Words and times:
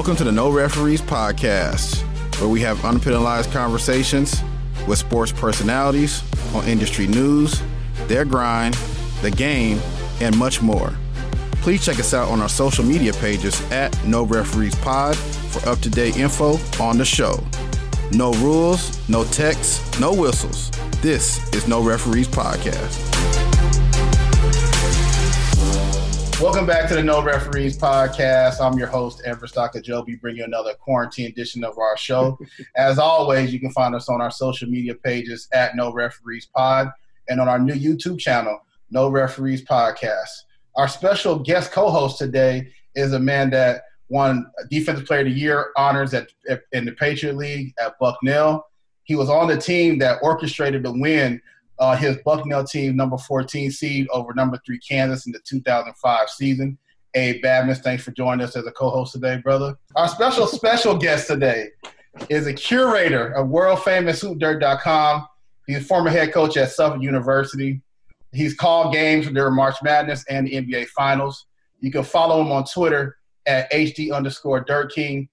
Welcome 0.00 0.16
to 0.16 0.24
the 0.24 0.32
No 0.32 0.50
Referees 0.50 1.02
Podcast, 1.02 2.00
where 2.40 2.48
we 2.48 2.62
have 2.62 2.78
unpenalized 2.78 3.52
conversations 3.52 4.42
with 4.88 4.98
sports 4.98 5.30
personalities 5.30 6.22
on 6.54 6.66
industry 6.66 7.06
news, 7.06 7.60
their 8.06 8.24
grind, 8.24 8.72
the 9.20 9.30
game, 9.30 9.78
and 10.22 10.34
much 10.38 10.62
more. 10.62 10.94
Please 11.56 11.84
check 11.84 11.98
us 11.98 12.14
out 12.14 12.28
on 12.28 12.40
our 12.40 12.48
social 12.48 12.82
media 12.82 13.12
pages 13.12 13.60
at 13.70 13.94
No 14.06 14.22
Referees 14.22 14.74
Pod 14.76 15.18
for 15.18 15.68
up 15.68 15.80
to 15.80 15.90
date 15.90 16.16
info 16.16 16.56
on 16.82 16.96
the 16.96 17.04
show. 17.04 17.38
No 18.10 18.32
rules, 18.36 19.06
no 19.06 19.24
texts, 19.24 20.00
no 20.00 20.14
whistles. 20.14 20.70
This 21.02 21.46
is 21.52 21.68
No 21.68 21.82
Referees 21.82 22.26
Podcast. 22.26 23.09
Welcome 26.40 26.64
back 26.64 26.88
to 26.88 26.94
the 26.94 27.02
No 27.02 27.22
Referees 27.22 27.76
Podcast. 27.76 28.62
I'm 28.62 28.78
your 28.78 28.86
host, 28.86 29.20
Everett 29.26 29.52
Stocker 29.52 29.82
Joby, 29.82 30.14
bringing 30.14 30.38
you 30.38 30.44
another 30.44 30.72
quarantine 30.72 31.26
edition 31.26 31.62
of 31.62 31.76
our 31.76 31.98
show. 31.98 32.38
As 32.76 32.98
always, 32.98 33.52
you 33.52 33.60
can 33.60 33.70
find 33.72 33.94
us 33.94 34.08
on 34.08 34.22
our 34.22 34.30
social 34.30 34.66
media 34.66 34.94
pages 34.94 35.48
at 35.52 35.76
No 35.76 35.92
Referees 35.92 36.46
Pod 36.46 36.88
and 37.28 37.42
on 37.42 37.48
our 37.50 37.58
new 37.58 37.74
YouTube 37.74 38.18
channel, 38.18 38.58
No 38.90 39.10
Referees 39.10 39.62
Podcast. 39.62 40.44
Our 40.76 40.88
special 40.88 41.38
guest 41.38 41.72
co-host 41.72 42.16
today 42.16 42.72
is 42.94 43.12
a 43.12 43.20
man 43.20 43.50
that 43.50 43.82
won 44.08 44.50
Defensive 44.70 45.04
Player 45.04 45.20
of 45.20 45.26
the 45.26 45.32
Year 45.32 45.72
honors 45.76 46.14
at, 46.14 46.28
at 46.48 46.62
in 46.72 46.86
the 46.86 46.92
Patriot 46.92 47.36
League 47.36 47.74
at 47.78 47.98
Bucknell. 47.98 48.66
He 49.04 49.14
was 49.14 49.28
on 49.28 49.46
the 49.46 49.58
team 49.58 49.98
that 49.98 50.20
orchestrated 50.22 50.84
the 50.84 50.92
win 50.92 51.42
uh, 51.80 51.96
his 51.96 52.18
Bucknell 52.24 52.64
team, 52.64 52.94
number 52.94 53.16
14 53.16 53.70
seed 53.70 54.06
over 54.12 54.34
number 54.34 54.60
three 54.64 54.78
Kansas 54.78 55.26
in 55.26 55.32
the 55.32 55.40
2005 55.40 56.28
season. 56.28 56.78
Abe 57.14 57.42
Badmus, 57.42 57.82
thanks 57.82 58.04
for 58.04 58.12
joining 58.12 58.44
us 58.44 58.54
as 58.54 58.66
a 58.66 58.70
co-host 58.70 59.12
today, 59.12 59.38
brother. 59.38 59.76
Our 59.96 60.06
special, 60.06 60.46
special 60.46 60.96
guest 60.96 61.26
today 61.26 61.70
is 62.28 62.46
a 62.46 62.52
curator 62.52 63.32
of 63.32 63.48
world 63.48 63.82
famous 63.82 64.22
hoopdirt.com. 64.22 65.26
He's 65.66 65.78
a 65.78 65.84
former 65.84 66.10
head 66.10 66.32
coach 66.32 66.56
at 66.56 66.70
Suffolk 66.70 67.02
University. 67.02 67.80
He's 68.32 68.54
called 68.54 68.92
games 68.92 69.28
during 69.28 69.56
March 69.56 69.76
Madness 69.82 70.24
and 70.28 70.46
the 70.46 70.52
NBA 70.52 70.88
Finals. 70.88 71.46
You 71.80 71.90
can 71.90 72.04
follow 72.04 72.42
him 72.42 72.52
on 72.52 72.64
Twitter 72.64 73.16
at 73.46 73.72
HD 73.72 74.12
underscore 74.14 74.60
Dirt 74.60 74.92
King, 74.92 75.28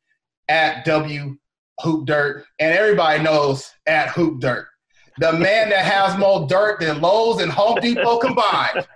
at 0.48 0.86
W 0.86 1.38
Hoop 1.82 2.08
Dirt, 2.08 2.46
and 2.60 2.74
everybody 2.74 3.22
knows 3.22 3.70
at 3.86 4.10
Hoop 4.10 4.40
Dirt 4.40 4.68
the 5.20 5.34
man 5.34 5.70
that 5.70 5.86
has 5.86 6.18
more 6.18 6.48
dirt 6.48 6.80
than 6.80 7.02
Lowe's 7.02 7.42
and 7.42 7.52
Home 7.52 7.80
Depot 7.82 8.18
combined. 8.18 8.88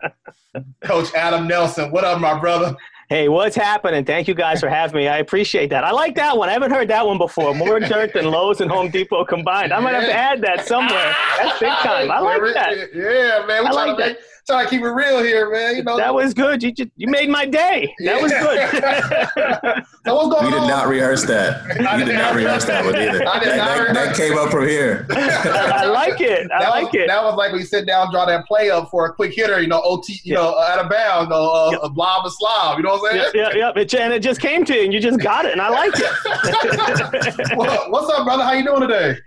Coach 0.81 1.13
Adam 1.13 1.47
Nelson, 1.47 1.91
what 1.91 2.03
up, 2.03 2.19
my 2.19 2.39
brother? 2.39 2.75
Hey, 3.09 3.27
what's 3.27 3.57
happening? 3.57 4.05
Thank 4.05 4.29
you 4.29 4.33
guys 4.33 4.61
for 4.61 4.69
having 4.69 4.95
me. 4.95 5.07
I 5.09 5.17
appreciate 5.17 5.69
that. 5.71 5.83
I 5.83 5.91
like 5.91 6.15
that 6.15 6.37
one. 6.37 6.47
I 6.47 6.53
haven't 6.53 6.71
heard 6.71 6.87
that 6.87 7.05
one 7.05 7.17
before. 7.17 7.53
More 7.53 7.77
dirt 7.79 8.13
than 8.13 8.31
Lowe's 8.31 8.61
and 8.61 8.71
Home 8.71 8.89
Depot 8.89 9.25
combined. 9.25 9.73
I 9.73 9.81
might 9.81 9.95
have 9.95 10.05
to 10.05 10.13
add 10.13 10.41
that 10.43 10.65
somewhere. 10.65 11.13
That's 11.37 11.59
big 11.59 11.73
time. 11.79 12.09
I 12.09 12.19
like 12.19 12.41
that. 12.53 12.89
Yeah, 12.93 13.45
man. 13.45 13.63
We 13.63 13.67
I 13.67 13.71
like 13.71 13.97
that. 13.97 14.07
Make, 14.11 14.17
trying 14.51 14.65
to 14.65 14.69
keep 14.69 14.81
it 14.81 14.89
real 14.89 15.23
here, 15.23 15.49
man. 15.49 15.75
You 15.77 15.83
know 15.83 15.97
that 15.97 16.13
was 16.13 16.33
good. 16.33 16.61
You 16.61 16.71
just, 16.71 16.89
you 16.97 17.07
made 17.07 17.29
my 17.29 17.45
day. 17.45 17.93
That 17.99 18.17
yeah. 18.17 18.21
was 18.21 18.31
good. 18.31 19.85
so 20.05 20.15
what's 20.15 20.29
going 20.29 20.45
we 20.45 20.59
did 20.59 20.67
not 20.67 20.87
rehearse 20.87 21.23
that. 21.25 21.67
We 21.67 22.05
did 22.05 22.15
not 22.15 22.35
rehearse 22.35 22.65
that 22.65 22.83
one 22.83 22.95
either. 22.95 23.25
I 23.27 23.39
did 23.39 23.49
that, 23.49 23.57
not 23.57 23.93
that, 23.93 23.93
that 23.93 24.15
came 24.15 24.37
up 24.37 24.51
from 24.51 24.67
here. 24.67 25.07
I 25.11 25.85
like 25.85 26.19
it. 26.19 26.51
I 26.51 26.63
that 26.63 26.69
like 26.69 26.91
was, 26.91 27.01
it. 27.01 27.07
That 27.07 27.23
was 27.23 27.35
like 27.35 27.51
when 27.51 27.61
you 27.61 27.65
sit 27.65 27.87
down, 27.87 28.11
draw 28.11 28.25
that 28.25 28.45
play 28.45 28.69
up 28.69 28.89
for 28.89 29.05
a 29.05 29.13
quick 29.13 29.33
hitter. 29.33 29.61
You 29.61 29.67
know, 29.67 29.81
OT. 29.83 30.13
You 30.13 30.19
yeah. 30.23 30.35
know, 30.35 30.59
out 30.59 30.79
of 30.79 30.89
bounds, 30.89 31.31
uh, 31.31 31.69
yep. 31.71 31.79
a 31.83 31.89
blob 31.89 32.25
of 32.25 32.33
slob. 32.33 32.77
You 32.77 32.83
know 32.83 32.97
what 32.97 33.13
I'm 33.13 33.19
saying? 33.19 33.31
Yeah, 33.33 33.49
yeah. 33.55 33.81
It, 33.81 33.93
and 33.95 34.13
it 34.13 34.21
just 34.21 34.41
came 34.41 34.65
to 34.65 34.75
you, 34.75 34.83
and 34.83 34.93
you 34.93 34.99
just 34.99 35.19
got 35.19 35.45
it, 35.45 35.53
and 35.53 35.61
I 35.61 35.69
like 35.69 35.93
it. 35.95 37.57
well, 37.57 37.89
what's 37.89 38.11
up, 38.11 38.25
brother? 38.25 38.43
How 38.43 38.53
you 38.53 38.65
doing 38.65 38.81
today? 38.81 39.17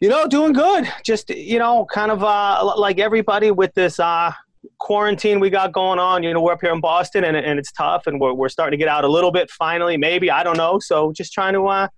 You 0.00 0.10
know, 0.10 0.28
doing 0.28 0.52
good. 0.52 0.86
Just 1.02 1.30
you 1.30 1.58
know, 1.58 1.86
kind 1.86 2.10
of 2.10 2.22
uh, 2.22 2.74
like 2.76 2.98
everybody 2.98 3.50
with 3.50 3.72
this 3.72 3.98
uh, 3.98 4.32
quarantine 4.78 5.40
we 5.40 5.50
got 5.50 5.72
going 5.72 5.98
on. 5.98 6.22
You 6.22 6.32
know, 6.32 6.40
we're 6.40 6.52
up 6.52 6.60
here 6.60 6.72
in 6.72 6.80
Boston 6.80 7.24
and, 7.24 7.36
and 7.36 7.58
it's 7.58 7.72
tough 7.72 8.06
and 8.06 8.20
we're, 8.20 8.32
we're 8.32 8.48
starting 8.48 8.78
to 8.78 8.82
get 8.82 8.88
out 8.88 9.04
a 9.04 9.08
little 9.08 9.32
bit 9.32 9.50
finally, 9.50 9.96
maybe. 9.96 10.30
I 10.30 10.42
don't 10.42 10.56
know. 10.56 10.78
So 10.78 11.12
just 11.12 11.32
trying 11.32 11.54
to 11.54 11.66
uh, 11.66 11.88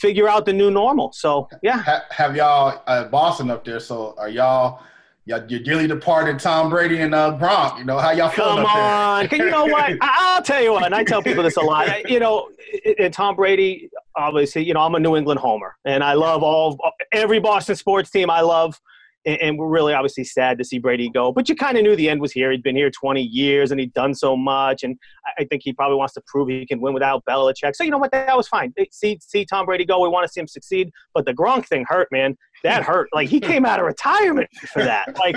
figure 0.00 0.28
out 0.28 0.46
the 0.46 0.52
new 0.52 0.70
normal. 0.70 1.12
So, 1.12 1.48
yeah. 1.62 1.82
Have, 1.82 2.02
have 2.10 2.36
y'all, 2.36 2.82
uh, 2.86 3.04
Boston 3.04 3.50
up 3.50 3.64
there, 3.64 3.80
so 3.80 4.14
are 4.18 4.28
y'all– 4.28 4.82
your, 5.28 5.44
your 5.46 5.60
dearly 5.60 5.86
departed 5.86 6.38
Tom 6.38 6.70
Brady 6.70 7.02
and 7.02 7.14
uh, 7.14 7.36
Gronk. 7.38 7.78
You 7.78 7.84
know 7.84 7.98
how 7.98 8.12
y'all 8.12 8.30
Come 8.30 8.64
on, 8.64 9.28
Can 9.28 9.40
you 9.40 9.50
know 9.50 9.66
what? 9.66 9.96
I, 10.00 10.34
will 10.36 10.42
tell 10.42 10.62
you 10.62 10.72
what, 10.72 10.86
and 10.86 10.94
I 10.94 11.04
tell 11.04 11.22
people 11.22 11.42
this 11.42 11.56
a 11.56 11.60
lot. 11.60 12.08
You 12.08 12.18
know, 12.18 12.48
and 12.98 13.12
Tom 13.12 13.36
Brady, 13.36 13.90
obviously, 14.16 14.64
you 14.64 14.72
know, 14.72 14.80
I'm 14.80 14.94
a 14.94 15.00
New 15.00 15.16
England 15.16 15.38
homer, 15.38 15.76
and 15.84 16.02
I 16.02 16.14
love 16.14 16.42
all 16.42 16.78
every 17.12 17.40
Boston 17.40 17.76
sports 17.76 18.10
team. 18.10 18.30
I 18.30 18.40
love 18.40 18.80
and, 19.26 19.40
and 19.40 19.58
we're 19.58 19.68
really 19.68 19.92
obviously 19.92 20.24
sad 20.24 20.58
to 20.58 20.64
see 20.64 20.78
Brady 20.78 21.10
go. 21.10 21.32
But 21.32 21.48
you 21.48 21.54
kind 21.54 21.76
of 21.76 21.82
knew 21.82 21.96
the 21.96 22.08
end 22.08 22.20
was 22.20 22.32
here. 22.32 22.50
He'd 22.50 22.62
been 22.62 22.76
here 22.76 22.90
20 22.90 23.22
years 23.22 23.70
and 23.70 23.80
he'd 23.80 23.92
done 23.92 24.14
so 24.14 24.36
much, 24.36 24.82
and 24.82 24.96
I 25.38 25.44
think 25.44 25.62
he 25.64 25.72
probably 25.72 25.96
wants 25.96 26.14
to 26.14 26.22
prove 26.26 26.48
he 26.48 26.66
can 26.66 26.80
win 26.80 26.94
without 26.94 27.24
Belichick. 27.28 27.74
So 27.74 27.84
you 27.84 27.90
know 27.90 27.98
what? 27.98 28.12
That 28.12 28.36
was 28.36 28.48
fine. 28.48 28.72
See, 28.90 29.18
see 29.20 29.44
Tom 29.44 29.66
Brady 29.66 29.84
go. 29.84 30.00
We 30.00 30.08
want 30.08 30.26
to 30.26 30.32
see 30.32 30.40
him 30.40 30.46
succeed. 30.46 30.90
But 31.14 31.26
the 31.26 31.34
Gronk 31.34 31.66
thing 31.66 31.84
hurt, 31.88 32.08
man. 32.10 32.36
That 32.64 32.82
hurt. 32.82 33.08
Like 33.12 33.28
he 33.28 33.40
came 33.40 33.64
out 33.64 33.78
of 33.78 33.86
retirement 33.86 34.50
for 34.72 34.82
that. 34.82 35.16
Like. 35.18 35.36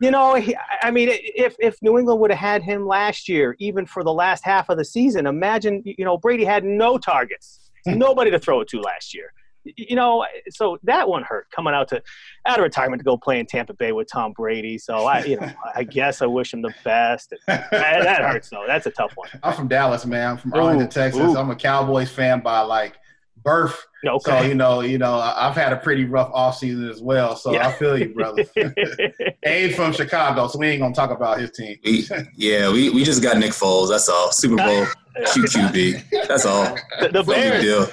You 0.00 0.10
know, 0.10 0.36
I 0.82 0.90
mean, 0.90 1.10
if 1.12 1.54
if 1.60 1.76
New 1.80 1.96
England 1.96 2.18
would 2.18 2.32
have 2.32 2.40
had 2.40 2.64
him 2.64 2.88
last 2.88 3.28
year, 3.28 3.54
even 3.60 3.86
for 3.86 4.02
the 4.02 4.12
last 4.12 4.44
half 4.44 4.68
of 4.68 4.76
the 4.76 4.84
season, 4.84 5.28
imagine 5.28 5.80
you 5.84 6.04
know 6.04 6.18
Brady 6.18 6.44
had 6.44 6.64
no 6.64 6.98
targets, 6.98 7.70
nobody 7.86 8.28
to 8.32 8.40
throw 8.40 8.62
it 8.62 8.68
to 8.70 8.80
last 8.80 9.14
year 9.14 9.32
you 9.64 9.96
know, 9.96 10.26
so 10.50 10.78
that 10.82 11.08
one 11.08 11.22
hurt 11.22 11.50
coming 11.50 11.74
out 11.74 11.88
to 11.88 12.02
out 12.46 12.58
of 12.58 12.62
retirement 12.62 13.00
to 13.00 13.04
go 13.04 13.16
play 13.16 13.38
in 13.38 13.46
Tampa 13.46 13.74
Bay 13.74 13.92
with 13.92 14.08
Tom 14.10 14.32
Brady. 14.32 14.78
So 14.78 15.06
I, 15.06 15.24
you 15.24 15.38
know, 15.38 15.50
I 15.74 15.84
guess 15.84 16.22
I 16.22 16.26
wish 16.26 16.52
him 16.52 16.62
the 16.62 16.74
best. 16.84 17.34
that, 17.46 17.70
that 17.70 18.22
hurts 18.22 18.50
though. 18.50 18.64
That's 18.66 18.86
a 18.86 18.90
tough 18.90 19.12
one. 19.16 19.28
I'm 19.42 19.54
from 19.54 19.68
Dallas, 19.68 20.04
man. 20.04 20.30
I'm 20.32 20.36
from 20.36 20.54
Arlington, 20.54 20.86
ooh, 20.86 20.90
Texas. 20.90 21.20
Ooh. 21.20 21.36
I'm 21.36 21.50
a 21.50 21.56
Cowboys 21.56 22.10
fan 22.10 22.40
by 22.40 22.60
like 22.60 22.98
birth. 23.42 23.86
Okay. 24.04 24.30
So 24.30 24.42
you 24.42 24.54
know, 24.54 24.80
you 24.80 24.98
know, 24.98 25.14
I've 25.14 25.54
had 25.54 25.72
a 25.72 25.76
pretty 25.76 26.04
rough 26.04 26.30
off 26.32 26.58
season 26.58 26.88
as 26.88 27.00
well. 27.00 27.36
So 27.36 27.52
yeah. 27.52 27.68
I 27.68 27.72
feel 27.72 27.98
you, 27.98 28.14
brother. 28.14 28.44
Abe 29.44 29.72
from 29.74 29.92
Chicago, 29.92 30.48
so 30.48 30.58
we 30.58 30.68
ain't 30.68 30.80
gonna 30.80 30.94
talk 30.94 31.10
about 31.10 31.40
his 31.40 31.50
team. 31.52 31.78
we, 31.84 32.06
yeah, 32.36 32.70
we, 32.70 32.90
we 32.90 33.04
just 33.04 33.22
got 33.22 33.38
Nick 33.38 33.52
Foles. 33.52 33.88
That's 33.88 34.08
all. 34.08 34.32
Super 34.32 34.56
Bowl 34.56 34.86
QQB. 35.18 36.26
That's 36.28 36.46
all. 36.46 36.76
The, 37.00 37.08
the 37.08 37.22
Bears. 37.22 37.62
Deal. 37.62 37.86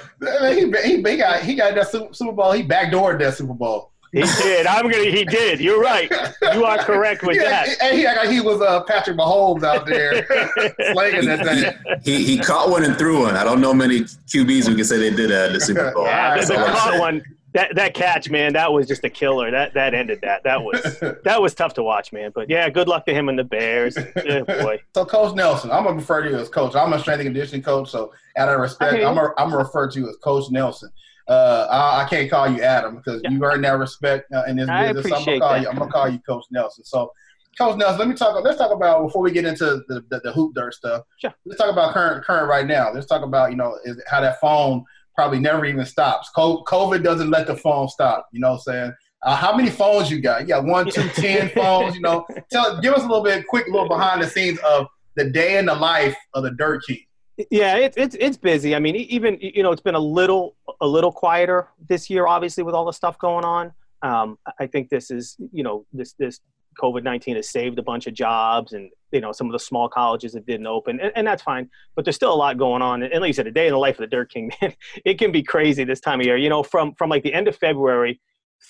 He, 0.52 0.88
he, 0.88 1.02
he, 1.02 1.16
got 1.16 1.42
he 1.42 1.54
got 1.54 1.74
that 1.74 1.90
Super 1.90 2.32
Bowl. 2.32 2.52
He 2.52 2.62
backdoored 2.62 3.18
that 3.20 3.34
Super 3.34 3.54
Bowl. 3.54 3.92
He 4.12 4.22
did. 4.22 4.66
I'm 4.66 4.90
gonna. 4.90 5.04
He 5.04 5.24
did. 5.24 5.60
You're 5.60 5.80
right. 5.80 6.10
You 6.52 6.64
are 6.64 6.78
correct 6.78 7.22
with 7.22 7.36
yeah, 7.36 7.64
that. 7.64 7.82
And 7.82 7.96
he, 7.96 8.04
like 8.04 8.28
he 8.28 8.40
was 8.40 8.60
uh, 8.60 8.82
Patrick 8.82 9.16
Mahomes 9.16 9.62
out 9.62 9.86
there 9.86 10.26
slanging 10.92 11.26
that 11.26 11.44
thing. 11.44 12.00
He, 12.02 12.24
he 12.24 12.38
caught 12.38 12.70
one 12.70 12.82
and 12.82 12.96
threw 12.96 13.22
one. 13.22 13.36
I 13.36 13.44
don't 13.44 13.60
know 13.60 13.72
many 13.72 14.00
QBs 14.00 14.66
who 14.66 14.74
can 14.74 14.84
say 14.84 14.98
they 14.98 15.14
did 15.14 15.30
that 15.30 15.48
in 15.48 15.52
the 15.52 15.60
Super 15.60 15.92
Bowl. 15.92 16.04
Yeah, 16.04 16.40
the, 16.40 16.54
caught 16.54 16.98
one. 16.98 17.22
That 17.52 17.74
that 17.74 17.94
catch, 17.94 18.30
man, 18.30 18.52
that 18.52 18.72
was 18.72 18.86
just 18.86 19.02
a 19.04 19.10
killer. 19.10 19.50
That 19.50 19.74
that 19.74 19.94
ended 19.94 20.20
that. 20.22 20.42
That 20.44 20.62
was 20.62 20.82
that 21.24 21.40
was 21.40 21.54
tough 21.54 21.74
to 21.74 21.82
watch, 21.82 22.12
man. 22.12 22.32
But 22.34 22.48
yeah, 22.48 22.68
good 22.68 22.88
luck 22.88 23.06
to 23.06 23.14
him 23.14 23.28
and 23.28 23.38
the 23.38 23.44
Bears. 23.44 23.96
Yeah, 24.24 24.42
boy. 24.42 24.80
So, 24.94 25.04
Coach 25.04 25.34
Nelson, 25.36 25.70
I'm 25.70 25.84
gonna 25.84 25.96
refer 25.96 26.22
to 26.22 26.30
you 26.30 26.36
as 26.36 26.48
Coach. 26.48 26.74
I'm 26.74 26.92
a 26.92 26.98
strength 26.98 27.20
and 27.20 27.26
conditioning 27.28 27.62
coach, 27.62 27.90
so 27.90 28.12
out 28.36 28.48
of 28.48 28.60
respect, 28.60 29.04
I'm 29.04 29.18
a, 29.18 29.32
I'm 29.38 29.50
gonna 29.50 29.58
refer 29.58 29.88
to 29.88 30.00
you 30.00 30.08
as 30.08 30.16
Coach 30.16 30.50
Nelson. 30.50 30.90
Uh, 31.30 31.68
I, 31.70 32.02
I, 32.02 32.08
can't 32.08 32.28
call 32.28 32.48
you 32.50 32.60
Adam 32.60 32.96
because 32.96 33.20
yeah. 33.22 33.30
you 33.30 33.44
earned 33.44 33.62
that 33.62 33.78
respect 33.78 34.32
uh, 34.32 34.42
in 34.48 34.56
this 34.56 34.68
I 34.68 34.92
business. 34.92 35.12
I'm 35.12 35.38
gonna 35.38 35.62
you. 35.62 35.68
I'm 35.68 35.76
gonna 35.76 35.90
call 35.90 36.08
you 36.08 36.18
Coach 36.18 36.44
Nelson. 36.50 36.84
So, 36.84 37.12
Coach 37.56 37.78
Nelson, 37.78 38.00
let 38.00 38.08
me 38.08 38.16
talk. 38.16 38.42
Let's 38.42 38.58
talk 38.58 38.72
about 38.72 39.04
before 39.04 39.22
we 39.22 39.30
get 39.30 39.44
into 39.44 39.84
the, 39.86 40.04
the, 40.10 40.20
the 40.24 40.32
hoop 40.32 40.56
dirt 40.56 40.74
stuff. 40.74 41.04
Sure. 41.18 41.32
Let's 41.46 41.60
talk 41.60 41.70
about 41.70 41.94
current 41.94 42.24
current 42.24 42.48
right 42.48 42.66
now. 42.66 42.92
Let's 42.92 43.06
talk 43.06 43.22
about 43.22 43.52
you 43.52 43.56
know 43.56 43.78
is, 43.84 44.02
how 44.08 44.20
that 44.20 44.40
phone 44.40 44.84
probably 45.14 45.38
never 45.38 45.64
even 45.66 45.86
stops. 45.86 46.30
COVID 46.36 47.04
doesn't 47.04 47.30
let 47.30 47.46
the 47.46 47.54
phone 47.56 47.88
stop. 47.88 48.26
You 48.32 48.40
know 48.40 48.50
what 48.50 48.62
I'm 48.66 48.72
saying? 48.72 48.92
Uh, 49.22 49.36
how 49.36 49.56
many 49.56 49.70
phones 49.70 50.10
you 50.10 50.20
got? 50.20 50.40
You 50.40 50.48
got 50.48 50.64
one, 50.64 50.90
two, 50.90 51.08
ten 51.14 51.50
phones. 51.50 51.94
You 51.94 52.00
know, 52.00 52.26
tell 52.50 52.80
give 52.80 52.92
us 52.94 53.04
a 53.04 53.06
little 53.06 53.22
bit 53.22 53.46
quick, 53.46 53.68
little 53.68 53.86
behind 53.86 54.20
the 54.20 54.26
scenes 54.26 54.58
of 54.66 54.88
the 55.14 55.30
day 55.30 55.58
in 55.58 55.66
the 55.66 55.74
life 55.76 56.16
of 56.34 56.42
the 56.42 56.50
Dirt 56.50 56.82
King. 56.88 57.04
Yeah, 57.50 57.76
it's 57.76 57.96
it's 57.96 58.16
it's 58.18 58.36
busy. 58.36 58.74
I 58.74 58.78
mean, 58.78 58.96
even 58.96 59.38
you 59.40 59.62
know, 59.62 59.72
it's 59.72 59.80
been 59.80 59.94
a 59.94 60.00
little 60.00 60.56
a 60.80 60.86
little 60.86 61.12
quieter 61.12 61.68
this 61.88 62.10
year, 62.10 62.26
obviously, 62.26 62.64
with 62.64 62.74
all 62.74 62.84
the 62.84 62.92
stuff 62.92 63.18
going 63.18 63.44
on. 63.44 63.72
Um, 64.02 64.38
I 64.58 64.66
think 64.66 64.88
this 64.88 65.10
is 65.10 65.36
you 65.52 65.62
know 65.62 65.86
this 65.92 66.14
this 66.14 66.40
COVID 66.80 67.02
nineteen 67.02 67.36
has 67.36 67.48
saved 67.48 67.78
a 67.78 67.82
bunch 67.82 68.06
of 68.06 68.14
jobs, 68.14 68.72
and 68.72 68.90
you 69.12 69.20
know 69.20 69.32
some 69.32 69.46
of 69.46 69.52
the 69.52 69.58
small 69.58 69.88
colleges 69.88 70.32
that 70.32 70.46
didn't 70.46 70.66
open, 70.66 71.00
and, 71.00 71.12
and, 71.14 71.26
that's 71.26 71.42
fine. 71.42 71.70
But 71.94 72.04
there's 72.04 72.16
still 72.16 72.32
a 72.32 72.36
lot 72.36 72.58
going 72.58 72.82
on. 72.82 73.02
And 73.02 73.20
like 73.20 73.28
you 73.28 73.32
said, 73.32 73.46
a 73.46 73.52
day 73.52 73.66
in 73.66 73.72
the 73.72 73.78
life 73.78 73.96
of 73.96 74.00
the 74.00 74.16
Dirt 74.16 74.30
King, 74.30 74.50
man, 74.60 74.74
it 75.04 75.18
can 75.18 75.32
be 75.32 75.42
crazy 75.42 75.84
this 75.84 76.00
time 76.00 76.20
of 76.20 76.26
year. 76.26 76.36
You 76.36 76.48
know, 76.48 76.62
from 76.62 76.94
from 76.94 77.10
like 77.10 77.22
the 77.22 77.32
end 77.32 77.48
of 77.48 77.56
February 77.56 78.20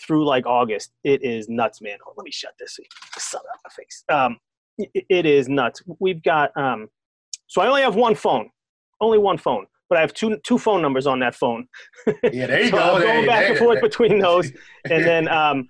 through 0.06 0.26
like 0.26 0.46
August, 0.46 0.93
it 1.02 1.25
is 1.25 1.49
nuts, 1.49 1.81
man. 1.81 1.99
Let 2.16 2.25
me 2.25 2.31
shut 2.31 2.52
this. 2.58 2.78
Sun 3.19 3.40
out 3.52 3.58
my 3.64 3.70
face. 3.75 4.05
Um, 4.08 4.38
it, 4.78 5.06
it 5.08 5.26
is 5.26 5.49
nuts. 5.49 5.82
We've 5.99 6.23
got 6.23 6.56
um, 6.56 6.88
so 7.46 7.61
I 7.61 7.66
only 7.66 7.82
have 7.82 7.96
one 7.96 8.14
phone 8.14 8.50
only 9.00 9.19
one 9.19 9.38
phone. 9.38 9.67
but 9.88 9.99
I 9.99 10.00
have 10.00 10.14
two 10.14 10.38
two 10.44 10.58
phone 10.58 10.82
numbers 10.82 11.06
on 11.06 11.20
that 11.20 11.35
phone. 11.35 11.67
Yeah, 12.23 12.47
there 12.47 12.62
you 12.62 12.70
so 12.70 12.76
go. 12.76 12.97
I'm 12.97 13.02
going 13.02 13.26
back 13.26 13.50
and 13.50 13.58
forth 13.58 13.81
between 13.81 14.19
those, 14.19 14.52
and 14.91 15.05
then 15.05 15.29
um, 15.29 15.69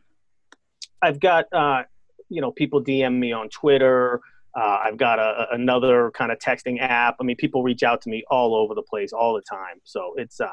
I've 1.02 1.20
got 1.20 1.46
uh, 1.52 1.82
you 2.28 2.40
know 2.40 2.52
people 2.52 2.82
DM 2.82 3.18
me 3.18 3.32
on 3.32 3.48
Twitter. 3.48 4.20
Uh, 4.54 4.80
I've 4.84 4.96
got 4.96 5.20
a, 5.20 5.46
another 5.52 6.10
kind 6.10 6.32
of 6.32 6.38
texting 6.38 6.80
app. 6.80 7.16
I 7.20 7.22
mean, 7.22 7.36
people 7.36 7.62
reach 7.62 7.84
out 7.84 8.02
to 8.02 8.10
me 8.10 8.24
all 8.30 8.56
over 8.56 8.74
the 8.74 8.82
place 8.82 9.12
all 9.12 9.32
the 9.32 9.42
time. 9.42 9.80
So 9.84 10.14
it's 10.16 10.40
uh, 10.40 10.48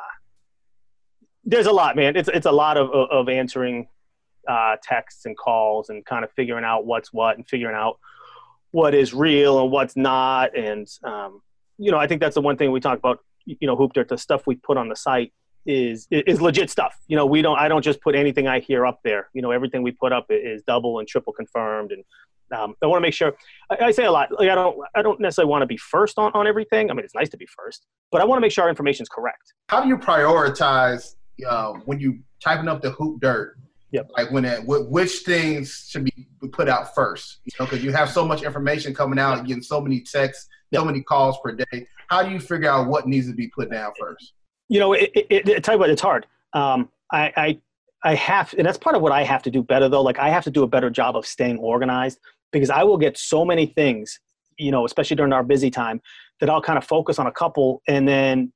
there's 1.44 1.66
a 1.66 1.72
lot, 1.72 1.96
man. 1.96 2.16
It's 2.16 2.30
it's 2.30 2.46
a 2.46 2.52
lot 2.52 2.78
of 2.78 2.90
of 2.92 3.10
of 3.10 3.30
answering 3.30 3.88
uh, 4.48 4.78
texts 4.82 5.26
and 5.26 5.36
calls 5.38 5.90
and 5.90 6.06
kind 6.06 6.24
of 6.24 6.32
figuring 6.32 6.64
out 6.64 6.86
what's 6.86 7.12
what 7.12 7.38
and 7.38 7.48
figuring 7.48 7.76
out 7.76 8.00
what 8.72 8.94
is 8.94 9.14
real 9.14 9.62
and 9.62 9.72
what's 9.72 9.96
not. 9.96 10.56
And 10.58 10.88
um, 11.04 11.42
you 11.78 11.92
know, 11.92 11.98
I 11.98 12.08
think 12.08 12.22
that's 12.22 12.36
the 12.36 12.42
one 12.42 12.58
thing 12.58 12.72
we 12.72 12.80
talk 12.80 12.98
about. 12.98 13.20
You 13.46 13.68
know, 13.68 13.76
Hoop 13.76 13.94
Dirt, 13.94 14.10
the 14.10 14.18
stuff 14.18 14.46
we 14.46 14.56
put 14.56 14.78
on 14.78 14.90
the 14.90 14.96
site 14.96 15.32
is 15.66 16.08
is 16.12 16.42
legit 16.42 16.70
stuff. 16.70 16.96
You 17.08 17.16
know, 17.16 17.26
we 17.26 17.42
don't. 17.42 17.58
I 17.58 17.68
don't 17.68 17.84
just 17.84 18.02
put 18.02 18.16
anything 18.16 18.48
I 18.48 18.60
hear 18.60 18.86
up 18.86 19.00
there. 19.04 19.30
You 19.34 19.42
know, 19.42 19.52
everything 19.52 19.84
we 19.84 19.92
put 19.92 20.12
up 20.12 20.26
is 20.30 20.64
double 20.68 21.00
and 21.00 21.08
triple 21.08 21.34
confirmed. 21.34 21.92
And 21.92 22.04
um, 22.58 22.76
I 22.84 22.88
want 22.88 22.98
to 22.98 23.02
make 23.02 23.14
sure. 23.14 23.36
I, 23.70 23.86
I 23.86 23.92
say 23.92 24.06
a 24.06 24.12
lot. 24.12 24.30
Like 24.32 24.50
I 24.50 24.56
don't. 24.56 24.78
I 24.96 25.02
don't 25.02 25.20
necessarily 25.20 25.50
want 25.50 25.62
to 25.62 25.68
be 25.68 25.78
first 25.78 26.18
on 26.18 26.32
on 26.34 26.48
everything. 26.48 26.90
I 26.90 26.94
mean, 26.94 27.06
it's 27.06 27.16
nice 27.16 27.30
to 27.30 27.38
be 27.38 27.46
first, 27.46 27.86
but 28.12 28.22
I 28.22 28.26
want 28.26 28.38
to 28.38 28.42
make 28.42 28.52
sure 28.52 28.64
our 28.64 28.70
information 28.70 29.04
is 29.04 29.10
correct. 29.10 29.54
How 29.70 29.82
do 29.82 29.88
you 29.88 29.98
prioritize 29.98 31.16
uh, 31.48 31.74
when 31.86 32.00
you 32.00 32.20
typing 32.44 32.68
up 32.68 32.82
the 32.82 32.92
hoop 32.92 33.22
dirt? 33.22 33.58
Yep. 33.92 34.12
Like 34.18 34.32
when 34.32 34.44
it, 34.44 34.62
which 34.66 35.20
things 35.20 35.88
should 35.90 36.04
be 36.04 36.28
put 36.52 36.68
out 36.68 36.94
first? 36.94 37.40
You 37.46 37.52
know, 37.60 37.66
because 37.66 37.82
you 37.84 37.94
have 37.94 38.10
so 38.10 38.26
much 38.26 38.44
information 38.44 38.94
coming 38.94 39.18
out, 39.18 39.38
and 39.38 39.48
getting 39.48 39.64
so 39.64 39.80
many 39.80 40.02
texts, 40.02 40.50
so 40.74 40.86
many 40.86 41.02
calls 41.02 41.38
per 41.44 41.54
day. 41.54 41.88
How 42.10 42.24
do 42.24 42.32
you 42.32 42.40
figure 42.40 42.70
out 42.70 42.88
what 42.88 43.08
needs 43.08 43.28
to 43.28 43.34
be 43.34 43.48
put 43.48 43.72
down 43.72 43.92
first? 44.00 44.34
you 44.70 44.80
know, 44.80 44.94
it, 44.94 45.12
it, 45.14 45.48
it, 45.48 45.64
tell 45.64 45.76
you 45.76 45.80
what, 45.80 45.90
it's 45.90 46.02
hard. 46.02 46.26
Um, 46.54 46.90
I, 47.12 47.32
I, 47.38 47.60
I 48.04 48.16
have, 48.16 48.54
and 48.58 48.66
that's 48.66 48.78
part 48.78 48.96
of 48.96 49.02
what 49.02 49.12
I 49.12 49.24
have 49.24 49.44
to 49.44 49.52
do 49.52 49.64
better 49.64 49.90
though. 49.90 50.02
Like 50.02 50.20
I 50.20 50.30
have 50.30 50.44
to 50.44 50.52
do 50.52 50.64
a 50.64 50.68
better 50.68 50.90
job 50.90 51.16
of 51.16 51.26
staying 51.26 51.58
organized 51.58 52.20
because 52.52 52.70
I 52.70 52.84
will 52.84 52.98
get 52.98 53.18
so 53.18 53.46
many 53.46 53.66
things, 53.66 54.20
you 54.58 54.72
know, 54.72 54.86
especially 54.86 55.16
during 55.16 55.34
our 55.34 55.44
busy 55.44 55.70
time 55.70 56.02
that 56.40 56.50
I'll 56.50 56.62
kind 56.62 56.78
of 56.78 56.84
focus 56.84 57.20
on 57.20 57.28
a 57.28 57.32
couple 57.32 57.82
and 57.88 58.08
then, 58.08 58.52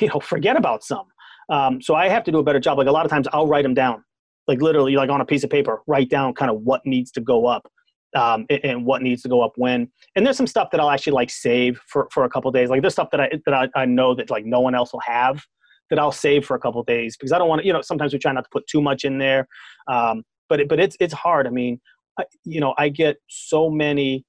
you 0.00 0.08
know, 0.08 0.20
forget 0.20 0.56
about 0.56 0.84
some. 0.84 1.06
Um, 1.50 1.82
so 1.82 1.94
I 1.94 2.08
have 2.08 2.24
to 2.24 2.32
do 2.32 2.38
a 2.38 2.42
better 2.42 2.60
job. 2.60 2.78
Like 2.78 2.86
a 2.86 2.92
lot 2.92 3.04
of 3.04 3.10
times 3.10 3.28
I'll 3.32 3.46
write 3.46 3.64
them 3.64 3.74
down, 3.74 4.02
like 4.46 4.62
literally 4.62 4.96
like 4.96 5.10
on 5.10 5.20
a 5.20 5.26
piece 5.26 5.44
of 5.44 5.50
paper, 5.50 5.82
write 5.86 6.08
down 6.08 6.34
kind 6.34 6.50
of 6.50 6.60
what 6.62 6.82
needs 6.86 7.10
to 7.12 7.20
go 7.20 7.46
up. 7.46 7.70
Um, 8.14 8.46
and, 8.48 8.60
and 8.64 8.86
what 8.86 9.02
needs 9.02 9.22
to 9.22 9.28
go 9.28 9.42
up 9.42 9.54
when, 9.56 9.90
and 10.14 10.24
there's 10.24 10.36
some 10.36 10.46
stuff 10.46 10.68
that 10.70 10.78
I'll 10.80 10.90
actually 10.90 11.14
like 11.14 11.30
save 11.30 11.80
for, 11.88 12.06
for 12.12 12.22
a 12.24 12.28
couple 12.28 12.50
days. 12.52 12.70
Like 12.70 12.80
there's 12.80 12.92
stuff 12.92 13.10
that 13.10 13.20
I 13.20 13.30
that 13.44 13.54
I, 13.54 13.68
I 13.74 13.86
know 13.86 14.14
that 14.14 14.30
like 14.30 14.44
no 14.44 14.60
one 14.60 14.74
else 14.74 14.92
will 14.92 15.00
have 15.00 15.44
that 15.90 15.98
I'll 15.98 16.12
save 16.12 16.44
for 16.46 16.54
a 16.54 16.58
couple 16.58 16.82
days 16.84 17.16
because 17.16 17.32
I 17.32 17.38
don't 17.38 17.48
want 17.48 17.62
to. 17.62 17.66
You 17.66 17.72
know, 17.72 17.82
sometimes 17.82 18.12
we 18.12 18.18
try 18.18 18.32
not 18.32 18.44
to 18.44 18.50
put 18.50 18.66
too 18.66 18.80
much 18.80 19.04
in 19.04 19.18
there, 19.18 19.46
um, 19.88 20.22
but 20.48 20.60
it, 20.60 20.68
but 20.68 20.80
it's 20.80 20.96
it's 21.00 21.14
hard. 21.14 21.46
I 21.46 21.50
mean, 21.50 21.80
I, 22.18 22.24
you 22.44 22.60
know, 22.60 22.74
I 22.78 22.88
get 22.88 23.16
so 23.28 23.68
many 23.70 24.24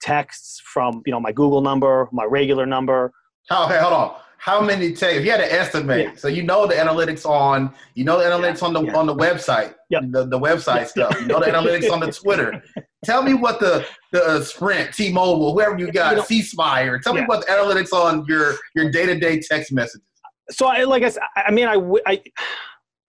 texts 0.00 0.60
from 0.64 1.02
you 1.06 1.12
know 1.12 1.20
my 1.20 1.32
Google 1.32 1.60
number, 1.60 2.08
my 2.12 2.24
regular 2.24 2.66
number. 2.66 3.12
How, 3.48 3.68
hey, 3.68 3.78
hold 3.78 3.92
on. 3.92 4.16
How 4.38 4.60
many 4.60 4.92
take? 4.92 5.16
If 5.18 5.24
you 5.24 5.30
had 5.30 5.38
to 5.38 5.52
estimate, 5.52 6.04
Yeah. 6.04 6.14
so 6.16 6.26
you 6.28 6.42
know 6.42 6.66
the 6.66 6.74
analytics 6.74 7.24
on, 7.24 7.72
you 7.94 8.04
know 8.04 8.18
the 8.18 8.24
analytics 8.24 8.62
on 8.62 8.72
the 8.72 8.82
yeah. 8.82 8.96
on 8.96 9.06
the 9.06 9.14
website, 9.14 9.74
Yep. 9.90 10.02
the, 10.10 10.26
the 10.26 10.38
website 10.38 10.88
stuff. 10.88 11.16
You 11.20 11.26
know 11.28 11.38
the 11.38 11.46
analytics 11.46 11.90
on 11.90 12.00
the 12.00 12.10
Twitter. 12.12 12.62
Tell 13.04 13.22
me 13.22 13.34
what 13.34 13.58
the 13.60 13.84
the 14.12 14.22
uh, 14.24 14.40
Sprint, 14.42 14.94
T-Mobile, 14.94 15.52
whoever 15.52 15.76
you 15.78 15.90
got, 15.90 16.10
You 16.12 16.16
know- 16.18 16.24
C 16.24 16.42
Spire. 16.42 16.98
Tell 16.98 17.14
me 17.14 17.22
what 17.22 17.44
the 17.46 17.52
analytics 17.52 17.92
on 17.92 18.24
your 18.26 18.54
your 18.74 18.90
day 18.90 19.06
to 19.06 19.18
day 19.18 19.40
text 19.40 19.72
messages. 19.72 20.02
so 20.50 20.66
I 20.66 20.84
like 20.84 21.02
I, 21.02 21.08
said, 21.08 21.22
I 21.36 21.42
I 21.42 21.50
mean 21.50 21.66
I, 21.66 21.74
w- 21.74 22.02
I 22.06 22.22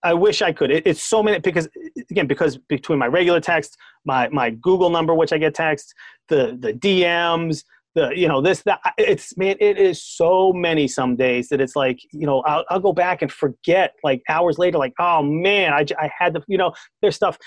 I 0.03 0.13
wish 0.13 0.41
I 0.41 0.51
could. 0.51 0.71
It, 0.71 0.85
it's 0.87 1.01
so 1.03 1.21
many 1.21 1.39
because 1.39 1.67
again 2.09 2.27
because 2.27 2.57
between 2.57 2.99
my 2.99 3.07
regular 3.07 3.39
text, 3.39 3.77
my 4.05 4.27
my 4.29 4.49
Google 4.49 4.89
number 4.89 5.13
which 5.13 5.31
I 5.31 5.37
get 5.37 5.53
text, 5.53 5.93
the 6.27 6.57
the 6.59 6.73
DMs, 6.73 7.63
the 7.95 8.11
you 8.15 8.27
know 8.27 8.41
this 8.41 8.61
that 8.63 8.79
it's 8.97 9.37
man 9.37 9.55
it 9.59 9.77
is 9.77 10.03
so 10.03 10.51
many 10.53 10.87
some 10.87 11.15
days 11.15 11.49
that 11.49 11.61
it's 11.61 11.75
like 11.75 11.99
you 12.11 12.25
know 12.25 12.41
I'll, 12.41 12.65
I'll 12.69 12.79
go 12.79 12.93
back 12.93 13.21
and 13.21 13.31
forget 13.31 13.93
like 14.03 14.21
hours 14.29 14.57
later 14.57 14.77
like 14.77 14.93
oh 14.99 15.21
man 15.21 15.73
I, 15.73 15.85
I 15.99 16.09
had 16.17 16.33
to 16.35 16.43
you 16.47 16.57
know 16.57 16.73
there's 17.01 17.15
stuff 17.15 17.37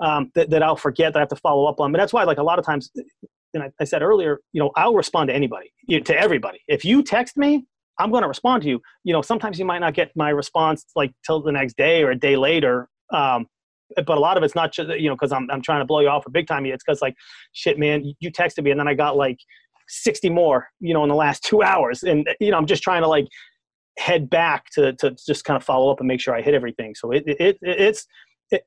um, 0.00 0.30
that, 0.34 0.50
that 0.50 0.62
I'll 0.62 0.76
forget 0.76 1.12
that 1.12 1.18
I 1.18 1.22
have 1.22 1.28
to 1.30 1.36
follow 1.36 1.66
up 1.66 1.80
on 1.80 1.92
but 1.92 1.98
that's 1.98 2.12
why 2.12 2.24
like 2.24 2.38
a 2.38 2.42
lot 2.42 2.58
of 2.58 2.64
times 2.64 2.90
and 3.54 3.62
I, 3.62 3.70
I 3.80 3.84
said 3.84 4.02
earlier 4.02 4.40
you 4.52 4.62
know 4.62 4.70
I'll 4.76 4.94
respond 4.94 5.28
to 5.28 5.34
anybody 5.34 5.72
to 5.88 6.18
everybody 6.18 6.60
if 6.68 6.84
you 6.84 7.02
text 7.02 7.36
me 7.36 7.66
I'm 7.98 8.10
going 8.10 8.22
to 8.22 8.28
respond 8.28 8.62
to 8.64 8.68
you. 8.68 8.80
You 9.04 9.14
know, 9.14 9.22
sometimes 9.22 9.58
you 9.58 9.64
might 9.64 9.78
not 9.78 9.94
get 9.94 10.10
my 10.14 10.30
response 10.30 10.84
like 10.94 11.12
till 11.24 11.40
the 11.40 11.52
next 11.52 11.78
day 11.78 12.02
or 12.02 12.10
a 12.10 12.14
day 12.14 12.36
later. 12.36 12.90
Um, 13.10 13.46
but 13.94 14.18
a 14.18 14.20
lot 14.20 14.36
of 14.36 14.42
it's 14.42 14.54
not 14.54 14.72
just 14.72 14.90
you 14.98 15.08
know 15.08 15.14
because 15.14 15.32
I'm 15.32 15.48
I'm 15.50 15.62
trying 15.62 15.80
to 15.80 15.84
blow 15.84 16.00
you 16.00 16.08
off 16.08 16.24
for 16.24 16.30
big 16.30 16.46
time. 16.46 16.66
It's 16.66 16.82
because 16.84 17.00
like 17.00 17.14
shit, 17.52 17.78
man, 17.78 18.14
you 18.20 18.32
texted 18.32 18.64
me 18.64 18.70
and 18.70 18.80
then 18.80 18.88
I 18.88 18.94
got 18.94 19.16
like 19.16 19.38
60 19.88 20.30
more, 20.30 20.68
you 20.80 20.94
know, 20.94 21.02
in 21.02 21.08
the 21.08 21.14
last 21.14 21.44
two 21.44 21.62
hours, 21.62 22.02
and 22.02 22.28
you 22.40 22.50
know 22.50 22.58
I'm 22.58 22.66
just 22.66 22.82
trying 22.82 23.02
to 23.02 23.08
like 23.08 23.26
head 23.98 24.28
back 24.28 24.66
to 24.70 24.92
to 24.94 25.16
just 25.26 25.44
kind 25.44 25.56
of 25.56 25.64
follow 25.64 25.90
up 25.90 26.00
and 26.00 26.08
make 26.08 26.20
sure 26.20 26.34
I 26.34 26.42
hit 26.42 26.54
everything. 26.54 26.94
So 26.94 27.12
it 27.12 27.24
it, 27.26 27.38
it 27.40 27.58
it's 27.62 28.06
it, 28.50 28.66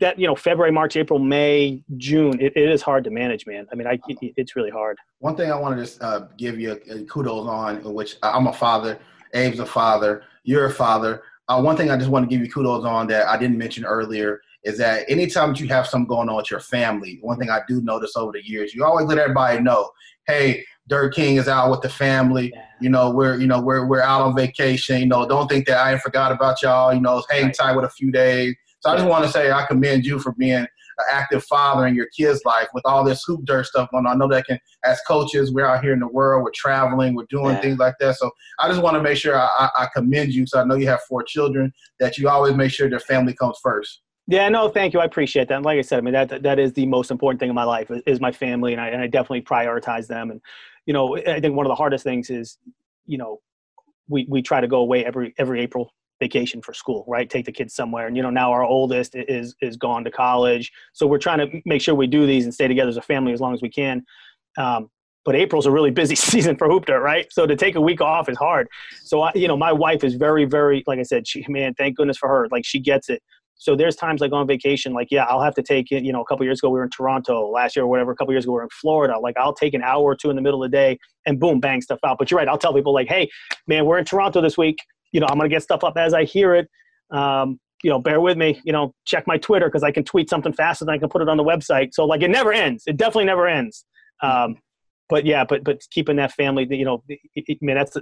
that 0.00 0.18
you 0.18 0.26
know 0.26 0.34
February, 0.34 0.72
March, 0.72 0.96
April, 0.96 1.18
May, 1.18 1.82
June. 1.96 2.40
It, 2.40 2.52
it 2.56 2.70
is 2.70 2.82
hard 2.82 3.04
to 3.04 3.10
manage, 3.10 3.46
man. 3.46 3.66
I 3.72 3.74
mean, 3.74 3.86
I 3.86 3.98
it, 4.08 4.34
it's 4.36 4.56
really 4.56 4.70
hard. 4.70 4.98
One 5.18 5.36
thing 5.36 5.50
I 5.50 5.56
want 5.56 5.76
to 5.76 5.82
just 5.82 6.02
uh, 6.02 6.26
give 6.36 6.58
you 6.58 6.72
uh, 6.72 6.98
kudos 7.08 7.46
on, 7.46 7.82
which 7.94 8.16
I'm 8.22 8.46
a 8.46 8.52
father, 8.52 8.98
Abe's 9.34 9.60
a 9.60 9.66
father, 9.66 10.24
you're 10.44 10.66
a 10.66 10.72
father. 10.72 11.22
Uh, 11.48 11.60
one 11.60 11.76
thing 11.76 11.90
I 11.90 11.96
just 11.96 12.10
want 12.10 12.28
to 12.28 12.34
give 12.34 12.44
you 12.44 12.50
kudos 12.50 12.84
on 12.84 13.08
that 13.08 13.26
I 13.26 13.36
didn't 13.36 13.58
mention 13.58 13.84
earlier 13.84 14.40
is 14.64 14.78
that 14.78 15.04
anytime 15.08 15.54
you 15.56 15.66
have 15.68 15.86
something 15.86 16.06
going 16.08 16.28
on 16.28 16.36
with 16.36 16.50
your 16.50 16.60
family, 16.60 17.18
one 17.22 17.38
thing 17.38 17.50
I 17.50 17.60
do 17.66 17.80
notice 17.82 18.16
over 18.16 18.32
the 18.32 18.46
years, 18.46 18.74
you 18.74 18.84
always 18.84 19.06
let 19.06 19.18
everybody 19.18 19.60
know, 19.60 19.90
hey, 20.26 20.64
Dirt 20.88 21.14
King 21.14 21.36
is 21.36 21.48
out 21.48 21.70
with 21.70 21.80
the 21.80 21.88
family. 21.88 22.52
You 22.80 22.90
know, 22.90 23.10
we're 23.10 23.36
you 23.36 23.46
know 23.46 23.60
we're 23.60 23.86
we're 23.86 24.02
out 24.02 24.22
on 24.22 24.34
vacation. 24.34 24.98
You 25.00 25.06
know, 25.06 25.26
don't 25.26 25.48
think 25.48 25.66
that 25.66 25.78
I 25.78 25.96
forgot 25.98 26.32
about 26.32 26.62
y'all. 26.62 26.92
You 26.92 27.00
know, 27.00 27.22
hang 27.30 27.46
Right. 27.46 27.54
tight 27.54 27.76
with 27.76 27.84
a 27.84 27.90
few 27.90 28.10
days. 28.10 28.54
So 28.80 28.90
I 28.90 28.96
just 28.96 29.06
want 29.08 29.24
to 29.24 29.30
say 29.30 29.50
I 29.52 29.66
commend 29.66 30.04
you 30.04 30.18
for 30.18 30.32
being 30.32 30.54
an 31.00 31.04
active 31.10 31.44
father 31.44 31.86
in 31.86 31.94
your 31.94 32.06
kids' 32.16 32.42
life 32.44 32.68
with 32.74 32.84
all 32.86 33.04
this 33.04 33.22
hoop 33.24 33.44
dirt 33.44 33.66
stuff 33.66 33.90
going 33.90 34.06
on. 34.06 34.12
I 34.12 34.16
know 34.16 34.28
that 34.28 34.46
can, 34.46 34.58
as 34.84 35.00
coaches, 35.06 35.52
we're 35.52 35.66
out 35.66 35.82
here 35.82 35.92
in 35.92 36.00
the 36.00 36.08
world, 36.08 36.42
we're 36.42 36.50
traveling, 36.54 37.14
we're 37.14 37.26
doing 37.30 37.54
Yeah. 37.54 37.60
things 37.60 37.78
like 37.78 37.94
that. 38.00 38.16
So 38.16 38.30
I 38.58 38.68
just 38.68 38.82
want 38.82 38.96
to 38.96 39.02
make 39.02 39.16
sure 39.18 39.38
I, 39.38 39.68
I 39.78 39.88
commend 39.94 40.32
you. 40.34 40.46
So 40.46 40.60
I 40.60 40.64
know 40.64 40.74
you 40.74 40.88
have 40.88 41.00
four 41.08 41.22
children 41.22 41.72
that 42.00 42.18
you 42.18 42.28
always 42.28 42.54
make 42.54 42.72
sure 42.72 42.88
their 42.90 43.00
family 43.00 43.34
comes 43.34 43.58
first. 43.62 44.00
Yeah, 44.30 44.48
no, 44.48 44.68
thank 44.68 44.94
you. 44.94 45.00
I 45.00 45.04
appreciate 45.06 45.48
that. 45.48 45.56
And 45.56 45.64
like 45.64 45.76
I 45.76 45.82
said, 45.82 45.98
I 45.98 46.02
mean 46.02 46.14
that 46.14 46.44
that 46.44 46.60
is 46.60 46.72
the 46.72 46.86
most 46.86 47.10
important 47.10 47.40
thing 47.40 47.48
in 47.48 47.54
my 47.56 47.64
life 47.64 47.90
is, 48.06 48.20
my 48.20 48.30
family, 48.30 48.72
and 48.72 48.80
I 48.80 48.88
and 48.90 49.02
I 49.02 49.08
definitely 49.08 49.42
prioritize 49.42 50.06
them. 50.06 50.30
And 50.30 50.40
you 50.86 50.94
know, 50.94 51.16
I 51.16 51.40
think 51.40 51.56
one 51.56 51.66
of 51.66 51.70
the 51.70 51.74
hardest 51.74 52.04
things 52.04 52.30
is, 52.30 52.56
you 53.06 53.18
know, 53.18 53.40
we 54.08 54.26
we 54.28 54.40
try 54.40 54.60
to 54.60 54.68
go 54.68 54.78
away 54.78 55.04
every 55.04 55.34
every 55.36 55.60
April 55.60 55.92
vacation 56.20 56.62
for 56.62 56.72
school, 56.72 57.04
right? 57.08 57.28
Take 57.28 57.44
the 57.44 57.50
kids 57.50 57.74
somewhere. 57.74 58.06
And 58.06 58.16
you 58.16 58.22
know, 58.22 58.30
now 58.30 58.52
our 58.52 58.62
oldest 58.62 59.16
is 59.16 59.56
is 59.60 59.76
gone 59.76 60.04
to 60.04 60.12
college, 60.12 60.70
so 60.92 61.08
we're 61.08 61.18
trying 61.18 61.38
to 61.38 61.60
make 61.66 61.82
sure 61.82 61.96
we 61.96 62.06
do 62.06 62.24
these 62.24 62.44
and 62.44 62.54
stay 62.54 62.68
together 62.68 62.88
as 62.88 62.96
a 62.98 63.02
family 63.02 63.32
as 63.32 63.40
long 63.40 63.52
as 63.52 63.62
we 63.62 63.68
can. 63.68 64.04
Um, 64.56 64.90
but 65.24 65.34
April's 65.34 65.66
a 65.66 65.72
really 65.72 65.90
busy 65.90 66.14
season 66.30 66.56
for 66.56 66.68
hoop 66.68 66.86
dirt, 66.86 67.00
right? 67.02 67.26
So 67.32 67.46
to 67.46 67.56
take 67.56 67.74
a 67.74 67.80
week 67.80 68.00
off 68.00 68.28
is 68.28 68.38
hard. 68.38 68.68
So 69.02 69.22
I, 69.22 69.32
you 69.34 69.48
know, 69.48 69.56
my 69.56 69.72
wife 69.72 70.04
is 70.04 70.14
very, 70.14 70.44
very, 70.44 70.82
like 70.86 70.98
I 70.98 71.02
said, 71.02 71.26
she, 71.26 71.44
man, 71.48 71.74
thank 71.74 71.96
goodness 71.96 72.16
for 72.16 72.28
her. 72.28 72.48
Like 72.50 72.64
she 72.64 72.78
gets 72.78 73.08
it. 73.08 73.22
So 73.60 73.76
there's 73.76 73.94
times 73.94 74.22
like 74.22 74.32
on 74.32 74.46
vacation, 74.46 74.94
like 74.94 75.08
yeah, 75.10 75.24
I'll 75.24 75.42
have 75.42 75.54
to 75.56 75.62
take 75.62 75.92
it. 75.92 76.02
You 76.02 76.14
know, 76.14 76.22
a 76.22 76.24
couple 76.24 76.46
years 76.46 76.60
ago 76.60 76.70
we 76.70 76.78
were 76.78 76.84
in 76.84 76.90
Toronto, 76.90 77.46
last 77.46 77.76
year 77.76 77.84
or 77.84 77.88
whatever. 77.88 78.10
A 78.10 78.16
couple 78.16 78.32
years 78.32 78.44
ago 78.44 78.52
we 78.52 78.56
were 78.56 78.62
in 78.62 78.70
Florida. 78.70 79.18
Like 79.18 79.36
I'll 79.36 79.52
take 79.52 79.74
an 79.74 79.82
hour 79.82 80.02
or 80.02 80.16
two 80.16 80.30
in 80.30 80.36
the 80.36 80.40
middle 80.40 80.64
of 80.64 80.70
the 80.70 80.74
day 80.74 80.98
and 81.26 81.38
boom, 81.38 81.60
bang 81.60 81.82
stuff 81.82 81.98
out. 82.02 82.16
But 82.18 82.30
you're 82.30 82.38
right. 82.38 82.48
I'll 82.48 82.56
tell 82.56 82.72
people 82.72 82.94
like, 82.94 83.08
hey, 83.08 83.28
man, 83.66 83.84
we're 83.84 83.98
in 83.98 84.06
Toronto 84.06 84.40
this 84.40 84.56
week. 84.56 84.78
You 85.12 85.20
know, 85.20 85.26
I'm 85.28 85.36
gonna 85.36 85.50
get 85.50 85.62
stuff 85.62 85.84
up 85.84 85.98
as 85.98 86.14
I 86.14 86.24
hear 86.24 86.54
it. 86.54 86.68
Um, 87.10 87.60
you 87.84 87.90
know, 87.90 87.98
bear 87.98 88.22
with 88.22 88.38
me. 88.38 88.58
You 88.64 88.72
know, 88.72 88.94
check 89.04 89.26
my 89.26 89.36
Twitter 89.36 89.66
because 89.66 89.82
I 89.82 89.90
can 89.90 90.04
tweet 90.04 90.30
something 90.30 90.54
faster 90.54 90.86
than 90.86 90.94
I 90.94 90.98
can 90.98 91.10
put 91.10 91.20
it 91.20 91.28
on 91.28 91.36
the 91.36 91.44
website. 91.44 91.90
So 91.92 92.06
like, 92.06 92.22
it 92.22 92.30
never 92.30 92.54
ends. 92.54 92.84
It 92.86 92.96
definitely 92.96 93.26
never 93.26 93.46
ends. 93.46 93.84
Um, 94.22 94.56
but 95.10 95.26
yeah, 95.26 95.44
but 95.44 95.64
but 95.64 95.82
keeping 95.90 96.16
that 96.16 96.32
family, 96.32 96.66
you 96.70 96.86
know, 96.86 97.02
it, 97.08 97.18
it, 97.34 97.58
I 97.62 97.64
mean, 97.64 97.76
that's 97.76 97.94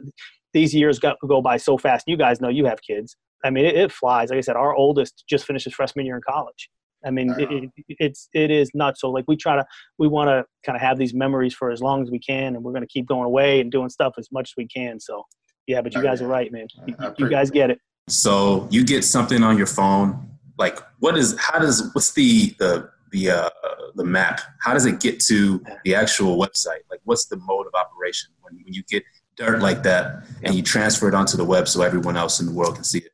these 0.53 0.73
years 0.73 1.01
go, 1.01 1.15
go 1.27 1.43
by 1.43 1.57
so 1.57 1.79
fast. 1.79 2.05
You 2.07 2.17
guys 2.17 2.41
know 2.41 2.49
you 2.49 2.67
have 2.67 2.81
kids. 2.81 3.17
I 3.45 3.51
mean, 3.51 3.65
it, 3.65 3.77
it 3.77 3.93
flies. 3.93 4.31
Like 4.31 4.39
I 4.39 4.43
said, 4.43 4.57
our 4.57 4.75
oldest 4.75 5.25
just 5.29 5.45
finished 5.45 5.65
his 5.65 5.75
freshman 5.75 6.07
year 6.07 6.17
in 6.17 6.23
college. 6.29 6.71
I 7.05 7.11
mean, 7.11 7.31
it, 7.39 7.51
it, 7.51 7.71
it's 8.01 8.29
it 8.33 8.51
is 8.51 8.71
nuts. 8.75 9.01
So 9.01 9.11
like 9.11 9.25
we 9.29 9.37
try 9.37 9.57
to 9.57 9.65
we 9.99 10.09
want 10.09 10.29
to 10.29 10.45
kind 10.65 10.75
of 10.75 10.83
have 10.83 10.99
these 10.99 11.15
memories 11.15 11.55
for 11.55 11.71
as 11.71 11.81
long 11.81 12.03
as 12.03 12.11
we 12.11 12.19
can, 12.19 12.57
and 12.57 12.65
we're 12.65 12.73
going 12.73 12.83
to 12.83 12.89
keep 12.89 13.07
going 13.07 13.25
away 13.25 13.61
and 13.61 13.71
doing 13.71 13.89
stuff 13.89 14.15
as 14.19 14.29
much 14.33 14.51
as 14.51 14.55
we 14.57 14.67
can. 14.67 14.99
So 14.99 15.25
yeah, 15.67 15.81
but 15.81 15.95
you 15.95 16.03
guys 16.03 16.21
are 16.21 16.27
right, 16.27 16.51
man. 16.51 16.67
You, 16.87 16.97
you 17.19 17.29
guys 17.29 17.51
get 17.51 17.71
it. 17.71 17.79
So 18.09 18.67
you 18.71 18.85
get 18.85 19.05
something 19.05 19.43
on 19.43 19.57
your 19.57 19.67
phone. 19.67 20.29
Like, 20.59 20.81
what 20.99 21.17
is? 21.17 21.37
How 21.39 21.59
does? 21.59 21.91
What's 21.93 22.13
the 22.15 22.55
the 22.59 22.91
the 23.13 23.31
uh, 23.31 23.51
the 23.95 24.05
map? 24.05 24.41
How 24.61 24.75
does 24.75 24.87
it 24.87 24.99
get 24.99 25.21
to 25.21 25.63
the 25.85 25.95
actual 25.95 26.37
website? 26.37 26.83
Like, 26.91 27.01
what's 27.05 27.27
the 27.27 27.37
mode 27.37 27.67
of 27.67 27.75
operation 27.75 28.31
when 28.41 28.55
when 28.65 28.73
you 28.73 28.83
get 28.89 29.05
dirt 29.37 29.61
like 29.61 29.85
that 29.85 30.25
and 30.43 30.55
you 30.55 30.63
transfer 30.63 31.07
it 31.07 31.15
onto 31.15 31.37
the 31.37 31.45
web 31.45 31.69
so 31.69 31.83
everyone 31.83 32.17
else 32.17 32.41
in 32.41 32.47
the 32.47 32.53
world 32.53 32.75
can 32.75 32.83
see 32.83 32.99
it? 32.99 33.13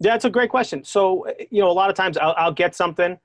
Yeah, 0.00 0.12
that's 0.12 0.26
a 0.26 0.30
great 0.30 0.50
question. 0.50 0.84
So, 0.84 1.26
you 1.50 1.62
know, 1.62 1.70
a 1.70 1.72
lot 1.72 1.88
of 1.88 1.96
times 1.96 2.18
I'll, 2.18 2.34
I'll 2.36 2.52
get 2.52 2.74
something. 2.74 3.18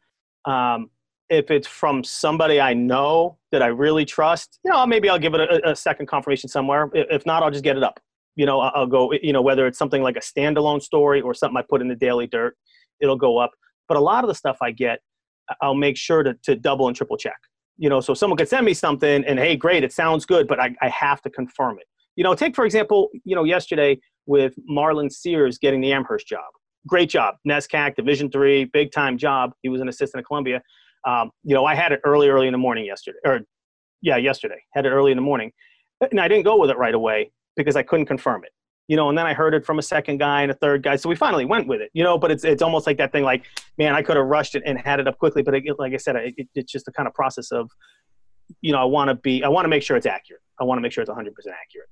Um, 0.45 0.89
if 1.29 1.51
it's 1.51 1.67
from 1.67 2.03
somebody 2.03 2.59
I 2.59 2.73
know 2.73 3.37
that 3.51 3.61
I 3.61 3.67
really 3.67 4.05
trust, 4.05 4.59
you 4.63 4.71
know, 4.71 4.85
maybe 4.85 5.09
I'll 5.09 5.19
give 5.19 5.33
it 5.33 5.41
a, 5.41 5.71
a 5.71 5.75
second 5.75 6.07
confirmation 6.07 6.49
somewhere. 6.49 6.89
If 6.93 7.25
not, 7.25 7.43
I'll 7.43 7.51
just 7.51 7.63
get 7.63 7.77
it 7.77 7.83
up. 7.83 7.99
You 8.35 8.45
know, 8.45 8.59
I'll 8.59 8.87
go, 8.87 9.11
you 9.13 9.33
know, 9.33 9.41
whether 9.41 9.67
it's 9.67 9.77
something 9.77 10.01
like 10.01 10.15
a 10.15 10.21
standalone 10.21 10.81
story 10.81 11.21
or 11.21 11.33
something 11.33 11.57
I 11.57 11.63
put 11.69 11.81
in 11.81 11.87
the 11.87 11.95
Daily 11.95 12.27
Dirt, 12.27 12.55
it'll 13.01 13.17
go 13.17 13.37
up. 13.37 13.51
But 13.87 13.97
a 13.97 14.01
lot 14.01 14.23
of 14.23 14.29
the 14.29 14.35
stuff 14.35 14.57
I 14.61 14.71
get, 14.71 14.99
I'll 15.61 15.75
make 15.75 15.97
sure 15.97 16.23
to, 16.23 16.33
to 16.43 16.55
double 16.55 16.87
and 16.87 16.95
triple 16.95 17.17
check. 17.17 17.37
You 17.77 17.89
know, 17.89 17.99
so 17.99 18.13
someone 18.13 18.37
could 18.37 18.49
send 18.49 18.65
me 18.65 18.73
something 18.73 19.25
and, 19.25 19.39
hey, 19.39 19.55
great, 19.57 19.83
it 19.83 19.91
sounds 19.91 20.25
good, 20.25 20.47
but 20.47 20.59
I, 20.59 20.75
I 20.81 20.89
have 20.89 21.21
to 21.23 21.29
confirm 21.29 21.79
it. 21.79 21.87
You 22.15 22.23
know, 22.23 22.33
take, 22.35 22.55
for 22.55 22.65
example, 22.65 23.09
you 23.25 23.35
know, 23.35 23.43
yesterday 23.43 23.99
with 24.25 24.53
Marlon 24.69 25.11
Sears 25.11 25.57
getting 25.57 25.81
the 25.81 25.91
Amherst 25.91 26.27
job 26.27 26.43
great 26.87 27.09
job. 27.09 27.35
NESCAC, 27.47 27.95
Division 27.95 28.29
three, 28.31 28.65
big 28.65 28.91
time 28.91 29.17
job. 29.17 29.51
He 29.61 29.69
was 29.69 29.81
an 29.81 29.89
assistant 29.89 30.21
at 30.21 30.25
Columbia. 30.27 30.61
Um, 31.07 31.31
you 31.43 31.55
know, 31.55 31.65
I 31.65 31.75
had 31.75 31.91
it 31.91 32.01
early, 32.03 32.29
early 32.29 32.47
in 32.47 32.51
the 32.51 32.57
morning 32.57 32.85
yesterday, 32.85 33.17
or 33.25 33.41
yeah, 34.01 34.17
yesterday. 34.17 34.61
Had 34.73 34.85
it 34.85 34.89
early 34.89 35.11
in 35.11 35.17
the 35.17 35.23
morning, 35.23 35.51
and 35.99 36.19
I 36.19 36.27
didn't 36.27 36.43
go 36.43 36.57
with 36.57 36.69
it 36.69 36.77
right 36.77 36.93
away 36.93 37.31
because 37.55 37.75
I 37.75 37.83
couldn't 37.83 38.05
confirm 38.05 38.43
it. 38.43 38.51
You 38.87 38.97
know, 38.97 39.09
and 39.09 39.17
then 39.17 39.25
I 39.25 39.33
heard 39.33 39.53
it 39.53 39.65
from 39.65 39.79
a 39.79 39.81
second 39.81 40.17
guy 40.17 40.41
and 40.41 40.51
a 40.51 40.55
third 40.55 40.83
guy, 40.83 40.95
so 40.97 41.07
we 41.07 41.15
finally 41.15 41.45
went 41.45 41.67
with 41.67 41.81
it. 41.81 41.89
You 41.93 42.03
know, 42.03 42.17
but 42.17 42.29
it's 42.29 42.43
it's 42.43 42.61
almost 42.61 42.85
like 42.85 42.97
that 42.97 43.11
thing, 43.11 43.23
like 43.23 43.45
man, 43.77 43.95
I 43.95 44.01
could 44.01 44.17
have 44.17 44.25
rushed 44.25 44.55
it 44.55 44.63
and 44.65 44.77
had 44.77 44.99
it 44.99 45.07
up 45.07 45.17
quickly, 45.17 45.41
but 45.41 45.55
it, 45.55 45.63
like 45.79 45.93
I 45.93 45.97
said, 45.97 46.15
it, 46.17 46.47
it's 46.55 46.71
just 46.71 46.85
the 46.85 46.91
kind 46.91 47.07
of 47.07 47.13
process 47.13 47.51
of, 47.51 47.69
you 48.61 48.71
know, 48.71 48.79
I 48.79 48.85
want 48.85 49.09
to 49.09 49.15
be, 49.15 49.43
I 49.43 49.47
want 49.47 49.65
to 49.65 49.69
make 49.69 49.81
sure 49.81 49.97
it's 49.97 50.05
accurate. 50.05 50.41
I 50.59 50.65
want 50.65 50.77
to 50.77 50.81
make 50.81 50.91
sure 50.91 51.01
it's 51.01 51.09
100 51.09 51.33
percent 51.33 51.55
accurate. 51.61 51.87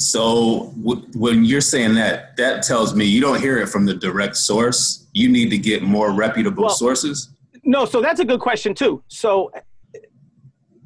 So 0.00 0.72
w- 0.82 1.06
when 1.14 1.44
you're 1.44 1.60
saying 1.60 1.94
that, 1.96 2.34
that 2.38 2.62
tells 2.62 2.94
me 2.94 3.04
you 3.04 3.20
don't 3.20 3.38
hear 3.38 3.58
it 3.58 3.68
from 3.68 3.84
the 3.84 3.92
direct 3.92 4.34
source. 4.36 5.06
You 5.12 5.28
need 5.28 5.50
to 5.50 5.58
get 5.58 5.82
more 5.82 6.10
reputable 6.10 6.64
well, 6.64 6.74
sources. 6.74 7.28
No, 7.64 7.84
so 7.84 8.00
that's 8.00 8.18
a 8.18 8.24
good 8.24 8.40
question 8.40 8.74
too. 8.74 9.02
So, 9.08 9.52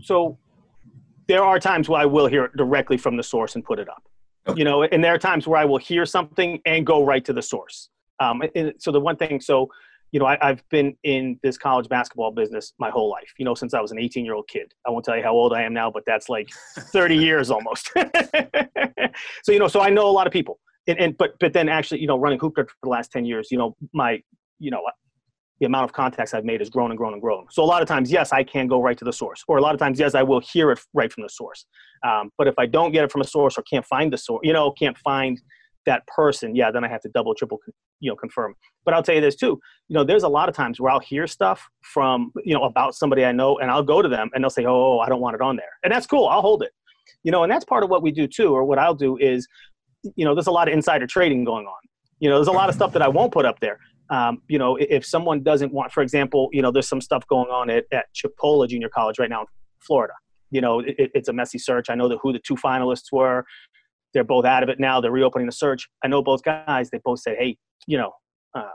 so 0.00 0.36
there 1.28 1.44
are 1.44 1.60
times 1.60 1.88
where 1.88 2.00
I 2.00 2.06
will 2.06 2.26
hear 2.26 2.46
it 2.46 2.56
directly 2.56 2.96
from 2.96 3.16
the 3.16 3.22
source 3.22 3.54
and 3.54 3.64
put 3.64 3.78
it 3.78 3.88
up. 3.88 4.02
Okay. 4.48 4.58
You 4.58 4.64
know, 4.64 4.82
and 4.82 5.02
there 5.02 5.14
are 5.14 5.18
times 5.18 5.46
where 5.46 5.60
I 5.60 5.64
will 5.64 5.78
hear 5.78 6.04
something 6.04 6.60
and 6.66 6.84
go 6.84 7.04
right 7.04 7.24
to 7.24 7.32
the 7.32 7.40
source. 7.40 7.90
Um, 8.18 8.42
so 8.78 8.90
the 8.90 9.00
one 9.00 9.16
thing, 9.16 9.40
so 9.40 9.70
you 10.14 10.20
know, 10.20 10.26
I, 10.26 10.38
have 10.40 10.62
been 10.70 10.96
in 11.02 11.40
this 11.42 11.58
college 11.58 11.88
basketball 11.88 12.30
business 12.30 12.72
my 12.78 12.88
whole 12.88 13.10
life, 13.10 13.32
you 13.36 13.44
know, 13.44 13.56
since 13.56 13.74
I 13.74 13.80
was 13.80 13.90
an 13.90 13.98
18 13.98 14.24
year 14.24 14.34
old 14.34 14.46
kid. 14.46 14.72
I 14.86 14.90
won't 14.90 15.04
tell 15.04 15.16
you 15.16 15.24
how 15.24 15.32
old 15.32 15.52
I 15.52 15.62
am 15.62 15.74
now, 15.74 15.90
but 15.90 16.04
that's 16.06 16.28
like 16.28 16.48
30 16.78 17.16
years 17.16 17.50
almost. 17.50 17.90
so, 19.42 19.50
you 19.50 19.58
know, 19.58 19.66
so 19.66 19.80
I 19.80 19.90
know 19.90 20.08
a 20.08 20.12
lot 20.12 20.28
of 20.28 20.32
people. 20.32 20.60
And, 20.86 21.00
and 21.00 21.18
but 21.18 21.36
but 21.40 21.52
then 21.52 21.68
actually, 21.68 22.00
you 22.00 22.06
know, 22.06 22.16
running 22.16 22.38
hoop 22.38 22.54
for 22.54 22.68
the 22.84 22.88
last 22.88 23.10
10 23.10 23.24
years, 23.24 23.48
you 23.50 23.58
know, 23.58 23.74
my, 23.92 24.22
you 24.60 24.70
know, 24.70 24.82
the 25.58 25.66
amount 25.66 25.82
of 25.82 25.92
contacts 25.92 26.32
I've 26.32 26.44
made 26.44 26.60
has 26.60 26.70
grown 26.70 26.92
and 26.92 26.98
grown 26.98 27.14
and 27.14 27.20
grown. 27.20 27.46
So 27.50 27.64
a 27.64 27.66
lot 27.66 27.82
of 27.82 27.88
times, 27.88 28.12
yes, 28.12 28.32
I 28.32 28.44
can 28.44 28.68
go 28.68 28.80
right 28.80 28.96
to 28.98 29.04
the 29.04 29.12
source, 29.12 29.42
or 29.48 29.56
a 29.56 29.62
lot 29.62 29.74
of 29.74 29.80
times, 29.80 29.98
yes, 29.98 30.14
I 30.14 30.22
will 30.22 30.40
hear 30.40 30.70
it 30.70 30.78
right 30.92 31.12
from 31.12 31.24
the 31.24 31.28
source. 31.28 31.66
Um, 32.06 32.30
but 32.38 32.46
if 32.46 32.54
I 32.56 32.66
don't 32.66 32.92
get 32.92 33.02
it 33.02 33.10
from 33.10 33.22
a 33.22 33.26
source 33.26 33.58
or 33.58 33.62
can't 33.62 33.84
find 33.86 34.12
the 34.12 34.18
source, 34.18 34.42
you 34.44 34.52
know, 34.52 34.70
can't 34.70 34.96
find 34.98 35.40
that 35.86 36.06
person, 36.06 36.54
yeah, 36.54 36.70
then 36.70 36.84
I 36.84 36.88
have 36.88 37.00
to 37.02 37.08
double, 37.08 37.34
triple, 37.34 37.58
you 38.00 38.10
know, 38.10 38.16
confirm. 38.16 38.54
But 38.84 38.94
I'll 38.94 39.02
tell 39.02 39.14
you 39.14 39.20
this 39.20 39.36
too, 39.36 39.60
you 39.88 39.94
know, 39.94 40.04
there's 40.04 40.22
a 40.22 40.28
lot 40.28 40.48
of 40.48 40.54
times 40.54 40.80
where 40.80 40.92
I'll 40.92 41.00
hear 41.00 41.26
stuff 41.26 41.66
from, 41.82 42.32
you 42.44 42.54
know, 42.54 42.64
about 42.64 42.94
somebody 42.94 43.24
I 43.24 43.32
know, 43.32 43.58
and 43.58 43.70
I'll 43.70 43.82
go 43.82 44.02
to 44.02 44.08
them 44.08 44.30
and 44.34 44.42
they'll 44.42 44.50
say, 44.50 44.64
oh, 44.66 44.98
I 44.98 45.08
don't 45.08 45.20
want 45.20 45.34
it 45.34 45.40
on 45.40 45.56
there, 45.56 45.72
and 45.82 45.92
that's 45.92 46.06
cool. 46.06 46.26
I'll 46.28 46.42
hold 46.42 46.62
it, 46.62 46.72
you 47.22 47.32
know, 47.32 47.42
and 47.42 47.50
that's 47.50 47.64
part 47.64 47.84
of 47.84 47.90
what 47.90 48.02
we 48.02 48.10
do 48.10 48.26
too, 48.26 48.54
or 48.54 48.64
what 48.64 48.78
I'll 48.78 48.94
do 48.94 49.16
is, 49.18 49.46
you 50.16 50.24
know, 50.24 50.34
there's 50.34 50.46
a 50.46 50.52
lot 50.52 50.68
of 50.68 50.74
insider 50.74 51.06
trading 51.06 51.44
going 51.44 51.66
on. 51.66 51.80
You 52.20 52.28
know, 52.28 52.36
there's 52.36 52.48
a 52.48 52.52
lot 52.52 52.68
of 52.68 52.74
stuff 52.74 52.92
that 52.92 53.02
I 53.02 53.08
won't 53.08 53.32
put 53.32 53.44
up 53.44 53.60
there. 53.60 53.78
Um, 54.10 54.42
you 54.48 54.58
know, 54.58 54.76
if 54.76 55.04
someone 55.04 55.42
doesn't 55.42 55.72
want, 55.72 55.92
for 55.92 56.02
example, 56.02 56.48
you 56.52 56.62
know, 56.62 56.70
there's 56.70 56.88
some 56.88 57.00
stuff 57.00 57.26
going 57.26 57.48
on 57.48 57.70
at, 57.70 57.84
at 57.90 58.06
Chipola 58.14 58.68
Junior 58.68 58.88
College 58.88 59.18
right 59.18 59.30
now 59.30 59.40
in 59.40 59.46
Florida. 59.80 60.12
You 60.50 60.60
know, 60.60 60.80
it, 60.80 61.10
it's 61.14 61.28
a 61.28 61.32
messy 61.32 61.58
search. 61.58 61.88
I 61.90 61.94
know 61.94 62.08
that 62.08 62.18
who 62.22 62.32
the 62.32 62.38
two 62.38 62.54
finalists 62.54 63.10
were 63.10 63.44
they're 64.14 64.24
both 64.24 64.44
out 64.44 64.62
of 64.62 64.68
it 64.68 64.80
now. 64.80 65.00
They're 65.00 65.10
reopening 65.10 65.46
the 65.46 65.52
search. 65.52 65.88
I 66.02 66.08
know 66.08 66.22
both 66.22 66.42
guys. 66.42 66.88
They 66.90 67.00
both 67.04 67.20
said, 67.20 67.36
"Hey, 67.38 67.58
you 67.86 67.98
know, 67.98 68.12
um, 68.54 68.72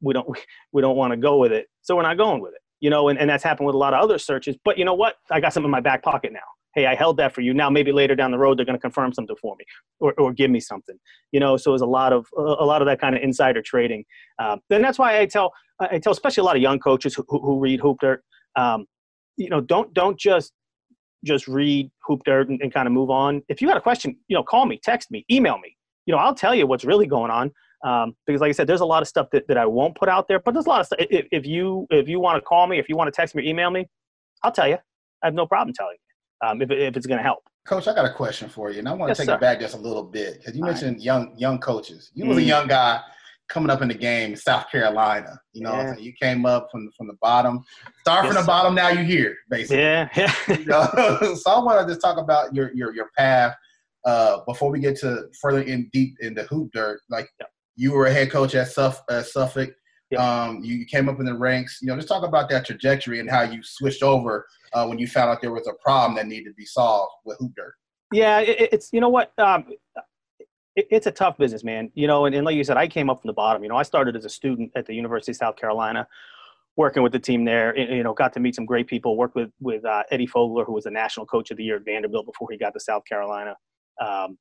we 0.00 0.14
don't 0.14 0.26
we 0.72 0.80
don't 0.80 0.96
want 0.96 1.12
to 1.12 1.16
go 1.16 1.36
with 1.36 1.52
it, 1.52 1.66
so 1.82 1.96
we're 1.96 2.02
not 2.02 2.16
going 2.16 2.40
with 2.40 2.54
it." 2.54 2.60
You 2.80 2.88
know, 2.88 3.08
and, 3.08 3.18
and 3.18 3.28
that's 3.28 3.44
happened 3.44 3.66
with 3.66 3.74
a 3.74 3.78
lot 3.78 3.92
of 3.92 4.02
other 4.02 4.16
searches. 4.16 4.56
But 4.64 4.78
you 4.78 4.84
know 4.86 4.94
what? 4.94 5.16
I 5.30 5.40
got 5.40 5.52
something 5.52 5.66
in 5.66 5.70
my 5.70 5.80
back 5.80 6.02
pocket 6.02 6.32
now. 6.32 6.38
Hey, 6.74 6.86
I 6.86 6.94
held 6.94 7.16
that 7.16 7.34
for 7.34 7.40
you. 7.40 7.52
Now 7.52 7.68
maybe 7.68 7.90
later 7.90 8.14
down 8.14 8.30
the 8.30 8.38
road 8.38 8.56
they're 8.56 8.64
going 8.64 8.78
to 8.78 8.80
confirm 8.80 9.12
something 9.12 9.34
for 9.42 9.56
me 9.58 9.64
or, 9.98 10.14
or 10.18 10.32
give 10.32 10.52
me 10.52 10.60
something. 10.60 10.96
You 11.32 11.40
know, 11.40 11.56
so 11.56 11.72
there's 11.72 11.80
a 11.82 11.86
lot 11.86 12.12
of 12.12 12.26
a 12.38 12.64
lot 12.64 12.80
of 12.80 12.86
that 12.86 13.00
kind 13.00 13.16
of 13.16 13.22
insider 13.22 13.60
trading. 13.60 14.04
Um, 14.38 14.60
and 14.70 14.82
that's 14.82 14.98
why 14.98 15.18
I 15.18 15.26
tell 15.26 15.52
I 15.80 15.98
tell 15.98 16.12
especially 16.12 16.42
a 16.42 16.44
lot 16.44 16.56
of 16.56 16.62
young 16.62 16.78
coaches 16.78 17.14
who, 17.14 17.24
who 17.28 17.58
read 17.58 17.80
Hoop 17.80 17.98
Dirt. 18.00 18.22
Um, 18.56 18.86
you 19.36 19.48
know, 19.48 19.60
don't 19.60 19.92
don't 19.94 20.18
just 20.18 20.52
just 21.24 21.48
read 21.48 21.90
hoop 22.06 22.22
dirt 22.24 22.48
and, 22.48 22.60
and 22.62 22.72
kind 22.72 22.86
of 22.86 22.92
move 22.92 23.10
on. 23.10 23.42
If 23.48 23.60
you 23.60 23.68
got 23.68 23.76
a 23.76 23.80
question, 23.80 24.16
you 24.28 24.36
know, 24.36 24.42
call 24.42 24.66
me, 24.66 24.80
text 24.82 25.10
me, 25.10 25.24
email 25.30 25.58
me. 25.58 25.76
You 26.06 26.12
know, 26.12 26.18
I'll 26.18 26.34
tell 26.34 26.54
you 26.54 26.66
what's 26.66 26.84
really 26.84 27.06
going 27.06 27.30
on. 27.30 27.52
Um, 27.82 28.14
because 28.26 28.40
like 28.40 28.50
I 28.50 28.52
said, 28.52 28.66
there's 28.66 28.80
a 28.80 28.86
lot 28.86 29.02
of 29.02 29.08
stuff 29.08 29.28
that, 29.32 29.48
that 29.48 29.56
I 29.56 29.64
won't 29.64 29.96
put 29.96 30.08
out 30.08 30.28
there, 30.28 30.38
but 30.38 30.52
there's 30.52 30.66
a 30.66 30.68
lot 30.68 30.80
of 30.80 30.86
stuff. 30.86 30.98
If, 31.10 31.26
if 31.32 31.46
you, 31.46 31.86
if 31.90 32.08
you 32.08 32.20
want 32.20 32.36
to 32.36 32.42
call 32.42 32.66
me, 32.66 32.78
if 32.78 32.88
you 32.88 32.96
want 32.96 33.08
to 33.08 33.12
text 33.12 33.34
me 33.34 33.42
or 33.42 33.46
email 33.46 33.70
me, 33.70 33.86
I'll 34.42 34.52
tell 34.52 34.68
you, 34.68 34.76
I 35.22 35.26
have 35.26 35.34
no 35.34 35.46
problem 35.46 35.74
telling 35.74 35.96
you, 35.96 36.48
um, 36.48 36.62
if, 36.62 36.70
if 36.70 36.96
it's 36.96 37.06
going 37.06 37.18
to 37.18 37.22
help. 37.22 37.40
Coach, 37.66 37.88
I 37.88 37.94
got 37.94 38.04
a 38.04 38.12
question 38.12 38.48
for 38.48 38.70
you, 38.70 38.80
and 38.80 38.88
I 38.88 38.92
want 38.92 39.08
to 39.08 39.10
yes, 39.10 39.18
take 39.18 39.26
sir. 39.26 39.34
it 39.34 39.40
back 39.40 39.60
just 39.60 39.74
a 39.74 39.78
little 39.78 40.02
bit 40.02 40.38
because 40.38 40.56
you 40.56 40.62
All 40.62 40.70
mentioned 40.70 40.96
right. 40.96 41.02
young 41.02 41.34
young 41.36 41.58
coaches. 41.58 42.10
You 42.14 42.24
mm. 42.24 42.28
was 42.28 42.38
a 42.38 42.40
mm-hmm. 42.40 42.48
young 42.48 42.66
guy 42.66 43.02
coming 43.50 43.68
up 43.68 43.82
in 43.82 43.88
the 43.88 43.94
game, 43.94 44.34
South 44.36 44.70
Carolina. 44.70 45.38
You 45.52 45.62
know, 45.62 45.74
yeah. 45.74 45.96
you 45.98 46.12
came 46.20 46.46
up 46.46 46.68
from 46.70 46.90
from 46.96 47.08
the 47.08 47.16
bottom. 47.20 47.62
Start 48.00 48.24
yes, 48.24 48.34
from 48.34 48.42
the 48.42 48.46
bottom. 48.46 48.74
Now 48.74 48.88
you're 48.88 49.04
here, 49.04 49.36
basically. 49.50 49.78
Yeah, 49.78 50.08
yeah. 50.16 50.34
you 50.48 50.64
know? 50.64 50.88
so 51.34 51.50
I 51.50 51.58
want 51.58 51.86
to 51.86 51.92
just 51.92 52.00
talk 52.00 52.16
about 52.16 52.54
your 52.54 52.72
your 52.74 52.94
your 52.94 53.10
path 53.16 53.54
uh, 54.04 54.38
before 54.46 54.70
we 54.70 54.80
get 54.80 54.96
to 55.00 55.24
further 55.40 55.62
in 55.62 55.90
deep 55.92 56.14
into 56.20 56.44
hoop 56.44 56.70
dirt. 56.72 57.00
Like 57.10 57.28
yeah. 57.40 57.46
you 57.76 57.92
were 57.92 58.06
a 58.06 58.12
head 58.12 58.30
coach 58.30 58.54
at, 58.54 58.68
Suff- 58.68 59.02
at 59.10 59.26
Suffolk. 59.26 59.70
Um, 60.18 60.64
you 60.64 60.84
came 60.86 61.08
up 61.08 61.20
in 61.20 61.26
the 61.26 61.36
ranks. 61.36 61.78
You 61.80 61.88
know, 61.88 61.96
just 61.96 62.08
talk 62.08 62.24
about 62.24 62.50
that 62.50 62.66
trajectory 62.66 63.20
and 63.20 63.30
how 63.30 63.42
you 63.42 63.62
switched 63.62 64.02
over 64.02 64.44
uh, 64.72 64.84
when 64.86 64.98
you 64.98 65.06
found 65.06 65.30
out 65.30 65.40
there 65.40 65.52
was 65.52 65.68
a 65.68 65.74
problem 65.82 66.16
that 66.16 66.26
needed 66.26 66.50
to 66.50 66.54
be 66.54 66.66
solved 66.66 67.12
with 67.24 67.38
hoop 67.38 67.52
dirt. 67.56 67.74
Yeah, 68.12 68.40
it, 68.40 68.70
it's 68.72 68.88
you 68.92 69.00
know 69.00 69.08
what 69.08 69.32
um, 69.38 69.66
it's 70.90 71.06
a 71.06 71.10
tough 71.10 71.38
business, 71.38 71.64
man. 71.64 71.90
You 71.94 72.06
know, 72.06 72.24
and, 72.24 72.34
and 72.34 72.44
like 72.44 72.56
you 72.56 72.64
said, 72.64 72.76
I 72.76 72.88
came 72.88 73.10
up 73.10 73.20
from 73.20 73.28
the 73.28 73.34
bottom. 73.34 73.62
You 73.62 73.68
know, 73.68 73.76
I 73.76 73.82
started 73.82 74.16
as 74.16 74.24
a 74.24 74.28
student 74.28 74.70
at 74.74 74.86
the 74.86 74.94
University 74.94 75.32
of 75.32 75.36
South 75.36 75.56
Carolina, 75.56 76.06
working 76.76 77.02
with 77.02 77.12
the 77.12 77.18
team 77.18 77.44
there. 77.44 77.76
You 77.76 78.02
know, 78.02 78.12
got 78.14 78.32
to 78.34 78.40
meet 78.40 78.54
some 78.54 78.66
great 78.66 78.86
people. 78.86 79.16
Worked 79.16 79.36
with 79.36 79.50
with 79.60 79.84
uh, 79.84 80.04
Eddie 80.10 80.26
Fogler, 80.26 80.64
who 80.64 80.72
was 80.72 80.84
the 80.84 80.90
national 80.90 81.26
coach 81.26 81.50
of 81.50 81.56
the 81.56 81.64
year 81.64 81.76
at 81.76 81.84
Vanderbilt 81.84 82.26
before 82.26 82.48
he 82.50 82.58
got 82.58 82.72
to 82.74 82.80
South 82.80 83.04
Carolina. 83.04 83.56
Um, 84.00 84.38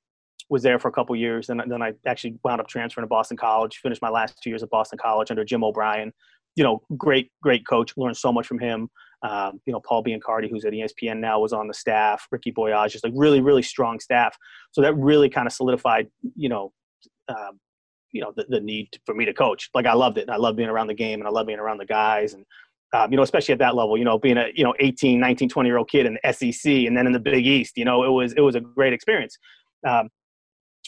was 0.49 0.63
there 0.63 0.79
for 0.79 0.87
a 0.87 0.91
couple 0.91 1.15
years, 1.15 1.49
and 1.49 1.61
then 1.67 1.81
I 1.81 1.93
actually 2.07 2.37
wound 2.43 2.59
up 2.59 2.67
transferring 2.67 3.03
to 3.03 3.09
Boston 3.09 3.37
College. 3.37 3.77
Finished 3.77 4.01
my 4.01 4.09
last 4.09 4.41
two 4.41 4.49
years 4.49 4.63
at 4.63 4.69
Boston 4.69 4.97
College 4.99 5.29
under 5.29 5.45
Jim 5.45 5.63
O'Brien. 5.63 6.11
You 6.55 6.63
know, 6.63 6.81
great, 6.97 7.31
great 7.43 7.67
coach. 7.67 7.93
Learned 7.97 8.17
so 8.17 8.31
much 8.33 8.47
from 8.47 8.59
him. 8.59 8.89
Um, 9.21 9.59
you 9.65 9.73
know, 9.73 9.81
Paul 9.81 10.03
Biancardi, 10.03 10.49
who's 10.49 10.65
at 10.65 10.73
ESPN 10.73 11.19
now, 11.19 11.39
was 11.39 11.51
on 11.53 11.67
the 11.67 11.73
staff. 11.73 12.27
Ricky 12.31 12.51
Boyage, 12.51 12.91
just 12.91 13.03
like 13.03 13.13
really, 13.15 13.41
really 13.41 13.61
strong 13.61 13.99
staff. 13.99 14.35
So 14.71 14.81
that 14.81 14.95
really 14.95 15.29
kind 15.29 15.45
of 15.45 15.53
solidified, 15.53 16.07
you 16.35 16.49
know, 16.49 16.71
um, 17.27 17.59
you 18.11 18.21
know, 18.21 18.33
the, 18.35 18.45
the 18.49 18.59
need 18.59 18.89
for 19.05 19.13
me 19.13 19.25
to 19.25 19.33
coach. 19.33 19.69
Like 19.73 19.85
I 19.85 19.93
loved 19.93 20.17
it. 20.17 20.29
I 20.29 20.37
loved 20.37 20.57
being 20.57 20.69
around 20.69 20.87
the 20.87 20.93
game 20.93 21.19
and 21.19 21.27
I 21.27 21.31
love 21.31 21.47
being 21.47 21.59
around 21.59 21.77
the 21.79 21.85
guys 21.85 22.33
and, 22.33 22.45
um, 22.93 23.11
you 23.11 23.17
know, 23.17 23.23
especially 23.23 23.53
at 23.53 23.59
that 23.59 23.75
level, 23.75 23.97
you 23.97 24.05
know, 24.05 24.17
being 24.17 24.37
a, 24.37 24.47
you 24.55 24.63
know, 24.63 24.73
18, 24.79 25.19
19, 25.19 25.49
20 25.49 25.69
year 25.69 25.77
old 25.77 25.89
kid 25.89 26.05
in 26.05 26.17
the 26.23 26.33
SEC 26.33 26.71
and 26.71 26.97
then 26.97 27.05
in 27.05 27.13
the 27.13 27.19
Big 27.19 27.45
East, 27.45 27.77
you 27.77 27.85
know, 27.85 28.03
it 28.03 28.09
was, 28.09 28.33
it 28.33 28.41
was 28.41 28.55
a 28.55 28.61
great 28.61 28.93
experience. 28.93 29.37
Um, 29.87 30.09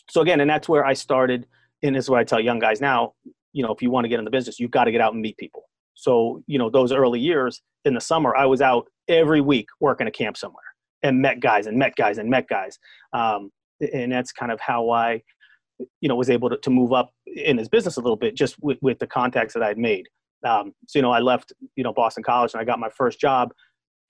so 0.10 0.22
again, 0.22 0.42
and 0.42 0.50
that's 0.50 0.68
where 0.68 0.86
I 0.86 0.94
started. 0.94 1.46
And 1.84 1.96
this 1.96 2.06
is 2.06 2.10
what 2.10 2.20
I 2.20 2.24
tell 2.24 2.40
young 2.40 2.60
guys 2.60 2.82
now, 2.82 3.14
you 3.54 3.64
know, 3.64 3.72
if 3.72 3.82
you 3.82 3.92
want 3.92 4.06
to 4.06 4.10
get 4.10 4.20
in 4.20 4.26
the 4.26 4.32
business, 4.32 4.60
you've 4.60 4.72
got 4.72 4.86
to 4.86 4.92
get 4.92 5.02
out 5.02 5.14
and 5.14 5.22
meet 5.22 5.38
people. 5.38 5.64
So, 6.02 6.42
you 6.48 6.58
know, 6.58 6.68
those 6.72 6.92
early 6.92 7.20
years 7.20 7.62
in 7.86 7.94
the 7.94 8.02
summer, 8.02 8.36
I 8.36 8.48
was 8.48 8.60
out 8.60 8.88
every 9.08 9.40
week 9.40 9.68
working 9.80 10.08
a 10.08 10.12
camp 10.12 10.36
somewhere 10.36 10.64
and 11.04 11.22
met 11.22 11.40
guys 11.40 11.68
and 11.68 11.78
met 11.78 11.96
guys 11.96 12.18
and 12.18 12.28
met 12.28 12.48
guys. 12.50 12.80
Um, 13.14 13.52
and 13.94 14.12
that's 14.12 14.32
kind 14.32 14.52
of 14.52 14.60
how 14.60 14.90
I, 14.90 15.22
you 16.00 16.10
know, 16.10 16.16
was 16.16 16.32
able 16.32 16.50
to, 16.50 16.58
to 16.58 16.72
move 16.72 16.92
up 16.92 17.14
in 17.28 17.56
his 17.56 17.70
business 17.70 17.98
a 17.98 18.02
little 18.02 18.16
bit 18.18 18.36
just 18.36 18.56
with, 18.64 18.80
with 18.82 18.98
the 18.98 19.06
contacts 19.06 19.54
that 19.54 19.62
I'd 19.62 19.78
made. 19.78 20.08
Um, 20.44 20.74
so, 20.88 20.98
you 20.98 21.04
know, 21.04 21.12
I 21.12 21.20
left, 21.20 21.54
you 21.76 21.84
know, 21.84 21.94
Boston 21.94 22.24
College 22.24 22.54
and 22.54 22.62
I 22.62 22.64
got 22.64 22.80
my 22.80 22.90
first 22.90 23.20
job, 23.20 23.52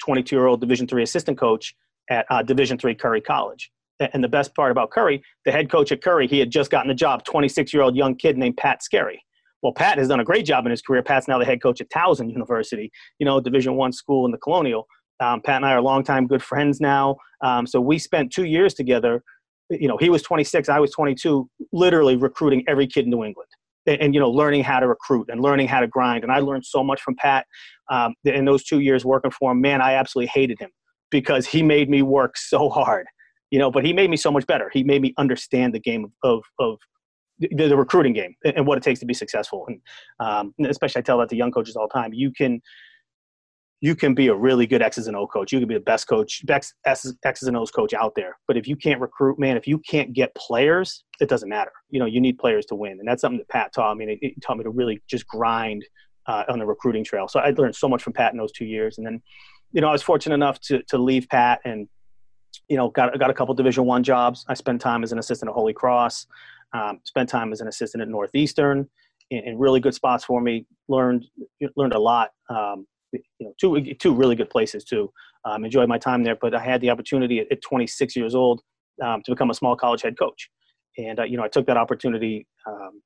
22 0.01 0.33
year 0.33 0.47
old 0.47 0.61
division 0.61 0.87
three 0.87 1.03
assistant 1.03 1.37
coach 1.37 1.75
at 2.09 2.25
uh, 2.29 2.41
division 2.41 2.77
three 2.77 2.95
Curry 2.95 3.19
College. 3.19 3.69
And 3.99 4.23
the 4.23 4.29
best 4.29 4.55
part 4.55 4.71
about 4.71 4.91
Curry, 4.91 5.21
the 5.43 5.51
head 5.51 5.69
coach 5.69 5.91
at 5.91 6.01
Curry, 6.01 6.25
he 6.25 6.39
had 6.39 6.51
just 6.51 6.71
gotten 6.71 6.87
the 6.87 6.95
job, 6.95 7.25
26 7.25 7.73
year 7.73 7.83
old 7.83 7.97
young 7.97 8.15
kid 8.15 8.37
named 8.37 8.55
Pat 8.55 8.81
Skerry. 8.81 9.21
Well, 9.61 9.73
Pat 9.73 9.97
has 9.97 10.07
done 10.07 10.19
a 10.19 10.23
great 10.25 10.45
job 10.45 10.65
in 10.65 10.71
his 10.71 10.81
career. 10.81 11.03
Pat's 11.03 11.27
now 11.27 11.37
the 11.37 11.45
head 11.45 11.61
coach 11.61 11.81
at 11.81 11.89
Towson 11.89 12.31
University, 12.31 12.91
you 13.19 13.25
know, 13.25 13.39
Division 13.39 13.75
One 13.75 13.91
school 13.91 14.25
in 14.25 14.31
the 14.31 14.37
Colonial. 14.37 14.87
Um, 15.19 15.41
Pat 15.41 15.57
and 15.57 15.65
I 15.65 15.73
are 15.73 15.81
longtime 15.81 16.25
good 16.25 16.41
friends 16.41 16.81
now. 16.81 17.17
Um, 17.43 17.67
so 17.67 17.79
we 17.79 17.99
spent 17.99 18.31
two 18.31 18.45
years 18.45 18.73
together 18.73 19.21
you 19.79 19.87
know, 19.87 19.97
he 19.97 20.09
was 20.09 20.21
26, 20.21 20.69
I 20.69 20.79
was 20.79 20.91
22, 20.91 21.49
literally 21.71 22.15
recruiting 22.15 22.63
every 22.67 22.87
kid 22.87 23.05
in 23.05 23.11
New 23.11 23.23
England. 23.23 23.49
And, 23.87 24.01
and, 24.01 24.13
you 24.13 24.19
know, 24.19 24.29
learning 24.29 24.63
how 24.63 24.79
to 24.79 24.87
recruit 24.87 25.29
and 25.29 25.41
learning 25.41 25.67
how 25.67 25.79
to 25.79 25.87
grind. 25.87 26.23
And 26.23 26.31
I 26.31 26.39
learned 26.39 26.65
so 26.65 26.83
much 26.83 27.01
from 27.01 27.15
Pat 27.15 27.47
um, 27.89 28.13
in 28.23 28.45
those 28.45 28.63
two 28.63 28.79
years 28.79 29.03
working 29.03 29.31
for 29.31 29.51
him. 29.51 29.61
Man, 29.61 29.81
I 29.81 29.93
absolutely 29.93 30.29
hated 30.33 30.59
him 30.59 30.69
because 31.09 31.47
he 31.47 31.63
made 31.63 31.89
me 31.89 32.03
work 32.03 32.37
so 32.37 32.69
hard, 32.69 33.07
you 33.49 33.57
know, 33.57 33.71
but 33.71 33.83
he 33.83 33.91
made 33.91 34.09
me 34.11 34.17
so 34.17 34.31
much 34.31 34.45
better. 34.45 34.69
He 34.71 34.83
made 34.83 35.01
me 35.01 35.15
understand 35.17 35.73
the 35.73 35.79
game 35.79 36.05
of, 36.05 36.11
of, 36.23 36.43
of 36.59 36.77
the, 37.41 37.67
the, 37.67 37.77
recruiting 37.77 38.13
game 38.13 38.35
and 38.43 38.65
what 38.65 38.77
it 38.77 38.83
takes 38.83 38.99
to 38.99 39.05
be 39.05 39.13
successful. 39.13 39.67
And 39.67 39.81
um, 40.19 40.53
especially 40.69 40.99
I 40.99 41.03
tell 41.03 41.17
that 41.19 41.29
to 41.29 41.35
young 41.35 41.51
coaches 41.51 41.75
all 41.75 41.87
the 41.87 41.93
time. 41.93 42.13
You 42.13 42.31
can 42.31 42.61
you 43.81 43.95
can 43.95 44.13
be 44.13 44.27
a 44.27 44.35
really 44.35 44.67
good 44.67 44.83
X's 44.83 45.07
and 45.07 45.17
O 45.17 45.25
coach. 45.25 45.51
You 45.51 45.59
can 45.59 45.67
be 45.67 45.73
the 45.73 45.79
best 45.79 46.07
coach, 46.07 46.45
best 46.45 46.75
X's 46.85 47.47
and 47.47 47.57
O's 47.57 47.71
coach 47.71 47.93
out 47.93 48.13
there. 48.15 48.37
But 48.47 48.55
if 48.55 48.67
you 48.67 48.75
can't 48.75 49.01
recruit, 49.01 49.39
man, 49.39 49.57
if 49.57 49.67
you 49.67 49.79
can't 49.79 50.13
get 50.13 50.33
players, 50.35 51.03
it 51.19 51.27
doesn't 51.27 51.49
matter. 51.49 51.71
You 51.89 51.99
know, 51.99 52.05
you 52.05 52.21
need 52.21 52.37
players 52.37 52.67
to 52.67 52.75
win, 52.75 52.99
and 52.99 53.07
that's 53.07 53.21
something 53.21 53.39
that 53.39 53.49
Pat 53.49 53.73
taught 53.73 53.97
me. 53.97 54.19
It, 54.21 54.39
taught 54.41 54.57
me 54.57 54.63
to 54.63 54.69
really 54.69 55.01
just 55.09 55.27
grind 55.27 55.83
uh, 56.27 56.43
on 56.47 56.59
the 56.59 56.65
recruiting 56.65 57.03
trail. 57.03 57.27
So 57.27 57.39
I 57.39 57.49
learned 57.49 57.75
so 57.75 57.89
much 57.89 58.03
from 58.03 58.13
Pat 58.13 58.31
in 58.31 58.37
those 58.37 58.51
two 58.51 58.65
years, 58.65 58.99
and 58.99 59.05
then, 59.05 59.21
you 59.71 59.81
know, 59.81 59.89
I 59.89 59.93
was 59.93 60.03
fortunate 60.03 60.35
enough 60.35 60.59
to 60.61 60.83
to 60.89 60.99
leave 60.99 61.27
Pat 61.27 61.59
and, 61.65 61.89
you 62.69 62.77
know, 62.77 62.89
got 62.89 63.17
got 63.17 63.31
a 63.31 63.33
couple 63.33 63.55
Division 63.55 63.85
One 63.85 64.03
jobs. 64.03 64.45
I 64.47 64.53
spent 64.53 64.79
time 64.79 65.03
as 65.03 65.11
an 65.11 65.17
assistant 65.17 65.49
at 65.49 65.55
Holy 65.55 65.73
Cross, 65.73 66.27
um, 66.73 66.99
spent 67.03 67.29
time 67.29 67.51
as 67.51 67.61
an 67.61 67.67
assistant 67.67 68.01
at 68.01 68.09
Northeastern, 68.09 68.89
in, 69.29 69.43
in 69.45 69.57
really 69.57 69.79
good 69.79 69.93
spots 69.93 70.23
for 70.23 70.41
me. 70.41 70.65
Learned 70.87 71.25
learned 71.75 71.93
a 71.93 71.99
lot. 71.99 72.31
Um, 72.49 72.85
you 73.13 73.21
know, 73.39 73.53
two 73.59 73.93
two 73.95 74.13
really 74.13 74.35
good 74.35 74.49
places 74.49 74.83
too. 74.83 75.11
Um, 75.45 75.65
enjoyed 75.65 75.89
my 75.89 75.97
time 75.97 76.23
there, 76.23 76.37
but 76.39 76.53
I 76.53 76.59
had 76.59 76.81
the 76.81 76.89
opportunity 76.91 77.39
at, 77.39 77.51
at 77.51 77.61
26 77.61 78.15
years 78.15 78.35
old 78.35 78.61
um, 79.03 79.21
to 79.25 79.31
become 79.31 79.49
a 79.49 79.53
small 79.53 79.75
college 79.75 80.01
head 80.01 80.17
coach, 80.17 80.49
and 80.97 81.19
uh, 81.19 81.23
you 81.23 81.37
know 81.37 81.43
I 81.43 81.47
took 81.47 81.65
that 81.67 81.77
opportunity 81.77 82.47
um, 82.67 83.01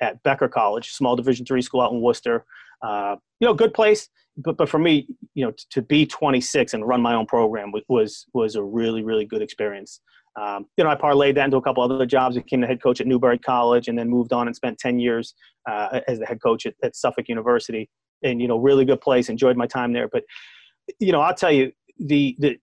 at 0.00 0.22
Becker 0.22 0.48
College, 0.48 0.90
small 0.90 1.16
Division 1.16 1.46
three 1.46 1.62
school 1.62 1.80
out 1.80 1.92
in 1.92 2.00
Worcester. 2.00 2.44
Uh, 2.82 3.16
you 3.40 3.46
know, 3.46 3.54
good 3.54 3.74
place, 3.74 4.08
but 4.36 4.56
but 4.56 4.68
for 4.68 4.78
me, 4.78 5.06
you 5.34 5.44
know, 5.44 5.50
t- 5.52 5.64
to 5.70 5.82
be 5.82 6.06
26 6.06 6.74
and 6.74 6.86
run 6.86 7.00
my 7.00 7.14
own 7.14 7.26
program 7.26 7.72
was 7.88 8.26
was 8.34 8.56
a 8.56 8.62
really 8.62 9.02
really 9.02 9.24
good 9.24 9.42
experience. 9.42 10.00
Um, 10.40 10.66
you 10.76 10.82
know, 10.82 10.90
I 10.90 10.96
parlayed 10.96 11.36
that 11.36 11.44
into 11.44 11.58
a 11.58 11.62
couple 11.62 11.82
other 11.82 12.06
jobs. 12.06 12.36
Became 12.36 12.60
the 12.60 12.66
head 12.66 12.82
coach 12.82 13.00
at 13.00 13.06
Newbury 13.06 13.38
College, 13.38 13.88
and 13.88 13.98
then 13.98 14.10
moved 14.10 14.32
on 14.32 14.48
and 14.48 14.56
spent 14.56 14.78
10 14.78 14.98
years 14.98 15.34
uh, 15.70 16.00
as 16.08 16.18
the 16.18 16.26
head 16.26 16.42
coach 16.42 16.66
at, 16.66 16.74
at 16.82 16.96
Suffolk 16.96 17.28
University 17.28 17.88
and 18.24 18.40
you 18.40 18.48
know 18.48 18.58
really 18.58 18.84
good 18.84 19.00
place 19.00 19.28
enjoyed 19.28 19.56
my 19.56 19.66
time 19.66 19.92
there 19.92 20.08
but 20.08 20.24
you 20.98 21.12
know 21.12 21.20
i'll 21.20 21.34
tell 21.34 21.52
you 21.52 21.70
the 21.98 22.34
the 22.40 22.56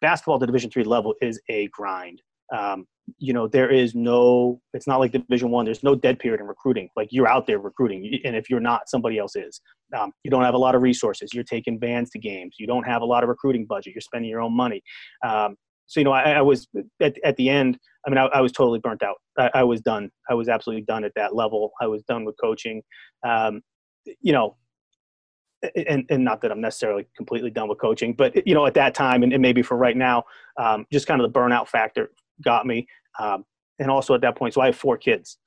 basketball 0.00 0.34
at 0.34 0.40
the 0.40 0.46
division 0.46 0.70
three 0.70 0.84
level 0.84 1.14
is 1.22 1.40
a 1.48 1.68
grind 1.68 2.20
um, 2.54 2.86
you 3.18 3.32
know 3.32 3.46
there 3.46 3.70
is 3.70 3.94
no 3.94 4.60
it's 4.72 4.86
not 4.86 4.98
like 4.98 5.12
division 5.12 5.50
one 5.50 5.64
there's 5.64 5.84
no 5.84 5.94
dead 5.94 6.18
period 6.18 6.40
in 6.40 6.46
recruiting. 6.46 6.88
Like 6.96 7.08
you're 7.10 7.28
out 7.28 7.46
there 7.46 7.58
recruiting 7.58 8.20
and 8.24 8.36
if 8.36 8.50
you're 8.50 8.60
not 8.60 8.88
somebody 8.88 9.18
else 9.18 9.36
is. 9.36 9.60
Um, 9.96 10.10
you 10.24 10.30
don't 10.32 10.42
have 10.42 10.54
a 10.54 10.58
lot 10.58 10.74
of 10.74 10.82
resources 10.82 11.32
you're 11.32 11.44
taking 11.44 11.78
vans 11.78 12.10
to 12.10 12.18
games 12.18 12.56
you 12.58 12.66
don't 12.66 12.82
have 12.84 13.02
a 13.02 13.04
lot 13.04 13.22
of 13.22 13.28
recruiting 13.28 13.66
budget 13.66 13.94
you're 13.94 14.00
spending 14.00 14.30
your 14.30 14.40
own 14.40 14.56
money. 14.56 14.82
Um, 15.24 15.56
so 15.86 16.00
you 16.00 16.04
know 16.04 16.12
I, 16.12 16.32
I, 16.32 16.42
was 16.42 16.66
at, 17.00 17.16
at 17.24 17.36
the 17.36 17.48
end 17.48 17.78
i 18.04 18.10
mean 18.10 18.18
i, 18.18 18.24
I 18.24 18.40
was 18.40 18.50
totally 18.50 18.80
burnt 18.80 19.04
out. 19.04 19.16
I, 19.38 19.50
I, 19.54 19.62
was 19.62 19.80
done. 19.80 20.10
I 20.28 20.34
was 20.34 20.48
absolutely 20.48 20.82
done 20.82 21.04
at 21.04 21.12
that 21.14 21.34
level. 21.34 21.70
I 21.80 21.86
was 21.86 22.02
done 22.04 22.24
with 22.24 22.34
coaching. 22.42 22.82
Um, 23.24 23.60
you 24.20 24.32
know 24.32 24.56
and, 25.74 26.04
and 26.10 26.24
not 26.24 26.42
that 26.42 26.50
I'm 26.50 26.60
necessarily 26.60 27.06
completely 27.16 27.50
done 27.50 27.68
with 27.68 27.80
coaching, 27.80 28.12
but 28.12 28.46
you 28.46 28.54
know, 28.54 28.66
at 28.66 28.74
that 28.74 28.94
time, 28.94 29.22
and, 29.22 29.32
and 29.32 29.40
maybe 29.40 29.62
for 29.62 29.76
right 29.76 29.96
now, 29.96 30.24
um, 30.58 30.86
just 30.92 31.06
kind 31.06 31.20
of 31.20 31.32
the 31.32 31.38
burnout 31.38 31.68
factor 31.68 32.10
got 32.42 32.66
me. 32.66 32.86
Um, 33.18 33.44
and 33.78 33.90
also 33.90 34.14
at 34.14 34.20
that 34.22 34.36
point, 34.36 34.54
so 34.54 34.60
I 34.60 34.66
have 34.66 34.76
four 34.76 34.96
kids. 34.96 35.38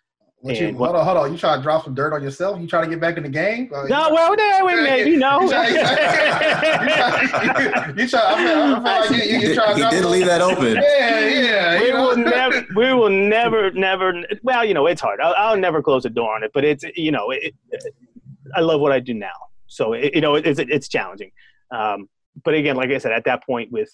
What 0.41 0.57
you, 0.57 0.73
hold 0.73 0.95
on, 0.95 1.03
hold 1.03 1.17
on. 1.17 1.33
You 1.33 1.37
trying 1.37 1.59
to 1.59 1.63
drop 1.63 1.83
some 1.83 1.93
dirt 1.93 2.13
on 2.13 2.23
yourself? 2.23 2.61
You 2.61 2.67
trying 2.67 2.85
to 2.85 2.89
get 2.89 3.01
back 3.01 3.17
in 3.17 3.23
the 3.23 3.29
game? 3.29 3.69
Uh, 3.75 3.83
no, 3.87 4.09
well, 4.13 4.33
there 4.37 4.63
we 4.63 4.73
maybe 4.75 5.17
no. 5.17 5.41
You 5.41 5.49
trying? 5.49 5.73
You 5.73 5.81
trying? 8.07 9.19
You 9.41 9.53
trying? 9.53 9.75
He 9.75 9.89
did 9.89 10.05
leave 10.05 10.27
that 10.27 10.39
open. 10.39 10.75
Yeah, 10.75 11.27
yeah. 11.27 11.81
We 11.81 11.91
will 11.91 12.15
never. 12.15 12.65
We 12.73 12.93
will 12.93 13.09
never, 13.09 13.71
never. 13.71 14.23
Well, 14.41 14.63
you 14.63 14.73
know, 14.73 14.85
it's 14.87 15.01
hard. 15.01 15.19
I'll, 15.19 15.33
I'll 15.37 15.57
never 15.57 15.81
close 15.83 16.05
a 16.05 16.09
door 16.09 16.33
on 16.33 16.43
it, 16.43 16.51
but 16.53 16.63
it's 16.63 16.85
you 16.95 17.11
know, 17.11 17.31
it, 17.31 17.53
I 18.55 18.61
love 18.61 18.79
what 18.79 18.93
I 18.93 19.01
do 19.01 19.13
now. 19.13 19.27
So 19.67 19.91
it, 19.91 20.15
you 20.15 20.21
know 20.21 20.35
it's 20.35 20.57
it's 20.57 20.87
challenging. 20.87 21.31
Um, 21.69 22.07
but 22.45 22.53
again, 22.53 22.77
like 22.77 22.91
I 22.91 22.97
said, 22.97 23.11
at 23.11 23.25
that 23.25 23.43
point 23.43 23.73
with 23.73 23.93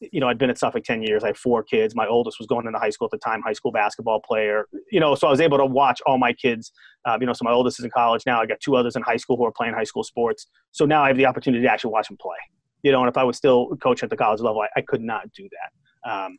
you 0.00 0.20
know, 0.20 0.28
I'd 0.28 0.38
been 0.38 0.50
at 0.50 0.58
Suffolk 0.58 0.84
10 0.84 1.02
years. 1.02 1.24
I 1.24 1.28
had 1.28 1.36
four 1.36 1.62
kids. 1.62 1.94
My 1.94 2.06
oldest 2.06 2.38
was 2.38 2.46
going 2.46 2.66
into 2.66 2.78
high 2.78 2.90
school 2.90 3.06
at 3.06 3.10
the 3.10 3.18
time, 3.18 3.40
high 3.42 3.54
school 3.54 3.72
basketball 3.72 4.20
player. 4.20 4.66
You 4.90 5.00
know, 5.00 5.14
so 5.14 5.26
I 5.26 5.30
was 5.30 5.40
able 5.40 5.58
to 5.58 5.64
watch 5.64 6.00
all 6.06 6.18
my 6.18 6.32
kids. 6.32 6.72
Um, 7.06 7.20
you 7.20 7.26
know, 7.26 7.32
so 7.32 7.44
my 7.44 7.52
oldest 7.52 7.78
is 7.78 7.84
in 7.84 7.90
college 7.90 8.22
now. 8.26 8.40
I 8.40 8.46
got 8.46 8.60
two 8.60 8.76
others 8.76 8.96
in 8.96 9.02
high 9.02 9.16
school 9.16 9.36
who 9.36 9.44
are 9.46 9.52
playing 9.52 9.74
high 9.74 9.84
school 9.84 10.04
sports. 10.04 10.48
So 10.72 10.84
now 10.84 11.02
I 11.02 11.08
have 11.08 11.16
the 11.16 11.26
opportunity 11.26 11.62
to 11.62 11.70
actually 11.70 11.92
watch 11.92 12.08
them 12.08 12.18
play. 12.20 12.36
You 12.82 12.92
know, 12.92 13.00
and 13.00 13.08
if 13.08 13.16
I 13.16 13.24
was 13.24 13.36
still 13.36 13.70
coaching 13.82 14.06
at 14.06 14.10
the 14.10 14.16
college 14.16 14.40
level, 14.40 14.60
I, 14.60 14.68
I 14.76 14.82
could 14.82 15.02
not 15.02 15.32
do 15.32 15.48
that. 15.50 16.10
Um, 16.10 16.38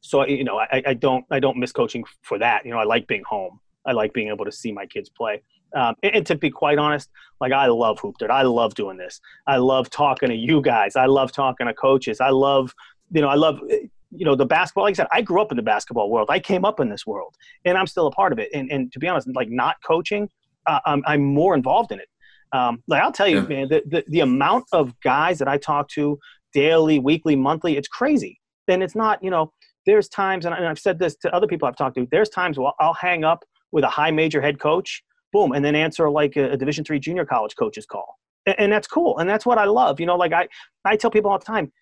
so 0.00 0.26
you 0.26 0.44
know, 0.44 0.58
I, 0.58 0.82
I 0.86 0.94
don't 0.94 1.24
I 1.30 1.40
don't 1.40 1.56
miss 1.56 1.72
coaching 1.72 2.04
for 2.22 2.38
that. 2.38 2.64
You 2.64 2.70
know, 2.70 2.78
I 2.78 2.84
like 2.84 3.06
being 3.06 3.24
home. 3.28 3.58
I 3.86 3.92
like 3.92 4.12
being 4.12 4.28
able 4.28 4.44
to 4.44 4.52
see 4.52 4.72
my 4.72 4.86
kids 4.86 5.08
play. 5.08 5.42
Um, 5.74 5.94
and, 6.02 6.16
and, 6.16 6.26
to 6.26 6.34
be 6.34 6.50
quite 6.50 6.78
honest, 6.78 7.10
like 7.40 7.52
I 7.52 7.66
love 7.66 7.98
Hoop 8.00 8.16
Dirt. 8.18 8.30
I 8.30 8.42
love 8.42 8.74
doing 8.74 8.96
this. 8.96 9.20
I 9.46 9.56
love 9.56 9.90
talking 9.90 10.30
to 10.30 10.34
you 10.34 10.62
guys. 10.62 10.96
I 10.96 11.06
love 11.06 11.30
talking 11.32 11.66
to 11.66 11.74
coaches. 11.74 12.20
I 12.20 12.30
love, 12.30 12.74
you 13.12 13.20
know, 13.20 13.28
I 13.28 13.34
love, 13.34 13.60
you 13.68 14.24
know, 14.24 14.34
the 14.34 14.46
basketball. 14.46 14.84
Like 14.84 14.94
I 14.94 14.96
said, 14.96 15.08
I 15.12 15.20
grew 15.20 15.42
up 15.42 15.52
in 15.52 15.56
the 15.56 15.62
basketball 15.62 16.10
world. 16.10 16.28
I 16.30 16.38
came 16.38 16.64
up 16.64 16.80
in 16.80 16.88
this 16.88 17.06
world, 17.06 17.34
and 17.64 17.76
I'm 17.76 17.86
still 17.86 18.06
a 18.06 18.10
part 18.10 18.32
of 18.32 18.38
it. 18.38 18.48
And, 18.54 18.70
and 18.72 18.90
to 18.92 18.98
be 18.98 19.08
honest, 19.08 19.28
like 19.34 19.50
not 19.50 19.76
coaching, 19.86 20.28
uh, 20.66 20.80
I'm, 20.86 21.02
I'm 21.06 21.22
more 21.22 21.54
involved 21.54 21.92
in 21.92 22.00
it. 22.00 22.08
Um, 22.52 22.82
like 22.86 23.02
I'll 23.02 23.12
tell 23.12 23.28
you, 23.28 23.42
yeah. 23.42 23.48
man, 23.48 23.68
the, 23.68 23.82
the, 23.86 24.04
the 24.08 24.20
amount 24.20 24.64
of 24.72 24.98
guys 25.00 25.38
that 25.38 25.48
I 25.48 25.58
talk 25.58 25.88
to 25.90 26.18
daily, 26.54 26.98
weekly, 26.98 27.36
monthly, 27.36 27.76
it's 27.76 27.88
crazy. 27.88 28.40
And 28.68 28.82
it's 28.82 28.94
not, 28.94 29.22
you 29.22 29.30
know, 29.30 29.52
there's 29.86 30.08
times, 30.08 30.44
and 30.44 30.54
I've 30.54 30.78
said 30.78 30.98
this 30.98 31.16
to 31.16 31.34
other 31.34 31.46
people 31.46 31.68
I've 31.68 31.76
talked 31.76 31.96
to. 31.96 32.06
There's 32.10 32.28
times 32.28 32.58
where 32.58 32.72
I'll 32.80 32.94
hang 32.94 33.24
up 33.24 33.44
with 33.72 33.84
a 33.84 33.88
high 33.88 34.10
major 34.10 34.40
head 34.40 34.58
coach 34.58 35.02
boom 35.32 35.52
and 35.52 35.64
then 35.64 35.74
answer 35.74 36.10
like 36.10 36.36
a, 36.36 36.52
a 36.52 36.56
division 36.56 36.84
three 36.84 36.98
junior 36.98 37.24
college 37.24 37.54
coach's 37.56 37.86
call. 37.86 38.18
And, 38.46 38.56
and, 38.58 38.72
that's 38.72 38.86
cool 38.86 39.18
and 39.18 39.28
that's 39.28 39.44
what 39.44 39.58
i 39.58 39.64
love 39.64 40.00
you 40.00 40.06
know 40.06 40.16
like 40.16 40.32
i 40.32 40.48
i 40.84 40.96
tell 40.96 41.10
people 41.10 41.30
all 41.30 41.38
the 41.38 41.44
time 41.44 41.72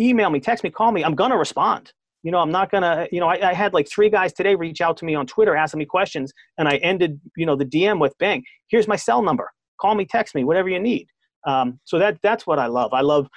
email 0.00 0.30
me 0.30 0.40
text 0.40 0.64
me 0.64 0.70
call 0.70 0.92
me 0.92 1.04
i'm 1.04 1.14
gonna 1.14 1.36
respond. 1.36 1.92
You 2.22 2.32
know 2.32 2.38
i'm 2.38 2.50
not 2.50 2.70
gonna 2.70 3.06
you 3.12 3.20
know 3.20 3.28
I, 3.28 3.50
I 3.50 3.52
had 3.52 3.72
like 3.72 3.88
three 3.88 4.10
guys 4.10 4.32
today 4.32 4.54
reach 4.54 4.80
out 4.80 4.96
to 4.98 5.04
me 5.04 5.14
on 5.14 5.26
twitter 5.26 5.54
asking 5.54 5.78
me 5.78 5.84
questions 5.84 6.32
and 6.58 6.68
i 6.68 6.76
ended 6.76 7.20
you 7.36 7.46
know 7.46 7.54
the 7.54 7.64
dm 7.64 8.00
with 8.00 8.16
bang 8.18 8.42
here's 8.68 8.88
my 8.88 8.96
cell 8.96 9.22
number. 9.22 9.50
Call 9.80 9.94
me 9.94 10.06
text 10.06 10.34
me 10.34 10.42
whatever 10.42 10.68
you 10.68 10.80
need. 10.80 11.06
Um, 11.46 11.78
so 11.84 11.98
that 11.98 12.18
that's 12.22 12.46
what 12.46 12.58
i 12.58 12.66
love. 12.66 12.92
I 12.92 13.02
love 13.02 13.28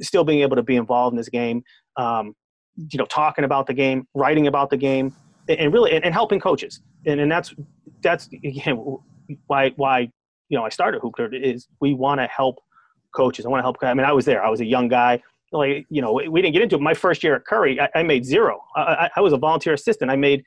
still 0.00 0.24
being 0.24 0.40
able 0.40 0.56
to 0.56 0.62
be 0.62 0.76
involved 0.76 1.12
in 1.12 1.18
this 1.18 1.28
game 1.28 1.62
um, 1.96 2.34
you 2.76 2.98
know 2.98 3.04
talking 3.06 3.44
about 3.44 3.66
the 3.66 3.74
game 3.74 4.06
writing 4.14 4.46
about 4.46 4.70
the 4.70 4.76
game 4.76 5.14
and 5.58 5.72
really 5.72 5.92
and, 5.92 6.04
and 6.04 6.14
helping 6.14 6.40
coaches 6.40 6.80
and, 7.06 7.20
and 7.20 7.30
that's 7.30 7.54
that's 8.02 8.28
again 8.44 8.98
why 9.46 9.70
why 9.76 10.00
you 10.48 10.58
know 10.58 10.64
I 10.64 10.68
started 10.68 11.00
Hoop 11.00 11.14
is 11.32 11.68
we 11.80 11.94
want 11.94 12.20
to 12.20 12.26
help 12.26 12.58
coaches. 13.12 13.46
I 13.46 13.48
want 13.48 13.60
to 13.60 13.62
help. 13.62 13.76
I 13.82 13.94
mean, 13.94 14.06
I 14.06 14.12
was 14.12 14.24
there. 14.24 14.44
I 14.44 14.48
was 14.48 14.60
a 14.60 14.64
young 14.64 14.88
guy. 14.88 15.22
Like 15.52 15.86
you 15.90 16.00
know, 16.00 16.12
we 16.12 16.40
didn't 16.40 16.54
get 16.54 16.62
into 16.62 16.76
it. 16.76 16.80
My 16.80 16.94
first 16.94 17.22
year 17.22 17.36
at 17.36 17.44
Curry, 17.44 17.78
I, 17.78 17.88
I 17.94 18.02
made 18.02 18.24
zero. 18.24 18.62
I, 18.74 19.10
I, 19.16 19.20
was 19.20 19.34
a 19.34 19.36
volunteer 19.36 19.74
assistant. 19.74 20.10
I 20.10 20.16
made 20.16 20.42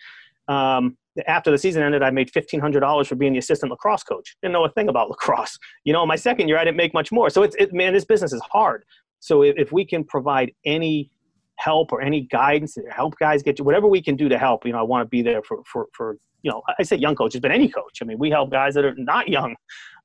um, 0.48 0.98
after 1.28 1.52
the 1.52 1.60
season 1.60 1.84
ended, 1.84 2.02
I 2.02 2.10
made 2.10 2.32
fifteen 2.32 2.60
hundred 2.60 2.80
dollars 2.80 3.08
for 3.08 3.16
being 3.16 3.34
the 3.34 3.40
assistant 3.40 3.72
lacrosse 3.72 4.04
coach. 4.04 4.36
Didn't 4.42 4.54
know 4.54 4.66
a 4.66 4.70
thing 4.70 4.90
about 4.90 5.10
lacrosse. 5.12 5.60
You 5.84 5.94
know, 5.94 6.06
my 6.08 6.16
second 6.16 6.48
year, 6.48 6.58
I 6.58 6.66
didn't 6.66 6.78
make 6.78 6.94
much 6.94 7.12
more. 7.12 7.30
So 7.30 7.44
it's 7.44 7.56
it, 7.58 7.72
man, 7.72 7.94
this 7.94 8.06
business 8.06 8.34
is 8.34 8.42
hard. 8.42 8.84
So 9.20 9.44
if, 9.44 9.56
if 9.58 9.72
we 9.72 9.86
can 9.86 10.04
provide 10.04 10.52
any 10.66 11.12
help 11.58 11.92
or 11.92 12.02
any 12.02 12.22
guidance 12.22 12.78
help 12.92 13.18
guys 13.18 13.42
get 13.42 13.56
to 13.56 13.64
whatever 13.64 13.88
we 13.88 14.02
can 14.02 14.16
do 14.16 14.28
to 14.28 14.38
help 14.38 14.66
you 14.66 14.72
know 14.72 14.80
i 14.80 14.82
want 14.82 15.02
to 15.02 15.06
be 15.06 15.22
there 15.22 15.42
for 15.42 15.64
for 15.66 15.88
for 15.94 16.18
you 16.46 16.52
know 16.52 16.62
i 16.80 16.84
say 16.84 16.96
young 16.96 17.16
coaches 17.16 17.42
but 17.42 17.52
any 17.52 17.68
coach. 17.68 18.00
I 18.02 18.06
mean 18.06 18.20
we 18.20 18.30
help 18.30 18.52
guys 18.52 18.76
that 18.76 18.86
are 18.86 18.96
not 18.96 19.28
young. 19.28 19.56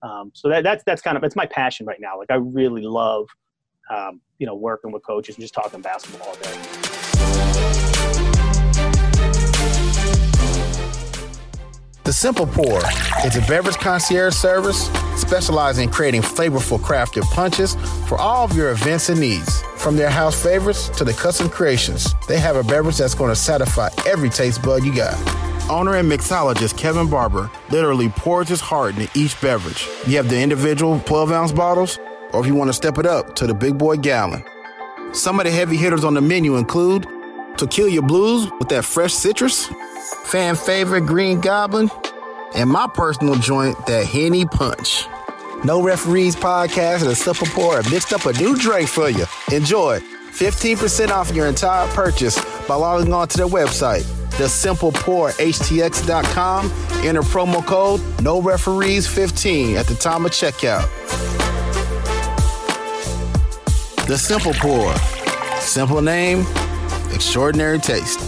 Um, 0.02 0.32
so 0.34 0.48
that, 0.48 0.64
that's 0.64 0.82
that's 0.84 1.02
kind 1.02 1.16
of 1.16 1.22
it's 1.22 1.36
my 1.36 1.46
passion 1.46 1.86
right 1.86 2.00
now. 2.00 2.18
Like 2.18 2.30
i 2.30 2.36
really 2.36 2.82
love 2.82 3.28
um, 3.90 4.20
you 4.38 4.46
know 4.46 4.54
working 4.54 4.90
with 4.90 5.04
coaches 5.06 5.36
and 5.36 5.42
just 5.42 5.54
talking 5.54 5.80
basketball 5.82 6.28
all 6.28 6.34
day 6.36 6.89
The 12.10 12.14
Simple 12.14 12.48
Pour 12.48 12.82
is 13.24 13.36
a 13.36 13.40
beverage 13.42 13.76
concierge 13.76 14.34
service 14.34 14.90
specializing 15.14 15.84
in 15.84 15.90
creating 15.94 16.22
flavorful 16.22 16.80
crafted 16.80 17.22
punches 17.30 17.76
for 18.08 18.18
all 18.18 18.44
of 18.44 18.56
your 18.56 18.72
events 18.72 19.10
and 19.10 19.20
needs. 19.20 19.62
From 19.76 19.94
their 19.94 20.10
house 20.10 20.34
favorites 20.42 20.88
to 20.98 21.04
the 21.04 21.12
custom 21.12 21.48
creations, 21.48 22.12
they 22.26 22.40
have 22.40 22.56
a 22.56 22.64
beverage 22.64 22.96
that's 22.96 23.14
going 23.14 23.30
to 23.30 23.36
satisfy 23.36 23.90
every 24.08 24.28
taste 24.28 24.60
bud 24.60 24.82
you 24.82 24.92
got. 24.92 25.14
Owner 25.70 25.94
and 25.94 26.10
mixologist 26.10 26.76
Kevin 26.76 27.08
Barber 27.08 27.48
literally 27.70 28.08
pours 28.08 28.48
his 28.48 28.60
heart 28.60 28.96
into 28.96 29.08
each 29.16 29.40
beverage. 29.40 29.86
You 30.04 30.16
have 30.16 30.28
the 30.28 30.40
individual 30.40 30.98
12 30.98 31.30
ounce 31.30 31.52
bottles, 31.52 32.00
or 32.32 32.40
if 32.40 32.46
you 32.48 32.56
want 32.56 32.70
to 32.70 32.74
step 32.74 32.98
it 32.98 33.06
up 33.06 33.36
to 33.36 33.46
the 33.46 33.54
big 33.54 33.78
boy 33.78 33.98
gallon. 33.98 34.42
Some 35.12 35.38
of 35.38 35.46
the 35.46 35.52
heavy 35.52 35.76
hitters 35.76 36.02
on 36.02 36.14
the 36.14 36.20
menu 36.20 36.56
include 36.56 37.06
your 37.76 38.02
blues 38.02 38.50
with 38.58 38.68
that 38.70 38.84
fresh 38.84 39.12
citrus? 39.12 39.70
Fan 40.00 40.56
favorite 40.56 41.02
Green 41.02 41.40
Goblin? 41.40 41.90
And 42.54 42.70
my 42.70 42.86
personal 42.92 43.34
joint, 43.34 43.76
that 43.86 44.06
Henny 44.06 44.46
Punch. 44.46 45.04
No 45.62 45.82
Referees 45.82 46.34
Podcast 46.34 47.02
and 47.02 47.10
a 47.10 47.14
Simple 47.14 47.46
Pour 47.48 47.76
have 47.76 47.90
mixed 47.90 48.14
up 48.14 48.24
a 48.24 48.32
new 48.34 48.56
drink 48.56 48.88
for 48.88 49.10
you. 49.10 49.26
Enjoy. 49.52 50.00
15% 50.00 51.10
off 51.10 51.34
your 51.34 51.46
entire 51.46 51.86
purchase 51.88 52.42
by 52.66 52.76
logging 52.76 53.12
on 53.12 53.28
to 53.28 53.36
their 53.36 53.46
website, 53.46 54.04
thesimplepourhtx.com. 54.38 56.72
Enter 57.04 57.22
promo 57.22 57.62
code 57.66 58.00
No 58.22 58.40
Referees 58.40 59.06
15 59.06 59.76
at 59.76 59.86
the 59.86 59.94
time 59.94 60.24
of 60.24 60.32
checkout. 60.32 60.88
The 64.06 64.16
Simple 64.16 64.54
Pour. 64.54 64.94
Simple 65.60 66.00
name, 66.00 66.46
extraordinary 67.12 67.78
taste. 67.78 68.18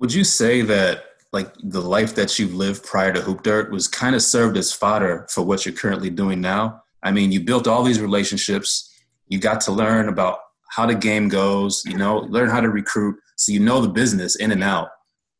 Would 0.00 0.14
you 0.14 0.24
say 0.24 0.62
that 0.62 1.04
like 1.32 1.52
the 1.62 1.80
life 1.80 2.14
that 2.14 2.38
you've 2.38 2.54
lived 2.54 2.84
prior 2.84 3.12
to 3.12 3.20
Hoop 3.20 3.42
Dirt 3.42 3.70
was 3.70 3.88
kind 3.88 4.14
of 4.14 4.22
served 4.22 4.56
as 4.56 4.72
fodder 4.72 5.26
for 5.28 5.42
what 5.42 5.66
you're 5.66 5.74
currently 5.74 6.10
doing 6.10 6.40
now? 6.40 6.82
I 7.02 7.10
mean, 7.10 7.32
you 7.32 7.40
built 7.40 7.66
all 7.66 7.82
these 7.82 8.00
relationships. 8.00 8.90
You 9.28 9.38
got 9.38 9.60
to 9.62 9.72
learn 9.72 10.08
about 10.08 10.38
how 10.70 10.86
the 10.86 10.94
game 10.94 11.28
goes, 11.28 11.82
you 11.84 11.96
know, 11.96 12.18
learn 12.18 12.48
how 12.48 12.60
to 12.60 12.70
recruit. 12.70 13.16
So 13.36 13.52
you 13.52 13.60
know 13.60 13.80
the 13.80 13.88
business 13.88 14.36
in 14.36 14.52
and 14.52 14.62
out. 14.62 14.88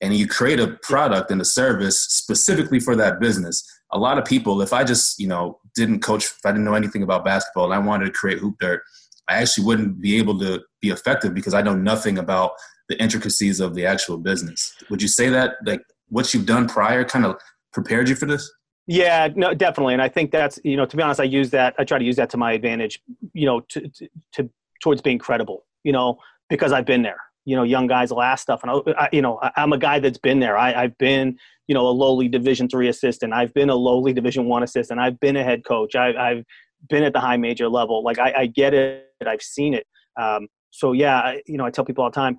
And 0.01 0.15
you 0.15 0.27
create 0.27 0.61
a 0.61 0.79
product 0.83 1.31
and 1.31 1.41
a 1.41 1.45
service 1.45 1.99
specifically 1.99 2.81
for 2.81 2.95
that 2.97 3.21
business. 3.21 3.65
A 3.93 3.99
lot 3.99 4.19
of 4.19 4.25
people, 4.25 4.63
if 4.63 4.73
I 4.73 4.85
just, 4.85 5.19
you 5.19 5.27
know, 5.27 5.59
didn't 5.75 6.01
coach, 6.01 6.27
if 6.27 6.39
I 6.45 6.51
didn't 6.51 6.65
know 6.65 6.75
anything 6.75 7.03
about 7.03 7.25
basketball 7.25 7.65
and 7.65 7.75
I 7.75 7.79
wanted 7.79 8.07
to 8.07 8.13
create 8.13 8.39
Hoop 8.39 8.57
Dirt, 8.61 8.83
I 9.29 9.37
actually 9.37 9.65
wouldn't 9.65 10.01
be 10.01 10.17
able 10.19 10.39
to 10.41 10.63
be 10.81 10.91
effective 10.91 11.35
because 11.35 11.55
I 11.55 11.63
know 11.63 11.75
nothing 11.75 12.19
about 12.19 12.53
the 12.89 13.01
intricacies 13.03 13.61
of 13.61 13.75
the 13.75 13.87
actual 13.87 14.17
business. 14.17 14.75
Would 14.91 15.03
you 15.03 15.09
say 15.09 15.29
that 15.29 15.57
like 15.65 15.83
what 16.09 16.33
you've 16.33 16.47
done 16.47 16.69
prior 16.69 17.05
kind 17.05 17.25
of 17.25 17.37
prepared 17.73 18.09
you 18.09 18.15
for 18.15 18.27
this? 18.27 18.51
Yeah, 18.87 19.29
no, 19.37 19.53
definitely. 19.53 19.93
And 19.93 20.03
I 20.03 20.09
think 20.09 20.31
that's, 20.31 20.59
you 20.65 20.77
know, 20.77 20.87
to 20.87 20.97
be 20.97 21.03
honest, 21.03 21.21
I 21.21 21.25
use 21.25 21.51
that, 21.51 21.75
I 21.79 21.85
try 21.85 21.99
to 21.99 22.05
use 22.05 22.17
that 22.17 22.31
to 22.31 22.39
my 22.39 22.53
advantage, 22.53 23.03
you 23.35 23.45
know, 23.45 23.61
to, 23.61 23.87
to, 23.87 24.09
to 24.33 24.51
towards 24.83 25.03
being 25.03 25.19
credible, 25.19 25.67
you 25.85 25.93
know, 25.93 26.19
because 26.49 26.73
I've 26.73 26.87
been 26.87 27.03
there, 27.03 27.21
you 27.45 27.55
know, 27.55 27.65
young 27.65 27.87
guys 27.87 28.11
will 28.11 28.23
ask 28.23 28.43
stuff. 28.43 28.63
And, 28.63 28.71
I, 28.71 29.05
I 29.05 29.09
you 29.13 29.21
know, 29.21 29.39
I, 29.43 29.53
am 29.59 29.75
a 29.75 29.79
guy 29.79 29.99
that's 29.99 30.17
been 30.17 30.41
there. 30.41 30.57
I, 30.57 30.73
I've 30.73 30.97
been, 30.97 31.37
you 31.67 31.75
know, 31.75 31.87
a 31.87 31.91
lowly 31.91 32.29
division 32.29 32.67
three 32.67 32.89
assistant. 32.89 33.35
I've 33.35 33.53
been 33.53 33.69
a 33.69 33.75
lowly 33.75 34.15
division 34.15 34.47
one 34.47 34.63
assistant. 34.63 35.01
I've 35.01 35.21
been 35.21 35.37
a 35.37 35.45
head 35.45 35.67
coach. 35.67 35.95
I, 35.95 36.15
I've 36.17 36.45
been 36.89 37.03
at 37.03 37.13
the 37.13 37.21
high 37.21 37.37
major 37.37 37.69
level. 37.69 38.03
Like 38.03 38.19
I, 38.19 38.33
I 38.39 38.47
get 38.47 38.73
it. 38.73 39.13
I've 39.27 39.43
seen 39.43 39.75
it. 39.75 39.87
Um, 40.19 40.49
so 40.71 40.93
yeah, 40.93 41.35
you 41.47 41.59
know, 41.59 41.67
I 41.67 41.71
tell 41.71 41.85
people 41.85 42.05
all 42.05 42.11
the 42.11 42.15
time, 42.15 42.39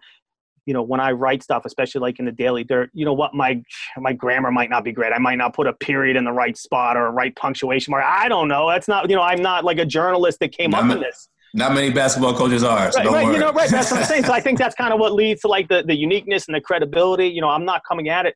you 0.66 0.74
know 0.74 0.82
when 0.82 1.00
i 1.00 1.12
write 1.12 1.44
stuff 1.44 1.64
especially 1.66 2.02
like 2.02 2.20
in 2.20 2.26
the 2.26 2.32
daily 2.32 2.64
dirt 2.64 2.90
you 2.94 3.06
know 3.06 3.14
what? 3.14 3.34
My 3.34 3.62
my 3.98 4.14
grammar 4.14 4.52
might 4.52 4.70
not 4.70 4.84
be 4.84 4.92
great. 4.92 5.14
I 5.14 5.20
might 5.20 5.38
not 5.38 5.54
put 5.54 5.68
a 5.68 5.74
period 5.74 6.18
in 6.18 6.26
the 6.26 6.32
right 6.32 6.58
spot 6.58 6.98
or 6.98 7.08
a 7.08 7.12
right 7.12 7.36
punctuation 7.36 7.92
mark. 7.92 8.04
I 8.06 8.28
don't 8.28 8.48
know. 8.48 8.70
That's 8.70 8.88
not 8.88 9.10
you 9.10 9.16
know 9.16 9.22
i'm 9.22 9.42
not 9.42 9.64
like 9.64 9.78
a 9.78 9.86
journalist 9.86 10.40
that 10.42 10.52
came 10.52 10.72
not 10.72 10.84
up 10.84 10.90
with 10.90 11.00
this. 11.00 11.30
not 11.54 11.74
many 11.74 11.92
basketball 11.92 12.34
coaches 12.34 12.64
are 12.64 12.92
so 12.92 13.00
right, 13.00 13.26
right 13.26 13.34
you 13.34 13.40
know 13.40 13.52
right 13.52 13.70
that's 13.70 13.92
what 13.92 14.02
i'm 14.02 14.06
saying. 14.06 14.26
So 14.26 14.34
i 14.34 14.40
think 14.40 14.58
that's 14.64 14.76
kind 14.76 14.94
of 14.94 15.00
what 15.00 15.14
leads 15.14 15.42
to 15.42 15.48
like 15.48 15.68
the, 15.70 15.84
the 15.86 15.96
uniqueness 15.96 16.48
and 16.48 16.56
the 16.56 16.62
credibility. 16.62 17.28
You 17.28 17.42
know 17.42 17.50
i'm 17.50 17.66
not 17.66 17.82
coming 17.88 18.10
at 18.10 18.26
it 18.26 18.36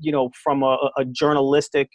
you 0.00 0.12
know 0.12 0.30
from 0.42 0.62
a, 0.62 0.90
a 0.96 1.04
journalistic 1.04 1.88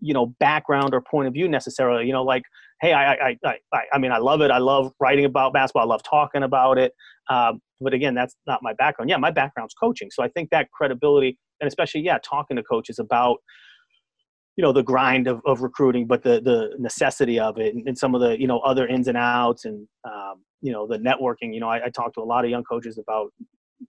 you 0.00 0.14
know 0.14 0.26
background 0.38 0.94
or 0.94 1.00
point 1.00 1.28
of 1.28 1.34
view 1.34 1.48
necessarily. 1.48 2.06
You 2.06 2.12
know 2.12 2.24
like 2.24 2.42
hey 2.80 2.92
I, 2.92 3.12
I 3.12 3.36
i 3.44 3.82
i 3.92 3.98
mean 3.98 4.12
i 4.12 4.18
love 4.18 4.40
it 4.40 4.50
i 4.50 4.58
love 4.58 4.92
writing 5.00 5.24
about 5.24 5.52
basketball 5.52 5.82
i 5.82 5.86
love 5.86 6.02
talking 6.02 6.42
about 6.42 6.78
it 6.78 6.92
um, 7.28 7.60
but 7.80 7.94
again, 7.94 8.14
that's 8.14 8.34
not 8.46 8.62
my 8.62 8.72
background. 8.74 9.10
Yeah, 9.10 9.18
my 9.18 9.30
background's 9.30 9.74
coaching. 9.74 10.10
So 10.10 10.22
I 10.22 10.28
think 10.28 10.50
that 10.50 10.70
credibility, 10.72 11.38
and 11.60 11.68
especially, 11.68 12.00
yeah, 12.00 12.18
talking 12.22 12.56
to 12.56 12.62
coaches 12.62 12.98
about, 12.98 13.38
you 14.56 14.62
know, 14.62 14.72
the 14.72 14.82
grind 14.82 15.28
of, 15.28 15.40
of 15.46 15.60
recruiting, 15.60 16.06
but 16.06 16.22
the, 16.22 16.40
the 16.40 16.74
necessity 16.78 17.38
of 17.38 17.58
it 17.58 17.74
and, 17.74 17.96
some 17.96 18.14
of 18.14 18.20
the, 18.20 18.38
you 18.40 18.48
know, 18.48 18.58
other 18.60 18.86
ins 18.88 19.06
and 19.06 19.16
outs 19.16 19.64
and, 19.64 19.86
um, 20.04 20.42
you 20.60 20.72
know, 20.72 20.86
the 20.86 20.98
networking. 20.98 21.54
You 21.54 21.60
know, 21.60 21.68
I, 21.68 21.84
I 21.84 21.90
talk 21.90 22.14
to 22.14 22.20
a 22.20 22.22
lot 22.22 22.44
of 22.44 22.50
young 22.50 22.64
coaches 22.64 22.98
about, 22.98 23.32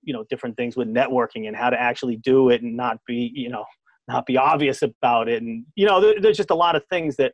you 0.03 0.13
know, 0.13 0.23
different 0.29 0.55
things 0.55 0.77
with 0.77 0.87
networking 0.87 1.47
and 1.47 1.55
how 1.55 1.71
to 1.71 1.81
actually 1.81 2.17
do 2.17 2.49
it 2.49 2.61
and 2.61 2.77
not 2.77 2.99
be, 3.07 3.31
you 3.33 3.49
know, 3.49 3.65
not 4.07 4.27
be 4.27 4.37
obvious 4.37 4.83
about 4.83 5.27
it. 5.27 5.41
And, 5.41 5.65
you 5.75 5.87
know, 5.87 5.99
there, 5.99 6.21
there's 6.21 6.37
just 6.37 6.51
a 6.51 6.55
lot 6.55 6.75
of 6.75 6.83
things 6.91 7.15
that, 7.15 7.33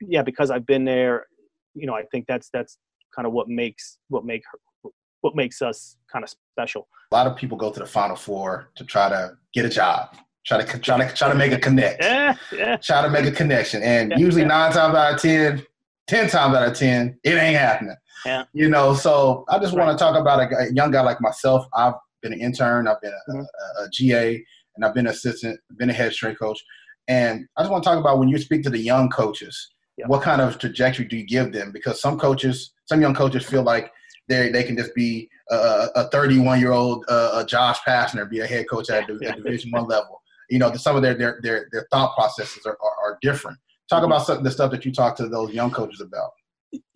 yeah, 0.00 0.22
because 0.22 0.50
I've 0.50 0.66
been 0.66 0.84
there, 0.84 1.26
you 1.74 1.86
know, 1.86 1.94
I 1.94 2.04
think 2.10 2.26
that's, 2.26 2.50
that's 2.52 2.78
kind 3.14 3.26
of 3.26 3.32
what 3.32 3.48
makes, 3.48 3.98
what 4.08 4.24
make 4.24 4.42
her, 4.50 4.90
what 5.20 5.34
makes 5.34 5.62
us 5.62 5.96
kind 6.10 6.24
of 6.24 6.32
special. 6.52 6.88
A 7.12 7.14
lot 7.14 7.26
of 7.26 7.36
people 7.36 7.56
go 7.56 7.70
to 7.70 7.80
the 7.80 7.86
Final 7.86 8.16
Four 8.16 8.70
to 8.76 8.84
try 8.84 9.08
to 9.08 9.36
get 9.52 9.64
a 9.64 9.68
job, 9.68 10.16
try 10.46 10.62
to 10.62 10.78
try 10.78 11.06
to 11.06 11.14
try 11.14 11.28
to 11.28 11.34
make 11.34 11.52
a 11.52 11.58
connect, 11.58 12.02
yeah, 12.02 12.36
yeah. 12.52 12.76
try 12.76 13.02
to 13.02 13.10
make 13.10 13.26
a 13.26 13.30
connection, 13.30 13.82
and 13.82 14.10
yeah, 14.10 14.18
usually 14.18 14.42
yeah. 14.42 14.48
nine 14.48 14.72
times 14.72 14.94
out 14.94 15.14
of 15.14 15.20
ten, 15.20 15.64
ten 16.06 16.28
times 16.28 16.54
out 16.54 16.68
of 16.68 16.76
ten, 16.76 17.18
it 17.24 17.34
ain't 17.34 17.58
happening. 17.58 17.96
Yeah. 18.24 18.44
You 18.52 18.68
know, 18.68 18.94
so 18.94 19.44
I 19.48 19.58
just 19.58 19.74
right. 19.74 19.86
want 19.86 19.98
to 19.98 20.02
talk 20.04 20.16
about 20.20 20.40
a, 20.40 20.56
a, 20.56 20.72
young 20.72 20.90
guy 20.90 21.00
like 21.02 21.20
myself. 21.20 21.66
I've 21.74 21.94
been 22.22 22.32
an 22.32 22.40
intern, 22.40 22.88
I've 22.88 23.00
been 23.00 23.12
a, 23.12 23.30
mm-hmm. 23.30 23.40
a, 23.40 23.84
a 23.84 23.88
GA, 23.90 24.44
and 24.74 24.84
I've 24.84 24.94
been 24.94 25.06
an 25.06 25.12
assistant, 25.12 25.60
been 25.76 25.90
a 25.90 25.92
head 25.92 26.12
strength 26.12 26.38
coach. 26.40 26.62
And 27.08 27.46
I 27.56 27.62
just 27.62 27.70
want 27.70 27.84
to 27.84 27.90
talk 27.90 27.98
about 27.98 28.18
when 28.18 28.28
you 28.28 28.38
speak 28.38 28.62
to 28.64 28.70
the 28.70 28.78
young 28.78 29.10
coaches, 29.10 29.70
yep. 29.96 30.08
what 30.08 30.22
kind 30.22 30.40
of 30.40 30.58
trajectory 30.58 31.04
do 31.04 31.16
you 31.16 31.26
give 31.26 31.52
them? 31.52 31.72
Because 31.72 32.00
some 32.00 32.18
coaches, 32.18 32.72
some 32.84 33.00
young 33.00 33.14
coaches 33.14 33.44
feel 33.44 33.62
like 33.62 33.90
they 34.28 34.50
they 34.50 34.64
can 34.64 34.76
just 34.76 34.94
be 34.94 35.28
a 35.50 36.08
31 36.08 36.60
year 36.60 36.72
old 36.72 37.04
uh, 37.08 37.44
Josh 37.44 37.78
Pastner, 37.86 38.28
be 38.28 38.40
a 38.40 38.46
head 38.46 38.68
coach 38.68 38.90
at, 38.90 39.08
a 39.08 39.16
Division 39.36 39.70
One 39.70 39.86
level. 39.86 40.22
You 40.50 40.58
know, 40.58 40.74
some 40.74 40.96
of 40.96 41.02
their 41.02 41.14
their 41.14 41.40
their, 41.42 41.68
their 41.72 41.86
thought 41.90 42.14
processes 42.14 42.66
are, 42.66 42.78
are, 42.82 43.10
are 43.12 43.18
different. 43.22 43.58
Talk 43.88 44.02
mm-hmm. 44.02 44.12
about 44.12 44.26
some 44.26 44.38
of 44.38 44.44
the 44.44 44.50
stuff 44.50 44.70
that 44.72 44.84
you 44.84 44.92
talk 44.92 45.16
to 45.16 45.28
those 45.28 45.52
young 45.52 45.70
coaches 45.70 46.00
about. 46.00 46.30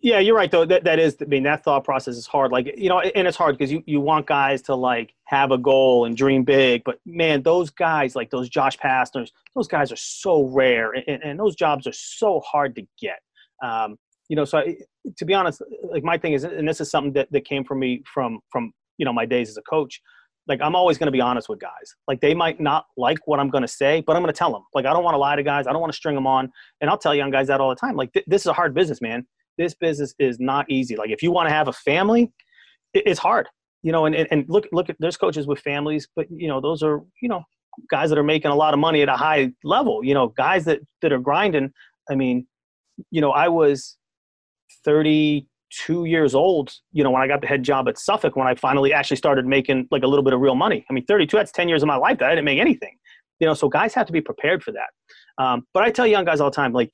Yeah, 0.01 0.19
you're 0.19 0.35
right 0.35 0.49
though. 0.49 0.65
That 0.65 0.83
that 0.83 0.99
is, 0.99 1.15
I 1.21 1.25
mean, 1.25 1.43
that 1.43 1.63
thought 1.63 1.83
process 1.83 2.15
is 2.17 2.27
hard. 2.27 2.51
Like 2.51 2.73
you 2.77 2.89
know, 2.89 2.99
and 2.99 3.27
it's 3.27 3.37
hard 3.37 3.57
because 3.57 3.71
you 3.71 3.83
you 3.85 3.99
want 4.01 4.27
guys 4.27 4.61
to 4.63 4.75
like 4.75 5.13
have 5.25 5.51
a 5.51 5.57
goal 5.57 6.05
and 6.05 6.17
dream 6.17 6.43
big, 6.43 6.83
but 6.83 6.99
man, 7.05 7.41
those 7.43 7.69
guys 7.69 8.15
like 8.15 8.29
those 8.29 8.49
Josh 8.49 8.77
Pastners, 8.77 9.31
those 9.55 9.67
guys 9.67 9.91
are 9.91 9.97
so 9.97 10.43
rare, 10.43 10.91
and, 10.91 11.23
and 11.23 11.39
those 11.39 11.55
jobs 11.55 11.87
are 11.87 11.93
so 11.93 12.41
hard 12.41 12.75
to 12.75 12.85
get. 12.99 13.19
Um, 13.63 13.97
you 14.31 14.35
know, 14.35 14.45
so 14.45 14.59
I, 14.59 14.77
to 15.17 15.25
be 15.25 15.33
honest, 15.33 15.61
like 15.83 16.03
my 16.03 16.17
thing 16.17 16.33
is, 16.33 16.45
and 16.45 16.67
this 16.67 16.79
is 16.79 16.89
something 16.89 17.11
that, 17.13 17.29
that 17.31 17.43
came 17.43 17.65
from 17.65 17.79
me 17.79 18.01
from, 18.05 18.39
from, 18.49 18.71
you 18.97 19.05
know, 19.05 19.11
my 19.11 19.25
days 19.25 19.49
as 19.49 19.57
a 19.57 19.61
coach, 19.63 20.01
like 20.47 20.61
I'm 20.61 20.73
always 20.73 20.97
going 20.97 21.07
to 21.07 21.11
be 21.11 21.19
honest 21.19 21.49
with 21.49 21.59
guys. 21.59 21.95
Like 22.07 22.21
they 22.21 22.33
might 22.33 22.59
not 22.61 22.85
like 22.95 23.19
what 23.25 23.41
I'm 23.41 23.49
going 23.49 23.63
to 23.63 23.67
say, 23.67 24.01
but 24.07 24.15
I'm 24.15 24.21
going 24.21 24.33
to 24.33 24.37
tell 24.37 24.51
them. 24.53 24.63
Like 24.73 24.85
I 24.85 24.93
don't 24.93 25.03
want 25.03 25.15
to 25.15 25.19
lie 25.19 25.35
to 25.35 25.43
guys. 25.43 25.67
I 25.67 25.73
don't 25.73 25.81
want 25.81 25.91
to 25.91 25.97
string 25.97 26.15
them 26.15 26.27
on. 26.27 26.49
And 26.79 26.89
I'll 26.89 26.97
tell 26.97 27.13
young 27.13 27.29
guys 27.29 27.47
that 27.47 27.59
all 27.59 27.69
the 27.69 27.75
time. 27.75 27.97
Like 27.97 28.13
th- 28.13 28.25
this 28.25 28.41
is 28.43 28.47
a 28.47 28.53
hard 28.53 28.73
business, 28.73 29.01
man. 29.01 29.27
This 29.57 29.75
business 29.75 30.13
is 30.19 30.39
not 30.39 30.69
easy. 30.69 30.95
Like 30.95 31.09
if 31.09 31.21
you 31.21 31.31
want 31.31 31.49
to 31.49 31.53
have 31.53 31.67
a 31.67 31.73
family, 31.73 32.31
it's 32.93 33.19
hard. 33.19 33.47
You 33.83 33.91
know, 33.91 34.05
and, 34.05 34.15
and, 34.15 34.45
look 34.47 34.67
look 34.71 34.89
at 34.89 34.95
there's 34.99 35.17
coaches 35.17 35.47
with 35.47 35.59
families, 35.59 36.07
but 36.15 36.27
you 36.29 36.47
know 36.47 36.61
those 36.61 36.83
are 36.83 37.01
you 37.21 37.29
know 37.29 37.43
guys 37.89 38.09
that 38.09 38.19
are 38.19 38.23
making 38.23 38.51
a 38.51 38.55
lot 38.55 38.73
of 38.75 38.79
money 38.79 39.01
at 39.01 39.09
a 39.09 39.15
high 39.15 39.51
level. 39.63 40.03
You 40.03 40.13
know, 40.13 40.27
guys 40.27 40.65
that 40.65 40.81
that 41.01 41.11
are 41.11 41.19
grinding. 41.19 41.71
I 42.09 42.15
mean, 42.15 42.45
you 43.09 43.21
know, 43.21 43.31
I 43.31 43.47
was 43.47 43.97
32 44.85 46.05
years 46.05 46.35
old, 46.35 46.73
you 46.91 47.03
know, 47.03 47.11
when 47.11 47.21
I 47.21 47.27
got 47.27 47.41
the 47.41 47.47
head 47.47 47.63
job 47.63 47.87
at 47.87 47.97
Suffolk, 47.97 48.35
when 48.35 48.47
I 48.47 48.55
finally 48.55 48.93
actually 48.93 49.17
started 49.17 49.45
making 49.45 49.87
like 49.91 50.03
a 50.03 50.07
little 50.07 50.23
bit 50.23 50.33
of 50.33 50.41
real 50.41 50.55
money. 50.55 50.85
I 50.89 50.93
mean, 50.93 51.05
32, 51.05 51.35
that's 51.35 51.51
10 51.51 51.69
years 51.69 51.83
of 51.83 51.87
my 51.87 51.95
life 51.95 52.19
that 52.19 52.27
I 52.27 52.35
didn't 52.35 52.45
make 52.45 52.59
anything. 52.59 52.97
You 53.39 53.47
know, 53.47 53.53
so 53.53 53.69
guys 53.69 53.93
have 53.95 54.05
to 54.05 54.13
be 54.13 54.21
prepared 54.21 54.63
for 54.63 54.71
that. 54.71 55.43
Um, 55.43 55.65
but 55.73 55.83
I 55.83 55.89
tell 55.89 56.05
young 56.05 56.25
guys 56.25 56.39
all 56.39 56.51
the 56.51 56.55
time, 56.55 56.73
like, 56.73 56.91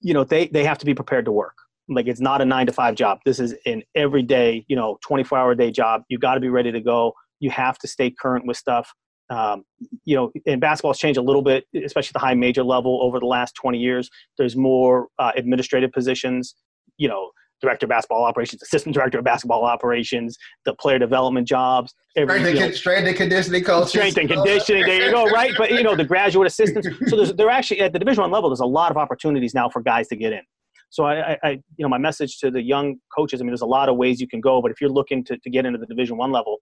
you 0.00 0.14
know, 0.14 0.24
they, 0.24 0.48
they 0.48 0.64
have 0.64 0.78
to 0.78 0.86
be 0.86 0.94
prepared 0.94 1.24
to 1.26 1.32
work. 1.32 1.56
Like 1.88 2.06
it's 2.06 2.20
not 2.20 2.40
a 2.40 2.44
nine 2.44 2.66
to 2.66 2.72
five 2.72 2.94
job. 2.94 3.18
This 3.24 3.38
is 3.38 3.54
an 3.66 3.82
everyday, 3.94 4.64
you 4.68 4.76
know, 4.76 4.98
24 5.06 5.38
hour 5.38 5.54
day 5.54 5.70
job. 5.70 6.02
You 6.08 6.18
got 6.18 6.34
to 6.34 6.40
be 6.40 6.48
ready 6.48 6.72
to 6.72 6.80
go. 6.80 7.12
You 7.40 7.50
have 7.50 7.78
to 7.78 7.88
stay 7.88 8.10
current 8.10 8.46
with 8.46 8.56
stuff. 8.56 8.90
Um, 9.30 9.64
you 10.04 10.16
know, 10.16 10.32
and 10.46 10.60
basketball's 10.60 10.98
changed 10.98 11.18
a 11.18 11.22
little 11.22 11.42
bit, 11.42 11.64
especially 11.84 12.10
the 12.12 12.20
high 12.20 12.34
major 12.34 12.62
level 12.62 13.00
over 13.02 13.18
the 13.18 13.26
last 13.26 13.54
20 13.54 13.78
years. 13.78 14.10
There's 14.38 14.56
more 14.56 15.08
uh, 15.18 15.32
administrative 15.36 15.92
positions 15.92 16.54
you 16.96 17.08
know, 17.08 17.30
director 17.64 17.86
of 17.86 17.90
basketball 17.90 18.24
operations, 18.24 18.62
assistant 18.62 18.94
director 18.94 19.18
of 19.18 19.24
basketball 19.24 19.64
operations, 19.64 20.36
the 20.64 20.74
player 20.74 20.98
development 20.98 21.48
jobs. 21.48 21.94
Every, 22.16 22.38
strength, 22.38 22.58
and, 22.58 22.70
know, 22.70 22.70
strength 22.72 23.08
and 23.08 23.16
conditioning 23.16 23.64
coaches. 23.64 23.90
Strength 23.90 24.18
and 24.18 24.28
conditioning. 24.28 24.86
there 24.86 25.06
you 25.06 25.10
go. 25.10 25.26
Right, 25.26 25.52
but 25.58 25.70
you 25.72 25.82
know 25.82 25.96
the 25.96 26.04
graduate 26.04 26.46
assistants. 26.46 26.88
So 27.08 27.16
there's, 27.16 27.34
they're 27.34 27.50
actually 27.50 27.80
at 27.80 27.92
the 27.92 27.98
Division 27.98 28.22
One 28.22 28.30
level. 28.30 28.50
There's 28.50 28.60
a 28.60 28.66
lot 28.66 28.90
of 28.90 28.96
opportunities 28.96 29.54
now 29.54 29.68
for 29.68 29.82
guys 29.82 30.08
to 30.08 30.16
get 30.16 30.32
in. 30.32 30.42
So 30.90 31.04
I, 31.04 31.36
I, 31.42 31.50
you 31.50 31.84
know, 31.84 31.88
my 31.88 31.98
message 31.98 32.38
to 32.38 32.52
the 32.52 32.62
young 32.62 32.96
coaches. 33.16 33.40
I 33.40 33.42
mean, 33.42 33.50
there's 33.50 33.62
a 33.62 33.66
lot 33.66 33.88
of 33.88 33.96
ways 33.96 34.20
you 34.20 34.28
can 34.28 34.40
go, 34.40 34.62
but 34.62 34.70
if 34.70 34.80
you're 34.80 34.90
looking 34.90 35.24
to, 35.24 35.36
to 35.36 35.50
get 35.50 35.66
into 35.66 35.78
the 35.78 35.86
Division 35.86 36.16
One 36.16 36.30
level, 36.30 36.58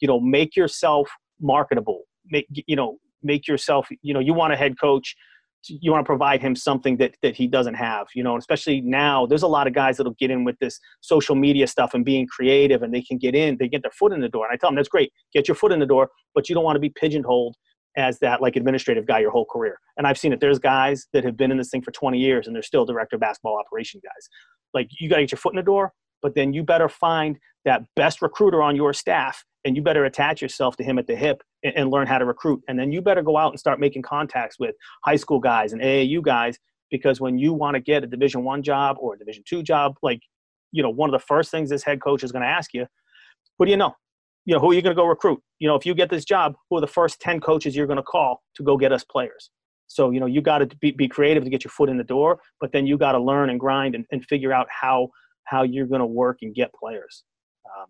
you 0.00 0.08
know, 0.08 0.18
make 0.18 0.56
yourself 0.56 1.08
marketable. 1.40 2.02
Make 2.28 2.46
you 2.50 2.74
know, 2.74 2.98
make 3.22 3.46
yourself. 3.46 3.86
You 4.02 4.12
know, 4.12 4.20
you 4.20 4.34
want 4.34 4.52
a 4.52 4.56
head 4.56 4.74
coach 4.80 5.14
you 5.68 5.90
want 5.90 6.04
to 6.04 6.06
provide 6.06 6.40
him 6.40 6.54
something 6.54 6.96
that 6.96 7.16
that 7.22 7.36
he 7.36 7.46
doesn't 7.46 7.74
have 7.74 8.06
you 8.14 8.22
know 8.22 8.36
especially 8.36 8.80
now 8.80 9.26
there's 9.26 9.42
a 9.42 9.48
lot 9.48 9.66
of 9.66 9.72
guys 9.72 9.96
that'll 9.96 10.14
get 10.14 10.30
in 10.30 10.44
with 10.44 10.58
this 10.58 10.78
social 11.00 11.34
media 11.34 11.66
stuff 11.66 11.94
and 11.94 12.04
being 12.04 12.26
creative 12.26 12.82
and 12.82 12.94
they 12.94 13.02
can 13.02 13.18
get 13.18 13.34
in 13.34 13.56
they 13.58 13.68
get 13.68 13.82
their 13.82 13.90
foot 13.90 14.12
in 14.12 14.20
the 14.20 14.28
door. 14.28 14.46
And 14.46 14.54
i 14.54 14.56
tell 14.56 14.70
them 14.70 14.76
that's 14.76 14.88
great 14.88 15.12
get 15.32 15.48
your 15.48 15.54
foot 15.54 15.72
in 15.72 15.80
the 15.80 15.86
door 15.86 16.10
but 16.34 16.48
you 16.48 16.54
don't 16.54 16.64
want 16.64 16.76
to 16.76 16.80
be 16.80 16.90
pigeonholed 16.90 17.56
as 17.96 18.18
that 18.18 18.42
like 18.42 18.56
administrative 18.56 19.06
guy 19.06 19.20
your 19.20 19.30
whole 19.30 19.46
career. 19.46 19.78
And 19.96 20.06
i've 20.06 20.18
seen 20.18 20.32
it. 20.32 20.40
There's 20.40 20.58
guys 20.58 21.06
that 21.12 21.24
have 21.24 21.36
been 21.36 21.50
in 21.50 21.56
this 21.56 21.70
thing 21.70 21.82
for 21.82 21.90
20 21.90 22.18
years 22.18 22.46
and 22.46 22.54
they're 22.54 22.62
still 22.62 22.84
director 22.84 23.16
of 23.16 23.20
basketball 23.20 23.58
operation 23.58 24.00
guys. 24.04 24.28
Like 24.74 24.88
you 24.98 25.08
got 25.08 25.16
to 25.16 25.22
get 25.22 25.32
your 25.32 25.38
foot 25.38 25.52
in 25.52 25.56
the 25.56 25.62
door 25.62 25.92
but 26.22 26.34
then 26.34 26.52
you 26.52 26.62
better 26.62 26.88
find 26.88 27.38
that 27.64 27.82
best 27.94 28.22
recruiter 28.22 28.62
on 28.62 28.76
your 28.76 28.92
staff 28.92 29.44
and 29.64 29.76
you 29.76 29.82
better 29.82 30.04
attach 30.04 30.40
yourself 30.40 30.76
to 30.76 30.84
him 30.84 30.98
at 30.98 31.06
the 31.06 31.16
hip 31.16 31.42
and, 31.74 31.90
learn 31.90 32.06
how 32.06 32.18
to 32.18 32.24
recruit. 32.24 32.62
And 32.68 32.78
then 32.78 32.92
you 32.92 33.00
better 33.00 33.22
go 33.22 33.36
out 33.36 33.52
and 33.52 33.58
start 33.58 33.80
making 33.80 34.02
contacts 34.02 34.58
with 34.58 34.74
high 35.04 35.16
school 35.16 35.40
guys 35.40 35.72
and 35.72 35.80
AAU 35.82 36.22
guys 36.22 36.58
because 36.90 37.20
when 37.20 37.38
you 37.38 37.52
want 37.52 37.74
to 37.74 37.80
get 37.80 38.04
a 38.04 38.06
Division 38.06 38.44
One 38.44 38.62
job 38.62 38.96
or 39.00 39.14
a 39.14 39.18
Division 39.18 39.42
Two 39.46 39.62
job, 39.62 39.96
like 40.02 40.20
you 40.72 40.82
know, 40.82 40.90
one 40.90 41.08
of 41.08 41.18
the 41.18 41.26
first 41.26 41.50
things 41.50 41.70
this 41.70 41.84
head 41.84 42.00
coach 42.00 42.22
is 42.22 42.32
going 42.32 42.42
to 42.42 42.48
ask 42.48 42.74
you, 42.74 42.86
what 43.56 43.66
do 43.66 43.70
you 43.70 43.76
know? 43.76 43.94
You 44.44 44.54
know, 44.54 44.60
who 44.60 44.70
are 44.70 44.74
you 44.74 44.82
going 44.82 44.94
to 44.94 45.00
go 45.00 45.06
recruit? 45.06 45.40
You 45.58 45.68
know, 45.68 45.74
if 45.74 45.86
you 45.86 45.94
get 45.94 46.10
this 46.10 46.24
job, 46.24 46.54
who 46.68 46.76
are 46.76 46.80
the 46.80 46.86
first 46.86 47.20
ten 47.20 47.40
coaches 47.40 47.74
you're 47.74 47.86
going 47.86 47.96
to 47.96 48.02
call 48.02 48.42
to 48.56 48.62
go 48.62 48.76
get 48.76 48.92
us 48.92 49.04
players? 49.04 49.50
So 49.88 50.10
you 50.10 50.20
know, 50.20 50.26
you 50.26 50.40
got 50.40 50.58
to 50.58 50.66
be, 50.80 50.90
be 50.92 51.08
creative 51.08 51.44
to 51.44 51.50
get 51.50 51.64
your 51.64 51.70
foot 51.70 51.88
in 51.88 51.96
the 51.96 52.04
door, 52.04 52.40
but 52.60 52.72
then 52.72 52.86
you 52.86 52.98
got 52.98 53.12
to 53.12 53.20
learn 53.20 53.50
and 53.50 53.58
grind 53.58 53.94
and, 53.94 54.04
and 54.10 54.24
figure 54.24 54.52
out 54.52 54.66
how 54.70 55.08
how 55.44 55.62
you're 55.62 55.86
going 55.86 56.00
to 56.00 56.06
work 56.06 56.38
and 56.42 56.54
get 56.54 56.72
players. 56.74 57.24
Um, 57.66 57.86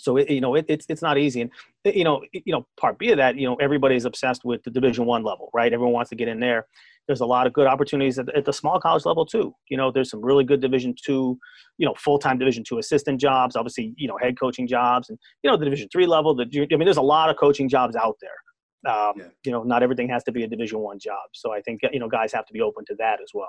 so 0.00 0.16
it, 0.16 0.30
you 0.30 0.40
know 0.40 0.54
it, 0.54 0.64
it's 0.68 0.86
it's 0.88 1.02
not 1.02 1.18
easy, 1.18 1.42
and 1.42 1.50
you 1.84 2.04
know 2.04 2.22
you 2.32 2.52
know 2.52 2.66
part 2.78 2.98
B 2.98 3.10
of 3.10 3.18
that 3.18 3.36
you 3.36 3.46
know 3.46 3.56
everybody's 3.56 4.04
obsessed 4.04 4.44
with 4.44 4.62
the 4.64 4.70
Division 4.70 5.06
One 5.06 5.22
level, 5.22 5.50
right? 5.54 5.72
Everyone 5.72 5.92
wants 5.92 6.10
to 6.10 6.16
get 6.16 6.28
in 6.28 6.40
there. 6.40 6.66
There's 7.06 7.20
a 7.20 7.26
lot 7.26 7.46
of 7.46 7.52
good 7.52 7.66
opportunities 7.66 8.18
at, 8.18 8.34
at 8.36 8.44
the 8.44 8.52
small 8.52 8.78
college 8.78 9.04
level 9.04 9.26
too. 9.26 9.54
You 9.68 9.76
know, 9.76 9.90
there's 9.90 10.10
some 10.10 10.24
really 10.24 10.44
good 10.44 10.60
Division 10.60 10.94
Two, 11.04 11.38
you 11.78 11.86
know, 11.86 11.94
full 11.96 12.18
time 12.18 12.38
Division 12.38 12.64
Two 12.64 12.78
assistant 12.78 13.20
jobs. 13.20 13.56
Obviously, 13.56 13.94
you 13.96 14.08
know, 14.08 14.18
head 14.20 14.38
coaching 14.38 14.66
jobs, 14.66 15.08
and 15.08 15.18
you 15.42 15.50
know 15.50 15.56
the 15.56 15.64
Division 15.64 15.88
Three 15.92 16.06
level. 16.06 16.34
The 16.34 16.44
I 16.44 16.76
mean, 16.76 16.84
there's 16.84 16.96
a 16.96 17.02
lot 17.02 17.30
of 17.30 17.36
coaching 17.36 17.68
jobs 17.68 17.96
out 17.96 18.16
there. 18.20 18.92
Um, 18.92 19.12
yeah. 19.16 19.24
You 19.44 19.52
know, 19.52 19.62
not 19.62 19.82
everything 19.82 20.08
has 20.08 20.24
to 20.24 20.32
be 20.32 20.44
a 20.44 20.48
Division 20.48 20.78
One 20.78 20.98
job. 20.98 21.28
So 21.32 21.52
I 21.52 21.60
think 21.60 21.80
you 21.92 22.00
know 22.00 22.08
guys 22.08 22.32
have 22.32 22.46
to 22.46 22.52
be 22.52 22.60
open 22.60 22.84
to 22.86 22.94
that 22.98 23.20
as 23.22 23.30
well. 23.34 23.48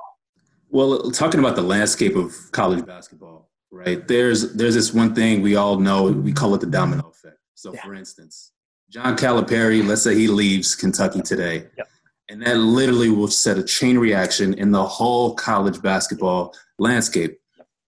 Well, 0.69 1.11
talking 1.11 1.41
about 1.41 1.57
the 1.57 1.61
landscape 1.61 2.15
of 2.15 2.33
college 2.53 2.85
basketball, 2.85 3.50
right? 3.71 4.07
There's 4.07 4.53
there's 4.53 4.75
this 4.75 4.93
one 4.93 5.15
thing 5.15 5.41
we 5.41 5.55
all 5.55 5.79
know. 5.79 6.03
We 6.03 6.33
call 6.33 6.53
it 6.55 6.61
the 6.61 6.67
domino 6.67 7.09
effect. 7.09 7.37
So, 7.55 7.73
yeah. 7.73 7.83
for 7.83 7.93
instance, 7.93 8.51
John 8.89 9.15
Calipari, 9.17 9.85
let's 9.85 10.01
say 10.01 10.15
he 10.15 10.27
leaves 10.27 10.75
Kentucky 10.75 11.21
today, 11.21 11.67
yep. 11.77 11.87
and 12.29 12.41
that 12.45 12.57
literally 12.57 13.09
will 13.09 13.27
set 13.27 13.57
a 13.57 13.63
chain 13.63 13.97
reaction 13.97 14.53
in 14.55 14.71
the 14.71 14.83
whole 14.83 15.33
college 15.35 15.81
basketball 15.81 16.55
landscape. 16.77 17.39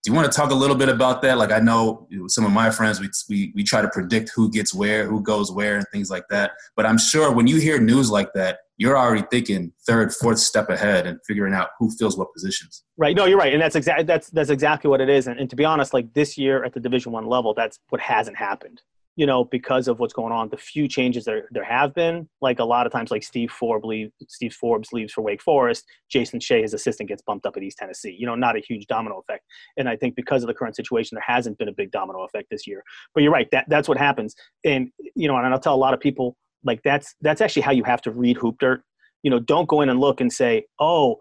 Do 0.04 0.12
you 0.12 0.16
want 0.16 0.30
to 0.30 0.36
talk 0.36 0.52
a 0.52 0.56
little 0.56 0.76
bit 0.76 0.90
about 0.90 1.22
that? 1.22 1.38
Like 1.38 1.54
I 1.54 1.60
know 1.60 2.08
some 2.28 2.46
of 2.46 2.52
my 2.52 2.70
friends, 2.70 3.00
we, 3.00 3.10
we 3.30 3.54
we 3.56 3.64
try 3.64 3.82
to 3.82 3.90
predict 3.90 4.32
who 4.36 4.52
gets 4.52 4.74
where, 4.74 5.08
who 5.08 5.22
goes 5.22 5.50
where, 5.50 5.78
and 5.78 5.86
things 5.94 6.10
like 6.10 6.26
that. 6.30 6.52
But 6.76 6.86
I'm 6.86 6.98
sure 6.98 7.32
when 7.32 7.48
you 7.48 7.58
hear 7.62 7.80
news 7.80 8.12
like 8.12 8.34
that, 8.34 8.60
you're 8.76 8.98
already 8.98 9.26
thinking 9.32 9.72
third, 9.88 10.14
fourth 10.14 10.40
step 10.40 10.70
ahead 10.70 11.08
and 11.08 11.20
figuring 11.26 11.54
out 11.54 11.70
who 11.80 11.90
fills 11.90 12.18
what 12.18 12.34
positions. 12.34 12.84
Right. 12.98 13.16
No, 13.16 13.26
you're 13.26 13.38
right, 13.38 13.54
and 13.54 13.62
that's 13.62 13.78
exactly 13.78 14.04
that's 14.04 14.30
that's 14.30 14.50
exactly 14.50 14.90
what 14.90 15.00
it 15.00 15.10
is. 15.10 15.28
And, 15.28 15.40
and 15.40 15.50
to 15.50 15.56
be 15.56 15.64
honest, 15.64 15.94
like 15.94 16.14
this 16.14 16.38
year 16.38 16.66
at 16.66 16.74
the 16.74 16.82
Division 16.82 17.14
One 17.14 17.26
level, 17.26 17.54
that's 17.54 17.80
what 17.88 18.02
hasn't 18.02 18.36
happened. 18.36 18.82
You 19.16 19.28
know, 19.28 19.44
because 19.44 19.88
of 19.88 20.00
what's 20.00 20.14
going 20.14 20.32
on, 20.32 20.50
the 20.50 20.58
few 20.58 20.88
changes 20.88 21.26
there 21.26 21.48
there 21.52 21.64
have 21.64 21.94
been, 21.94 22.28
like 22.42 22.60
a 22.60 22.64
lot 22.64 22.88
of 22.88 22.92
times, 22.92 23.12
like 23.12 23.24
Steve 23.24 23.52
Forbes 23.52 23.86
leaves, 23.86 24.12
Steve 24.28 24.54
Forbes 24.54 24.92
leaves 24.92 25.14
for 25.14 25.22
Wake 25.22 25.42
Forest, 25.42 25.86
Jason 26.10 26.40
Shay, 26.40 26.64
his 26.64 26.74
assistant, 26.74 27.10
gets 27.10 27.22
bumped 27.22 27.46
up 27.46 27.56
at 27.56 27.62
East 27.62 27.78
Tennessee. 27.78 28.16
You 28.18 28.26
know, 28.26 28.36
not 28.36 28.56
a 28.56 28.60
huge 28.60 28.88
domino 28.88 29.20
effect. 29.20 29.46
And 29.78 29.88
I 29.88 29.96
think 29.96 30.16
because 30.16 30.42
of 30.42 30.48
the 30.48 30.54
current 30.54 30.76
situation, 30.76 31.16
there 31.16 31.24
hasn't 31.26 31.60
been 31.60 31.68
a 31.70 31.74
big 31.74 31.92
domino 31.92 32.24
effect 32.24 32.48
this 32.50 32.66
year. 32.66 32.84
But 33.14 33.22
you're 33.22 33.32
right, 33.32 33.48
that 33.52 33.66
that's 33.68 33.88
what 33.88 33.98
happens. 33.98 34.36
And 34.64 34.90
you 35.16 35.28
know, 35.28 35.38
and 35.38 35.46
I'll 35.48 35.60
tell 35.60 35.76
a 35.76 35.78
lot 35.78 35.94
of 35.94 36.00
people 36.00 36.36
like 36.64 36.82
that's 36.84 37.16
that's 37.22 37.42
actually 37.42 37.62
how 37.62 37.72
you 37.72 37.84
have 37.84 38.02
to 38.02 38.12
read 38.12 38.38
hoop 38.38 38.58
dirt 38.60 38.84
you 39.22 39.30
know 39.30 39.40
don't 39.40 39.68
go 39.68 39.82
in 39.82 39.90
and 39.90 40.00
look 40.00 40.22
and 40.22 40.32
say 40.32 40.66
oh 40.80 41.18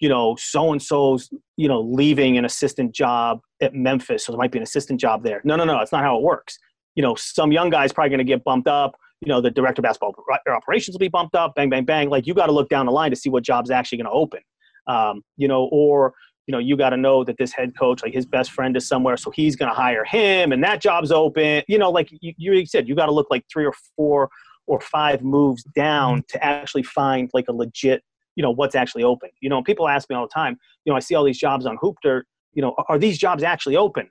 you 0.00 0.08
know 0.08 0.36
so 0.38 0.72
and 0.72 0.82
so's 0.82 1.30
you 1.56 1.68
know 1.68 1.80
leaving 1.80 2.38
an 2.38 2.44
assistant 2.44 2.92
job 2.94 3.40
at 3.60 3.74
memphis 3.74 4.24
so 4.24 4.32
there 4.32 4.38
might 4.38 4.52
be 4.52 4.58
an 4.58 4.62
assistant 4.62 5.00
job 5.00 5.22
there 5.22 5.40
no 5.44 5.56
no 5.56 5.64
no 5.64 5.78
that's 5.78 5.92
not 5.92 6.02
how 6.02 6.16
it 6.16 6.22
works 6.22 6.58
you 6.94 7.02
know 7.02 7.14
some 7.14 7.52
young 7.52 7.70
guy's 7.70 7.92
probably 7.92 8.10
going 8.10 8.18
to 8.18 8.24
get 8.24 8.42
bumped 8.44 8.68
up 8.68 8.96
you 9.20 9.28
know 9.28 9.40
the 9.40 9.50
director 9.50 9.80
of 9.80 9.84
basketball 9.84 10.14
operations 10.48 10.94
will 10.94 10.98
be 10.98 11.08
bumped 11.08 11.34
up 11.34 11.54
bang 11.54 11.68
bang 11.68 11.84
bang 11.84 12.08
like 12.08 12.26
you 12.26 12.34
got 12.34 12.46
to 12.46 12.52
look 12.52 12.68
down 12.68 12.86
the 12.86 12.92
line 12.92 13.10
to 13.10 13.16
see 13.16 13.28
what 13.28 13.42
job's 13.42 13.70
actually 13.70 13.98
going 13.98 14.06
to 14.06 14.12
open 14.12 14.40
um, 14.86 15.22
you 15.36 15.48
know 15.48 15.68
or 15.72 16.14
you 16.46 16.52
know 16.52 16.58
you 16.58 16.76
got 16.76 16.90
to 16.90 16.96
know 16.96 17.22
that 17.22 17.36
this 17.38 17.52
head 17.52 17.76
coach 17.78 18.02
like 18.02 18.12
his 18.12 18.26
best 18.26 18.50
friend 18.50 18.76
is 18.76 18.86
somewhere 18.86 19.16
so 19.16 19.30
he's 19.30 19.56
going 19.56 19.70
to 19.70 19.74
hire 19.74 20.04
him 20.04 20.52
and 20.52 20.64
that 20.64 20.80
job's 20.80 21.12
open 21.12 21.62
you 21.68 21.78
know 21.78 21.90
like 21.90 22.10
you, 22.20 22.34
you 22.36 22.66
said 22.66 22.88
you 22.88 22.94
got 22.94 23.06
to 23.06 23.12
look 23.12 23.28
like 23.30 23.44
three 23.52 23.64
or 23.64 23.74
four 23.96 24.30
or 24.70 24.80
five 24.80 25.22
moves 25.22 25.64
down 25.74 26.22
to 26.28 26.42
actually 26.44 26.84
find 26.84 27.28
like 27.34 27.46
a 27.48 27.52
legit, 27.52 28.04
you 28.36 28.42
know, 28.42 28.52
what's 28.52 28.76
actually 28.76 29.02
open. 29.02 29.28
You 29.40 29.50
know, 29.50 29.62
people 29.62 29.88
ask 29.88 30.08
me 30.08 30.14
all 30.14 30.26
the 30.26 30.32
time, 30.32 30.56
you 30.84 30.92
know, 30.92 30.96
I 30.96 31.00
see 31.00 31.16
all 31.16 31.24
these 31.24 31.38
jobs 31.38 31.66
on 31.66 31.76
Hoop 31.80 31.96
you 32.04 32.62
know, 32.62 32.74
are 32.88 32.98
these 32.98 33.18
jobs 33.18 33.42
actually 33.42 33.76
open? 33.76 34.08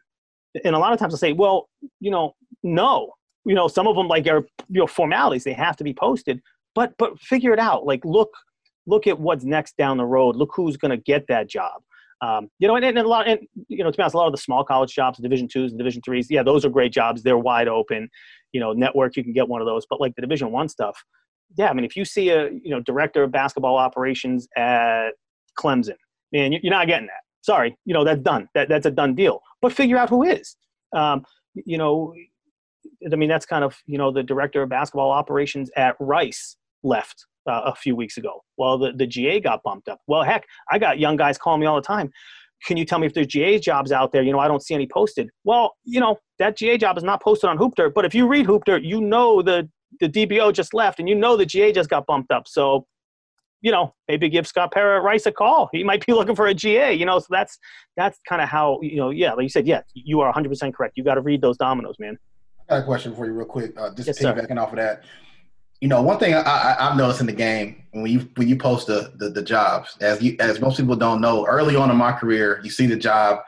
And 0.66 0.76
a 0.76 0.80
lot 0.80 0.92
of 0.92 1.00
times 1.00 1.14
I 1.14 1.18
say, 1.18 1.34
well, 1.34 1.70
you 2.02 2.12
know, 2.12 2.36
no. 2.64 3.14
You 3.46 3.56
know, 3.56 3.68
some 3.68 3.88
of 3.88 3.96
them 3.96 4.08
like 4.08 4.28
are 4.28 4.46
you 4.70 4.80
know 4.80 4.88
formalities; 4.88 5.44
they 5.44 5.54
have 5.54 5.78
to 5.78 5.84
be 5.84 5.94
posted. 5.94 6.42
But 6.76 6.94
but 6.98 7.20
figure 7.20 7.54
it 7.54 7.60
out. 7.60 7.86
Like 7.86 8.04
look 8.06 8.30
look 8.86 9.08
at 9.08 9.20
what's 9.20 9.44
next 9.44 9.78
down 9.78 9.98
the 9.98 10.06
road. 10.06 10.36
Look 10.36 10.52
who's 10.56 10.78
going 10.78 10.92
to 10.92 10.98
get 10.98 11.26
that 11.28 11.48
job. 11.48 11.82
Um, 12.22 12.50
you 12.60 12.68
know, 12.68 12.76
and, 12.76 12.84
and, 12.84 12.98
a 12.98 13.08
lot, 13.08 13.30
and 13.30 13.40
you 13.70 13.82
know, 13.82 13.92
to 13.92 13.96
be 13.96 14.02
honest, 14.02 14.14
a 14.14 14.18
lot 14.18 14.26
of 14.26 14.34
the 14.34 14.42
small 14.42 14.66
college 14.66 14.94
jobs, 14.94 15.20
Division 15.20 15.48
twos 15.48 15.72
and 15.72 15.80
Division 15.80 16.02
threes, 16.02 16.28
yeah, 16.30 16.44
those 16.44 16.66
are 16.66 16.70
great 16.70 16.92
jobs. 16.92 17.24
They're 17.24 17.38
wide 17.38 17.70
open 17.70 18.10
you 18.52 18.60
know 18.60 18.74
network 18.74 19.16
you 19.16 19.24
can 19.24 19.34
get 19.34 19.48
one 19.48 19.62
of 19.62 19.68
those 19.68 19.86
but 19.90 20.00
like 20.00 20.16
the 20.16 20.22
division 20.22 20.52
one 20.52 20.68
stuff 20.68 21.04
yeah 21.58 21.70
i 21.70 21.74
mean 21.74 21.86
if 21.86 21.96
you 21.96 22.06
see 22.06 22.30
a 22.30 22.50
you 22.50 22.70
know 22.70 22.80
director 22.82 23.24
of 23.24 23.32
basketball 23.32 23.78
operations 23.78 24.48
at 24.56 25.10
clemson 25.58 25.96
man 26.32 26.52
you're 26.52 26.72
not 26.72 26.88
getting 26.88 27.08
that 27.08 27.22
sorry 27.42 27.78
you 27.86 27.94
know 27.94 28.04
that's 28.04 28.22
done 28.22 28.48
that, 28.54 28.70
that's 28.70 28.86
a 28.86 28.92
done 28.92 29.16
deal 29.16 29.42
but 29.62 29.72
figure 29.72 29.98
out 29.98 30.10
who 30.10 30.24
is 30.24 30.56
um, 30.96 31.24
you 31.54 31.78
know 31.78 32.14
i 33.12 33.16
mean 33.16 33.30
that's 33.30 33.46
kind 33.46 33.64
of 33.64 33.78
you 33.86 33.98
know 33.98 34.12
the 34.12 34.24
director 34.24 34.62
of 34.62 34.70
basketball 34.70 35.12
operations 35.12 35.70
at 35.76 35.96
rice 36.00 36.56
left 36.84 37.26
uh, 37.48 37.62
a 37.66 37.76
few 37.76 37.96
weeks 37.96 38.18
ago 38.18 38.42
well 38.58 38.78
the, 38.78 38.92
the 38.94 39.08
ga 39.08 39.40
got 39.40 39.62
bumped 39.64 39.90
up 39.90 40.00
well 40.08 40.24
heck 40.24 40.46
i 40.72 40.78
got 40.78 41.00
young 41.00 41.16
guys 41.16 41.38
calling 41.38 41.60
me 41.60 41.66
all 41.66 41.76
the 41.76 41.82
time 41.82 42.12
can 42.66 42.78
you 42.78 42.86
tell 42.86 43.00
me 43.00 43.08
if 43.08 43.14
there's 43.14 43.28
GA 43.28 43.60
jobs 43.60 43.92
out 43.92 44.12
there? 44.12 44.22
You 44.22 44.32
know, 44.32 44.40
I 44.40 44.48
don't 44.48 44.62
see 44.62 44.74
any 44.74 44.88
posted. 44.88 45.30
Well, 45.44 45.76
you 45.86 46.00
know, 46.00 46.18
that 46.40 46.58
GA 46.58 46.78
job 46.78 46.98
is 46.98 47.04
not 47.04 47.22
posted 47.22 47.50
on 47.50 47.58
Hoop 47.58 47.76
Dirt, 47.76 47.94
but 47.94 48.06
if 48.06 48.14
you 48.14 48.28
read 48.28 48.46
Hoop 48.46 48.66
Dirt, 48.66 48.84
you 48.84 49.02
know 49.02 49.42
the 49.42 49.70
the 50.00 50.08
DBO 50.08 50.54
just 50.54 50.74
left, 50.74 51.00
and 51.00 51.10
you 51.10 51.16
know 51.16 51.36
the 51.36 51.46
GA 51.46 51.72
just 51.72 51.90
got 51.90 52.06
bumped 52.06 52.32
up. 52.32 52.48
So, 52.48 52.86
you 53.62 53.72
know, 53.72 53.96
maybe 54.08 54.30
give 54.30 54.46
Scott 54.46 54.72
Pera 54.72 55.02
Rice 55.02 55.26
a 55.26 55.32
call. 55.32 55.70
He 55.72 55.84
might 55.84 56.06
be 56.06 56.14
looking 56.20 56.36
for 56.36 56.48
a 56.48 56.54
GA. 56.54 56.94
You 56.94 57.06
know, 57.06 57.20
so 57.20 57.28
that's 57.30 57.58
that's 57.96 58.20
kind 58.28 58.42
of 58.42 58.50
how 58.50 58.80
you 58.82 58.98
know. 58.98 59.10
Yeah, 59.10 59.34
like 59.34 59.44
you 59.44 59.50
said, 59.50 59.68
yeah, 59.68 59.82
you 59.94 60.20
are 60.22 60.28
100 60.28 60.50
percent 60.50 60.76
correct. 60.76 60.98
You 60.98 61.04
got 61.04 61.16
to 61.16 61.22
read 61.22 61.42
those 61.42 61.58
dominoes, 61.58 61.96
man. 62.00 62.18
I 62.70 62.76
got 62.76 62.84
a 62.84 62.86
question 62.86 63.16
for 63.16 63.26
you, 63.26 63.34
real 63.34 63.46
quick. 63.46 63.74
Uh, 63.80 63.94
just 63.94 64.08
yes, 64.08 64.20
piggybacking 64.20 64.48
sir. 64.50 64.60
off 64.60 64.70
of 64.70 64.78
that 64.78 65.04
you 65.82 65.88
know, 65.88 66.02
one 66.02 66.20
thing 66.20 66.34
I, 66.34 66.76
have 66.78 66.98
noticed 66.98 67.22
in 67.22 67.26
the 67.26 67.34
game 67.34 67.84
when 67.92 68.12
you 68.12 68.30
when 68.36 68.50
you 68.50 68.58
post 68.58 68.88
the, 68.88 69.14
the, 69.18 69.30
the 69.30 69.42
jobs, 69.42 69.98
as 70.02 70.22
you 70.22 70.36
as 70.40 70.60
most 70.60 70.78
people 70.78 70.96
don't 70.96 71.22
know, 71.22 71.46
early 71.46 71.76
on 71.76 71.90
in 71.90 71.96
my 71.96 72.12
career, 72.12 72.60
you 72.64 72.70
see 72.70 72.86
the 72.86 72.98
job, 72.98 73.40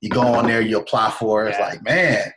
you 0.00 0.10
go 0.10 0.20
on 0.20 0.46
there, 0.46 0.60
you 0.60 0.78
apply 0.78 1.10
for 1.10 1.46
it. 1.46 1.50
It's 1.50 1.60
like, 1.60 1.82
man, 1.82 2.30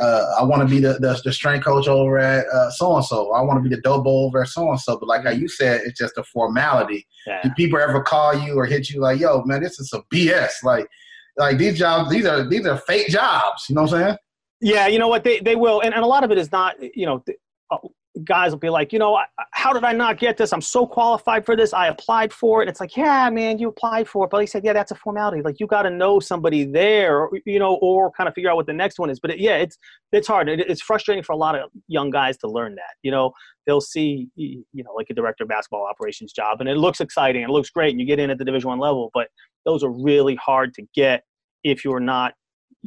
uh, 0.00 0.34
I 0.40 0.42
want 0.44 0.62
to 0.62 0.68
be 0.68 0.80
the, 0.80 0.94
the, 0.94 1.20
the 1.22 1.32
strength 1.32 1.64
coach 1.64 1.86
over 1.86 2.18
at 2.18 2.46
so 2.72 2.96
and 2.96 3.04
so. 3.04 3.32
I 3.32 3.42
want 3.42 3.62
to 3.62 3.68
be 3.68 3.74
the 3.74 3.82
dope 3.82 4.06
over 4.06 4.42
at 4.42 4.48
so 4.48 4.70
and 4.70 4.80
so. 4.80 4.98
But 4.98 5.08
like 5.08 5.24
how 5.24 5.32
you 5.32 5.48
said, 5.48 5.82
it's 5.84 5.98
just 5.98 6.16
a 6.16 6.24
formality. 6.24 7.06
Yeah. 7.26 7.42
Do 7.42 7.50
people 7.50 7.78
ever 7.78 8.02
call 8.02 8.34
you 8.42 8.54
or 8.54 8.64
hit 8.64 8.88
you 8.88 9.02
like, 9.02 9.20
yo, 9.20 9.42
man, 9.44 9.62
this 9.62 9.78
is 9.78 9.90
some 9.90 10.04
BS? 10.12 10.62
Like, 10.64 10.88
like 11.36 11.58
these 11.58 11.78
jobs, 11.78 12.10
these 12.10 12.24
are 12.24 12.48
these 12.48 12.66
are 12.66 12.78
fake 12.78 13.08
jobs. 13.08 13.66
You 13.68 13.74
know 13.74 13.82
what 13.82 13.92
I'm 13.92 14.00
saying? 14.00 14.16
Yeah, 14.60 14.86
you 14.88 14.98
know 14.98 15.08
what 15.08 15.24
they 15.24 15.40
they 15.40 15.56
will, 15.56 15.80
and, 15.80 15.94
and 15.94 16.02
a 16.02 16.06
lot 16.06 16.24
of 16.24 16.30
it 16.30 16.38
is 16.38 16.50
not. 16.50 16.76
You 16.96 17.06
know, 17.06 17.24
uh, 17.70 17.78
guys 18.24 18.50
will 18.50 18.58
be 18.58 18.68
like, 18.68 18.92
you 18.92 18.98
know, 18.98 19.18
how 19.52 19.72
did 19.72 19.84
I 19.84 19.92
not 19.92 20.18
get 20.18 20.36
this? 20.36 20.52
I'm 20.52 20.60
so 20.60 20.86
qualified 20.86 21.44
for 21.44 21.56
this. 21.56 21.72
I 21.72 21.88
applied 21.88 22.32
for 22.32 22.60
it. 22.60 22.64
And 22.64 22.70
it's 22.70 22.80
like, 22.80 22.96
yeah, 22.96 23.28
man, 23.30 23.58
you 23.58 23.68
applied 23.68 24.08
for 24.08 24.24
it. 24.24 24.30
But 24.30 24.40
he 24.40 24.46
said, 24.46 24.64
yeah, 24.64 24.72
that's 24.72 24.90
a 24.90 24.94
formality. 24.94 25.42
Like 25.42 25.60
you 25.60 25.66
got 25.66 25.82
to 25.82 25.90
know 25.90 26.20
somebody 26.20 26.64
there, 26.64 27.28
you 27.44 27.58
know, 27.58 27.74
or 27.80 28.10
kind 28.12 28.28
of 28.28 28.34
figure 28.34 28.50
out 28.50 28.56
what 28.56 28.66
the 28.66 28.72
next 28.72 28.98
one 28.98 29.10
is. 29.10 29.20
But 29.20 29.32
it, 29.32 29.40
yeah, 29.40 29.56
it's 29.56 29.78
it's 30.12 30.26
hard. 30.26 30.48
It, 30.48 30.60
it's 30.60 30.82
frustrating 30.82 31.22
for 31.22 31.32
a 31.32 31.36
lot 31.36 31.54
of 31.54 31.70
young 31.86 32.10
guys 32.10 32.36
to 32.38 32.48
learn 32.48 32.74
that. 32.76 32.96
You 33.02 33.10
know, 33.10 33.32
they'll 33.66 33.80
see, 33.80 34.28
you 34.36 34.64
know, 34.74 34.92
like 34.94 35.06
a 35.10 35.14
director 35.14 35.44
of 35.44 35.48
basketball 35.48 35.86
operations 35.88 36.32
job, 36.32 36.60
and 36.60 36.68
it 36.68 36.76
looks 36.76 37.00
exciting. 37.00 37.42
It 37.42 37.50
looks 37.50 37.70
great, 37.70 37.90
and 37.90 38.00
you 38.00 38.06
get 38.06 38.18
in 38.18 38.30
at 38.30 38.38
the 38.38 38.44
Division 38.44 38.68
One 38.68 38.78
level. 38.78 39.10
But 39.14 39.28
those 39.64 39.82
are 39.84 39.90
really 39.90 40.36
hard 40.36 40.74
to 40.74 40.82
get 40.94 41.24
if 41.64 41.84
you're 41.84 42.00
not 42.00 42.34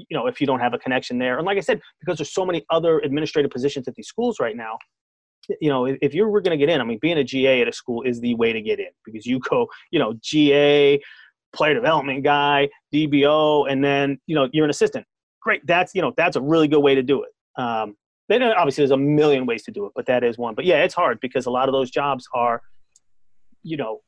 you 0.09 0.17
know 0.17 0.27
if 0.27 0.39
you 0.41 0.47
don't 0.47 0.59
have 0.59 0.73
a 0.73 0.77
connection 0.77 1.17
there 1.17 1.37
and 1.37 1.45
like 1.45 1.57
i 1.57 1.61
said 1.61 1.79
because 1.99 2.17
there's 2.17 2.33
so 2.33 2.45
many 2.45 2.65
other 2.69 2.99
administrative 2.99 3.51
positions 3.51 3.87
at 3.87 3.95
these 3.95 4.07
schools 4.07 4.39
right 4.39 4.55
now 4.55 4.77
you 5.59 5.69
know, 5.69 5.85
if 5.85 6.13
you 6.13 6.27
were 6.27 6.41
going 6.41 6.57
to 6.57 6.65
get 6.65 6.71
in, 6.71 6.81
I 6.81 6.83
mean, 6.83 6.99
being 7.01 7.17
a 7.17 7.23
GA 7.23 7.61
at 7.61 7.67
a 7.67 7.73
school 7.73 8.03
is 8.03 8.19
the 8.21 8.35
way 8.35 8.53
to 8.53 8.61
get 8.61 8.79
in 8.79 8.89
because 9.05 9.25
you 9.25 9.39
go, 9.39 9.67
you 9.89 9.99
know, 9.99 10.13
GA, 10.21 11.01
player 11.53 11.73
development 11.73 12.23
guy, 12.23 12.69
DBO, 12.93 13.69
and 13.69 13.83
then 13.83 14.19
you 14.27 14.35
know 14.35 14.49
you're 14.53 14.65
an 14.65 14.69
assistant. 14.69 15.05
Great, 15.41 15.65
that's 15.65 15.93
you 15.95 16.01
know 16.01 16.13
that's 16.17 16.35
a 16.35 16.41
really 16.41 16.67
good 16.67 16.79
way 16.79 16.95
to 16.95 17.03
do 17.03 17.23
it. 17.23 17.61
Um, 17.61 17.95
then 18.29 18.43
obviously 18.43 18.83
there's 18.83 18.91
a 18.91 18.97
million 18.97 19.45
ways 19.45 19.63
to 19.63 19.71
do 19.71 19.85
it, 19.85 19.91
but 19.95 20.05
that 20.05 20.23
is 20.23 20.37
one. 20.37 20.55
But 20.55 20.65
yeah, 20.65 20.83
it's 20.83 20.93
hard 20.93 21.19
because 21.19 21.45
a 21.47 21.51
lot 21.51 21.67
of 21.67 21.73
those 21.73 21.91
jobs 21.91 22.27
are, 22.33 22.61
you 23.63 23.75
know, 23.75 24.01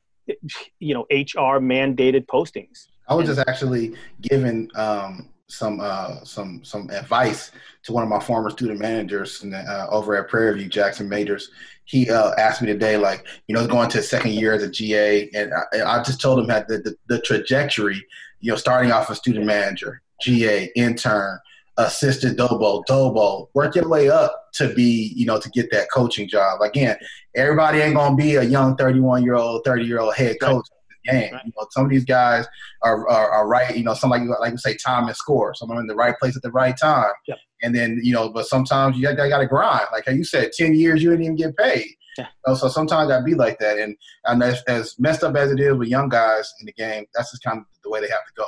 you 0.78 0.94
know 0.94 1.02
HR 1.10 1.60
mandated 1.60 2.26
postings. 2.26 2.86
I 3.08 3.14
was 3.14 3.26
just 3.26 3.40
actually 3.46 3.94
given 4.22 4.70
um, 4.76 5.28
some 5.48 5.80
uh, 5.80 6.24
some 6.24 6.64
some 6.64 6.88
advice 6.90 7.50
to 7.84 7.92
one 7.92 8.02
of 8.02 8.08
my 8.08 8.20
former 8.20 8.50
student 8.50 8.80
managers 8.80 9.40
the, 9.40 9.58
uh, 9.58 9.86
over 9.90 10.16
at 10.16 10.28
Prairie 10.28 10.58
View, 10.58 10.68
Jackson 10.68 11.08
Majors. 11.08 11.50
He 11.84 12.08
uh, 12.10 12.32
asked 12.38 12.62
me 12.62 12.68
today, 12.68 12.96
like, 12.96 13.26
you 13.46 13.54
know, 13.54 13.66
going 13.66 13.90
to 13.90 14.02
second 14.02 14.32
year 14.32 14.54
as 14.54 14.62
a 14.62 14.70
GA, 14.70 15.28
and 15.34 15.52
I, 15.52 15.98
I 15.98 16.02
just 16.02 16.20
told 16.20 16.38
him 16.38 16.46
that 16.46 16.66
the, 16.66 16.78
the, 16.78 16.96
the, 17.08 17.20
trajectory, 17.20 18.02
you 18.40 18.50
know, 18.50 18.56
starting 18.56 18.90
off 18.90 19.10
a 19.10 19.14
student 19.14 19.44
manager, 19.44 20.00
GA, 20.22 20.70
intern, 20.76 21.38
assistant 21.76 22.38
Dobo, 22.38 22.82
Dobo, 22.88 23.48
work 23.52 23.74
your 23.74 23.86
way 23.86 24.08
up 24.08 24.50
to 24.54 24.72
be, 24.72 25.12
you 25.14 25.26
know, 25.26 25.38
to 25.38 25.50
get 25.50 25.70
that 25.72 25.90
coaching 25.92 26.26
job. 26.26 26.62
Again, 26.62 26.96
everybody 27.36 27.80
ain't 27.80 27.96
gonna 27.96 28.16
be 28.16 28.36
a 28.36 28.42
young 28.42 28.76
31 28.76 29.22
year 29.22 29.34
old, 29.34 29.62
30 29.64 29.84
year 29.84 30.00
old 30.00 30.14
head 30.14 30.36
coach 30.40 30.66
game. 31.04 31.32
Right. 31.32 31.42
You 31.44 31.52
know, 31.56 31.66
some 31.70 31.84
of 31.84 31.90
these 31.90 32.04
guys 32.04 32.46
are, 32.82 33.08
are, 33.08 33.30
are 33.30 33.48
right. 33.48 33.76
You 33.76 33.84
know, 33.84 33.94
some 33.94 34.10
like 34.10 34.22
like 34.40 34.52
you 34.52 34.58
say, 34.58 34.76
time 34.76 35.06
and 35.06 35.16
score. 35.16 35.54
Some 35.54 35.70
are 35.70 35.80
in 35.80 35.86
the 35.86 35.94
right 35.94 36.14
place 36.18 36.36
at 36.36 36.42
the 36.42 36.50
right 36.50 36.76
time. 36.80 37.12
Yep. 37.28 37.38
And 37.62 37.74
then 37.74 38.00
you 38.02 38.12
know, 38.12 38.28
but 38.28 38.46
sometimes 38.46 38.96
you 38.96 39.02
got, 39.02 39.16
got 39.16 39.38
to 39.38 39.46
grind. 39.46 39.86
Like 39.92 40.04
how 40.06 40.12
you 40.12 40.24
said, 40.24 40.52
ten 40.52 40.74
years 40.74 41.02
you 41.02 41.10
didn't 41.10 41.24
even 41.24 41.36
get 41.36 41.56
paid. 41.56 41.88
Yeah. 42.18 42.26
You 42.46 42.52
know, 42.52 42.54
so 42.54 42.68
sometimes 42.68 43.10
I 43.10 43.20
be 43.22 43.34
like 43.34 43.58
that. 43.58 43.78
And, 43.78 43.96
and 44.24 44.42
as, 44.42 44.62
as 44.68 44.94
messed 44.98 45.24
up 45.24 45.34
as 45.34 45.50
it 45.50 45.58
is 45.58 45.74
with 45.74 45.88
young 45.88 46.08
guys 46.08 46.52
in 46.60 46.66
the 46.66 46.72
game, 46.72 47.06
that's 47.14 47.32
just 47.32 47.42
kind 47.42 47.58
of 47.58 47.64
the 47.82 47.90
way 47.90 48.00
they 48.00 48.08
have 48.08 48.24
to 48.24 48.32
go. 48.36 48.46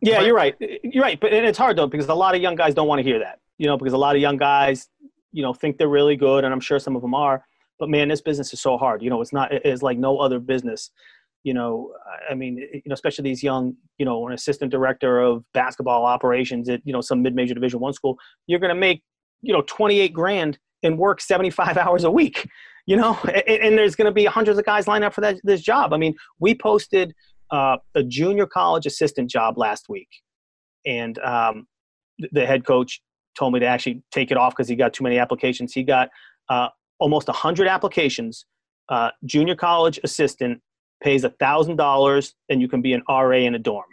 Yeah, 0.00 0.18
but, 0.18 0.26
you're 0.26 0.34
right. 0.34 0.56
You're 0.82 1.04
right. 1.04 1.18
But 1.20 1.32
and 1.32 1.46
it's 1.46 1.58
hard 1.58 1.78
though 1.78 1.86
because 1.86 2.08
a 2.08 2.14
lot 2.14 2.34
of 2.34 2.42
young 2.42 2.56
guys 2.56 2.74
don't 2.74 2.88
want 2.88 2.98
to 2.98 3.04
hear 3.04 3.20
that. 3.20 3.38
You 3.58 3.66
know, 3.68 3.76
because 3.76 3.92
a 3.92 3.98
lot 3.98 4.16
of 4.16 4.20
young 4.20 4.36
guys, 4.36 4.88
you 5.30 5.42
know, 5.42 5.54
think 5.54 5.78
they're 5.78 5.88
really 5.88 6.16
good, 6.16 6.44
and 6.44 6.52
I'm 6.52 6.60
sure 6.60 6.78
some 6.80 6.96
of 6.96 7.02
them 7.02 7.14
are. 7.14 7.44
But 7.78 7.88
man, 7.88 8.08
this 8.08 8.20
business 8.20 8.52
is 8.52 8.60
so 8.60 8.76
hard. 8.76 9.02
You 9.02 9.10
know, 9.10 9.20
it's 9.20 9.32
not. 9.32 9.52
It's 9.52 9.82
like 9.82 9.98
no 9.98 10.18
other 10.18 10.40
business 10.40 10.90
you 11.44 11.54
know, 11.54 11.92
I 12.30 12.34
mean, 12.34 12.56
you 12.56 12.82
know, 12.86 12.94
especially 12.94 13.24
these 13.24 13.42
young, 13.42 13.74
you 13.98 14.04
know, 14.04 14.26
an 14.26 14.32
assistant 14.32 14.70
director 14.70 15.20
of 15.20 15.44
basketball 15.52 16.04
operations 16.04 16.68
at, 16.68 16.80
you 16.84 16.92
know, 16.92 17.00
some 17.00 17.22
mid-major 17.22 17.54
division 17.54 17.80
one 17.80 17.92
school, 17.92 18.16
you're 18.46 18.60
going 18.60 18.74
to 18.74 18.80
make, 18.80 19.02
you 19.40 19.52
know, 19.52 19.62
28 19.66 20.12
grand 20.12 20.58
and 20.82 20.98
work 20.98 21.20
75 21.20 21.76
hours 21.78 22.04
a 22.04 22.10
week, 22.10 22.48
you 22.86 22.96
know, 22.96 23.18
and, 23.24 23.62
and 23.62 23.78
there's 23.78 23.96
going 23.96 24.06
to 24.06 24.12
be 24.12 24.24
hundreds 24.24 24.58
of 24.58 24.64
guys 24.64 24.86
lined 24.86 25.04
up 25.04 25.14
for 25.14 25.20
that, 25.20 25.40
this 25.42 25.60
job. 25.60 25.92
I 25.92 25.96
mean, 25.96 26.14
we 26.38 26.54
posted 26.54 27.14
uh, 27.50 27.76
a 27.94 28.02
junior 28.02 28.46
college 28.46 28.86
assistant 28.86 29.28
job 29.28 29.58
last 29.58 29.88
week 29.88 30.08
and 30.86 31.18
um, 31.18 31.66
the 32.32 32.46
head 32.46 32.64
coach 32.64 33.00
told 33.36 33.52
me 33.52 33.60
to 33.60 33.66
actually 33.66 34.02
take 34.10 34.30
it 34.30 34.36
off 34.36 34.52
because 34.52 34.68
he 34.68 34.76
got 34.76 34.92
too 34.92 35.04
many 35.04 35.18
applications. 35.18 35.72
He 35.72 35.82
got 35.82 36.08
uh, 36.48 36.68
almost 36.98 37.28
100 37.28 37.66
applications, 37.66 38.44
uh, 38.88 39.10
junior 39.24 39.56
college 39.56 39.98
assistant 40.04 40.60
pays 41.02 41.24
$1,000 41.24 42.32
and 42.48 42.60
you 42.60 42.68
can 42.68 42.80
be 42.80 42.92
an 42.92 43.02
RA 43.08 43.30
in 43.30 43.54
a 43.54 43.58
dorm. 43.58 43.84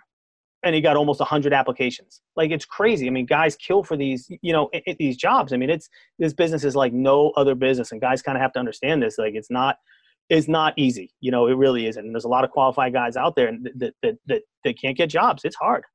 And 0.61 0.75
he 0.75 0.81
got 0.81 0.97
almost 0.97 1.19
100 1.19 1.53
applications. 1.53 2.21
Like 2.35 2.51
it's 2.51 2.65
crazy. 2.65 3.07
I 3.07 3.11
mean, 3.11 3.25
guys 3.25 3.55
kill 3.55 3.83
for 3.83 3.95
these, 3.95 4.29
you 4.41 4.51
know, 4.51 4.69
these 4.99 5.15
jobs. 5.15 5.53
I 5.53 5.57
mean, 5.57 5.69
it's 5.69 5.89
this 6.19 6.33
business 6.33 6.65
is 6.65 6.75
like 6.75 6.91
no 6.91 7.31
other 7.37 7.55
business, 7.55 7.93
and 7.93 8.01
guys 8.01 8.21
kind 8.21 8.37
of 8.37 8.41
have 8.41 8.51
to 8.53 8.59
understand 8.59 9.01
this. 9.01 9.17
Like 9.17 9.35
it's 9.35 9.49
not, 9.49 9.77
it's 10.27 10.49
not 10.49 10.73
easy. 10.75 11.13
You 11.21 11.31
know, 11.31 11.47
it 11.47 11.53
really 11.53 11.87
isn't. 11.87 12.05
And 12.05 12.13
there's 12.13 12.25
a 12.25 12.29
lot 12.29 12.43
of 12.43 12.51
qualified 12.51 12.91
guys 12.91 13.15
out 13.15 13.37
there 13.37 13.47
and 13.47 13.69
that 13.77 13.93
that 14.03 14.17
that, 14.27 14.41
that 14.65 14.81
can't 14.81 14.97
get 14.97 15.09
jobs. 15.09 15.45
It's 15.45 15.55
hard. 15.55 15.85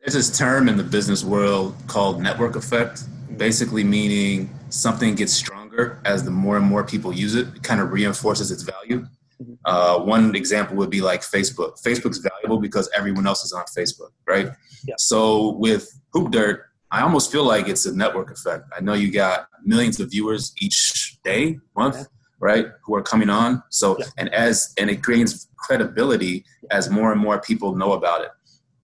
There's 0.00 0.14
this 0.14 0.38
term 0.38 0.70
in 0.70 0.78
the 0.78 0.84
business 0.84 1.22
world 1.22 1.74
called 1.86 2.22
network 2.22 2.56
effect, 2.56 3.02
basically 3.36 3.84
meaning 3.84 4.48
something 4.70 5.14
gets 5.16 5.34
stronger 5.34 6.00
as 6.04 6.24
the 6.24 6.30
more 6.30 6.56
and 6.56 6.64
more 6.64 6.84
people 6.84 7.12
use 7.12 7.34
it. 7.34 7.48
It 7.56 7.62
kind 7.62 7.80
of 7.82 7.92
reinforces 7.92 8.50
its 8.50 8.62
value. 8.62 9.06
Mm-hmm. 9.42 9.54
Uh, 9.64 9.98
one 10.04 10.34
example 10.34 10.76
would 10.76 10.90
be 10.90 11.00
like 11.00 11.20
Facebook. 11.20 11.82
Facebook's 11.82 12.18
valuable 12.18 12.58
because 12.58 12.88
everyone 12.96 13.26
else 13.26 13.44
is 13.44 13.52
on 13.52 13.64
Facebook, 13.64 14.10
right? 14.26 14.50
Yeah. 14.86 14.94
So 14.98 15.52
with 15.52 15.88
Hoop 16.12 16.30
Dirt, 16.30 16.66
I 16.90 17.02
almost 17.02 17.32
feel 17.32 17.44
like 17.44 17.68
it's 17.68 17.84
a 17.86 17.94
network 17.94 18.30
effect. 18.30 18.64
I 18.76 18.80
know 18.80 18.94
you 18.94 19.10
got 19.10 19.48
millions 19.64 20.00
of 20.00 20.10
viewers 20.10 20.52
each 20.58 21.18
day, 21.24 21.58
month, 21.76 21.96
yeah. 21.96 22.04
right, 22.38 22.66
who 22.84 22.94
are 22.94 23.02
coming 23.02 23.28
on. 23.28 23.62
So 23.70 23.98
yeah. 23.98 24.06
and 24.18 24.32
as 24.32 24.72
and 24.78 24.88
it 24.88 25.02
gains 25.02 25.48
credibility 25.56 26.44
as 26.70 26.88
more 26.88 27.12
and 27.12 27.20
more 27.20 27.40
people 27.40 27.74
know 27.74 27.92
about 27.92 28.22
it. 28.22 28.30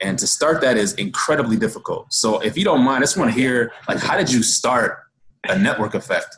And 0.01 0.19
to 0.19 0.27
start 0.27 0.61
that 0.63 0.77
is 0.77 0.95
incredibly 0.95 1.57
difficult. 1.57 2.13
So 2.13 2.41
if 2.41 2.59
you 2.59 2.65
don't 2.65 2.83
mind, 2.83 2.99
I 2.99 3.01
just 3.03 3.17
want 3.17 3.33
to 3.33 3.39
hear 3.39 3.73
like 3.89 3.99
how 3.99 4.19
did 4.19 4.33
you 4.33 4.43
start 4.43 4.99
a 5.49 5.57
network 5.57 5.95
effect? 5.95 6.37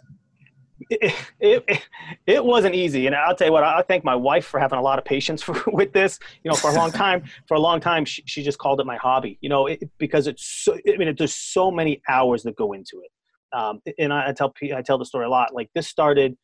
It, 1.00 1.64
it, 1.68 1.83
it, 2.26 2.44
wasn't 2.44 2.74
easy. 2.74 3.07
And 3.07 3.14
I'll 3.14 3.35
tell 3.35 3.48
you 3.48 3.52
what, 3.52 3.62
I 3.62 3.83
thank 3.83 4.04
my 4.04 4.14
wife 4.14 4.44
for 4.44 4.61
having 4.61 4.78
a 4.78 4.83
lot 4.83 4.98
of 4.98 5.04
patience 5.04 5.42
for, 5.46 5.62
with 5.70 5.92
this. 5.92 6.18
You 6.42 6.50
know, 6.50 6.57
for 6.57 6.70
a 6.70 6.74
long 6.74 6.90
time, 7.04 7.24
for 7.46 7.54
a 7.54 7.61
long 7.61 7.80
time, 7.80 8.04
she, 8.04 8.22
she 8.26 8.42
just 8.42 8.59
called 8.59 8.80
it 8.80 8.87
my 8.87 8.96
hobby, 8.96 9.38
you 9.40 9.48
know, 9.48 9.66
it, 9.66 9.88
because 9.98 10.26
it's 10.26 10.44
so, 10.44 10.74
I 10.74 10.96
mean, 10.96 11.09
it, 11.09 11.18
there's 11.18 11.35
so 11.35 11.70
many 11.70 12.02
hours 12.09 12.42
that 12.44 12.57
go 12.57 12.72
into 12.72 13.02
it. 13.02 13.11
Um, 13.57 13.80
and 13.98 14.12
I, 14.12 14.30
I, 14.30 14.33
tell, 14.33 14.52
I 14.74 14.83
tell 14.83 14.98
the 14.98 15.04
story 15.04 15.26
a 15.26 15.30
lot. 15.30 15.54
Like 15.54 15.70
this 15.74 15.88
started, 15.88 16.37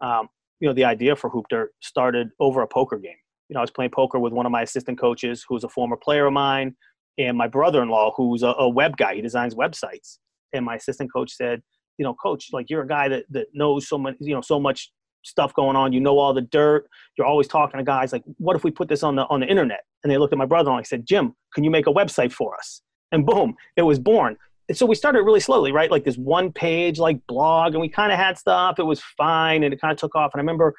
um, 0.00 0.28
you 0.60 0.68
know, 0.68 0.74
the 0.74 0.84
idea 0.84 1.16
for 1.16 1.30
Hoop 1.30 1.46
Dirt 1.48 1.72
started 1.80 2.28
over 2.40 2.62
a 2.62 2.68
poker 2.68 2.98
game. 2.98 3.12
You 3.48 3.54
know, 3.54 3.60
I 3.60 3.62
was 3.62 3.70
playing 3.70 3.92
poker 3.92 4.18
with 4.18 4.32
one 4.32 4.44
of 4.44 4.52
my 4.52 4.62
assistant 4.62 4.98
coaches 4.98 5.44
who's 5.48 5.64
a 5.64 5.68
former 5.68 5.96
player 5.96 6.26
of 6.26 6.32
mine 6.34 6.76
and 7.16 7.36
my 7.36 7.48
brother-in-law 7.48 8.12
who's 8.16 8.42
a, 8.42 8.48
a 8.58 8.68
web 8.68 8.96
guy. 8.96 9.14
He 9.14 9.22
designs 9.22 9.54
websites. 9.54 10.18
And 10.52 10.64
my 10.64 10.76
assistant 10.76 11.12
coach 11.12 11.32
said, 11.32 11.62
you 11.98 12.04
know, 12.04 12.14
coach, 12.14 12.48
like 12.52 12.70
you're 12.70 12.82
a 12.82 12.88
guy 12.88 13.08
that, 13.08 13.24
that 13.30 13.48
knows 13.52 13.88
so 13.88 13.98
much, 13.98 14.16
you 14.20 14.34
know, 14.34 14.40
so 14.40 14.58
much 14.58 14.90
stuff 15.24 15.52
going 15.54 15.76
on. 15.76 15.92
You 15.92 16.00
know 16.00 16.18
all 16.18 16.32
the 16.32 16.42
dirt. 16.42 16.88
You're 17.16 17.26
always 17.26 17.48
talking 17.48 17.78
to 17.78 17.84
guys 17.84 18.12
like, 18.12 18.22
what 18.38 18.56
if 18.56 18.64
we 18.64 18.70
put 18.70 18.88
this 18.88 19.02
on 19.02 19.16
the 19.16 19.26
on 19.26 19.40
the 19.40 19.46
internet? 19.46 19.80
And 20.02 20.10
they 20.10 20.18
looked 20.18 20.32
at 20.32 20.38
my 20.38 20.46
brother 20.46 20.70
and 20.70 20.78
I 20.78 20.82
said, 20.82 21.04
Jim, 21.06 21.34
can 21.52 21.64
you 21.64 21.70
make 21.70 21.86
a 21.86 21.92
website 21.92 22.32
for 22.32 22.54
us? 22.56 22.82
And 23.12 23.26
boom, 23.26 23.54
it 23.76 23.82
was 23.82 23.98
born. 23.98 24.36
And 24.68 24.76
so 24.76 24.84
we 24.84 24.94
started 24.94 25.22
really 25.22 25.40
slowly, 25.40 25.72
right? 25.72 25.90
Like 25.90 26.04
this 26.04 26.16
one 26.16 26.52
page 26.52 26.98
like 26.98 27.26
blog, 27.26 27.72
and 27.72 27.80
we 27.80 27.88
kind 27.88 28.12
of 28.12 28.18
had 28.18 28.36
stuff. 28.36 28.78
It 28.78 28.84
was 28.84 29.00
fine, 29.16 29.62
and 29.62 29.72
it 29.72 29.80
kind 29.80 29.92
of 29.92 29.98
took 29.98 30.14
off. 30.14 30.32
And 30.34 30.40
I 30.40 30.42
remember, 30.42 30.74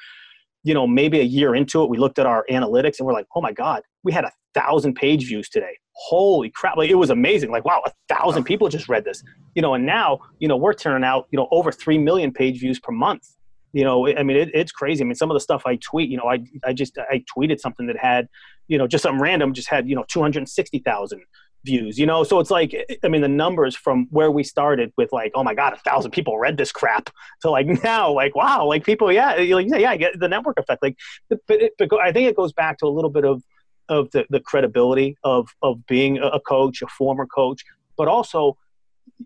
you 0.64 0.74
know, 0.74 0.86
maybe 0.88 1.20
a 1.20 1.24
year 1.24 1.56
into 1.56 1.84
it, 1.84 1.90
we 1.90 1.98
looked 1.98 2.20
at 2.20 2.26
our 2.26 2.46
analytics 2.52 3.00
and 3.00 3.08
we're 3.08 3.14
like, 3.14 3.28
oh 3.36 3.42
my 3.42 3.52
god, 3.52 3.84
we 4.04 4.12
had 4.12 4.26
a 4.26 4.32
thousand 4.54 4.96
page 4.96 5.26
views 5.28 5.50
today. 5.50 5.78
Holy 5.94 6.50
crap. 6.50 6.78
Like 6.78 6.90
it 6.90 6.96
was 6.96 7.10
amazing. 7.10 7.52
Like 7.52 7.66
wow 7.66 7.82
a 7.86 7.92
thousand 8.14 8.44
people 8.44 8.70
just 8.70 8.90
read 8.90 9.06
this. 9.06 9.24
You 9.56 9.62
know 9.62 9.74
and 9.74 9.86
now 9.86 10.20
you 10.40 10.48
know 10.48 10.58
we're 10.58 10.74
turning 10.74 11.04
out 11.04 11.28
you 11.32 11.38
know 11.38 11.48
over 11.52 11.72
3 11.72 11.98
million 11.98 12.32
page 12.32 12.60
views 12.60 12.80
per 12.80 12.92
month 12.92 13.36
you 13.74 13.84
know 13.84 14.08
i 14.08 14.24
mean 14.24 14.38
it, 14.38 14.50
it's 14.54 14.72
crazy. 14.72 15.04
I 15.04 15.06
mean 15.06 15.16
some 15.16 15.30
of 15.30 15.36
the 15.36 15.40
stuff 15.40 15.64
i 15.66 15.78
tweet 15.78 16.10
you 16.10 16.18
know 16.18 16.26
i 16.26 16.40
i 16.64 16.74
just 16.74 16.98
i 16.98 17.24
tweeted 17.36 17.60
something 17.60 17.88
that 17.88 17.98
had 17.98 18.28
you 18.68 18.78
know 18.78 18.88
just 18.88 19.04
something 19.04 19.22
random 19.22 19.54
just 19.54 19.70
had 19.70 19.88
you 19.90 19.96
know 19.96 20.06
260000 20.08 21.22
views 21.66 22.00
you 22.00 22.06
know? 22.06 22.24
So 22.24 22.40
it's 22.40 22.52
like 22.52 22.74
i 23.04 23.08
mean 23.08 23.22
the 23.22 23.28
numbers 23.28 23.76
from 23.76 24.08
where 24.12 24.32
we 24.32 24.44
started 24.44 24.94
with 24.98 25.12
like 25.12 25.32
oh 25.36 25.44
my 25.44 25.54
god 25.54 25.74
a 25.74 25.78
thousand 25.78 26.12
people 26.12 26.38
read 26.38 26.58
this 26.58 26.72
crap 26.72 27.10
to 27.42 27.50
like 27.50 27.68
now 27.84 28.12
like 28.12 28.36
wow 28.36 28.66
like 28.66 28.86
people 28.86 29.12
yeah 29.12 29.36
like, 29.36 29.68
yeah 29.70 29.92
i 29.92 29.98
get 29.98 30.20
the 30.20 30.28
network 30.28 30.58
effect 30.60 30.82
like 30.82 30.98
but, 31.30 31.40
it, 31.50 31.74
but 31.78 31.94
i 32.00 32.12
think 32.12 32.30
it 32.30 32.36
goes 32.36 32.54
back 32.54 32.78
to 32.78 32.86
a 32.86 32.88
little 32.88 33.10
bit 33.12 33.26
of 33.26 33.44
of 33.90 34.12
the, 34.12 34.26
the 34.30 34.40
credibility 34.40 35.18
of 35.24 35.50
of 35.62 35.86
being 35.88 36.20
a 36.20 36.40
coach, 36.40 36.82
a 36.82 36.88
former 36.88 37.26
coach, 37.26 37.64
but 37.98 38.08
also, 38.08 38.58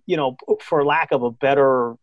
you 0.06 0.18
know, 0.18 0.36
for 0.62 0.84
lack 0.84 1.12
of 1.12 1.22
a 1.22 1.30
better 1.30 1.96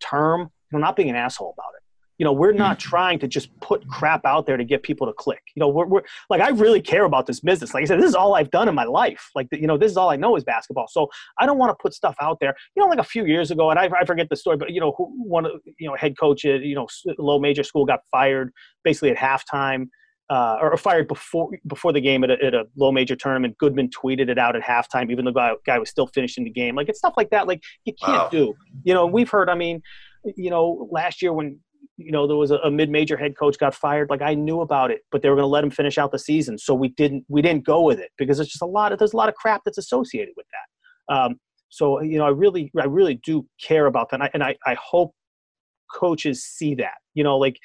term, 0.00 0.50
you 0.72 0.78
know, 0.78 0.84
not 0.84 0.96
being 0.96 1.10
an 1.10 1.16
asshole 1.16 1.54
about 1.56 1.72
it. 1.76 1.82
You 2.18 2.24
know, 2.24 2.32
we're 2.32 2.52
not 2.52 2.78
mm-hmm. 2.78 2.88
trying 2.90 3.18
to 3.20 3.26
just 3.26 3.48
put 3.60 3.86
crap 3.88 4.24
out 4.24 4.46
there 4.46 4.56
to 4.56 4.64
get 4.64 4.82
people 4.82 5.06
to 5.06 5.12
click. 5.12 5.42
You 5.56 5.60
know, 5.60 5.68
we're, 5.68 5.86
we're 5.86 6.02
like, 6.30 6.40
I 6.40 6.50
really 6.50 6.80
care 6.80 7.04
about 7.04 7.26
this 7.26 7.40
business. 7.40 7.74
Like 7.74 7.82
I 7.82 7.86
said, 7.86 8.00
this 8.00 8.10
is 8.10 8.14
all 8.14 8.34
I've 8.34 8.50
done 8.50 8.68
in 8.68 8.74
my 8.74 8.84
life. 8.84 9.30
Like, 9.34 9.48
you 9.50 9.66
know, 9.66 9.76
this 9.76 9.90
is 9.90 9.96
all 9.96 10.10
I 10.10 10.16
know 10.16 10.36
is 10.36 10.44
basketball. 10.44 10.86
So 10.88 11.08
I 11.40 11.46
don't 11.46 11.58
want 11.58 11.70
to 11.70 11.82
put 11.82 11.94
stuff 11.94 12.14
out 12.20 12.38
there. 12.40 12.54
You 12.76 12.82
know, 12.82 12.88
like 12.88 13.00
a 13.00 13.04
few 13.04 13.24
years 13.26 13.50
ago, 13.50 13.70
and 13.70 13.78
I, 13.78 13.90
I 13.98 14.04
forget 14.04 14.28
the 14.28 14.36
story, 14.36 14.56
but 14.56 14.70
you 14.70 14.80
know, 14.80 14.92
one 14.92 15.46
of 15.46 15.52
you 15.78 15.88
know 15.88 15.96
head 15.96 16.16
coach 16.16 16.44
at 16.44 16.60
you 16.62 16.76
know 16.76 16.86
low 17.18 17.40
major 17.40 17.64
school 17.64 17.84
got 17.86 18.00
fired 18.10 18.52
basically 18.84 19.10
at 19.10 19.16
halftime 19.16 19.86
uh, 20.32 20.56
or 20.62 20.76
fired 20.78 21.08
before 21.08 21.50
before 21.66 21.92
the 21.92 22.00
game 22.00 22.24
at 22.24 22.30
a, 22.30 22.42
at 22.42 22.54
a, 22.54 22.64
low 22.76 22.90
major 22.90 23.14
tournament. 23.14 23.56
Goodman 23.58 23.90
tweeted 23.90 24.30
it 24.30 24.38
out 24.38 24.56
at 24.56 24.62
halftime, 24.62 25.10
even 25.10 25.24
though 25.24 25.30
the 25.30 25.38
guy, 25.38 25.52
guy 25.66 25.78
was 25.78 25.90
still 25.90 26.06
finishing 26.06 26.44
the 26.44 26.50
game. 26.50 26.74
Like 26.74 26.88
it's 26.88 26.98
stuff 26.98 27.14
like 27.18 27.30
that. 27.30 27.46
Like 27.46 27.62
you 27.84 27.92
can't 27.92 28.12
wow. 28.12 28.28
do. 28.30 28.54
You 28.82 28.94
know, 28.94 29.06
we've 29.06 29.28
heard. 29.28 29.50
I 29.50 29.54
mean, 29.54 29.82
you 30.36 30.50
know, 30.50 30.88
last 30.90 31.22
year 31.22 31.32
when 31.32 31.58
you 31.96 32.10
know 32.10 32.26
there 32.26 32.36
was 32.36 32.50
a, 32.50 32.56
a 32.56 32.70
mid-major 32.70 33.16
head 33.16 33.36
coach 33.36 33.58
got 33.58 33.74
fired. 33.74 34.10
Like 34.10 34.22
I 34.22 34.34
knew 34.34 34.60
about 34.60 34.90
it, 34.90 35.02
but 35.10 35.22
they 35.22 35.28
were 35.28 35.36
going 35.36 35.44
to 35.44 35.48
let 35.48 35.64
him 35.64 35.70
finish 35.70 35.98
out 35.98 36.12
the 36.12 36.18
season, 36.18 36.58
so 36.58 36.74
we 36.74 36.88
didn't 36.88 37.24
we 37.28 37.42
didn't 37.42 37.64
go 37.64 37.82
with 37.82 37.98
it 37.98 38.10
because 38.18 38.40
it's 38.40 38.50
just 38.50 38.62
a 38.62 38.66
lot 38.66 38.92
of 38.92 38.98
there's 38.98 39.12
a 39.12 39.16
lot 39.16 39.28
of 39.28 39.34
crap 39.34 39.62
that's 39.64 39.78
associated 39.78 40.34
with 40.36 40.46
that. 40.52 41.14
Um, 41.14 41.36
so 41.68 42.02
you 42.02 42.18
know, 42.18 42.26
I 42.26 42.30
really 42.30 42.70
I 42.80 42.84
really 42.84 43.14
do 43.24 43.46
care 43.60 43.86
about 43.86 44.10
that, 44.10 44.16
and 44.16 44.22
I, 44.24 44.30
and 44.34 44.42
I, 44.42 44.56
I 44.66 44.74
hope 44.74 45.12
coaches 45.92 46.44
see 46.44 46.74
that. 46.76 46.98
You 47.14 47.24
know, 47.24 47.38
like 47.38 47.58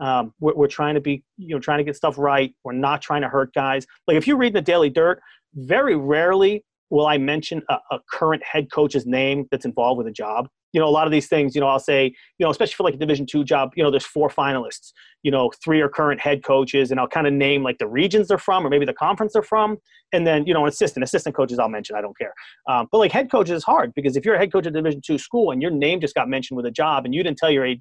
um, 0.00 0.32
we're, 0.40 0.54
we're 0.54 0.68
trying 0.68 0.94
to 0.94 1.00
be, 1.00 1.24
you 1.36 1.54
know, 1.54 1.60
trying 1.60 1.78
to 1.78 1.84
get 1.84 1.96
stuff 1.96 2.18
right. 2.18 2.54
We're 2.64 2.72
not 2.72 3.02
trying 3.02 3.22
to 3.22 3.28
hurt 3.28 3.54
guys. 3.54 3.86
Like 4.06 4.16
if 4.16 4.26
you 4.26 4.36
read 4.36 4.54
the 4.54 4.60
Daily 4.60 4.90
Dirt, 4.90 5.20
very 5.54 5.96
rarely 5.96 6.64
will 6.90 7.06
I 7.06 7.18
mention 7.18 7.62
a, 7.68 7.78
a 7.90 8.00
current 8.10 8.42
head 8.42 8.70
coach's 8.70 9.06
name 9.06 9.46
that's 9.50 9.64
involved 9.64 9.98
with 9.98 10.06
a 10.06 10.12
job 10.12 10.48
you 10.74 10.80
know 10.80 10.86
a 10.86 10.90
lot 10.90 11.06
of 11.06 11.12
these 11.12 11.28
things 11.28 11.54
you 11.54 11.60
know 11.60 11.68
i'll 11.68 11.78
say 11.78 12.12
you 12.38 12.44
know 12.44 12.50
especially 12.50 12.74
for 12.74 12.82
like 12.82 12.94
a 12.94 12.98
division 12.98 13.24
two 13.24 13.44
job 13.44 13.70
you 13.76 13.82
know 13.82 13.90
there's 13.90 14.04
four 14.04 14.28
finalists. 14.28 14.92
You 15.22 15.30
know 15.30 15.50
three 15.64 15.80
are 15.80 15.88
current 15.88 16.20
head 16.20 16.44
coaches 16.44 16.90
and 16.90 17.00
i'll 17.00 17.08
kind 17.08 17.26
of 17.26 17.32
name 17.32 17.62
like 17.62 17.78
the 17.78 17.86
regions 17.86 18.28
they're 18.28 18.36
from 18.36 18.66
or 18.66 18.68
maybe 18.68 18.84
the 18.84 18.92
conference 18.92 19.32
they're 19.32 19.42
from 19.42 19.78
and 20.12 20.26
then 20.26 20.46
you 20.46 20.52
know 20.52 20.64
an 20.64 20.68
assistant 20.68 21.02
assistant 21.02 21.34
coaches 21.34 21.58
i'll 21.58 21.70
mention 21.70 21.96
i 21.96 22.02
don't 22.02 22.18
care. 22.18 22.34
Um, 22.68 22.88
but 22.92 22.98
like 22.98 23.12
head 23.12 23.30
coaches 23.30 23.56
is 23.56 23.64
hard 23.64 23.94
because 23.94 24.16
if 24.16 24.24
you're 24.26 24.34
a 24.34 24.38
head 24.38 24.52
coach 24.52 24.66
at 24.66 24.74
division 24.74 25.00
two 25.00 25.16
school 25.16 25.50
and 25.52 25.62
your 25.62 25.70
name 25.70 26.00
just 26.00 26.14
got 26.14 26.28
mentioned 26.28 26.56
with 26.58 26.66
a 26.66 26.70
job 26.70 27.06
and 27.06 27.14
you 27.14 27.22
didn't 27.22 27.38
tell 27.38 27.50
your 27.50 27.66
ad 27.66 27.78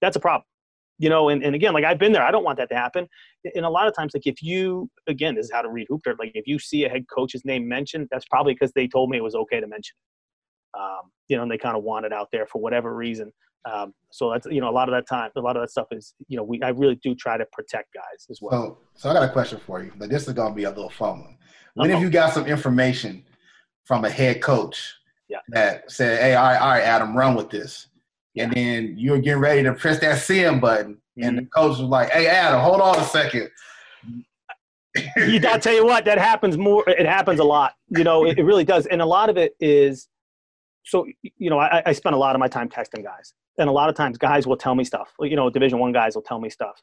that's 0.00 0.16
a 0.16 0.20
problem. 0.20 0.44
You 0.98 1.08
know 1.08 1.30
and, 1.30 1.42
and 1.42 1.54
again 1.54 1.72
like 1.72 1.84
i've 1.84 1.98
been 1.98 2.12
there 2.12 2.22
i 2.22 2.30
don't 2.30 2.44
want 2.44 2.58
that 2.58 2.68
to 2.68 2.76
happen. 2.76 3.08
And 3.56 3.64
a 3.64 3.70
lot 3.70 3.88
of 3.88 3.94
times 3.96 4.12
like 4.14 4.26
if 4.26 4.42
you 4.42 4.90
again 5.08 5.34
this 5.34 5.46
is 5.46 5.52
how 5.52 5.62
to 5.62 5.70
read 5.70 5.86
hoop 5.88 6.02
dirt 6.04 6.18
like 6.18 6.32
if 6.34 6.46
you 6.46 6.58
see 6.58 6.84
a 6.84 6.88
head 6.88 7.06
coach's 7.12 7.44
name 7.44 7.66
mentioned 7.66 8.08
that's 8.10 8.26
probably 8.26 8.52
because 8.52 8.72
they 8.72 8.86
told 8.86 9.10
me 9.10 9.16
it 9.16 9.22
was 9.22 9.34
okay 9.34 9.60
to 9.60 9.66
mention 9.66 9.96
um, 10.78 11.10
you 11.28 11.36
know, 11.36 11.42
and 11.42 11.50
they 11.50 11.58
kind 11.58 11.76
of 11.76 11.82
want 11.82 12.06
it 12.06 12.12
out 12.12 12.28
there 12.32 12.46
for 12.46 12.60
whatever 12.60 12.94
reason. 12.94 13.32
Um, 13.70 13.92
so 14.10 14.30
that's 14.30 14.46
you 14.46 14.60
know 14.60 14.70
a 14.70 14.72
lot 14.72 14.88
of 14.88 14.94
that 14.94 15.06
time, 15.06 15.30
a 15.36 15.40
lot 15.40 15.56
of 15.56 15.62
that 15.62 15.70
stuff 15.70 15.88
is 15.90 16.14
you 16.28 16.36
know 16.36 16.42
we 16.42 16.62
I 16.62 16.70
really 16.70 16.96
do 16.96 17.14
try 17.14 17.36
to 17.36 17.46
protect 17.52 17.92
guys 17.94 18.26
as 18.30 18.40
well. 18.40 18.50
So, 18.52 18.78
so 18.94 19.10
I 19.10 19.12
got 19.12 19.28
a 19.28 19.32
question 19.32 19.60
for 19.66 19.82
you, 19.82 19.92
but 19.98 20.08
this 20.08 20.26
is 20.26 20.34
going 20.34 20.52
to 20.52 20.56
be 20.56 20.64
a 20.64 20.70
little 20.70 20.90
fun 20.90 21.20
one. 21.20 21.38
When 21.74 21.90
have 21.90 22.00
you 22.00 22.10
got 22.10 22.32
some 22.32 22.46
information 22.46 23.24
from 23.84 24.04
a 24.04 24.10
head 24.10 24.42
coach 24.42 24.94
yeah. 25.28 25.38
that 25.48 25.90
said, 25.90 26.20
"Hey, 26.20 26.34
all 26.34 26.44
right, 26.44 26.58
all 26.58 26.68
right, 26.70 26.82
Adam, 26.82 27.16
run 27.16 27.34
with 27.34 27.50
this," 27.50 27.88
yeah. 28.34 28.44
and 28.44 28.52
then 28.52 28.94
you're 28.96 29.18
getting 29.18 29.40
ready 29.40 29.62
to 29.62 29.74
press 29.74 30.00
that 30.00 30.18
send 30.18 30.60
button, 30.60 30.94
mm-hmm. 30.94 31.22
and 31.22 31.38
the 31.38 31.42
mm-hmm. 31.42 31.60
coach 31.60 31.78
was 31.78 31.88
like, 31.88 32.10
"Hey, 32.10 32.26
Adam, 32.26 32.60
hold 32.60 32.80
on 32.80 32.98
a 32.98 33.04
second. 33.04 33.50
I'll 35.46 35.60
tell 35.60 35.74
you 35.74 35.84
what, 35.84 36.04
that 36.06 36.18
happens 36.18 36.58
more. 36.58 36.82
It 36.88 37.06
happens 37.06 37.40
a 37.40 37.44
lot. 37.44 37.74
You 37.90 38.04
know, 38.04 38.26
it, 38.26 38.38
it 38.38 38.42
really 38.42 38.64
does, 38.64 38.86
and 38.86 39.00
a 39.00 39.06
lot 39.06 39.30
of 39.30 39.36
it 39.36 39.54
is 39.60 40.08
so 40.84 41.06
you 41.22 41.50
know 41.50 41.58
I, 41.58 41.82
I 41.86 41.92
spend 41.92 42.14
a 42.14 42.18
lot 42.18 42.34
of 42.34 42.40
my 42.40 42.48
time 42.48 42.68
texting 42.68 43.04
guys. 43.04 43.34
And 43.58 43.68
a 43.68 43.72
lot 43.72 43.88
of 43.90 43.94
times 43.94 44.16
guys 44.16 44.46
will 44.46 44.56
tell 44.56 44.74
me 44.74 44.84
stuff. 44.84 45.12
You 45.20 45.36
know 45.36 45.50
division 45.50 45.78
one 45.78 45.92
guys 45.92 46.14
will 46.14 46.22
tell 46.22 46.40
me 46.40 46.50
stuff. 46.50 46.80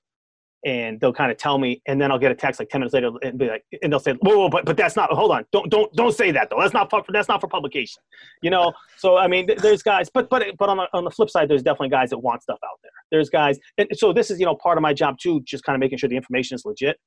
And 0.65 0.99
they'll 0.99 1.13
kind 1.13 1.31
of 1.31 1.37
tell 1.37 1.59
me 1.59 1.81
and 1.85 2.01
then 2.01 2.11
i'll 2.11 2.17
get 2.17 2.31
a 2.31 2.35
text 2.35 2.59
like 2.59 2.67
10 2.69 2.81
minutes 2.81 2.93
later 2.93 3.11
and 3.21 3.37
be 3.37 3.47
like 3.47 3.63
and 3.83 3.93
they'll 3.93 3.99
say 3.99 4.13
whoa, 4.21 4.39
whoa 4.39 4.49
but, 4.49 4.65
but 4.65 4.75
that's 4.75 4.95
not 4.95 5.11
hold 5.11 5.31
on. 5.31 5.45
Don't 5.51 5.69
don't 5.69 5.93
don't 5.93 6.13
say 6.13 6.31
that 6.31 6.49
though. 6.49 6.57
That's 6.59 6.73
not 6.73 6.89
for 6.89 7.03
that's 7.09 7.27
not 7.27 7.41
for 7.41 7.47
publication. 7.47 8.01
You 8.41 8.49
know? 8.49 8.73
So 8.97 9.17
i 9.17 9.27
mean 9.27 9.47
there's 9.59 9.83
guys 9.83 10.09
but 10.11 10.29
but 10.29 10.43
but 10.57 10.69
on 10.69 10.77
the, 10.77 10.87
on 10.93 11.03
the 11.03 11.11
flip 11.11 11.29
side 11.29 11.47
there's 11.47 11.63
definitely 11.63 11.89
guys 11.89 12.09
that 12.09 12.17
want 12.17 12.41
stuff 12.41 12.59
out 12.65 12.79
there. 12.81 12.91
There's 13.11 13.29
guys 13.29 13.59
and 13.77 13.87
so 13.93 14.13
this 14.13 14.31
is 14.31 14.39
you 14.39 14.45
know 14.45 14.55
part 14.55 14.77
of 14.77 14.81
my 14.81 14.93
job 14.93 15.17
too 15.19 15.41
just 15.45 15.63
kind 15.63 15.75
of 15.75 15.79
making 15.79 15.99
sure 15.99 16.09
the 16.09 16.17
information 16.17 16.55
is 16.55 16.65
legit. 16.65 16.97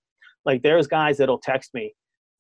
Like 0.45 0.63
there's 0.63 0.87
guys 0.87 1.19
that'll 1.19 1.41
text 1.41 1.75
me 1.75 1.93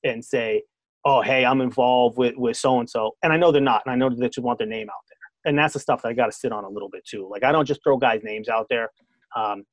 and 0.04 0.24
say 0.24 0.62
oh 1.04 1.22
hey 1.22 1.44
i'm 1.44 1.60
involved 1.60 2.16
with 2.18 2.34
with 2.36 2.56
so 2.56 2.78
and 2.78 2.88
so 2.88 3.12
and 3.22 3.32
i 3.32 3.36
know 3.36 3.50
they're 3.50 3.60
not 3.60 3.82
and 3.84 3.92
i 3.92 3.96
know 3.96 4.10
that 4.14 4.36
you 4.36 4.42
want 4.42 4.58
their 4.58 4.66
name 4.66 4.88
out 4.88 5.04
there 5.08 5.50
and 5.50 5.58
that's 5.58 5.74
the 5.74 5.80
stuff 5.80 6.02
that 6.02 6.08
i 6.08 6.12
got 6.12 6.26
to 6.26 6.32
sit 6.32 6.52
on 6.52 6.64
a 6.64 6.68
little 6.68 6.88
bit 6.88 7.04
too 7.04 7.28
like 7.30 7.44
i 7.44 7.52
don't 7.52 7.66
just 7.66 7.82
throw 7.82 7.96
guys 7.96 8.20
names 8.22 8.48
out 8.48 8.66
there 8.68 8.90
um, 9.36 9.64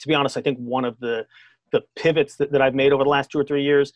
to 0.00 0.08
be 0.08 0.14
honest 0.14 0.36
i 0.36 0.40
think 0.40 0.58
one 0.58 0.84
of 0.84 0.98
the 1.00 1.24
the 1.72 1.82
pivots 1.96 2.36
that, 2.36 2.52
that 2.52 2.62
i've 2.62 2.74
made 2.74 2.92
over 2.92 3.04
the 3.04 3.10
last 3.10 3.30
two 3.30 3.38
or 3.38 3.44
three 3.44 3.62
years 3.62 3.92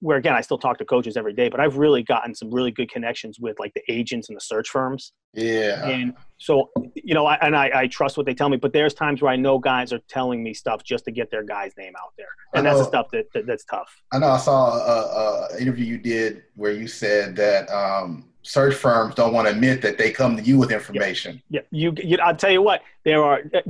where 0.00 0.18
again 0.18 0.34
I 0.34 0.40
still 0.40 0.58
talk 0.58 0.78
to 0.78 0.84
coaches 0.84 1.16
every 1.16 1.32
day, 1.32 1.48
but 1.48 1.60
I've 1.60 1.76
really 1.76 2.02
gotten 2.02 2.34
some 2.34 2.50
really 2.50 2.70
good 2.70 2.90
connections 2.90 3.38
with 3.40 3.58
like 3.58 3.72
the 3.74 3.82
agents 3.88 4.28
and 4.28 4.36
the 4.36 4.40
search 4.40 4.68
firms. 4.68 5.12
Yeah. 5.34 5.88
And 5.88 6.14
so 6.38 6.70
you 6.94 7.14
know, 7.14 7.26
I, 7.26 7.34
and 7.42 7.56
I, 7.56 7.70
I 7.74 7.86
trust 7.88 8.16
what 8.16 8.24
they 8.24 8.34
tell 8.34 8.48
me, 8.48 8.56
but 8.56 8.72
there's 8.72 8.94
times 8.94 9.20
where 9.20 9.32
I 9.32 9.36
know 9.36 9.58
guys 9.58 9.92
are 9.92 9.98
telling 10.08 10.42
me 10.42 10.54
stuff 10.54 10.84
just 10.84 11.04
to 11.06 11.10
get 11.10 11.30
their 11.30 11.42
guy's 11.42 11.72
name 11.76 11.94
out 12.00 12.12
there, 12.16 12.28
and 12.54 12.64
know, 12.64 12.70
that's 12.70 12.84
the 12.84 12.88
stuff 12.88 13.10
that, 13.10 13.32
that, 13.34 13.46
that's 13.46 13.64
tough. 13.64 14.02
I 14.12 14.18
know 14.18 14.28
I 14.28 14.38
saw 14.38 14.76
a, 14.76 15.54
a, 15.54 15.60
interview 15.60 15.84
you 15.84 15.98
did 15.98 16.44
where 16.54 16.72
you 16.72 16.86
said 16.86 17.34
that 17.36 17.68
um, 17.70 18.28
search 18.42 18.74
firms 18.74 19.16
don't 19.16 19.32
want 19.32 19.48
to 19.48 19.52
admit 19.52 19.82
that 19.82 19.98
they 19.98 20.12
come 20.12 20.36
to 20.36 20.42
you 20.42 20.58
with 20.58 20.70
information. 20.70 21.42
Yeah, 21.50 21.60
yeah. 21.70 21.90
You, 21.90 21.94
you, 22.02 22.18
I'll 22.18 22.36
tell 22.36 22.52
you 22.52 22.62
what. 22.62 22.82
There 23.04 23.22
are 23.24 23.42
uh, 23.52 23.60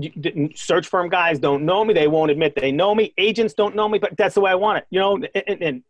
search 0.55 0.89
firm 0.89 1.09
guys 1.09 1.39
don't 1.39 1.64
know 1.64 1.85
me. 1.85 1.95
They 1.95 2.09
won't 2.09 2.31
admit 2.31 2.55
they 2.55 2.73
know 2.73 2.95
me. 2.95 3.14
Agents 3.16 3.55
don't 3.55 3.75
know 3.77 3.89
me, 3.89 3.99
but 3.99 4.16
that's 4.16 4.35
the 4.35 4.41
way 4.41 4.51
I 4.51 4.57
want 4.57 4.79
it. 4.79 4.87
You 4.91 5.01
know, 5.01 5.14
and, 5.35 5.62
and 5.62 5.83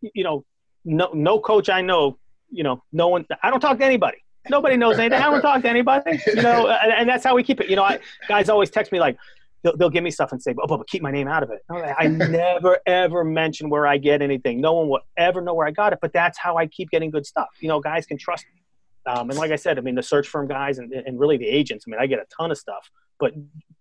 you 0.00 0.24
know, 0.24 0.44
no 0.84 1.10
no 1.14 1.38
coach 1.38 1.70
I 1.70 1.80
know, 1.80 2.18
you 2.50 2.64
know, 2.64 2.82
no 2.92 3.08
one. 3.08 3.24
I 3.42 3.50
don't 3.50 3.60
talk 3.60 3.78
to 3.78 3.84
anybody. 3.84 4.18
Nobody 4.48 4.76
knows 4.76 4.98
anything. 4.98 5.20
I 5.20 5.30
don't 5.30 5.42
talk 5.42 5.62
to 5.62 5.68
anybody. 5.68 6.20
You 6.26 6.42
know, 6.42 6.68
and, 6.82 6.92
and 6.92 7.08
that's 7.08 7.24
how 7.24 7.34
we 7.34 7.42
keep 7.42 7.60
it. 7.60 7.68
You 7.68 7.76
know, 7.76 7.84
I, 7.84 8.00
guys 8.28 8.48
always 8.48 8.70
text 8.70 8.92
me 8.92 9.00
like, 9.00 9.16
they'll, 9.62 9.76
they'll 9.76 9.90
give 9.90 10.04
me 10.04 10.10
stuff 10.10 10.32
and 10.32 10.42
say, 10.42 10.54
"Oh, 10.58 10.66
but 10.66 10.86
keep 10.88 11.02
my 11.02 11.10
name 11.10 11.28
out 11.28 11.42
of 11.42 11.50
it." 11.50 11.62
I 11.70 12.06
never 12.06 12.78
ever 12.86 13.24
mention 13.24 13.68
where 13.70 13.86
I 13.86 13.98
get 13.98 14.22
anything. 14.22 14.60
No 14.60 14.74
one 14.74 14.88
will 14.88 15.00
ever 15.16 15.40
know 15.40 15.54
where 15.54 15.66
I 15.66 15.70
got 15.70 15.92
it. 15.92 15.98
But 16.00 16.12
that's 16.12 16.38
how 16.38 16.56
I 16.56 16.66
keep 16.66 16.90
getting 16.90 17.10
good 17.10 17.26
stuff. 17.26 17.48
You 17.60 17.68
know, 17.68 17.80
guys 17.80 18.06
can 18.06 18.18
trust 18.18 18.44
me. 18.54 19.12
Um, 19.12 19.30
and 19.30 19.38
like 19.38 19.50
I 19.50 19.56
said, 19.56 19.78
I 19.78 19.80
mean, 19.80 19.94
the 19.94 20.02
search 20.02 20.28
firm 20.28 20.48
guys 20.48 20.78
and, 20.78 20.92
and 20.92 21.18
really 21.18 21.36
the 21.36 21.46
agents. 21.46 21.84
I 21.86 21.90
mean, 21.90 22.00
I 22.00 22.06
get 22.06 22.18
a 22.18 22.26
ton 22.36 22.50
of 22.50 22.58
stuff. 22.58 22.90
But 23.20 23.32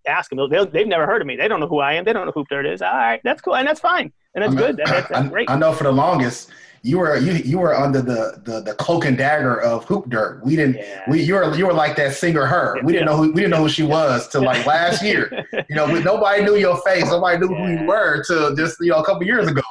ask 0.08 0.32
them; 0.32 0.39
they've 0.49 0.88
never 0.88 1.05
heard 1.05 1.22
of 1.22 1.28
me. 1.28 1.36
They 1.36 1.47
don't 1.47 1.60
know 1.60 1.68
who 1.68 1.80
I 1.80 1.93
am. 1.93 2.05
They 2.05 2.14
don't 2.14 2.26
know 2.26 2.32
who 2.34 2.43
Dirt 2.49 2.66
is. 2.66 2.82
All 2.82 2.91
right, 2.91 3.22
that's 3.24 3.41
cool, 3.41 3.55
and 3.55 3.68
that's 3.68 3.80
fine 3.80 4.12
and 4.38 4.43
that's 4.43 4.55
good. 4.55 4.78
That, 4.78 4.88
that's, 4.88 5.10
that's 5.10 5.30
great. 5.30 5.49
I 5.49 5.58
know 5.58 5.74
for 5.74 5.84
the 5.84 5.91
longest 5.91 6.51
you 6.84 6.99
were 6.99 7.17
you 7.17 7.34
you 7.34 7.59
were 7.59 7.75
under 7.75 8.01
the 8.01 8.41
the, 8.43 8.61
the 8.61 8.73
cloak 8.75 9.05
and 9.05 9.17
dagger 9.17 9.61
of 9.61 9.86
hoop 9.86 10.09
dirt. 10.09 10.41
We 10.43 10.55
didn't 10.55 10.75
yeah. 10.75 11.03
we 11.09 11.21
you 11.21 11.36
were 11.36 11.55
you 11.55 11.65
were 11.67 11.73
like 11.73 11.95
that 11.97 12.13
singer 12.13 12.45
her. 12.45 12.80
We 12.84 12.93
didn't 12.93 13.07
know 13.07 13.17
who 13.17 13.32
we 13.32 13.41
didn't 13.41 13.51
know 13.51 13.63
who 13.63 13.69
she 13.69 13.84
was 13.84 14.28
till 14.30 14.43
like 14.43 14.65
last 14.65 15.03
year. 15.03 15.45
You 15.69 15.75
know, 15.75 15.88
nobody 15.99 16.43
knew 16.43 16.55
your 16.55 16.78
face. 16.82 17.05
Nobody 17.05 17.39
knew 17.39 17.53
who 17.53 17.67
you 17.67 17.86
were 17.86 18.23
till 18.23 18.55
just 18.55 18.78
you 18.80 18.91
know 18.91 18.99
a 18.99 19.05
couple 19.05 19.23
years 19.23 19.47
ago. 19.47 19.61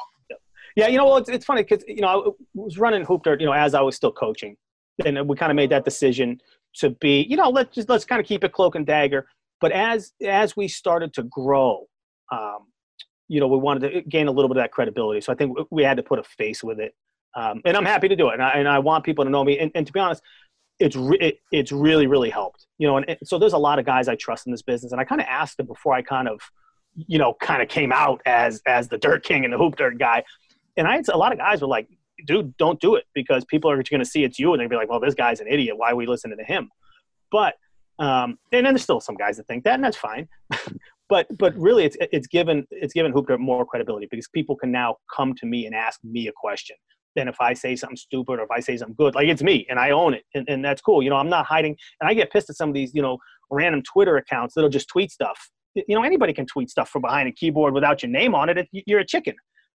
Yeah, 0.75 0.87
you 0.87 0.97
know, 0.97 1.05
well, 1.05 1.17
it's, 1.17 1.27
it's 1.27 1.43
funny 1.43 1.63
because 1.63 1.83
you 1.87 2.01
know 2.01 2.07
I 2.07 2.31
was 2.53 2.77
running 2.77 3.03
hoop 3.03 3.23
dirt, 3.23 3.41
you 3.41 3.47
know, 3.47 3.53
as 3.53 3.73
I 3.73 3.81
was 3.81 3.95
still 3.95 4.11
coaching, 4.11 4.55
and 5.03 5.27
we 5.27 5.35
kind 5.35 5.51
of 5.51 5.55
made 5.55 5.71
that 5.71 5.85
decision 5.85 6.39
to 6.75 6.91
be, 6.91 7.25
you 7.27 7.35
know, 7.35 7.49
let's 7.49 7.73
just 7.73 7.89
let's 7.89 8.05
kind 8.05 8.21
of 8.21 8.27
keep 8.27 8.43
it 8.43 8.51
cloak 8.51 8.75
and 8.75 8.85
dagger. 8.85 9.27
But 9.59 9.71
as 9.71 10.13
as 10.23 10.55
we 10.55 10.67
started 10.67 11.13
to 11.15 11.23
grow, 11.23 11.87
um, 12.31 12.66
you 13.27 13.39
know, 13.39 13.47
we 13.47 13.57
wanted 13.57 13.91
to 13.91 14.01
gain 14.01 14.27
a 14.27 14.31
little 14.31 14.49
bit 14.49 14.57
of 14.57 14.63
that 14.63 14.71
credibility. 14.71 15.21
So 15.21 15.31
I 15.31 15.35
think 15.35 15.57
we 15.69 15.83
had 15.83 15.97
to 15.97 16.03
put 16.03 16.19
a 16.19 16.23
face 16.23 16.63
with 16.63 16.79
it. 16.79 16.93
Um, 17.35 17.61
and 17.65 17.77
I'm 17.77 17.85
happy 17.85 18.07
to 18.07 18.15
do 18.15 18.29
it. 18.29 18.33
And 18.33 18.43
I, 18.43 18.49
and 18.51 18.67
I 18.67 18.79
want 18.79 19.03
people 19.03 19.23
to 19.23 19.29
know 19.29 19.43
me. 19.43 19.59
And, 19.59 19.71
and 19.75 19.85
to 19.85 19.93
be 19.93 19.99
honest, 19.99 20.23
it's 20.79 20.95
re- 20.95 21.17
it, 21.19 21.39
it's 21.51 21.71
really 21.71 22.07
really 22.07 22.29
helped. 22.29 22.67
You 22.77 22.87
know, 22.87 22.97
and 22.97 23.09
it, 23.09 23.19
so 23.23 23.39
there's 23.39 23.53
a 23.53 23.57
lot 23.57 23.79
of 23.79 23.85
guys 23.85 24.07
I 24.07 24.15
trust 24.15 24.45
in 24.45 24.51
this 24.51 24.61
business, 24.61 24.91
and 24.91 25.01
I 25.01 25.03
kind 25.03 25.21
of 25.21 25.27
asked 25.27 25.57
them 25.57 25.67
before 25.67 25.93
I 25.93 26.01
kind 26.01 26.27
of, 26.27 26.39
you 26.95 27.17
know, 27.17 27.33
kind 27.41 27.61
of 27.61 27.67
came 27.67 27.91
out 27.91 28.21
as 28.25 28.61
as 28.65 28.87
the 28.87 28.97
dirt 28.97 29.23
king 29.23 29.43
and 29.43 29.53
the 29.53 29.57
hoop 29.57 29.75
dirt 29.75 29.97
guy. 29.97 30.23
And 30.75 30.87
I 30.87 30.97
had 30.97 31.07
a 31.09 31.17
lot 31.17 31.31
of 31.31 31.37
guys 31.37 31.61
were 31.61 31.67
like, 31.67 31.87
"Dude, 32.25 32.55
don't 32.57 32.79
do 32.79 32.95
it 32.95 33.05
because 33.13 33.43
people 33.45 33.71
are 33.71 33.81
going 33.81 33.99
to 33.99 34.05
see 34.05 34.23
it's 34.23 34.37
you, 34.37 34.53
and 34.53 34.61
they'll 34.61 34.69
be 34.69 34.75
like, 34.75 34.89
well, 34.89 34.99
this 34.99 35.15
guy's 35.15 35.39
an 35.39 35.47
idiot. 35.47 35.77
Why 35.77 35.91
are 35.91 35.95
we 35.95 36.05
listening 36.05 36.37
to 36.37 36.43
him?" 36.43 36.69
But 37.31 37.55
um, 37.99 38.37
and 38.51 38.65
then 38.65 38.73
there's 38.73 38.83
still 38.83 38.99
some 38.99 39.15
guys 39.15 39.37
that 39.37 39.47
think 39.47 39.63
that, 39.63 39.73
and 39.73 39.83
that's 39.83 39.97
fine. 39.97 40.27
but 41.09 41.27
but 41.37 41.55
really 41.57 41.85
it's 41.85 41.97
it's 41.99 42.27
given 42.27 42.65
it's 42.71 42.93
given 42.93 43.11
Hoop 43.11 43.27
Dirt 43.27 43.39
more 43.39 43.65
credibility 43.65 44.07
because 44.09 44.27
people 44.29 44.55
can 44.55 44.71
now 44.71 44.97
come 45.15 45.33
to 45.35 45.45
me 45.45 45.65
and 45.65 45.75
ask 45.75 45.99
me 46.03 46.27
a 46.27 46.31
question 46.35 46.75
than 47.15 47.27
if 47.27 47.41
I 47.41 47.53
say 47.53 47.75
something 47.75 47.97
stupid 47.97 48.39
or 48.39 48.43
if 48.43 48.51
I 48.51 48.59
say 48.59 48.77
something 48.77 48.95
good. 48.97 49.15
Like 49.15 49.27
it's 49.27 49.41
me 49.41 49.65
and 49.69 49.79
I 49.79 49.91
own 49.91 50.13
it 50.13 50.23
and, 50.35 50.47
and 50.47 50.63
that's 50.63 50.81
cool. 50.81 51.01
You 51.01 51.09
know, 51.09 51.17
I'm 51.17 51.29
not 51.29 51.45
hiding 51.45 51.75
and 51.99 52.09
I 52.09 52.13
get 52.13 52.31
pissed 52.31 52.49
at 52.49 52.55
some 52.55 52.69
of 52.69 52.75
these, 52.75 52.91
you 52.93 53.01
know, 53.01 53.17
random 53.49 53.81
Twitter 53.83 54.17
accounts 54.17 54.53
that'll 54.53 54.69
just 54.69 54.87
tweet 54.87 55.11
stuff. 55.11 55.49
You 55.75 55.95
know, 55.95 56.03
anybody 56.03 56.33
can 56.33 56.45
tweet 56.45 56.69
stuff 56.69 56.89
from 56.89 57.01
behind 57.01 57.27
a 57.27 57.31
keyboard 57.31 57.73
without 57.73 58.01
your 58.01 58.11
name 58.11 58.33
on 58.35 58.49
it. 58.49 58.67
You're 58.71 58.99
a 58.99 59.05
chicken. 59.05 59.35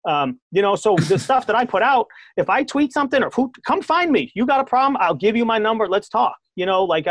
Um, 0.07 0.39
you 0.51 0.61
know, 0.61 0.75
so 0.75 0.95
the 0.95 1.19
stuff 1.27 1.45
that 1.47 1.55
I 1.55 1.65
put 1.65 1.81
out, 1.81 2.07
if 2.37 2.49
I 2.49 2.63
tweet 2.63 2.93
something 2.93 3.23
or 3.23 3.29
who, 3.31 3.51
come 3.65 3.81
find 3.81 4.11
me, 4.11 4.31
you 4.33 4.45
got 4.45 4.59
a 4.59 4.63
problem, 4.63 4.97
I'll 5.01 5.15
give 5.15 5.35
you 5.35 5.45
my 5.45 5.57
number. 5.57 5.87
Let's 5.87 6.09
talk. 6.09 6.35
You 6.55 6.65
know, 6.65 6.83
like 6.83 7.07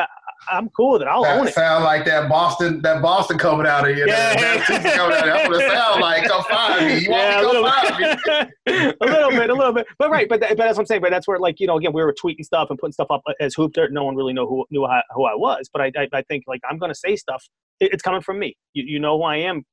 I'm 0.50 0.68
cool 0.70 0.92
with 0.92 1.02
it. 1.02 1.08
I'll 1.08 1.22
that 1.22 1.38
own 1.38 1.48
it. 1.48 1.54
Sound 1.54 1.84
like 1.84 2.04
that 2.06 2.28
Boston, 2.28 2.80
that 2.82 3.02
Boston 3.02 3.38
coming 3.38 3.66
out 3.66 3.88
of 3.88 3.94
here. 3.94 4.06
Yeah. 4.06 4.34
That, 4.34 4.66
that 4.68 4.94
coming 4.94 5.16
out 5.16 5.28
of 5.28 5.34
That's 5.34 5.48
what 5.48 5.62
it 5.62 5.70
sound 5.70 6.00
like. 6.00 6.24
Come 6.24 6.44
find 6.44 6.86
me. 6.86 6.98
You 7.00 7.10
yeah, 7.10 7.42
want 7.42 8.00
me? 8.00 8.06
Come 8.06 8.18
find 8.26 8.48
me. 8.48 8.94
a 9.00 9.06
little 9.06 9.30
bit, 9.30 9.50
a 9.50 9.54
little 9.54 9.72
bit. 9.72 9.86
But 9.98 10.10
right, 10.10 10.28
but, 10.28 10.40
that, 10.40 10.50
but 10.50 10.64
that's 10.64 10.76
what 10.76 10.82
I'm 10.82 10.86
saying. 10.86 11.00
But 11.00 11.10
that's 11.10 11.26
where, 11.26 11.38
like, 11.38 11.60
you 11.60 11.66
know, 11.66 11.76
again, 11.76 11.92
we 11.92 12.02
were 12.02 12.14
tweeting 12.14 12.44
stuff 12.44 12.70
and 12.70 12.78
putting 12.78 12.92
stuff 12.92 13.08
up 13.10 13.22
as 13.40 13.54
hoop 13.54 13.72
dirt. 13.72 13.92
No 13.92 14.04
one 14.04 14.16
really 14.16 14.32
know 14.32 14.46
who 14.46 14.64
knew 14.70 14.86
how, 14.86 15.02
who 15.10 15.24
I 15.24 15.34
was. 15.34 15.68
But 15.72 15.82
I, 15.82 15.92
I, 15.96 16.08
I 16.12 16.22
think 16.22 16.44
like 16.46 16.60
I'm 16.68 16.78
going 16.78 16.90
to 16.90 16.98
say 16.98 17.16
stuff. 17.16 17.44
It, 17.80 17.92
it's 17.92 18.02
coming 18.02 18.22
from 18.22 18.38
me. 18.38 18.56
You, 18.74 18.84
you 18.86 19.00
know 19.00 19.18
who 19.18 19.24
I 19.24 19.36
am. 19.36 19.64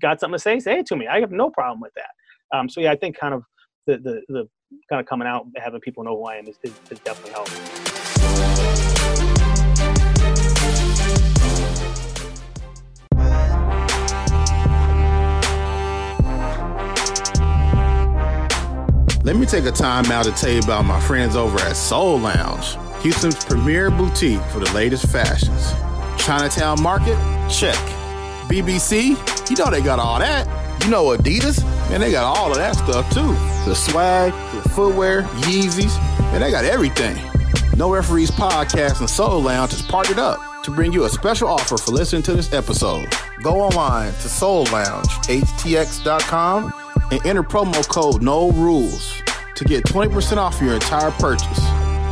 Got 0.00 0.20
something 0.20 0.36
to 0.36 0.42
say? 0.42 0.58
Say 0.60 0.78
it 0.78 0.86
to 0.86 0.96
me. 0.96 1.06
I 1.06 1.20
have 1.20 1.30
no 1.30 1.50
problem 1.50 1.80
with 1.80 1.92
that. 1.94 2.56
Um, 2.56 2.68
so 2.68 2.80
yeah, 2.80 2.92
I 2.92 2.96
think 2.96 3.18
kind 3.18 3.34
of 3.34 3.42
the 3.86 3.98
the, 3.98 4.22
the 4.28 4.48
kind 4.90 5.00
of 5.00 5.06
coming 5.06 5.28
out, 5.28 5.46
having 5.56 5.80
people 5.80 6.04
know 6.04 6.16
who 6.16 6.24
I 6.24 6.36
am 6.36 6.48
is, 6.48 6.58
is, 6.62 6.72
is 6.90 6.98
definitely 7.00 7.32
helping. 7.32 7.85
Let 19.26 19.34
me 19.34 19.44
take 19.44 19.64
a 19.64 19.72
time 19.72 20.04
out 20.12 20.24
to 20.26 20.30
tell 20.30 20.52
you 20.52 20.60
about 20.60 20.84
my 20.84 21.00
friends 21.00 21.34
over 21.34 21.58
at 21.58 21.74
Soul 21.74 22.20
Lounge, 22.20 22.76
Houston's 23.02 23.44
premier 23.44 23.90
boutique 23.90 24.40
for 24.52 24.60
the 24.60 24.72
latest 24.72 25.08
fashions. 25.08 25.72
Chinatown 26.16 26.80
Market? 26.80 27.16
Check. 27.50 27.74
BBC? 28.46 29.50
You 29.50 29.56
know 29.56 29.68
they 29.68 29.82
got 29.82 29.98
all 29.98 30.20
that. 30.20 30.46
You 30.84 30.90
know 30.92 31.06
Adidas? 31.06 31.64
Man, 31.90 32.02
they 32.02 32.12
got 32.12 32.22
all 32.22 32.52
of 32.52 32.56
that 32.58 32.76
stuff 32.76 33.12
too. 33.12 33.32
The 33.68 33.74
swag, 33.74 34.32
the 34.62 34.68
footwear, 34.68 35.22
Yeezys, 35.22 35.98
man, 36.30 36.40
they 36.40 36.52
got 36.52 36.64
everything. 36.64 37.16
No 37.76 37.90
Referees 37.90 38.30
Podcast 38.30 39.00
and 39.00 39.10
Soul 39.10 39.42
Lounge 39.42 39.72
is 39.72 39.82
partnered 39.82 40.20
up 40.20 40.38
to 40.62 40.70
bring 40.70 40.92
you 40.92 41.04
a 41.04 41.08
special 41.08 41.48
offer 41.48 41.76
for 41.76 41.90
listening 41.90 42.22
to 42.22 42.34
this 42.34 42.52
episode. 42.52 43.08
Go 43.42 43.60
online 43.60 44.12
to 44.12 44.28
Soul 44.28 44.66
Lounge, 44.66 45.08
htx.com, 45.26 46.72
and 47.10 47.24
enter 47.26 47.42
promo 47.42 47.86
code 47.88 48.22
No 48.22 48.50
Rules 48.52 49.22
to 49.54 49.64
get 49.64 49.84
20% 49.84 50.36
off 50.36 50.60
your 50.60 50.74
entire 50.74 51.10
purchase. 51.12 51.60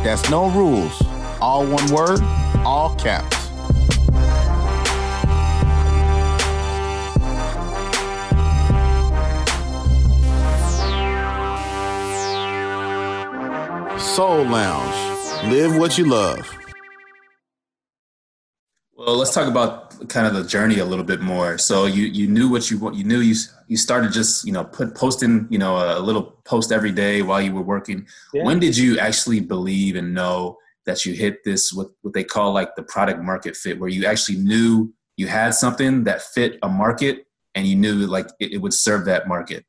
That's 0.03 0.29
No 0.29 0.49
Rules, 0.49 1.01
all 1.41 1.65
one 1.65 1.87
word, 1.91 2.21
all 2.65 2.95
caps. 2.95 3.35
Soul 14.15 14.45
Lounge. 14.45 15.51
Live 15.51 15.75
what 15.75 15.97
you 15.97 16.05
love. 16.05 16.49
Well, 18.95 19.17
let's 19.17 19.33
talk 19.33 19.49
about 19.49 19.84
kind 20.07 20.27
of 20.27 20.33
the 20.33 20.43
journey 20.43 20.79
a 20.79 20.85
little 20.85 21.05
bit 21.05 21.21
more. 21.21 21.57
So 21.57 21.85
you 21.85 22.03
you 22.03 22.27
knew 22.27 22.49
what 22.49 22.69
you 22.69 22.91
you 22.93 23.03
knew 23.03 23.19
you 23.19 23.35
you 23.67 23.77
started 23.77 24.11
just 24.11 24.45
you 24.45 24.53
know 24.53 24.63
put 24.63 24.95
posting 24.95 25.47
you 25.49 25.57
know 25.57 25.77
a 25.97 25.99
little 25.99 26.23
post 26.45 26.71
every 26.71 26.91
day 26.91 27.21
while 27.21 27.41
you 27.41 27.53
were 27.53 27.61
working. 27.61 28.07
Yeah. 28.33 28.43
When 28.43 28.59
did 28.59 28.77
you 28.77 28.99
actually 28.99 29.39
believe 29.39 29.95
and 29.95 30.13
know 30.13 30.57
that 30.85 31.05
you 31.05 31.13
hit 31.13 31.43
this 31.43 31.73
what 31.73 31.87
what 32.01 32.13
they 32.13 32.23
call 32.23 32.53
like 32.53 32.75
the 32.75 32.83
product 32.83 33.21
market 33.21 33.55
fit, 33.55 33.79
where 33.79 33.89
you 33.89 34.05
actually 34.05 34.37
knew 34.37 34.93
you 35.17 35.27
had 35.27 35.53
something 35.53 36.03
that 36.03 36.21
fit 36.21 36.59
a 36.61 36.69
market 36.69 37.25
and 37.55 37.65
you 37.65 37.75
knew 37.75 37.93
like 37.93 38.27
it, 38.39 38.53
it 38.53 38.57
would 38.57 38.73
serve 38.73 39.05
that 39.05 39.27
market? 39.27 39.65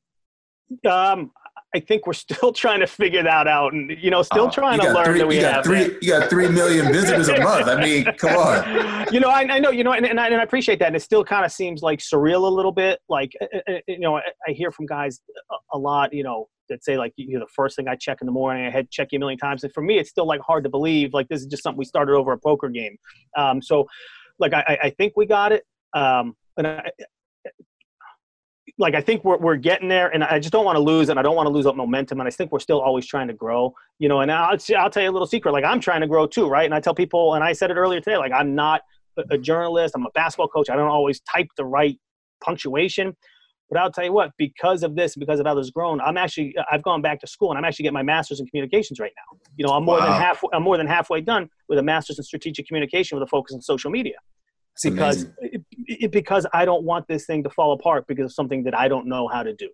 Um, 0.89 1.31
I 1.77 1.81
think 1.81 2.07
we're 2.07 2.15
still 2.15 2.53
trying 2.65 2.81
to 2.81 2.87
figure 2.87 3.23
that 3.23 3.47
out, 3.47 3.75
and 3.75 3.91
you 4.01 4.11
know, 4.11 4.23
still 4.23 4.47
oh, 4.47 4.51
trying 4.51 4.81
to 4.81 4.93
learn 4.93 5.05
three, 5.05 5.19
that 5.19 5.29
we 5.29 5.37
you 5.37 5.45
have. 5.45 5.63
Three, 5.63 5.97
you 6.01 6.09
got 6.09 6.31
three 6.31 6.49
million 6.49 6.91
visitors 6.91 7.29
a 7.29 7.39
month. 7.43 7.69
I 7.69 7.81
mean, 7.81 8.05
come 8.17 8.37
on. 8.37 9.07
You 9.13 9.21
know, 9.21 9.29
I, 9.29 9.43
I 9.43 9.59
know, 9.61 9.71
you 9.71 9.85
know, 9.85 9.93
and, 9.93 10.05
and, 10.05 10.19
I, 10.19 10.27
and 10.27 10.35
I 10.35 10.43
appreciate 10.43 10.81
that. 10.81 10.89
And 10.89 10.97
it 10.97 11.01
still 11.01 11.23
kind 11.23 11.45
of 11.45 11.53
seems 11.53 11.81
like 11.81 12.01
surreal 12.01 12.45
a 12.45 12.53
little 12.53 12.73
bit. 12.73 12.99
Like, 13.09 13.31
uh, 13.41 13.47
uh, 13.55 13.73
uh, 13.75 13.79
you 13.87 14.01
know, 14.01 14.17
I, 14.17 14.23
I 14.49 14.51
hear 14.51 14.73
from 14.73 14.87
guys 14.87 15.21
a, 15.53 15.77
a 15.77 15.79
lot, 15.79 16.13
you 16.13 16.25
know, 16.25 16.49
that 16.69 16.83
say 16.83 16.97
like 16.97 17.13
you 17.15 17.35
know 17.35 17.41
the 17.45 17.53
first 17.55 17.77
thing 17.77 17.87
I 17.87 17.95
check 17.95 18.19
in 18.21 18.27
the 18.27 18.33
morning, 18.33 18.67
I 18.67 18.71
had 18.71 18.91
check 18.91 19.09
you 19.13 19.19
a 19.19 19.21
million 19.21 19.39
times. 19.39 19.63
And 19.63 19.73
for 19.73 19.83
me, 19.83 19.99
it's 19.99 20.11
still 20.11 20.27
like 20.27 20.41
hard 20.41 20.65
to 20.65 20.71
believe. 20.71 21.15
Like 21.15 21.29
this 21.29 21.41
is 21.41 21.47
just 21.47 21.63
something 21.63 21.79
we 21.79 21.85
started 21.85 22.15
over 22.15 22.33
a 22.33 22.39
poker 22.39 22.69
game. 22.69 22.97
Um, 23.37 23.63
so, 23.63 23.87
like 24.41 24.53
I, 24.53 24.79
I 24.83 24.91
think 24.91 25.13
we 25.15 25.27
got 25.27 25.53
it. 25.53 25.63
Um, 25.95 26.35
and 26.57 26.67
I, 26.67 26.91
like 28.79 28.95
I 28.95 29.01
think 29.01 29.25
we're 29.25 29.39
we're 29.39 29.57
getting 29.57 29.89
there, 29.89 30.09
and 30.09 30.23
I 30.23 30.39
just 30.39 30.53
don't 30.53 30.65
want 30.65 30.77
to 30.77 30.83
lose, 30.83 31.09
and 31.09 31.19
I 31.19 31.23
don't 31.23 31.35
want 31.35 31.47
to 31.47 31.51
lose 31.51 31.67
up 31.67 31.77
momentum, 31.77 32.21
and 32.21 32.27
I 32.27 32.31
think 32.31 32.53
we're 32.53 32.61
still 32.61 32.81
always 32.81 33.07
trying 33.07 33.29
to 33.29 33.35
grow, 33.35 33.75
you 33.99 34.09
know. 34.09 34.21
And 34.21 34.31
I'll 34.31 34.59
I'll 34.77 34.91
tell 34.91 35.03
you 35.03 35.11
a 35.11 35.13
little 35.13 35.27
secret, 35.27 35.53
like 35.53 35.65
I'm 35.65 35.81
trying 35.81 36.03
to 36.03 36.07
grow 36.07 36.27
too, 36.27 36.47
right? 36.47 36.65
And 36.65 36.75
I 36.75 36.81
tell 36.81 36.95
people, 36.95 37.35
and 37.35 37.43
I 37.43 37.53
said 37.53 37.71
it 37.71 37.77
earlier 37.77 38.01
today, 38.01 38.19
like 38.19 38.33
I'm 38.33 38.55
not 38.55 38.83
a 39.31 39.39
journalist, 39.39 39.95
I'm 39.97 40.05
a 40.05 40.11
basketball 40.11 40.49
coach, 40.49 40.69
I 40.69 40.77
don't 40.77 40.89
always 40.89 41.21
type 41.21 41.49
the 41.57 41.65
right 41.65 41.99
punctuation, 42.45 43.17
but 43.71 43.81
I'll 43.81 43.91
tell 43.91 44.05
you 44.05 44.13
what, 44.13 44.33
because 44.37 44.83
of 44.83 44.95
this, 44.95 45.17
because 45.17 45.41
of 45.41 45.47
how 45.47 45.55
this 45.55 45.71
grown, 45.71 46.03
I'm 46.03 46.19
actually 46.19 46.55
uh, 46.59 46.65
I've 46.71 46.83
gone 46.83 47.01
back 47.01 47.21
to 47.21 47.27
school, 47.27 47.51
and 47.51 47.59
I'm 47.59 47.65
actually 47.65 47.85
getting 47.85 47.95
my 47.95 48.03
master's 48.03 48.41
in 48.41 48.47
communications 48.47 49.01
right 49.01 49.13
now. 49.17 49.39
You 49.57 49.67
know, 49.67 49.73
I'm 49.73 49.85
more 49.85 49.99
wow. 49.99 50.05
than 50.05 50.21
half 50.21 50.43
I'm 50.53 50.63
more 50.63 50.77
than 50.77 50.87
halfway 50.87 51.23
done 51.23 51.49
with 51.71 51.79
a 51.79 51.83
master's 51.83 52.19
in 52.19 52.25
strategic 52.25 52.67
communication 52.67 53.17
with 53.19 53.27
a 53.27 53.31
focus 53.31 53.55
on 53.55 53.63
social 53.63 53.91
media 53.91 54.17
because 54.83 55.27
it, 55.41 55.63
it, 55.87 56.13
because 56.13 56.47
I 56.53 56.65
don't 56.65 56.85
want 56.85 57.09
this 57.09 57.27
thing 57.27 57.43
to 57.45 57.51
fall 57.51 57.73
apart 57.73 58.07
because 58.07 58.27
of 58.27 58.33
something 58.33 58.65
that 58.65 58.77
I 58.77 58.89
don't 58.89 59.07
know 59.07 59.29
how 59.29 59.43
to 59.43 59.55
do. 59.55 59.71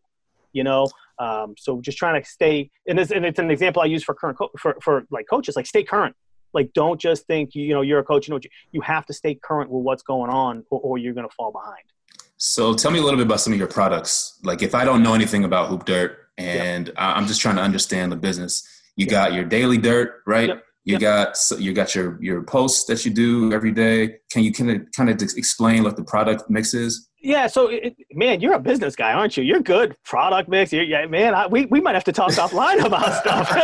You 0.52 0.64
know, 0.64 0.86
um, 1.18 1.54
so 1.56 1.80
just 1.80 1.96
trying 1.96 2.22
to 2.22 2.28
stay. 2.28 2.70
And, 2.86 2.98
this, 2.98 3.10
and 3.10 3.24
it's 3.24 3.38
an 3.38 3.50
example 3.50 3.80
I 3.82 3.86
use 3.86 4.04
for 4.04 4.14
current 4.14 4.36
co- 4.36 4.50
for 4.58 4.76
for 4.82 5.06
like 5.10 5.26
coaches, 5.28 5.56
like 5.56 5.66
stay 5.66 5.82
current. 5.82 6.14
Like 6.52 6.72
don't 6.74 7.00
just 7.00 7.26
think 7.26 7.54
you 7.54 7.72
know 7.72 7.80
you're 7.80 8.00
a 8.00 8.04
coach. 8.04 8.28
You 8.28 8.34
know 8.34 8.40
you, 8.42 8.50
you 8.70 8.80
have 8.82 9.06
to 9.06 9.14
stay 9.14 9.34
current 9.34 9.70
with 9.70 9.82
what's 9.82 10.02
going 10.02 10.30
on, 10.30 10.64
or, 10.70 10.80
or 10.80 10.98
you're 10.98 11.14
going 11.14 11.28
to 11.28 11.34
fall 11.34 11.50
behind. 11.50 11.84
So 12.36 12.74
tell 12.74 12.90
me 12.90 12.98
a 12.98 13.02
little 13.02 13.18
bit 13.18 13.26
about 13.26 13.40
some 13.40 13.52
of 13.52 13.58
your 13.58 13.68
products. 13.68 14.38
Like 14.42 14.62
if 14.62 14.74
I 14.74 14.84
don't 14.84 15.02
know 15.02 15.14
anything 15.14 15.44
about 15.44 15.68
Hoop 15.68 15.84
Dirt 15.84 16.18
and 16.36 16.88
yep. 16.88 16.96
I'm 16.98 17.26
just 17.26 17.40
trying 17.40 17.56
to 17.56 17.62
understand 17.62 18.10
the 18.10 18.16
business, 18.16 18.66
you 18.96 19.06
yep. 19.06 19.10
got 19.10 19.32
your 19.32 19.44
daily 19.44 19.78
dirt, 19.78 20.22
right? 20.26 20.48
Yep. 20.48 20.64
You 20.84 20.98
got 20.98 21.38
you 21.58 21.72
got 21.72 21.94
your 21.94 22.18
your 22.20 22.42
posts 22.42 22.86
that 22.86 23.04
you 23.04 23.12
do 23.12 23.52
every 23.52 23.70
day. 23.70 24.16
Can 24.30 24.42
you 24.42 24.52
kind 24.52 24.70
of 24.70 24.82
kind 24.96 25.08
of 25.08 25.22
explain 25.22 25.84
what 25.84 25.96
the 25.96 26.02
product 26.02 26.50
mix 26.50 26.74
is? 26.74 27.08
Yeah, 27.24 27.46
so 27.46 27.68
it, 27.68 27.94
man, 28.12 28.40
you're 28.40 28.54
a 28.54 28.58
business 28.58 28.96
guy, 28.96 29.12
aren't 29.12 29.36
you? 29.36 29.44
You're 29.44 29.60
good 29.60 29.94
product 30.04 30.48
mix. 30.48 30.72
You're, 30.72 30.82
yeah, 30.82 31.06
man, 31.06 31.36
I, 31.36 31.46
we 31.46 31.66
we 31.66 31.80
might 31.80 31.94
have 31.94 32.02
to 32.04 32.12
talk 32.12 32.32
offline 32.32 32.84
about 32.84 33.14
stuff. 33.14 33.48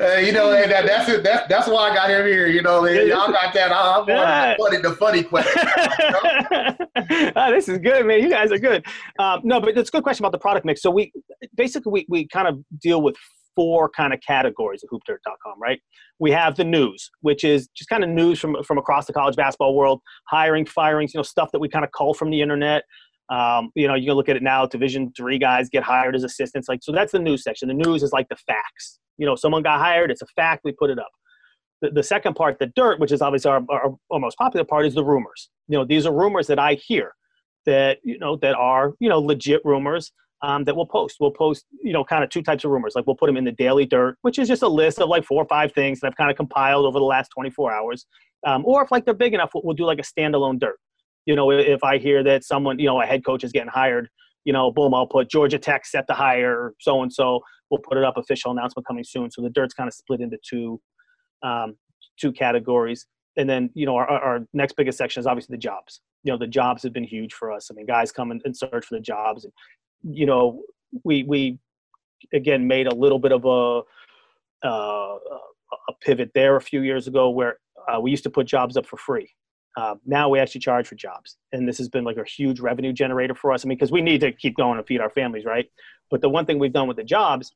uh, 0.00 0.18
you 0.18 0.30
know, 0.30 0.52
that, 0.52 0.86
that's 0.86 1.08
it. 1.08 1.24
That, 1.24 1.48
that's 1.48 1.66
why 1.66 1.90
I 1.90 1.94
got 1.94 2.08
him 2.08 2.24
here. 2.24 2.46
You 2.46 2.62
know, 2.62 2.86
y'all 2.86 3.32
got 3.32 3.52
that. 3.52 3.72
I'm 3.72 4.08
yeah. 4.08 4.54
the 4.54 4.62
funny, 4.62 4.76
the 4.76 4.92
funny 4.92 5.24
question. 5.24 5.62
oh, 7.34 7.50
this 7.50 7.68
is 7.68 7.78
good, 7.78 8.06
man. 8.06 8.22
You 8.22 8.30
guys 8.30 8.52
are 8.52 8.58
good. 8.58 8.86
Um, 9.18 9.40
no, 9.42 9.60
but 9.60 9.76
it's 9.76 9.88
a 9.88 9.92
good 9.92 10.04
question 10.04 10.24
about 10.24 10.30
the 10.30 10.38
product 10.38 10.64
mix. 10.64 10.82
So 10.82 10.92
we 10.92 11.12
basically 11.56 11.90
we 11.90 12.06
we 12.08 12.28
kind 12.28 12.46
of 12.46 12.62
deal 12.80 13.02
with 13.02 13.16
four 13.54 13.88
kind 13.88 14.12
of 14.12 14.20
categories 14.20 14.82
of 14.82 14.90
hoopdirt.com, 14.90 15.60
right? 15.60 15.80
We 16.18 16.30
have 16.30 16.56
the 16.56 16.64
news, 16.64 17.10
which 17.20 17.44
is 17.44 17.68
just 17.74 17.88
kind 17.88 18.04
of 18.04 18.10
news 18.10 18.38
from, 18.38 18.62
from 18.64 18.78
across 18.78 19.06
the 19.06 19.12
college 19.12 19.36
basketball 19.36 19.74
world, 19.74 20.00
hiring, 20.28 20.66
firings, 20.66 21.14
you 21.14 21.18
know, 21.18 21.22
stuff 21.22 21.50
that 21.52 21.58
we 21.58 21.68
kind 21.68 21.84
of 21.84 21.90
cull 21.92 22.14
from 22.14 22.30
the 22.30 22.40
internet. 22.40 22.84
Um, 23.28 23.70
you 23.74 23.88
know, 23.88 23.94
you 23.94 24.06
can 24.06 24.14
look 24.14 24.28
at 24.28 24.36
it 24.36 24.42
now, 24.42 24.66
division 24.66 25.12
three 25.16 25.38
guys 25.38 25.68
get 25.68 25.82
hired 25.82 26.14
as 26.14 26.24
assistants. 26.24 26.68
Like, 26.68 26.80
so 26.82 26.92
that's 26.92 27.12
the 27.12 27.18
news 27.18 27.42
section. 27.42 27.68
The 27.68 27.74
news 27.74 28.02
is 28.02 28.12
like 28.12 28.28
the 28.28 28.36
facts. 28.36 28.98
You 29.18 29.26
know, 29.26 29.36
someone 29.36 29.62
got 29.62 29.78
hired, 29.78 30.10
it's 30.10 30.22
a 30.22 30.26
fact, 30.36 30.62
we 30.64 30.72
put 30.72 30.90
it 30.90 30.98
up. 30.98 31.10
The, 31.80 31.90
the 31.90 32.02
second 32.02 32.34
part, 32.34 32.58
the 32.58 32.70
dirt, 32.76 33.00
which 33.00 33.12
is 33.12 33.22
obviously 33.22 33.50
our, 33.50 33.62
our, 33.70 33.94
our 34.10 34.18
most 34.18 34.36
popular 34.36 34.64
part, 34.64 34.86
is 34.86 34.94
the 34.94 35.04
rumors. 35.04 35.50
You 35.68 35.78
know, 35.78 35.84
these 35.84 36.06
are 36.06 36.14
rumors 36.14 36.46
that 36.48 36.58
I 36.58 36.74
hear 36.74 37.12
that, 37.66 37.98
you 38.02 38.18
know, 38.18 38.36
that 38.36 38.54
are, 38.54 38.92
you 39.00 39.08
know, 39.08 39.20
legit 39.20 39.62
rumors 39.64 40.12
um, 40.42 40.64
that 40.64 40.74
we'll 40.74 40.86
post. 40.86 41.16
We'll 41.20 41.30
post, 41.30 41.64
you 41.82 41.92
know, 41.92 42.04
kind 42.04 42.24
of 42.24 42.30
two 42.30 42.42
types 42.42 42.64
of 42.64 42.70
rumors. 42.70 42.94
Like 42.94 43.06
we'll 43.06 43.16
put 43.16 43.26
them 43.26 43.36
in 43.36 43.44
the 43.44 43.52
daily 43.52 43.86
dirt, 43.86 44.18
which 44.22 44.38
is 44.38 44.48
just 44.48 44.62
a 44.62 44.68
list 44.68 44.98
of 44.98 45.08
like 45.08 45.24
four 45.24 45.42
or 45.42 45.46
five 45.46 45.72
things 45.72 46.00
that 46.00 46.08
I've 46.08 46.16
kind 46.16 46.30
of 46.30 46.36
compiled 46.36 46.84
over 46.84 46.98
the 46.98 47.04
last 47.04 47.28
24 47.28 47.72
hours. 47.72 48.06
Um, 48.46 48.64
or 48.64 48.82
if 48.82 48.90
like 48.90 49.04
they're 49.04 49.14
big 49.14 49.34
enough, 49.34 49.50
we'll 49.54 49.74
do 49.74 49.84
like 49.84 50.00
a 50.00 50.02
standalone 50.02 50.58
dirt. 50.58 50.78
You 51.26 51.36
know, 51.36 51.52
if 51.52 51.84
I 51.84 51.98
hear 51.98 52.24
that 52.24 52.42
someone, 52.42 52.80
you 52.80 52.86
know, 52.86 53.00
a 53.00 53.06
head 53.06 53.24
coach 53.24 53.44
is 53.44 53.52
getting 53.52 53.68
hired, 53.68 54.08
you 54.44 54.52
know, 54.52 54.72
boom, 54.72 54.92
I'll 54.92 55.06
put 55.06 55.30
Georgia 55.30 55.58
Tech 55.58 55.86
set 55.86 56.08
to 56.08 56.14
hire 56.14 56.74
so 56.80 57.02
and 57.02 57.12
so. 57.12 57.40
We'll 57.70 57.80
put 57.80 57.96
it 57.96 58.04
up. 58.04 58.16
Official 58.16 58.50
announcement 58.50 58.86
coming 58.86 59.04
soon. 59.04 59.30
So 59.30 59.40
the 59.40 59.50
dirt's 59.50 59.74
kind 59.74 59.86
of 59.86 59.94
split 59.94 60.20
into 60.20 60.38
two, 60.46 60.80
um, 61.44 61.76
two 62.20 62.32
categories. 62.32 63.06
And 63.36 63.48
then, 63.48 63.70
you 63.74 63.86
know, 63.86 63.94
our, 63.94 64.08
our 64.08 64.40
next 64.52 64.74
biggest 64.76 64.98
section 64.98 65.20
is 65.20 65.26
obviously 65.26 65.54
the 65.54 65.60
jobs. 65.60 66.00
You 66.24 66.32
know, 66.32 66.38
the 66.38 66.46
jobs 66.48 66.82
have 66.82 66.92
been 66.92 67.04
huge 67.04 67.32
for 67.32 67.50
us. 67.52 67.70
I 67.70 67.74
mean, 67.74 67.86
guys 67.86 68.12
come 68.12 68.30
and, 68.30 68.42
and 68.44 68.56
search 68.56 68.86
for 68.86 68.96
the 68.96 69.00
jobs. 69.00 69.44
And 69.44 69.52
you 70.02 70.26
know, 70.26 70.62
we 71.04 71.22
we 71.24 71.58
again 72.32 72.66
made 72.66 72.86
a 72.86 72.94
little 72.94 73.18
bit 73.18 73.32
of 73.32 73.44
a 73.44 74.66
uh, 74.66 75.18
a 75.88 75.92
pivot 76.00 76.30
there 76.34 76.56
a 76.56 76.60
few 76.60 76.82
years 76.82 77.06
ago 77.06 77.30
where 77.30 77.58
uh, 77.88 78.00
we 78.00 78.10
used 78.10 78.22
to 78.24 78.30
put 78.30 78.46
jobs 78.46 78.76
up 78.76 78.86
for 78.86 78.96
free. 78.96 79.30
Uh, 79.76 79.94
now 80.04 80.28
we 80.28 80.38
actually 80.38 80.60
charge 80.60 80.86
for 80.86 80.96
jobs, 80.96 81.38
and 81.52 81.66
this 81.66 81.78
has 81.78 81.88
been 81.88 82.04
like 82.04 82.18
a 82.18 82.24
huge 82.24 82.60
revenue 82.60 82.92
generator 82.92 83.34
for 83.34 83.52
us. 83.52 83.64
I 83.64 83.68
mean, 83.68 83.78
because 83.78 83.90
we 83.90 84.02
need 84.02 84.20
to 84.20 84.30
keep 84.30 84.56
going 84.56 84.76
and 84.76 84.86
feed 84.86 85.00
our 85.00 85.08
families, 85.08 85.46
right? 85.46 85.66
But 86.10 86.20
the 86.20 86.28
one 86.28 86.44
thing 86.44 86.58
we've 86.58 86.74
done 86.74 86.88
with 86.88 86.98
the 86.98 87.04
jobs, 87.04 87.54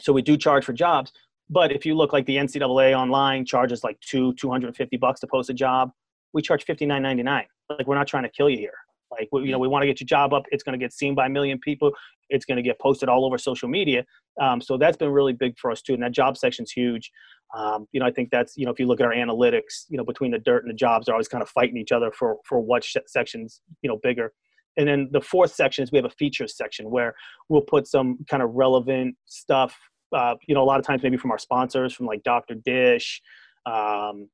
so 0.00 0.12
we 0.12 0.22
do 0.22 0.38
charge 0.38 0.64
for 0.64 0.72
jobs. 0.72 1.12
But 1.50 1.70
if 1.70 1.84
you 1.84 1.94
look 1.94 2.12
like 2.12 2.24
the 2.26 2.36
NCAA 2.36 2.98
online 2.98 3.44
charges 3.44 3.84
like 3.84 4.00
two 4.00 4.32
two 4.34 4.50
hundred 4.50 4.68
and 4.68 4.76
fifty 4.76 4.96
bucks 4.96 5.20
to 5.20 5.26
post 5.26 5.50
a 5.50 5.54
job, 5.54 5.90
we 6.32 6.40
charge 6.40 6.64
fifty 6.64 6.86
nine 6.86 7.02
ninety 7.02 7.22
nine. 7.22 7.46
Like 7.68 7.86
we're 7.86 7.94
not 7.94 8.06
trying 8.06 8.22
to 8.22 8.30
kill 8.30 8.48
you 8.48 8.58
here. 8.58 8.74
Like, 9.10 9.28
you 9.32 9.50
know, 9.50 9.58
we 9.58 9.68
want 9.68 9.82
to 9.82 9.86
get 9.86 10.00
your 10.00 10.06
job 10.06 10.32
up. 10.34 10.44
It's 10.50 10.62
going 10.62 10.78
to 10.78 10.82
get 10.82 10.92
seen 10.92 11.14
by 11.14 11.26
a 11.26 11.28
million 11.28 11.58
people. 11.58 11.92
It's 12.28 12.44
going 12.44 12.56
to 12.56 12.62
get 12.62 12.78
posted 12.78 13.08
all 13.08 13.24
over 13.24 13.38
social 13.38 13.68
media. 13.68 14.04
Um, 14.40 14.60
so 14.60 14.76
that's 14.76 14.96
been 14.96 15.10
really 15.10 15.32
big 15.32 15.58
for 15.58 15.70
us 15.70 15.82
too. 15.82 15.94
And 15.94 16.02
that 16.02 16.12
job 16.12 16.36
section's 16.36 16.70
huge. 16.70 17.10
Um, 17.56 17.86
you 17.92 18.00
know, 18.00 18.06
I 18.06 18.10
think 18.10 18.28
that's, 18.30 18.56
you 18.56 18.66
know, 18.66 18.72
if 18.72 18.78
you 18.78 18.86
look 18.86 19.00
at 19.00 19.06
our 19.06 19.14
analytics, 19.14 19.84
you 19.88 19.96
know, 19.96 20.04
between 20.04 20.30
the 20.30 20.38
dirt 20.38 20.64
and 20.64 20.70
the 20.70 20.76
jobs, 20.76 21.06
they're 21.06 21.14
always 21.14 21.28
kind 21.28 21.42
of 21.42 21.48
fighting 21.48 21.78
each 21.78 21.92
other 21.92 22.10
for, 22.12 22.36
for 22.46 22.60
what 22.60 22.84
section's, 23.06 23.62
you 23.82 23.88
know, 23.88 23.98
bigger. 24.02 24.32
And 24.76 24.86
then 24.86 25.08
the 25.10 25.20
fourth 25.20 25.52
section 25.54 25.82
is 25.82 25.90
we 25.90 25.98
have 25.98 26.04
a 26.04 26.10
features 26.10 26.56
section 26.56 26.90
where 26.90 27.14
we'll 27.48 27.62
put 27.62 27.86
some 27.86 28.18
kind 28.30 28.42
of 28.42 28.50
relevant 28.52 29.16
stuff, 29.26 29.76
uh, 30.14 30.36
you 30.46 30.54
know, 30.54 30.62
a 30.62 30.64
lot 30.64 30.78
of 30.78 30.86
times 30.86 31.02
maybe 31.02 31.16
from 31.16 31.30
our 31.32 31.38
sponsors, 31.38 31.94
from 31.94 32.06
like 32.06 32.22
Dr. 32.22 32.54
Dish, 32.54 33.20
um, 33.66 34.28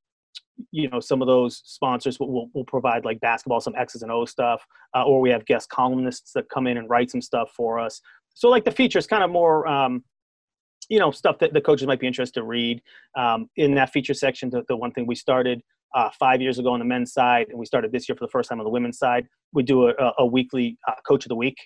you 0.71 0.89
know 0.89 0.99
some 0.99 1.21
of 1.21 1.27
those 1.27 1.61
sponsors 1.65 2.19
will, 2.19 2.31
will, 2.31 2.49
will, 2.53 2.65
provide 2.65 3.03
like 3.03 3.19
basketball 3.19 3.59
some 3.59 3.75
x's 3.75 4.01
and 4.03 4.11
o 4.11 4.25
stuff 4.25 4.65
uh, 4.95 5.03
or 5.03 5.19
we 5.19 5.29
have 5.29 5.45
guest 5.45 5.69
columnists 5.69 6.31
that 6.31 6.47
come 6.49 6.65
in 6.65 6.77
and 6.77 6.89
write 6.89 7.11
some 7.11 7.21
stuff 7.21 7.51
for 7.55 7.77
us 7.77 8.01
so 8.33 8.49
like 8.49 8.63
the 8.63 8.71
feature 8.71 8.99
is 8.99 9.07
kind 9.07 9.23
of 9.23 9.29
more 9.29 9.67
um, 9.67 10.03
you 10.89 10.99
know 10.99 11.11
stuff 11.11 11.39
that 11.39 11.53
the 11.53 11.61
coaches 11.61 11.87
might 11.87 11.99
be 11.99 12.07
interested 12.07 12.39
to 12.39 12.45
read 12.45 12.81
um, 13.17 13.49
in 13.55 13.75
that 13.75 13.91
feature 13.91 14.13
section. 14.13 14.49
The, 14.49 14.63
the 14.67 14.75
one 14.75 14.91
thing 14.91 15.07
we 15.07 15.15
started 15.15 15.61
uh, 15.93 16.09
five 16.19 16.41
years 16.41 16.59
ago 16.59 16.71
on 16.73 16.79
the 16.79 16.85
men's 16.85 17.13
side, 17.13 17.47
and 17.49 17.57
we 17.57 17.65
started 17.65 17.91
this 17.91 18.07
year 18.07 18.15
for 18.15 18.25
the 18.25 18.31
first 18.31 18.49
time 18.49 18.59
on 18.59 18.65
the 18.65 18.69
women's 18.69 18.97
side. 18.97 19.27
We 19.53 19.63
do 19.63 19.87
a, 19.87 20.13
a 20.19 20.25
weekly 20.25 20.77
uh, 20.87 20.93
coach 21.07 21.25
of 21.25 21.29
the 21.29 21.35
week 21.35 21.57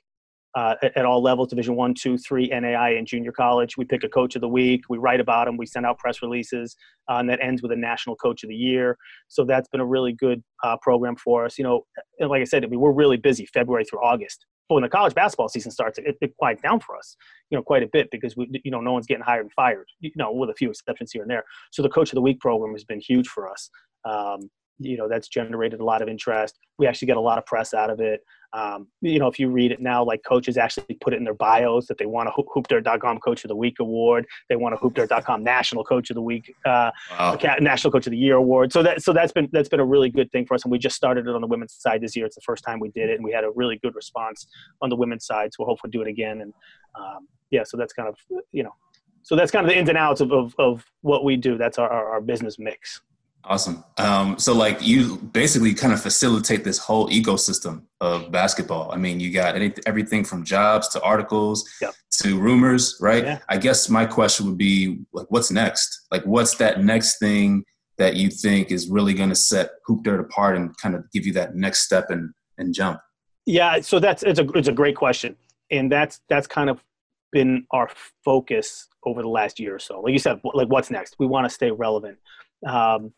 uh, 0.55 0.75
at, 0.95 1.05
all 1.05 1.21
levels 1.21 1.49
division 1.49 1.75
one 1.75 1.93
two 1.93 2.17
three 2.17 2.47
nai 2.47 2.91
and 2.91 3.05
junior 3.05 3.31
college. 3.31 3.77
We 3.77 3.85
pick 3.85 4.03
a 4.03 4.09
coach 4.09 4.35
of 4.35 4.41
the 4.41 4.47
week. 4.47 4.81
We 4.89 4.97
write 4.97 5.19
about 5.19 5.45
them 5.45 5.57
we 5.57 5.65
send 5.65 5.85
out 5.85 5.99
press 5.99 6.21
releases 6.21 6.75
uh, 7.09 7.15
and 7.15 7.29
that 7.29 7.39
ends 7.41 7.61
with 7.61 7.71
a 7.71 7.75
national 7.75 8.15
coach 8.15 8.43
of 8.43 8.49
the 8.49 8.55
year. 8.55 8.97
So 9.27 9.45
that's 9.45 9.67
been 9.67 9.81
a 9.81 9.85
really 9.85 10.13
good 10.13 10.43
uh, 10.63 10.77
program 10.81 11.15
for 11.15 11.45
us. 11.45 11.57
You 11.57 11.63
know 11.63 11.85
like 12.19 12.41
i 12.41 12.45
said 12.45 12.69
mean, 12.69 12.79
we're 12.79 12.91
really 12.91 13.17
busy 13.17 13.45
february 13.45 13.85
through 13.85 14.03
august. 14.03 14.45
But 14.67 14.75
when 14.75 14.83
the 14.83 14.89
college 14.89 15.15
basketball 15.15 15.49
season 15.49 15.71
starts 15.71 15.97
it, 15.97 16.15
it 16.21 16.33
quiets 16.37 16.61
down 16.61 16.79
for 16.79 16.95
us 16.97 17.15
you 17.49 17.57
know 17.57 17.63
quite 17.63 17.83
a 17.83 17.87
bit 17.87 18.09
because 18.11 18.35
we 18.35 18.49
you 18.63 18.71
know 18.71 18.81
no 18.81 18.93
one's 18.93 19.07
getting 19.07 19.23
hired 19.23 19.45
and 19.45 19.53
fired 19.53 19.87
you 19.99 20.11
know 20.15 20.31
with 20.31 20.49
a 20.49 20.55
few 20.55 20.69
exceptions 20.69 21.11
here 21.11 21.21
and 21.21 21.31
there. 21.31 21.43
So 21.71 21.83
the 21.83 21.89
coach 21.89 22.11
of 22.11 22.15
the 22.15 22.21
week 22.21 22.39
program 22.39 22.73
has 22.73 22.83
been 22.83 22.99
huge 22.99 23.27
for 23.27 23.49
us. 23.49 23.69
Um, 24.05 24.49
you 24.79 24.97
know 24.97 25.07
that's 25.07 25.27
generated 25.27 25.79
a 25.79 25.83
lot 25.83 26.01
of 26.01 26.07
interest. 26.07 26.57
We 26.77 26.87
actually 26.87 27.07
get 27.07 27.17
a 27.17 27.21
lot 27.21 27.37
of 27.37 27.45
press 27.45 27.73
out 27.73 27.89
of 27.89 27.99
it 27.99 28.21
um, 28.53 28.87
you 29.01 29.19
know 29.19 29.27
if 29.27 29.37
you 29.39 29.49
read 29.49 29.71
it 29.71 29.81
now 29.81 30.03
like 30.03 30.21
coaches 30.27 30.57
actually 30.57 30.97
put 31.01 31.13
it 31.13 31.17
in 31.17 31.23
their 31.23 31.33
bios 31.33 31.87
that 31.87 31.97
they 31.97 32.05
want 32.05 32.29
a 32.29 32.31
hoopdirt.com 32.31 33.19
coach 33.19 33.43
of 33.43 33.49
the 33.49 33.55
week 33.55 33.79
award. 33.79 34.25
They 34.49 34.55
want 34.55 34.73
a 34.73 34.77
hoopdirt.com 34.77 35.43
national 35.43 35.83
coach 35.83 36.09
of 36.09 36.15
the 36.15 36.21
week 36.21 36.53
uh, 36.65 36.91
wow. 37.11 37.37
national 37.59 37.91
coach 37.91 38.07
of 38.07 38.11
the 38.11 38.17
year 38.17 38.35
award. 38.35 38.73
So 38.73 38.81
that 38.83 39.03
so 39.03 39.13
that's 39.13 39.31
been 39.31 39.49
that's 39.51 39.69
been 39.69 39.79
a 39.79 39.85
really 39.85 40.09
good 40.09 40.31
thing 40.31 40.45
for 40.45 40.55
us 40.55 40.63
and 40.63 40.71
we 40.71 40.79
just 40.79 40.95
started 40.95 41.27
it 41.27 41.35
on 41.35 41.41
the 41.41 41.47
women's 41.47 41.73
side 41.73 42.01
this 42.01 42.15
year. 42.15 42.25
It's 42.25 42.35
the 42.35 42.41
first 42.41 42.63
time 42.63 42.79
we 42.79 42.89
did 42.89 43.09
it 43.09 43.15
and 43.15 43.23
we 43.23 43.31
had 43.31 43.43
a 43.43 43.51
really 43.51 43.77
good 43.77 43.95
response 43.95 44.47
on 44.81 44.89
the 44.89 44.95
women's 44.95 45.25
side 45.25 45.53
so 45.53 45.57
we'll 45.59 45.67
hopefully 45.67 45.91
do 45.91 46.01
it 46.01 46.07
again 46.07 46.41
and 46.41 46.53
um, 46.99 47.27
yeah 47.51 47.63
so 47.63 47.77
that's 47.77 47.93
kind 47.93 48.09
of 48.09 48.15
you 48.51 48.63
know 48.63 48.73
so 49.21 49.35
that's 49.35 49.51
kind 49.51 49.65
of 49.65 49.69
the 49.69 49.77
ins 49.77 49.89
and 49.89 49.97
outs 49.97 50.21
of, 50.21 50.31
of, 50.31 50.55
of 50.57 50.85
what 51.01 51.23
we 51.23 51.35
do. 51.35 51.57
That's 51.57 51.77
our, 51.77 51.89
our, 51.89 52.13
our 52.13 52.21
business 52.21 52.57
mix 52.57 53.01
Awesome. 53.45 53.83
Um, 53.97 54.37
so, 54.37 54.53
like, 54.53 54.85
you 54.85 55.17
basically 55.17 55.73
kind 55.73 55.93
of 55.93 56.01
facilitate 56.01 56.63
this 56.63 56.77
whole 56.77 57.09
ecosystem 57.09 57.83
of 57.99 58.31
basketball. 58.31 58.91
I 58.91 58.97
mean, 58.97 59.19
you 59.19 59.31
got 59.31 59.55
any, 59.55 59.73
everything 59.85 60.23
from 60.23 60.43
jobs 60.43 60.87
to 60.89 61.01
articles 61.01 61.67
yep. 61.81 61.95
to 62.21 62.39
rumors, 62.39 62.97
right? 63.01 63.23
Yeah. 63.23 63.39
I 63.49 63.57
guess 63.57 63.89
my 63.89 64.05
question 64.05 64.45
would 64.45 64.57
be, 64.57 64.99
like, 65.13 65.25
what's 65.29 65.51
next? 65.51 66.07
Like, 66.11 66.23
what's 66.23 66.55
that 66.57 66.83
next 66.83 67.17
thing 67.17 67.63
that 67.97 68.15
you 68.15 68.29
think 68.29 68.71
is 68.71 68.87
really 68.87 69.13
going 69.13 69.29
to 69.29 69.35
set 69.35 69.71
Hoop 69.85 70.03
Dirt 70.03 70.19
apart 70.19 70.55
and 70.55 70.75
kind 70.77 70.93
of 70.93 71.09
give 71.11 71.25
you 71.25 71.33
that 71.33 71.55
next 71.55 71.79
step 71.79 72.09
and, 72.09 72.31
and 72.57 72.73
jump? 72.73 72.99
Yeah. 73.45 73.79
So 73.81 73.99
that's 73.99 74.21
it's 74.21 74.39
a 74.39 74.47
it's 74.51 74.67
a 74.67 74.73
great 74.73 74.95
question, 74.95 75.35
and 75.71 75.91
that's 75.91 76.21
that's 76.29 76.45
kind 76.45 76.69
of 76.69 76.83
been 77.31 77.65
our 77.71 77.89
focus 78.23 78.87
over 79.05 79.21
the 79.21 79.27
last 79.27 79.59
year 79.59 79.73
or 79.75 79.79
so. 79.79 80.01
Like 80.01 80.13
you 80.13 80.19
said, 80.19 80.39
like 80.53 80.67
what's 80.67 80.91
next? 80.91 81.15
We 81.17 81.25
want 81.25 81.45
to 81.45 81.49
stay 81.49 81.71
relevant. 81.71 82.19
Um, 82.67 83.11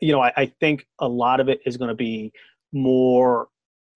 you 0.00 0.12
know, 0.12 0.20
I, 0.20 0.32
I 0.36 0.52
think 0.60 0.86
a 1.00 1.08
lot 1.08 1.40
of 1.40 1.48
it 1.48 1.60
is 1.66 1.76
going 1.76 1.88
to 1.88 1.94
be 1.94 2.32
more 2.72 3.48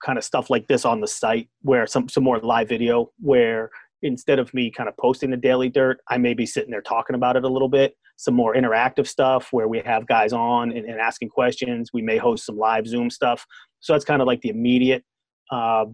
kind 0.04 0.18
of 0.18 0.24
stuff 0.24 0.50
like 0.50 0.68
this 0.68 0.84
on 0.84 1.00
the 1.00 1.06
site 1.06 1.48
where 1.62 1.86
some 1.86 2.08
some 2.08 2.22
more 2.22 2.38
live 2.40 2.68
video 2.68 3.10
where 3.20 3.70
instead 4.02 4.38
of 4.38 4.52
me 4.52 4.70
kind 4.70 4.88
of 4.88 4.96
posting 4.98 5.30
the 5.30 5.36
daily 5.38 5.70
dirt 5.70 5.98
i 6.10 6.18
may 6.18 6.34
be 6.34 6.44
sitting 6.44 6.70
there 6.70 6.82
talking 6.82 7.16
about 7.16 7.34
it 7.34 7.44
a 7.44 7.48
little 7.48 7.68
bit 7.68 7.96
some 8.16 8.34
more 8.34 8.54
interactive 8.54 9.06
stuff 9.06 9.48
where 9.52 9.68
we 9.68 9.80
have 9.80 10.06
guys 10.06 10.32
on 10.32 10.72
and, 10.72 10.86
and 10.86 11.00
asking 11.00 11.28
questions. 11.28 11.90
We 11.92 12.02
may 12.02 12.16
host 12.16 12.46
some 12.46 12.56
live 12.56 12.86
zoom 12.86 13.10
stuff. 13.10 13.44
So 13.80 13.92
that's 13.92 14.04
kind 14.04 14.22
of 14.22 14.26
like 14.26 14.40
the 14.40 14.48
immediate 14.48 15.04
uh, 15.52 15.84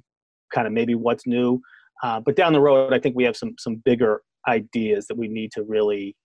kind 0.54 0.66
of 0.66 0.72
maybe 0.72 0.94
what's 0.94 1.26
new. 1.26 1.60
Uh, 2.02 2.20
but 2.20 2.34
down 2.34 2.52
the 2.52 2.60
road 2.60 2.92
i 2.92 2.98
think 2.98 3.14
we 3.14 3.22
have 3.22 3.36
some 3.36 3.54
some 3.58 3.76
bigger 3.84 4.22
ideas 4.48 5.06
that 5.06 5.16
we 5.16 5.28
need 5.28 5.52
to 5.52 5.62
really 5.62 6.16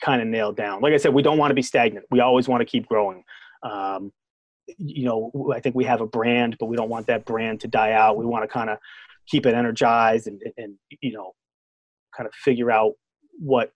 kind 0.00 0.20
of 0.20 0.28
nailed 0.28 0.56
down. 0.56 0.80
Like 0.80 0.92
I 0.92 0.96
said, 0.96 1.14
we 1.14 1.22
don't 1.22 1.38
want 1.38 1.50
to 1.50 1.54
be 1.54 1.62
stagnant. 1.62 2.06
We 2.10 2.20
always 2.20 2.48
want 2.48 2.60
to 2.60 2.64
keep 2.64 2.86
growing. 2.86 3.24
Um, 3.62 4.12
you 4.76 5.04
know, 5.04 5.52
I 5.54 5.60
think 5.60 5.74
we 5.74 5.84
have 5.84 6.00
a 6.00 6.06
brand, 6.06 6.56
but 6.58 6.66
we 6.66 6.76
don't 6.76 6.90
want 6.90 7.06
that 7.06 7.24
brand 7.24 7.60
to 7.60 7.68
die 7.68 7.92
out. 7.92 8.16
We 8.16 8.26
want 8.26 8.44
to 8.44 8.48
kind 8.48 8.70
of 8.70 8.78
keep 9.26 9.46
it 9.46 9.54
energized 9.54 10.26
and, 10.26 10.42
and, 10.56 10.74
you 11.00 11.12
know, 11.12 11.32
kind 12.16 12.26
of 12.26 12.34
figure 12.34 12.70
out 12.70 12.92
what, 13.38 13.72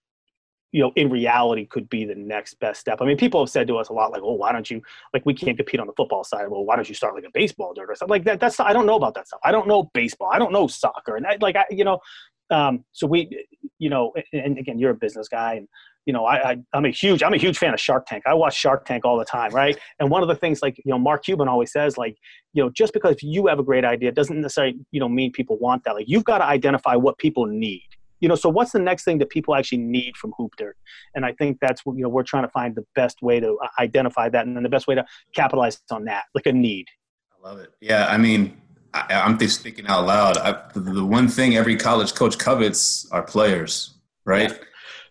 you 0.71 0.81
know, 0.81 0.91
in 0.95 1.09
reality 1.09 1.65
could 1.67 1.87
be 1.87 2.03
the 2.03 2.15
next 2.15 2.55
best 2.59 2.79
step. 2.79 2.99
I 2.99 3.05
mean, 3.05 3.17
people 3.17 3.39
have 3.39 3.49
said 3.49 3.67
to 3.67 3.77
us 3.77 3.89
a 3.89 3.93
lot, 3.93 4.11
like, 4.11 4.23
"Oh, 4.23 4.33
why 4.33 4.51
don't 4.51 4.69
you 4.69 4.81
like 5.13 5.23
we 5.23 5.35
can't 5.35 5.55
compete 5.55 5.79
on 5.79 5.85
the 5.85 5.93
football 5.93 6.23
side? 6.23 6.47
Well, 6.49 6.65
why 6.65 6.75
don't 6.75 6.89
you 6.89 6.95
start 6.95 7.13
like 7.13 7.25
a 7.25 7.31
baseball 7.31 7.75
dirt 7.75 7.91
or 7.91 7.95
something 7.95 8.09
like 8.09 8.23
that?" 8.23 8.39
That's 8.39 8.59
I 8.59 8.73
don't 8.73 8.87
know 8.87 8.95
about 8.95 9.13
that 9.13 9.27
stuff. 9.27 9.39
I 9.43 9.51
don't 9.51 9.67
know 9.67 9.91
baseball. 9.93 10.31
I 10.33 10.39
don't 10.39 10.51
know 10.51 10.65
soccer, 10.65 11.15
and 11.15 11.27
I, 11.27 11.37
like 11.39 11.55
I, 11.55 11.65
you 11.69 11.83
know, 11.83 11.99
um, 12.49 12.83
so 12.91 13.05
we, 13.05 13.45
you 13.77 13.91
know, 13.91 14.13
and 14.33 14.57
again, 14.57 14.79
you're 14.79 14.89
a 14.89 14.95
business 14.95 15.27
guy, 15.27 15.53
and 15.53 15.67
you 16.05 16.13
know, 16.13 16.25
I, 16.25 16.51
I 16.51 16.57
am 16.73 16.85
a 16.85 16.89
huge 16.89 17.23
I'm 17.23 17.33
a 17.33 17.37
huge 17.37 17.57
fan 17.57 17.73
of 17.73 17.79
Shark 17.79 18.05
Tank. 18.05 18.23
I 18.25 18.33
watch 18.33 18.55
Shark 18.55 18.85
Tank 18.85 19.05
all 19.05 19.17
the 19.17 19.25
time, 19.25 19.51
right? 19.51 19.77
And 19.99 20.09
one 20.09 20.21
of 20.21 20.27
the 20.27 20.35
things, 20.35 20.61
like 20.61 20.77
you 20.77 20.91
know, 20.91 20.99
Mark 20.99 21.23
Cuban 21.23 21.47
always 21.47 21.71
says, 21.71 21.97
like 21.97 22.17
you 22.53 22.63
know, 22.63 22.69
just 22.69 22.93
because 22.93 23.15
you 23.21 23.47
have 23.47 23.59
a 23.59 23.63
great 23.63 23.85
idea 23.85 24.11
doesn't 24.11 24.39
necessarily 24.41 24.77
you 24.91 24.99
know 24.99 25.09
mean 25.09 25.31
people 25.31 25.57
want 25.59 25.83
that. 25.85 25.95
Like 25.95 26.05
you've 26.07 26.25
got 26.25 26.39
to 26.39 26.45
identify 26.45 26.95
what 26.95 27.17
people 27.17 27.45
need. 27.45 27.87
You 28.19 28.29
know, 28.29 28.35
so 28.35 28.47
what's 28.47 28.71
the 28.71 28.79
next 28.79 29.03
thing 29.03 29.17
that 29.17 29.29
people 29.29 29.53
actually 29.53 29.79
need 29.79 30.15
from 30.15 30.31
Hoop 30.37 30.53
Dirt? 30.57 30.77
And 31.13 31.25
I 31.25 31.33
think 31.33 31.57
that's 31.59 31.85
what 31.85 31.97
you 31.97 32.03
know 32.03 32.09
we're 32.09 32.23
trying 32.23 32.43
to 32.43 32.49
find 32.49 32.75
the 32.75 32.85
best 32.95 33.21
way 33.21 33.39
to 33.39 33.57
uh, 33.63 33.67
identify 33.79 34.29
that, 34.29 34.45
and 34.45 34.55
then 34.55 34.63
the 34.63 34.69
best 34.69 34.87
way 34.87 34.95
to 34.95 35.05
capitalize 35.33 35.81
on 35.89 36.05
that, 36.05 36.25
like 36.35 36.45
a 36.45 36.53
need. 36.53 36.87
I 37.31 37.49
love 37.49 37.59
it. 37.59 37.71
Yeah, 37.81 38.07
I 38.09 38.17
mean, 38.17 38.61
I, 38.93 39.05
am 39.09 39.37
just 39.37 39.59
speaking 39.59 39.87
out 39.87 40.05
loud. 40.05 40.37
I, 40.37 40.61
the 40.75 41.03
one 41.03 41.27
thing 41.27 41.55
every 41.55 41.75
college 41.75 42.13
coach 42.13 42.37
covets 42.37 43.07
are 43.11 43.23
players, 43.23 43.95
right? 44.25 44.51
Yeah. 44.51 44.57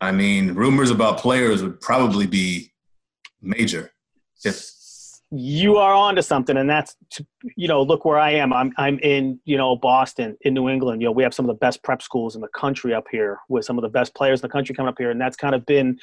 I 0.02 0.10
mean, 0.10 0.54
rumors 0.54 0.90
about 0.90 1.18
players 1.18 1.62
would 1.62 1.80
probably 1.80 2.26
be 2.26 2.72
major. 3.40 3.92
If 4.44 4.60
you 5.30 5.76
are 5.76 5.94
onto 5.94 6.22
something, 6.22 6.56
and 6.56 6.68
that's 6.68 6.96
to, 7.10 7.24
you 7.56 7.68
know, 7.68 7.82
look 7.82 8.04
where 8.04 8.18
I 8.18 8.32
am. 8.32 8.52
I'm 8.52 8.72
I'm 8.78 8.98
in 8.98 9.38
you 9.44 9.56
know 9.56 9.76
Boston, 9.76 10.36
in 10.40 10.54
New 10.54 10.68
England. 10.68 11.00
You 11.00 11.06
know, 11.06 11.12
we 11.12 11.22
have 11.22 11.32
some 11.32 11.44
of 11.44 11.54
the 11.54 11.58
best 11.58 11.84
prep 11.84 12.02
schools 12.02 12.34
in 12.34 12.40
the 12.40 12.48
country 12.48 12.92
up 12.92 13.06
here, 13.12 13.38
with 13.48 13.64
some 13.64 13.78
of 13.78 13.82
the 13.82 13.88
best 13.88 14.12
players 14.16 14.40
in 14.40 14.42
the 14.42 14.52
country 14.52 14.74
coming 14.74 14.88
up 14.88 14.98
here, 14.98 15.12
and 15.12 15.20
that's 15.20 15.36
kind 15.36 15.54
of 15.54 15.64
been, 15.66 15.96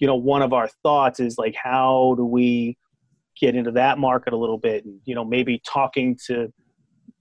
you 0.00 0.06
know, 0.06 0.16
one 0.16 0.42
of 0.42 0.52
our 0.52 0.68
thoughts 0.82 1.18
is 1.18 1.38
like, 1.38 1.54
how 1.54 2.14
do 2.18 2.26
we 2.26 2.76
get 3.40 3.56
into 3.56 3.70
that 3.70 3.98
market 3.98 4.34
a 4.34 4.36
little 4.36 4.58
bit, 4.58 4.84
and 4.84 5.00
you 5.06 5.14
know, 5.14 5.24
maybe 5.24 5.62
talking 5.66 6.18
to 6.26 6.52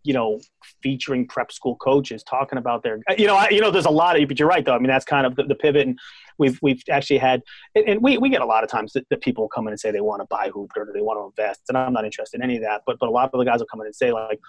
you 0.05 0.13
know, 0.13 0.39
featuring 0.83 1.27
prep 1.27 1.51
school 1.51 1.75
coaches 1.77 2.23
talking 2.23 2.59
about 2.59 2.83
their, 2.83 2.99
you 3.17 3.25
know, 3.25 3.35
I, 3.35 3.49
you 3.49 3.59
know, 3.59 3.71
there's 3.71 3.85
a 3.85 3.89
lot 3.89 4.19
of, 4.19 4.27
but 4.27 4.37
you're 4.37 4.47
right 4.47 4.63
though. 4.63 4.75
I 4.75 4.77
mean, 4.77 4.87
that's 4.87 5.03
kind 5.03 5.25
of 5.25 5.35
the, 5.35 5.43
the 5.43 5.55
pivot, 5.55 5.87
and 5.87 5.97
we've 6.37 6.59
we've 6.61 6.81
actually 6.91 7.17
had, 7.17 7.41
and 7.75 8.01
we, 8.01 8.17
we 8.19 8.29
get 8.29 8.41
a 8.41 8.45
lot 8.45 8.63
of 8.63 8.69
times 8.69 8.93
that, 8.93 9.09
that 9.09 9.21
people 9.21 9.47
come 9.47 9.67
in 9.67 9.73
and 9.73 9.79
say 9.79 9.89
they 9.89 10.01
want 10.01 10.21
to 10.21 10.27
buy 10.29 10.49
hoop 10.53 10.71
or 10.77 10.87
they 10.93 11.01
want 11.01 11.19
to 11.19 11.25
invest, 11.25 11.61
and 11.69 11.77
I'm 11.77 11.91
not 11.91 12.05
interested 12.05 12.37
in 12.37 12.43
any 12.43 12.57
of 12.57 12.61
that. 12.61 12.83
But 12.85 12.99
but 12.99 13.09
a 13.09 13.11
lot 13.11 13.31
of 13.33 13.39
the 13.39 13.45
guys 13.45 13.59
will 13.59 13.67
come 13.67 13.81
in 13.81 13.87
and 13.87 13.95
say 13.95 14.13
like, 14.13 14.39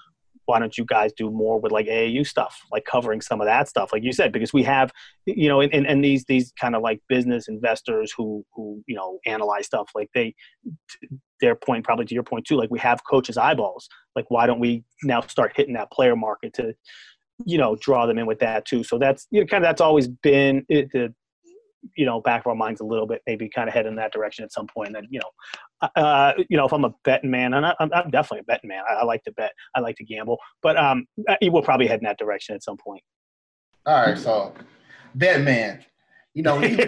why 0.46 0.58
don't 0.58 0.78
you 0.78 0.84
guys 0.84 1.12
do 1.12 1.30
more 1.30 1.60
with 1.60 1.72
like 1.72 1.86
AAU 1.86 2.26
stuff, 2.26 2.58
like 2.72 2.84
covering 2.84 3.20
some 3.20 3.40
of 3.40 3.46
that 3.46 3.68
stuff, 3.68 3.92
like 3.92 4.02
you 4.02 4.12
said, 4.12 4.32
because 4.32 4.52
we 4.52 4.62
have, 4.62 4.90
you 5.26 5.48
know, 5.48 5.60
and, 5.60 5.86
and 5.86 6.04
these 6.04 6.24
these 6.24 6.52
kind 6.58 6.74
of 6.74 6.82
like 6.82 7.00
business 7.08 7.48
investors 7.48 8.12
who 8.16 8.44
who 8.54 8.82
you 8.86 8.94
know 8.96 9.18
analyze 9.26 9.66
stuff, 9.66 9.90
like 9.94 10.08
they, 10.14 10.34
their 11.40 11.54
point 11.54 11.84
probably 11.84 12.06
to 12.06 12.14
your 12.14 12.22
point 12.22 12.46
too, 12.46 12.56
like 12.56 12.70
we 12.70 12.78
have 12.78 13.00
coaches 13.04 13.36
eyeballs, 13.36 13.88
like 14.14 14.26
why 14.30 14.46
don't 14.46 14.60
we 14.60 14.84
now 15.02 15.20
start 15.20 15.52
hitting 15.54 15.74
that 15.74 15.92
player 15.92 16.16
market 16.16 16.54
to, 16.54 16.74
you 17.44 17.58
know, 17.58 17.76
draw 17.76 18.06
them 18.06 18.18
in 18.18 18.26
with 18.26 18.38
that 18.38 18.64
too. 18.64 18.82
So 18.82 18.98
that's 18.98 19.26
you 19.30 19.40
know 19.40 19.46
kind 19.46 19.64
of 19.64 19.68
that's 19.68 19.80
always 19.80 20.08
been 20.08 20.64
it, 20.68 20.90
the 20.92 21.12
you 21.96 22.06
know 22.06 22.20
back 22.20 22.42
of 22.42 22.46
our 22.46 22.54
minds 22.54 22.80
a 22.80 22.84
little 22.84 23.06
bit 23.06 23.22
maybe 23.26 23.48
kind 23.48 23.68
of 23.68 23.74
head 23.74 23.86
in 23.86 23.94
that 23.96 24.12
direction 24.12 24.44
at 24.44 24.52
some 24.52 24.66
point. 24.66 24.88
and 24.88 24.96
then 24.96 25.06
you 25.10 25.20
know 25.20 25.30
uh, 25.82 26.00
uh, 26.00 26.32
you 26.48 26.56
know 26.56 26.66
if 26.66 26.72
i'm 26.72 26.84
a 26.84 26.94
betting 27.04 27.30
man 27.30 27.54
and 27.54 27.66
I, 27.66 27.74
am 27.80 28.10
definitely 28.10 28.40
a 28.40 28.44
betting 28.44 28.68
man 28.68 28.82
I, 28.88 28.94
I, 28.94 29.04
like 29.04 29.22
to 29.24 29.32
bet 29.32 29.52
i 29.74 29.80
like 29.80 29.96
to 29.96 30.04
gamble 30.04 30.38
but 30.62 30.76
um 30.76 31.06
you 31.40 31.52
will 31.52 31.62
probably 31.62 31.86
head 31.86 32.00
in 32.00 32.04
that 32.04 32.18
direction 32.18 32.54
at 32.54 32.62
some 32.62 32.76
point 32.76 33.02
all 33.86 34.06
right 34.06 34.18
so 34.18 34.52
bet 35.14 35.42
man 35.42 35.84
you 36.34 36.42
know 36.42 36.58
you, 36.60 36.68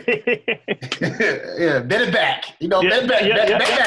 yeah 1.01 1.81
bet 1.81 2.03
it 2.03 2.13
back 2.13 2.57
you 2.61 2.69
know 2.69 2.83
yeah, 2.83 2.91
bet 2.91 3.09
back 3.09 3.23
yeah, 3.23 3.37
bet, 3.37 3.49
yeah, 3.49 3.59
bet 3.59 3.79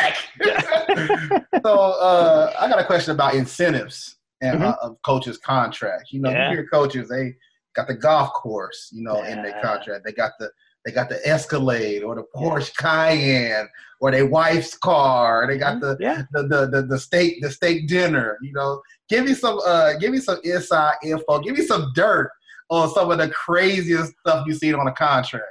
back 0.41 1.45
so 1.63 1.73
uh 1.73 2.53
i 2.59 2.67
got 2.67 2.79
a 2.79 2.85
question 2.85 3.13
about 3.13 3.35
incentives 3.35 4.17
and 4.41 4.59
mm-hmm. 4.59 4.69
uh, 4.69 4.75
of 4.81 4.97
coaches 5.03 5.37
contracts 5.37 6.11
you 6.11 6.19
know 6.19 6.29
you 6.29 6.55
hear 6.55 6.67
coaches 6.67 7.09
they 7.09 7.35
got 7.75 7.87
the 7.87 7.95
golf 7.95 8.33
course, 8.33 8.89
you 8.91 9.03
know, 9.03 9.23
in 9.23 9.41
their 9.41 9.59
contract. 9.61 10.05
They 10.05 10.11
got 10.11 10.31
the 10.39 10.49
they 10.85 10.91
got 10.91 11.09
the 11.09 11.25
Escalade 11.27 12.03
or 12.03 12.15
the 12.15 12.23
Porsche 12.35 12.75
Cayenne 12.75 13.67
or 13.99 14.11
their 14.11 14.25
wife's 14.25 14.75
car. 14.77 15.47
They 15.47 15.57
got 15.57 15.81
mm-hmm. 15.81 15.81
the, 15.81 15.97
yeah. 15.99 16.23
the, 16.31 16.43
the, 16.43 16.67
the 16.67 16.81
the 16.87 16.99
steak 16.99 17.41
the 17.41 17.51
steak 17.51 17.87
dinner. 17.87 18.37
You 18.41 18.53
know, 18.53 18.81
give 19.09 19.25
me 19.25 19.33
some 19.33 19.59
uh 19.65 19.93
give 19.99 20.11
me 20.11 20.19
some 20.19 20.39
inside 20.43 20.95
info. 21.03 21.39
Give 21.39 21.57
me 21.57 21.63
some 21.63 21.91
dirt 21.95 22.31
on 22.69 22.89
some 22.89 23.11
of 23.11 23.17
the 23.19 23.29
craziest 23.29 24.13
stuff 24.19 24.47
you 24.47 24.53
see 24.53 24.73
on 24.73 24.87
a 24.87 24.93
contract. 24.93 25.45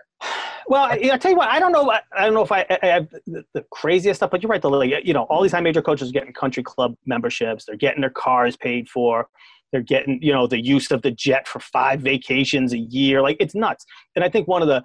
Well, 0.66 0.84
I, 0.84 1.10
I 1.12 1.18
tell 1.18 1.32
you 1.32 1.36
what, 1.36 1.48
I 1.48 1.58
don't 1.58 1.72
know. 1.72 1.90
I 1.90 2.24
don't 2.24 2.34
know 2.34 2.42
if 2.42 2.52
I, 2.52 2.64
I 2.82 2.86
have 2.86 3.10
the, 3.26 3.44
the, 3.54 3.64
craziest 3.72 4.20
stuff, 4.20 4.30
but 4.30 4.40
you're 4.40 4.50
right. 4.50 4.62
The 4.62 4.70
like, 4.70 5.04
you 5.04 5.12
know, 5.12 5.24
all 5.24 5.42
these 5.42 5.50
high 5.50 5.60
major 5.60 5.82
coaches 5.82 6.10
are 6.10 6.12
getting 6.12 6.32
country 6.32 6.62
club 6.62 6.94
memberships. 7.06 7.64
They're 7.64 7.76
getting 7.76 8.02
their 8.02 8.10
cars 8.10 8.56
paid 8.56 8.88
for. 8.88 9.26
they're 9.72 9.82
getting 9.82 10.20
you 10.22 10.32
know 10.32 10.46
the 10.46 10.60
use 10.60 10.90
of 10.90 11.02
the 11.02 11.10
jet 11.10 11.46
for 11.46 11.60
five 11.60 12.00
vacations 12.00 12.72
a 12.72 12.78
year 12.78 13.22
like 13.22 13.36
it's 13.38 13.54
nuts 13.54 13.84
and 14.16 14.24
i 14.24 14.28
think 14.28 14.48
one 14.48 14.62
of 14.62 14.68
the 14.68 14.82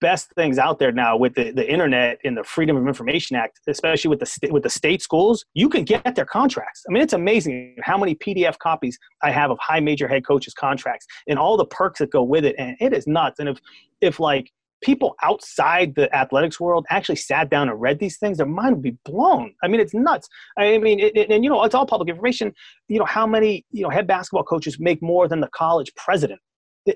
best 0.00 0.30
things 0.34 0.58
out 0.58 0.78
there 0.78 0.92
now 0.92 1.16
with 1.16 1.34
the, 1.34 1.50
the 1.52 1.68
internet 1.70 2.18
and 2.24 2.36
the 2.36 2.44
freedom 2.44 2.76
of 2.76 2.86
information 2.86 3.36
act 3.36 3.60
especially 3.68 4.08
with 4.08 4.20
the 4.20 4.26
st- 4.26 4.52
with 4.52 4.62
the 4.62 4.70
state 4.70 5.00
schools 5.00 5.44
you 5.54 5.68
can 5.68 5.84
get 5.84 6.14
their 6.14 6.24
contracts 6.24 6.82
i 6.88 6.92
mean 6.92 7.02
it's 7.02 7.12
amazing 7.12 7.76
how 7.82 7.96
many 7.96 8.14
pdf 8.16 8.58
copies 8.58 8.98
i 9.22 9.30
have 9.30 9.50
of 9.50 9.58
high 9.60 9.80
major 9.80 10.08
head 10.08 10.26
coaches 10.26 10.52
contracts 10.54 11.06
and 11.28 11.38
all 11.38 11.56
the 11.56 11.66
perks 11.66 12.00
that 12.00 12.10
go 12.10 12.22
with 12.22 12.44
it 12.44 12.54
and 12.58 12.76
it 12.80 12.92
is 12.92 13.06
nuts 13.06 13.38
and 13.38 13.48
if 13.48 13.58
if 14.00 14.20
like 14.20 14.50
people 14.84 15.16
outside 15.22 15.94
the 15.94 16.14
athletics 16.14 16.60
world 16.60 16.84
actually 16.90 17.16
sat 17.16 17.50
down 17.50 17.68
and 17.68 17.80
read 17.80 17.98
these 17.98 18.18
things, 18.18 18.36
their 18.36 18.46
mind 18.46 18.74
would 18.74 18.82
be 18.82 18.96
blown. 19.04 19.54
I 19.62 19.68
mean, 19.68 19.80
it's 19.80 19.94
nuts. 19.94 20.28
I 20.58 20.76
mean, 20.78 21.00
it, 21.00 21.16
it, 21.16 21.30
and 21.30 21.42
you 21.42 21.48
know, 21.48 21.64
it's 21.64 21.74
all 21.74 21.86
public 21.86 22.10
information. 22.10 22.52
You 22.88 22.98
know, 22.98 23.06
how 23.06 23.26
many 23.26 23.64
you 23.70 23.82
know 23.82 23.88
head 23.88 24.06
basketball 24.06 24.44
coaches 24.44 24.78
make 24.78 25.02
more 25.02 25.26
than 25.26 25.40
the 25.40 25.48
college 25.48 25.90
president? 25.96 26.40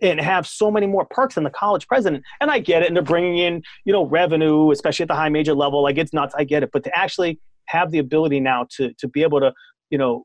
And 0.03 0.21
have 0.21 0.47
so 0.47 0.71
many 0.71 0.87
more 0.87 1.07
perks 1.07 1.37
than 1.37 1.45
the 1.45 1.51
college 1.51 1.87
president. 1.87 2.25
And 2.41 2.51
I 2.51 2.59
get 2.59 2.83
it. 2.83 2.89
And 2.89 2.97
they're 2.97 3.03
bringing 3.03 3.39
in, 3.39 3.63
you 3.85 3.93
know, 3.93 4.05
revenue, 4.05 4.71
especially 4.71 5.05
at 5.05 5.09
the 5.09 5.15
high 5.15 5.29
major 5.29 5.55
level. 5.55 5.83
Like 5.83 5.99
it's 5.99 6.13
nuts. 6.13 6.35
I 6.37 6.45
get 6.45 6.63
it. 6.63 6.71
But 6.73 6.85
to 6.85 6.97
actually 6.97 7.41
have 7.67 7.91
the 7.91 7.99
ability 7.99 8.41
now 8.41 8.67
to, 8.77 8.93
to 8.95 9.09
be 9.09 9.23
able 9.23 9.41
to, 9.41 9.53
you 9.91 9.99
know, 9.99 10.25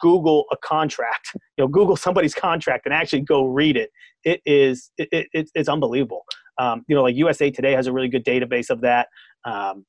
Google 0.00 0.44
a 0.52 0.56
contract, 0.56 1.30
you 1.34 1.64
know, 1.64 1.68
Google 1.68 1.96
somebody's 1.96 2.34
contract 2.34 2.86
and 2.86 2.94
actually 2.94 3.22
go 3.22 3.44
read 3.44 3.76
it. 3.76 3.90
It 4.24 4.40
is, 4.44 4.90
it, 4.98 5.28
it, 5.32 5.50
it's 5.54 5.68
unbelievable. 5.68 6.24
Um, 6.58 6.84
you 6.88 6.96
know, 6.96 7.02
like 7.02 7.14
USA 7.14 7.50
Today 7.50 7.72
has 7.72 7.86
a 7.86 7.92
really 7.92 8.08
good 8.08 8.24
database 8.24 8.68
of 8.68 8.80
that. 8.80 9.08
Um, 9.44 9.86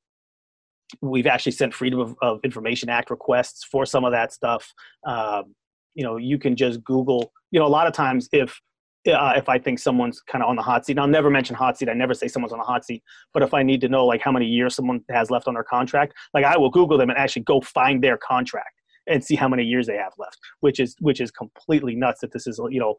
we've 1.02 1.28
actually 1.28 1.52
sent 1.52 1.74
Freedom 1.74 2.00
of, 2.00 2.16
of, 2.22 2.40
Information 2.44 2.90
Act 2.90 3.10
requests 3.10 3.64
for 3.64 3.86
some 3.86 4.06
of 4.06 4.12
that 4.12 4.32
stuff. 4.32 4.72
Um, 5.06 5.56
you 5.96 6.04
know, 6.04 6.18
you 6.18 6.38
can 6.38 6.56
just 6.56 6.84
Google. 6.84 7.32
You 7.52 7.60
know, 7.60 7.66
a 7.66 7.68
lot 7.68 7.88
of 7.88 7.94
times 7.94 8.30
if 8.32 8.60
uh, 9.08 9.34
if 9.36 9.48
I 9.48 9.58
think 9.58 9.80
someone's 9.80 10.22
kind 10.22 10.44
of 10.44 10.50
on 10.50 10.56
the 10.56 10.62
hot 10.62 10.86
seat, 10.86 11.00
I'll 11.00 11.08
never 11.08 11.30
mention 11.30 11.56
hot 11.56 11.78
seat. 11.78 11.90
I 11.90 11.94
never 11.94 12.14
say 12.14 12.28
someone's 12.28 12.54
on 12.54 12.60
the 12.60 12.66
hot 12.66 12.86
seat. 12.86 13.04
But 13.34 13.44
if 13.44 13.54
I 13.54 13.64
need 13.64 13.82
to 13.82 13.90
know 13.90 14.06
like 14.06 14.22
how 14.22 14.32
many 14.32 14.46
years 14.46 14.76
someone 14.76 15.02
has 15.10 15.32
left 15.32 15.48
on 15.48 15.54
their 15.54 15.64
contract, 15.64 16.14
like 16.34 16.46
I 16.46 16.58
will 16.58 16.70
Google 16.70 16.98
them 16.98 17.10
and 17.10 17.18
actually 17.18 17.44
go 17.44 17.62
find 17.62 18.04
their 18.04 18.18
contract 18.18 18.76
and 19.08 19.24
see 19.24 19.36
how 19.36 19.48
many 19.48 19.64
years 19.64 19.88
they 19.88 19.96
have 19.96 20.14
left, 20.18 20.38
which 20.60 20.80
is 20.80 20.96
which 21.00 21.22
is 21.22 21.32
completely 21.32 21.96
nuts. 21.96 22.22
That 22.22 22.34
this 22.34 22.46
is 22.46 22.60
you 22.70 22.80
know 22.80 22.96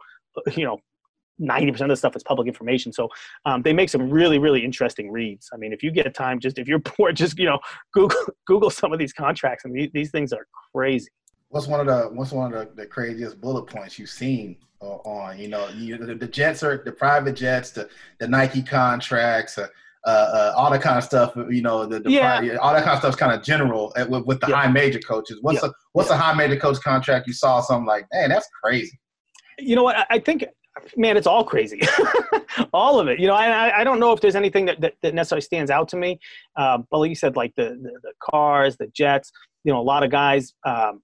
you 0.57 0.65
know 0.65 0.79
90% 1.41 1.81
of 1.81 1.89
the 1.89 1.97
stuff 1.97 2.15
is 2.17 2.23
public 2.23 2.47
information. 2.47 2.93
So 2.93 3.09
um, 3.47 3.63
they 3.63 3.73
make 3.73 3.89
some 3.89 4.11
really, 4.11 4.39
really 4.39 4.65
interesting 4.65 5.11
reads. 5.11 5.49
I 5.53 5.57
mean, 5.57 5.73
if 5.73 5.83
you 5.83 5.91
get 5.91 6.13
time, 6.15 6.39
just 6.39 6.59
if 6.59 6.69
you're 6.69 6.79
bored, 6.99 7.17
just, 7.17 7.39
you 7.39 7.47
know, 7.47 7.59
Google, 7.95 8.19
Google 8.47 8.71
some 8.71 8.93
of 8.93 8.99
these 8.99 9.13
contracts. 9.13 9.65
And 9.65 9.91
these 9.95 10.11
things 10.11 10.33
are 10.33 10.47
crazy. 10.75 11.09
What's 11.51 11.67
one 11.67 11.81
of 11.81 11.87
the, 11.87 12.09
what's 12.15 12.33
one 12.33 12.53
of 12.53 12.59
the, 12.59 12.83
the 12.83 12.87
craziest 12.87 13.41
bullet 13.41 13.67
points 13.67 13.99
you've 13.99 14.11
seen 14.11 14.57
uh, 14.81 14.97
on, 15.05 15.39
you 15.39 15.49
know, 15.49 15.69
you, 15.69 15.99
the, 15.99 16.15
the, 16.15 16.27
jets 16.27 16.63
are 16.63 16.83
the 16.85 16.93
private 16.93 17.35
jets, 17.35 17.71
the, 17.71 17.89
the 18.19 18.27
Nike 18.27 18.63
contracts, 18.63 19.59
uh, 19.59 19.67
uh, 20.07 20.11
uh, 20.11 20.53
all 20.57 20.71
that 20.71 20.81
kind 20.81 20.97
of 20.97 21.05
stuff. 21.05 21.35
You 21.37 21.61
know, 21.61 21.85
the, 21.85 22.01
the 22.01 22.11
yeah. 22.11 22.39
Private, 22.39 22.59
all 22.59 22.73
that 22.73 22.85
kind 22.85 22.95
of 22.95 23.01
stuff's 23.01 23.17
kind 23.17 23.33
of 23.33 23.43
general 23.43 23.93
uh, 23.97 24.07
with, 24.09 24.25
with 24.25 24.41
the 24.41 24.49
yeah. 24.49 24.63
high 24.63 24.71
major 24.71 25.01
coaches. 25.01 25.39
What's 25.43 25.63
yeah. 25.63 25.69
a 25.69 25.73
what's 25.93 26.09
yeah. 26.09 26.17
a 26.17 26.19
high 26.19 26.35
major 26.35 26.57
coach 26.57 26.81
contract 26.81 27.27
you 27.27 27.35
saw? 27.35 27.61
Something 27.61 27.87
like, 27.87 28.07
man, 28.13 28.31
that's 28.31 28.49
crazy. 28.63 28.99
You 29.59 29.77
know 29.77 29.83
what? 29.83 30.07
I 30.09 30.19
think 30.19 30.47
man, 30.97 31.17
it's 31.17 31.27
all 31.27 31.45
crazy, 31.45 31.81
all 32.73 32.99
of 32.99 33.09
it. 33.09 33.19
You 33.19 33.27
know, 33.27 33.35
I, 33.35 33.81
I 33.81 33.85
don't 33.85 34.01
know 34.01 34.13
if 34.13 34.21
there's 34.21 34.37
anything 34.37 34.67
that, 34.67 34.81
that, 34.81 34.95
that 35.03 35.15
necessarily 35.15 35.43
stands 35.43 35.71
out 35.71 35.89
to 35.89 35.97
me. 35.97 36.19
Um, 36.57 36.87
but 36.91 36.99
like 36.99 37.11
you 37.11 37.15
said, 37.15 37.37
like 37.37 37.55
the, 37.57 37.79
the, 37.83 37.91
the 38.03 38.13
cars, 38.23 38.77
the 38.77 38.87
jets. 38.89 39.33
You 39.65 39.73
know, 39.73 39.81
a 39.81 39.83
lot 39.83 40.03
of 40.03 40.11
guys. 40.11 40.55
Um, 40.65 41.03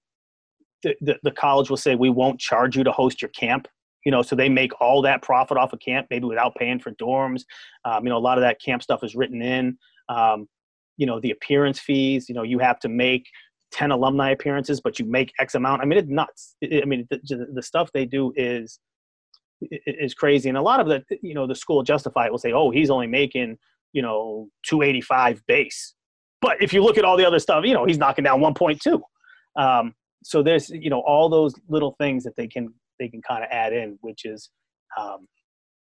the, 1.01 1.17
the, 1.23 1.31
college 1.31 1.69
will 1.69 1.77
say 1.77 1.95
we 1.95 2.09
won't 2.09 2.39
charge 2.39 2.75
you 2.75 2.83
to 2.83 2.91
host 2.91 3.21
your 3.21 3.29
camp. 3.29 3.67
You 4.05 4.11
know, 4.11 4.21
so 4.21 4.35
they 4.35 4.47
make 4.47 4.71
all 4.79 5.01
that 5.01 5.21
profit 5.21 5.57
off 5.57 5.73
of 5.73 5.79
camp, 5.79 6.07
maybe 6.09 6.25
without 6.25 6.55
paying 6.55 6.79
for 6.79 6.91
dorms. 6.91 7.43
Um, 7.83 8.05
you 8.05 8.09
know, 8.09 8.17
a 8.17 8.19
lot 8.19 8.37
of 8.37 8.41
that 8.43 8.61
camp 8.61 8.81
stuff 8.81 9.03
is 9.03 9.15
written 9.15 9.41
in. 9.41 9.77
Um, 10.07 10.47
you 10.95 11.05
know, 11.05 11.19
the 11.19 11.31
appearance 11.31 11.79
fees. 11.79 12.29
You 12.29 12.35
know, 12.35 12.43
you 12.43 12.59
have 12.59 12.79
to 12.79 12.89
make 12.89 13.27
10 13.71 13.91
alumni 13.91 14.31
appearances, 14.31 14.79
but 14.79 14.97
you 14.99 15.05
make 15.05 15.33
X 15.39 15.55
amount. 15.55 15.81
I 15.81 15.85
mean, 15.85 15.99
it's 15.99 16.09
nuts. 16.09 16.55
I 16.63 16.85
mean, 16.85 17.07
the, 17.09 17.47
the, 17.53 17.61
stuff 17.61 17.91
they 17.91 18.05
do 18.05 18.31
is 18.35 18.79
is 19.61 20.13
crazy. 20.13 20.49
And 20.49 20.57
a 20.57 20.61
lot 20.61 20.79
of 20.79 20.87
the, 20.87 21.03
you 21.21 21.33
know, 21.33 21.47
the 21.47 21.55
school 21.55 21.83
justify 21.83 22.27
it 22.27 22.31
will 22.31 22.37
say, 22.37 22.53
oh, 22.53 22.69
he's 22.69 22.89
only 22.89 23.07
making, 23.07 23.57
you 23.91 24.01
know, 24.01 24.49
285 24.67 25.45
base. 25.47 25.95
But 26.41 26.61
if 26.61 26.73
you 26.73 26.83
look 26.83 26.97
at 26.97 27.05
all 27.05 27.17
the 27.17 27.25
other 27.25 27.39
stuff, 27.39 27.65
you 27.65 27.73
know, 27.73 27.85
he's 27.85 27.97
knocking 27.97 28.23
down 28.23 28.39
1.2. 28.39 29.01
Um, 29.55 29.93
so 30.23 30.43
there's, 30.43 30.69
you 30.69 30.89
know, 30.89 31.01
all 31.01 31.29
those 31.29 31.53
little 31.67 31.95
things 31.99 32.23
that 32.23 32.35
they 32.35 32.47
can, 32.47 32.73
they 32.99 33.07
can 33.07 33.21
kind 33.21 33.43
of 33.43 33.49
add 33.51 33.73
in, 33.73 33.97
which 34.01 34.25
is, 34.25 34.49
um, 34.97 35.27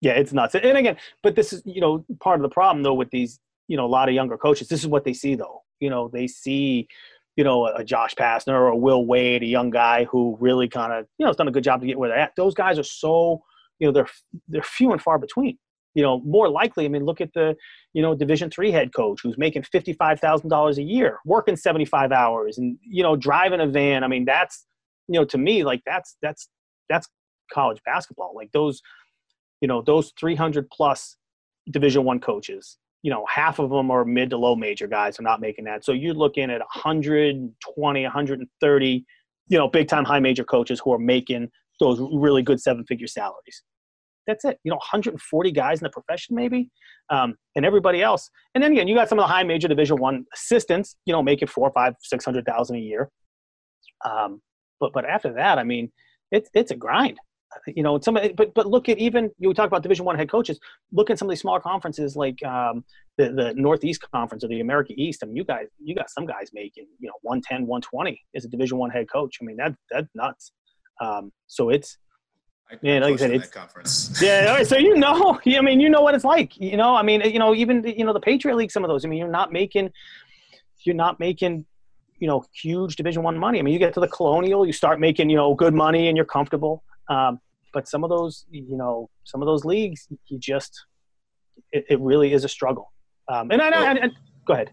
yeah, 0.00 0.12
it's 0.12 0.32
nuts. 0.32 0.54
And 0.54 0.78
again, 0.78 0.96
but 1.22 1.34
this 1.34 1.52
is, 1.52 1.62
you 1.64 1.80
know, 1.80 2.04
part 2.20 2.38
of 2.38 2.42
the 2.42 2.48
problem 2.48 2.82
though 2.82 2.94
with 2.94 3.10
these, 3.10 3.38
you 3.68 3.76
know, 3.76 3.86
a 3.86 3.88
lot 3.88 4.08
of 4.08 4.14
younger 4.14 4.36
coaches, 4.36 4.68
this 4.68 4.80
is 4.80 4.86
what 4.86 5.04
they 5.04 5.14
see 5.14 5.34
though. 5.34 5.62
You 5.80 5.90
know, 5.90 6.08
they 6.08 6.26
see, 6.26 6.88
you 7.36 7.44
know, 7.44 7.66
a 7.66 7.84
Josh 7.84 8.14
Pastner 8.14 8.54
or 8.54 8.68
a 8.68 8.76
Will 8.76 9.06
Wade, 9.06 9.42
a 9.42 9.46
young 9.46 9.70
guy 9.70 10.04
who 10.04 10.36
really 10.40 10.68
kind 10.68 10.92
of, 10.92 11.06
you 11.18 11.24
know, 11.24 11.30
has 11.30 11.36
done 11.36 11.48
a 11.48 11.52
good 11.52 11.64
job 11.64 11.80
to 11.80 11.86
get 11.86 11.98
where 11.98 12.10
they're 12.10 12.18
at. 12.18 12.36
Those 12.36 12.54
guys 12.54 12.78
are 12.78 12.84
so 12.84 13.42
you 13.78 13.86
know 13.86 13.92
they're 13.92 14.08
they're 14.48 14.62
few 14.62 14.92
and 14.92 15.02
far 15.02 15.18
between 15.18 15.58
you 15.94 16.02
know 16.02 16.20
more 16.20 16.48
likely 16.48 16.84
i 16.84 16.88
mean 16.88 17.04
look 17.04 17.20
at 17.20 17.32
the 17.34 17.56
you 17.92 18.02
know 18.02 18.14
division 18.14 18.50
three 18.50 18.70
head 18.70 18.92
coach 18.94 19.20
who's 19.22 19.38
making 19.38 19.62
$55000 19.62 20.76
a 20.76 20.82
year 20.82 21.18
working 21.24 21.56
75 21.56 22.12
hours 22.12 22.58
and 22.58 22.76
you 22.82 23.02
know 23.02 23.16
driving 23.16 23.60
a 23.60 23.66
van. 23.66 24.04
I 24.04 24.08
mean 24.08 24.24
that's 24.24 24.66
you 25.08 25.18
know 25.18 25.24
to 25.26 25.38
me 25.38 25.64
like 25.64 25.82
that's 25.86 26.16
that's 26.20 26.48
that's 26.90 27.08
college 27.52 27.80
basketball. 27.84 28.32
Like 28.34 28.50
those 28.52 28.82
you 29.60 29.68
know 29.68 29.82
those 29.82 30.12
300 30.18 30.68
plus 30.70 31.16
division 31.70 32.04
one 32.04 32.20
coaches 32.20 32.76
you 33.02 33.10
know 33.10 33.24
half 33.32 33.58
of 33.58 33.70
them 33.70 33.90
are 33.90 34.04
mid 34.04 34.30
to 34.30 34.36
low 34.36 34.54
major 34.54 34.86
guys 34.86 35.18
are 35.18 35.22
not 35.22 35.40
making 35.40 35.64
that. 35.64 35.84
So 35.84 35.92
you're 35.92 36.14
looking 36.14 36.50
at 36.50 36.60
120 36.60 38.02
130 38.02 39.04
you 39.48 39.58
know 39.58 39.68
big 39.68 39.88
time 39.88 40.04
high 40.04 40.20
major 40.20 40.44
coaches 40.44 40.80
who 40.82 40.92
are 40.92 40.98
making 40.98 41.48
those 41.80 42.00
really 42.12 42.42
good 42.42 42.60
seven 42.60 42.84
figure 42.84 43.06
salaries. 43.06 43.62
That's 44.26 44.44
it. 44.44 44.58
You 44.64 44.70
know, 44.70 44.76
140 44.76 45.50
guys 45.52 45.80
in 45.80 45.84
the 45.84 45.90
profession, 45.90 46.34
maybe, 46.34 46.70
um, 47.10 47.34
and 47.56 47.64
everybody 47.64 48.02
else. 48.02 48.30
And 48.54 48.64
then 48.64 48.72
again, 48.72 48.88
you 48.88 48.94
got 48.94 49.08
some 49.08 49.18
of 49.18 49.24
the 49.24 49.32
high 49.32 49.42
major 49.42 49.68
Division 49.68 49.98
One 49.98 50.24
assistants. 50.34 50.96
You 51.04 51.12
know, 51.12 51.22
make 51.22 51.42
it 51.42 51.50
four, 51.50 51.70
five, 51.72 51.94
six 52.00 52.24
hundred 52.24 52.46
thousand 52.46 52.76
a 52.76 52.80
year. 52.80 53.10
Um, 54.04 54.40
but 54.80 54.92
but 54.92 55.04
after 55.04 55.32
that, 55.34 55.58
I 55.58 55.64
mean, 55.64 55.92
it's 56.30 56.48
it's 56.54 56.70
a 56.70 56.76
grind. 56.76 57.18
You 57.68 57.82
know, 57.82 58.00
some 58.00 58.18
but 58.36 58.52
but 58.54 58.66
look 58.66 58.88
at 58.88 58.98
even 58.98 59.30
you 59.38 59.54
talk 59.54 59.66
about 59.66 59.82
Division 59.82 60.04
One 60.04 60.16
head 60.16 60.30
coaches. 60.30 60.58
Look 60.92 61.10
at 61.10 61.18
some 61.18 61.28
of 61.28 61.30
these 61.30 61.40
smaller 61.40 61.60
conferences 61.60 62.16
like 62.16 62.42
um, 62.44 62.84
the 63.16 63.30
the 63.30 63.54
Northeast 63.54 64.04
Conference 64.12 64.42
or 64.42 64.48
the 64.48 64.60
America 64.60 64.92
East. 64.96 65.22
I 65.22 65.26
mean, 65.26 65.36
you 65.36 65.44
guys 65.44 65.66
you 65.82 65.94
got 65.94 66.10
some 66.10 66.26
guys 66.26 66.50
making 66.52 66.86
you 66.98 67.08
know 67.08 67.14
110, 67.22 67.66
120 67.66 68.20
as 68.34 68.44
a 68.44 68.48
Division 68.48 68.78
One 68.78 68.90
head 68.90 69.08
coach. 69.10 69.38
I 69.40 69.44
mean, 69.44 69.56
that 69.58 69.74
that's 69.90 70.08
nuts. 70.14 70.52
Um, 71.00 71.32
so 71.46 71.70
it's 71.70 71.98
yeah, 72.82 72.98
like 73.00 73.14
I 73.14 73.16
said, 73.16 73.30
it's 73.32 73.48
conference. 73.48 74.18
yeah. 74.22 74.46
All 74.48 74.56
right, 74.56 74.66
so 74.66 74.76
you 74.76 74.96
know, 74.96 75.38
I 75.46 75.60
mean, 75.60 75.80
you 75.80 75.88
know 75.88 76.02
what 76.02 76.14
it's 76.14 76.24
like. 76.24 76.56
You 76.58 76.76
know, 76.76 76.94
I 76.94 77.02
mean, 77.02 77.20
you 77.22 77.38
know, 77.38 77.54
even 77.54 77.84
you 77.84 78.04
know 78.04 78.12
the 78.12 78.20
Patriot 78.20 78.56
League, 78.56 78.70
some 78.70 78.84
of 78.84 78.88
those. 78.88 79.04
I 79.04 79.08
mean, 79.08 79.18
you're 79.18 79.28
not 79.28 79.52
making, 79.52 79.90
you're 80.84 80.94
not 80.94 81.20
making, 81.20 81.66
you 82.18 82.28
know, 82.28 82.44
huge 82.52 82.96
Division 82.96 83.22
One 83.22 83.38
money. 83.38 83.58
I 83.58 83.62
mean, 83.62 83.72
you 83.72 83.78
get 83.78 83.94
to 83.94 84.00
the 84.00 84.08
Colonial, 84.08 84.66
you 84.66 84.72
start 84.72 85.00
making, 85.00 85.30
you 85.30 85.36
know, 85.36 85.54
good 85.54 85.74
money, 85.74 86.08
and 86.08 86.16
you're 86.16 86.26
comfortable. 86.26 86.82
Um, 87.08 87.40
but 87.72 87.88
some 87.88 88.04
of 88.04 88.10
those, 88.10 88.46
you 88.50 88.76
know, 88.76 89.10
some 89.24 89.42
of 89.42 89.46
those 89.46 89.64
leagues, 89.64 90.06
you 90.28 90.38
just, 90.38 90.86
it, 91.72 91.84
it 91.90 92.00
really 92.00 92.32
is 92.32 92.44
a 92.44 92.48
struggle. 92.48 92.92
Um, 93.28 93.50
and 93.50 93.60
I, 93.60 93.70
well, 93.70 93.84
and, 93.84 93.98
and, 93.98 94.12
go 94.46 94.54
ahead. 94.54 94.70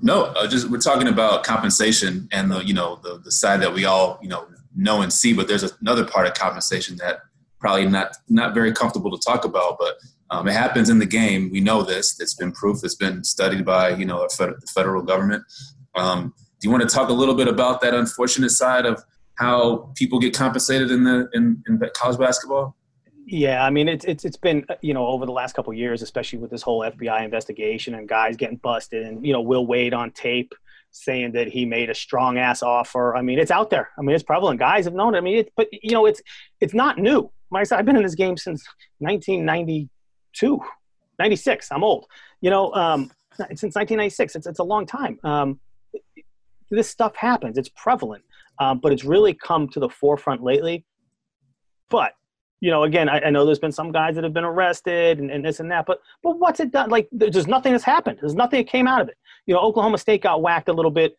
No, 0.00 0.24
uh, 0.24 0.46
just 0.46 0.70
we're 0.70 0.78
talking 0.78 1.08
about 1.08 1.42
compensation 1.42 2.28
and 2.30 2.50
the, 2.50 2.64
you 2.64 2.74
know, 2.74 3.00
the 3.02 3.18
the 3.18 3.32
side 3.32 3.60
that 3.62 3.74
we 3.74 3.84
all, 3.84 4.18
you 4.22 4.28
know, 4.28 4.46
know 4.78 5.02
and 5.02 5.12
see. 5.12 5.34
But 5.34 5.48
there's 5.48 5.64
another 5.80 6.04
part 6.04 6.26
of 6.26 6.34
compensation 6.34 6.96
that 6.96 7.18
probably 7.60 7.86
not 7.86 8.16
not 8.28 8.54
very 8.54 8.72
comfortable 8.72 9.10
to 9.10 9.22
talk 9.24 9.44
about, 9.44 9.76
but 9.78 9.96
um, 10.30 10.46
it 10.48 10.52
happens 10.52 10.88
in 10.88 10.98
the 10.98 11.06
game. 11.06 11.50
We 11.50 11.60
know 11.60 11.82
this. 11.82 12.18
It's 12.20 12.34
been 12.34 12.52
proof. 12.52 12.78
It's 12.84 12.94
been 12.94 13.24
studied 13.24 13.64
by 13.64 13.90
you 13.90 14.06
know 14.06 14.20
the 14.20 14.54
federal 14.74 15.02
government. 15.02 15.42
Um, 15.94 16.32
do 16.60 16.66
you 16.66 16.70
want 16.70 16.88
to 16.88 16.94
talk 16.94 17.08
a 17.08 17.12
little 17.12 17.34
bit 17.34 17.48
about 17.48 17.80
that 17.82 17.94
unfortunate 17.94 18.50
side 18.50 18.86
of 18.86 19.02
how 19.34 19.92
people 19.94 20.18
get 20.18 20.34
compensated 20.34 20.90
in 20.90 21.04
the 21.04 21.28
in, 21.32 21.62
in 21.66 21.80
college 21.94 22.18
basketball? 22.18 22.76
Yeah, 23.26 23.64
I 23.64 23.70
mean 23.70 23.88
it's 23.88 24.04
it's 24.04 24.24
it's 24.24 24.36
been 24.36 24.64
you 24.80 24.94
know 24.94 25.06
over 25.06 25.26
the 25.26 25.32
last 25.32 25.54
couple 25.54 25.72
years, 25.74 26.02
especially 26.02 26.38
with 26.38 26.50
this 26.50 26.62
whole 26.62 26.80
FBI 26.80 27.24
investigation 27.24 27.94
and 27.94 28.08
guys 28.08 28.36
getting 28.36 28.56
busted, 28.56 29.06
and 29.06 29.26
you 29.26 29.32
know 29.32 29.40
Will 29.40 29.66
Wade 29.66 29.94
on 29.94 30.10
tape 30.12 30.54
saying 30.90 31.32
that 31.32 31.48
he 31.48 31.64
made 31.64 31.90
a 31.90 31.94
strong 31.94 32.38
ass 32.38 32.62
offer. 32.62 33.16
I 33.16 33.22
mean, 33.22 33.38
it's 33.38 33.50
out 33.50 33.70
there. 33.70 33.90
I 33.98 34.02
mean, 34.02 34.14
it's 34.14 34.24
prevalent. 34.24 34.58
Guys 34.58 34.84
have 34.84 34.94
known 34.94 35.14
it. 35.14 35.18
I 35.18 35.20
mean, 35.20 35.38
it, 35.38 35.52
but 35.56 35.68
you 35.72 35.92
know, 35.92 36.06
it's 36.06 36.22
it's 36.60 36.74
not 36.74 36.98
new. 36.98 37.30
Said, 37.62 37.78
I've 37.78 37.86
been 37.86 37.96
in 37.96 38.02
this 38.02 38.14
game 38.14 38.36
since 38.36 38.62
1992, 38.98 40.60
96. 41.18 41.72
I'm 41.72 41.82
old. 41.84 42.06
You 42.40 42.50
know, 42.50 42.72
um, 42.74 43.10
since 43.32 43.74
1996. 43.74 44.36
It's 44.36 44.46
it's 44.46 44.58
a 44.58 44.64
long 44.64 44.86
time. 44.86 45.18
Um, 45.24 45.60
this 46.70 46.88
stuff 46.88 47.16
happens. 47.16 47.56
It's 47.56 47.70
prevalent. 47.70 48.24
um, 48.58 48.78
but 48.78 48.92
it's 48.92 49.04
really 49.04 49.34
come 49.34 49.68
to 49.68 49.80
the 49.80 49.88
forefront 49.88 50.42
lately. 50.42 50.84
But 51.88 52.12
you 52.60 52.70
know, 52.70 52.82
again, 52.84 53.08
I, 53.08 53.20
I, 53.20 53.30
know 53.30 53.46
there's 53.46 53.58
been 53.58 53.72
some 53.72 53.92
guys 53.92 54.16
that 54.16 54.24
have 54.24 54.32
been 54.32 54.44
arrested 54.44 55.18
and, 55.18 55.30
and, 55.30 55.44
this 55.44 55.60
and 55.60 55.70
that, 55.70 55.86
but 55.86 56.00
but 56.22 56.38
what's 56.38 56.60
it 56.60 56.72
done? 56.72 56.90
Like, 56.90 57.08
there's 57.12 57.46
nothing 57.46 57.72
that's 57.72 57.84
happened. 57.84 58.18
There's 58.20 58.34
nothing 58.34 58.60
that 58.60 58.70
came 58.70 58.88
out 58.88 59.00
of 59.00 59.08
it. 59.08 59.16
You 59.46 59.54
know, 59.54 59.60
Oklahoma 59.60 59.98
State 59.98 60.22
got 60.22 60.42
whacked 60.42 60.68
a 60.68 60.72
little 60.72 60.90
bit, 60.90 61.14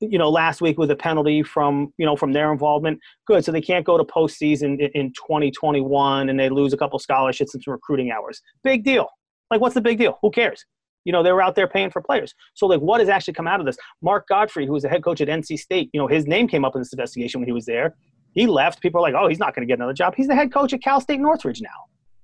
you 0.00 0.18
know, 0.18 0.28
last 0.28 0.60
week 0.60 0.78
with 0.78 0.90
a 0.90 0.96
penalty 0.96 1.42
from 1.42 1.92
you 1.96 2.06
know 2.06 2.16
from 2.16 2.32
their 2.32 2.50
involvement. 2.50 2.98
Good, 3.26 3.44
so 3.44 3.52
they 3.52 3.60
can't 3.60 3.84
go 3.84 3.98
to 3.98 4.04
postseason 4.04 4.80
in, 4.80 4.90
in 4.94 5.12
2021, 5.12 6.28
and 6.28 6.38
they 6.38 6.48
lose 6.48 6.72
a 6.72 6.76
couple 6.76 6.98
scholarships 6.98 7.54
and 7.54 7.62
some 7.62 7.72
recruiting 7.72 8.10
hours. 8.10 8.42
Big 8.64 8.82
deal. 8.82 9.08
Like, 9.50 9.60
what's 9.60 9.74
the 9.74 9.80
big 9.80 9.98
deal? 9.98 10.18
Who 10.22 10.30
cares? 10.30 10.64
You 11.04 11.12
know, 11.12 11.22
they 11.22 11.32
were 11.32 11.42
out 11.42 11.54
there 11.54 11.66
paying 11.66 11.90
for 11.90 12.02
players. 12.02 12.34
So, 12.54 12.66
like, 12.66 12.80
what 12.80 13.00
has 13.00 13.08
actually 13.08 13.34
come 13.34 13.46
out 13.46 13.60
of 13.60 13.66
this? 13.66 13.76
Mark 14.02 14.28
Gottfried, 14.28 14.66
who 14.66 14.74
was 14.74 14.82
the 14.82 14.88
head 14.88 15.02
coach 15.02 15.20
at 15.20 15.28
NC 15.28 15.58
State, 15.58 15.90
you 15.92 16.00
know, 16.00 16.06
his 16.06 16.26
name 16.26 16.46
came 16.46 16.64
up 16.64 16.74
in 16.74 16.80
this 16.80 16.92
investigation 16.92 17.40
when 17.40 17.48
he 17.48 17.52
was 17.52 17.64
there. 17.64 17.94
He 18.32 18.46
left. 18.46 18.80
People 18.80 19.00
are 19.00 19.02
like, 19.02 19.14
oh, 19.20 19.28
he's 19.28 19.38
not 19.38 19.54
going 19.54 19.66
to 19.66 19.70
get 19.70 19.78
another 19.78 19.92
job. 19.92 20.14
He's 20.16 20.28
the 20.28 20.34
head 20.34 20.52
coach 20.52 20.72
at 20.72 20.82
Cal 20.82 21.00
State 21.00 21.20
Northridge 21.20 21.60
now. 21.60 21.68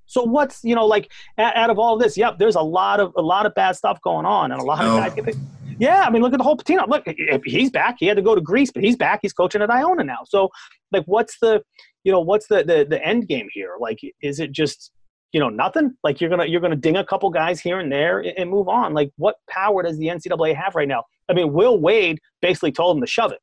So 0.07 0.23
what's 0.23 0.63
you 0.63 0.75
know 0.75 0.87
like 0.87 1.11
out 1.37 1.69
of 1.69 1.79
all 1.79 1.95
of 1.95 2.01
this? 2.01 2.17
Yep, 2.17 2.39
there's 2.39 2.55
a 2.55 2.63
lot 2.63 3.01
of 3.01 3.13
a 3.17 3.23
lot 3.23 3.45
of 3.45 3.55
bad 3.55 3.77
stuff 3.77 4.01
going 4.03 4.25
on, 4.25 4.53
and 4.53 4.61
a 4.61 4.65
lot 4.65 4.85
of 4.85 5.17
get. 5.17 5.35
Yeah, 5.79 6.05
I 6.05 6.11
mean, 6.11 6.23
look 6.23 6.33
at 6.33 6.39
the 6.39 6.45
whole 6.45 6.57
Pitino. 6.57 6.89
Look, 6.89 7.05
he's 7.45 7.71
back. 7.71 7.97
He 7.99 8.07
had 8.07 8.17
to 8.17 8.23
go 8.23 8.35
to 8.35 8.41
Greece, 8.41 8.71
but 8.71 8.83
he's 8.83 8.97
back. 8.97 9.19
He's 9.21 9.33
coaching 9.33 9.61
at 9.61 9.69
Iona 9.69 10.05
now. 10.05 10.21
So, 10.25 10.49
like, 10.91 11.05
what's 11.05 11.39
the, 11.41 11.63
you 12.03 12.13
know, 12.13 12.21
what's 12.21 12.47
the 12.47 12.65
the, 12.65 12.87
the 12.89 13.05
end 13.05 13.29
game 13.29 13.49
here? 13.53 13.73
Like, 13.79 13.99
is 14.23 14.41
it 14.41 14.53
just 14.53 14.93
you 15.33 15.41
know 15.41 15.49
nothing 15.49 15.93
like 16.03 16.21
you're 16.21 16.31
gonna 16.31 16.47
you're 16.47 16.61
gonna 16.61 16.77
ding 16.77 16.97
a 16.97 17.05
couple 17.05 17.29
guys 17.31 17.61
here 17.61 17.81
and 17.81 17.91
there 17.91 18.25
and 18.39 18.49
move 18.49 18.69
on 18.69 18.95
like 18.95 19.11
what 19.17 19.37
power 19.51 19.83
does 19.83 19.99
the 19.99 20.07
ncaa 20.07 20.55
have 20.55 20.75
right 20.75 20.89
now 20.89 21.03
i 21.29 21.35
mean 21.35 21.53
will 21.53 21.79
wade 21.79 22.19
basically 22.41 22.73
told 22.73 22.97
him 22.97 23.03
to 23.03 23.07
shove 23.07 23.33
it 23.33 23.41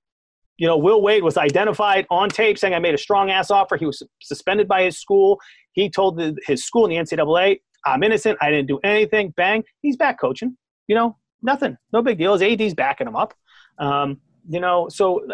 you 0.63 0.69
know, 0.69 0.77
Will 0.77 1.01
Wade 1.01 1.23
was 1.23 1.35
identified 1.35 2.07
on 2.09 2.29
tape 2.29 2.57
saying 2.57 2.73
I 2.73 2.79
made 2.79 2.93
a 2.93 2.97
strong 2.97 3.29
ass 3.29 3.51
offer. 3.51 3.75
He 3.75 3.85
was 3.85 4.01
suspended 4.21 4.65
by 4.65 4.83
his 4.83 4.97
school. 4.97 5.41
He 5.73 5.89
told 5.89 6.15
the, 6.15 6.37
his 6.47 6.63
school 6.63 6.85
in 6.85 6.91
the 6.91 6.95
NCAA, 6.95 7.59
I'm 7.85 8.01
innocent. 8.01 8.37
I 8.39 8.49
didn't 8.49 8.69
do 8.69 8.79
anything. 8.81 9.31
Bang. 9.31 9.65
He's 9.81 9.97
back 9.97 10.21
coaching. 10.21 10.55
You 10.87 10.95
know, 10.95 11.17
nothing. 11.41 11.77
No 11.91 12.01
big 12.01 12.17
deal. 12.17 12.37
His 12.37 12.41
AD's 12.41 12.73
backing 12.75 13.07
him 13.07 13.15
up. 13.17 13.33
Um, 13.77 14.21
you 14.47 14.61
know, 14.61 14.87
so, 14.87 15.27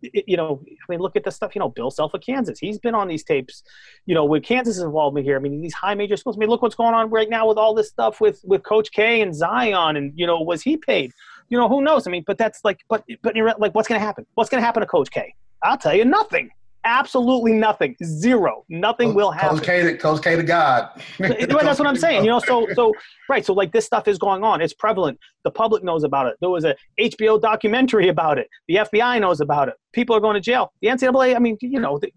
you 0.00 0.36
know, 0.36 0.62
I 0.64 0.84
mean, 0.88 1.00
look 1.00 1.16
at 1.16 1.24
the 1.24 1.32
stuff, 1.32 1.56
you 1.56 1.58
know, 1.58 1.70
Bill 1.70 1.90
Self 1.90 2.14
of 2.14 2.20
Kansas. 2.20 2.60
He's 2.60 2.78
been 2.78 2.94
on 2.94 3.08
these 3.08 3.24
tapes, 3.24 3.64
you 4.06 4.14
know, 4.14 4.26
with 4.26 4.44
Kansas' 4.44 4.78
involvement 4.78 5.26
here. 5.26 5.34
I 5.34 5.40
mean, 5.40 5.60
these 5.60 5.74
high 5.74 5.96
major 5.96 6.16
schools. 6.16 6.36
I 6.36 6.38
mean, 6.38 6.50
look 6.50 6.62
what's 6.62 6.76
going 6.76 6.94
on 6.94 7.10
right 7.10 7.28
now 7.28 7.48
with 7.48 7.58
all 7.58 7.74
this 7.74 7.88
stuff 7.88 8.20
with, 8.20 8.40
with 8.44 8.62
Coach 8.62 8.92
K 8.92 9.22
and 9.22 9.34
Zion. 9.34 9.96
And, 9.96 10.12
you 10.14 10.24
know, 10.24 10.40
was 10.40 10.62
he 10.62 10.76
paid? 10.76 11.10
You 11.48 11.58
know, 11.58 11.68
who 11.68 11.82
knows? 11.82 12.06
I 12.06 12.10
mean, 12.10 12.24
but 12.26 12.38
that's 12.38 12.60
like, 12.64 12.80
but 12.88 13.04
but 13.22 13.34
you're 13.34 13.52
like, 13.58 13.74
what's 13.74 13.88
going 13.88 14.00
to 14.00 14.04
happen? 14.04 14.26
What's 14.34 14.50
going 14.50 14.60
to 14.60 14.66
happen 14.66 14.80
to 14.80 14.86
Coach 14.86 15.10
K? 15.10 15.34
I'll 15.62 15.78
tell 15.78 15.94
you, 15.94 16.04
nothing. 16.04 16.50
Absolutely 16.84 17.52
nothing. 17.52 17.96
Zero. 18.02 18.64
Nothing 18.68 19.12
will 19.12 19.30
happen. 19.30 19.58
Coach 19.58 19.66
K, 19.66 19.96
Coach 19.96 20.22
K 20.22 20.36
to 20.36 20.42
God. 20.42 20.88
right, 21.18 21.48
that's 21.48 21.78
what 21.78 21.88
I'm 21.88 21.96
saying. 21.96 22.24
You 22.24 22.30
know, 22.30 22.38
so 22.38 22.66
so 22.74 22.94
right. 23.28 23.44
So 23.44 23.52
like 23.52 23.72
this 23.72 23.84
stuff 23.84 24.08
is 24.08 24.16
going 24.16 24.44
on. 24.44 24.60
It's 24.62 24.72
prevalent. 24.72 25.18
The 25.44 25.50
public 25.50 25.82
knows 25.82 26.04
about 26.04 26.28
it. 26.28 26.36
There 26.40 26.50
was 26.50 26.64
a 26.64 26.76
HBO 26.98 27.40
documentary 27.40 28.08
about 28.08 28.38
it. 28.38 28.48
The 28.68 28.76
FBI 28.76 29.20
knows 29.20 29.40
about 29.40 29.68
it. 29.68 29.74
People 29.92 30.14
are 30.16 30.20
going 30.20 30.34
to 30.34 30.40
jail. 30.40 30.72
The 30.80 30.88
NCAA. 30.88 31.34
I 31.34 31.38
mean, 31.38 31.58
you 31.60 31.80
know. 31.80 31.98
The, 31.98 32.12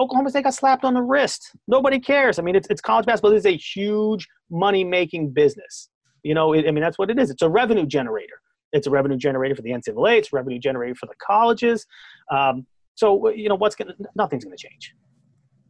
Oklahoma 0.00 0.30
State 0.30 0.44
got 0.44 0.54
slapped 0.54 0.84
on 0.84 0.94
the 0.94 1.02
wrist. 1.02 1.50
Nobody 1.68 2.00
cares. 2.00 2.38
I 2.38 2.42
mean, 2.42 2.56
it's, 2.56 2.66
it's 2.70 2.80
college 2.80 3.04
basketball. 3.04 3.32
This 3.32 3.40
is 3.40 3.46
a 3.46 3.56
huge 3.56 4.26
money 4.50 4.82
making 4.82 5.30
business. 5.30 5.90
You 6.22 6.34
know, 6.34 6.52
it, 6.52 6.66
I 6.66 6.70
mean, 6.70 6.82
that's 6.82 6.98
what 6.98 7.10
it 7.10 7.18
is. 7.18 7.30
It's 7.30 7.42
a 7.42 7.48
revenue 7.48 7.86
generator. 7.86 8.40
It's 8.72 8.86
a 8.86 8.90
revenue 8.90 9.16
generator 9.16 9.54
for 9.54 9.62
the 9.62 9.70
NCAA. 9.70 10.18
It's 10.18 10.32
a 10.32 10.36
revenue 10.36 10.58
generator 10.58 10.94
for 10.94 11.06
the 11.06 11.14
colleges. 11.24 11.86
Um, 12.30 12.66
so, 12.94 13.30
you 13.30 13.48
know, 13.48 13.54
what's 13.54 13.74
going 13.74 13.88
to, 13.88 13.94
nothing's 14.14 14.44
going 14.44 14.56
to 14.56 14.62
change. 14.62 14.94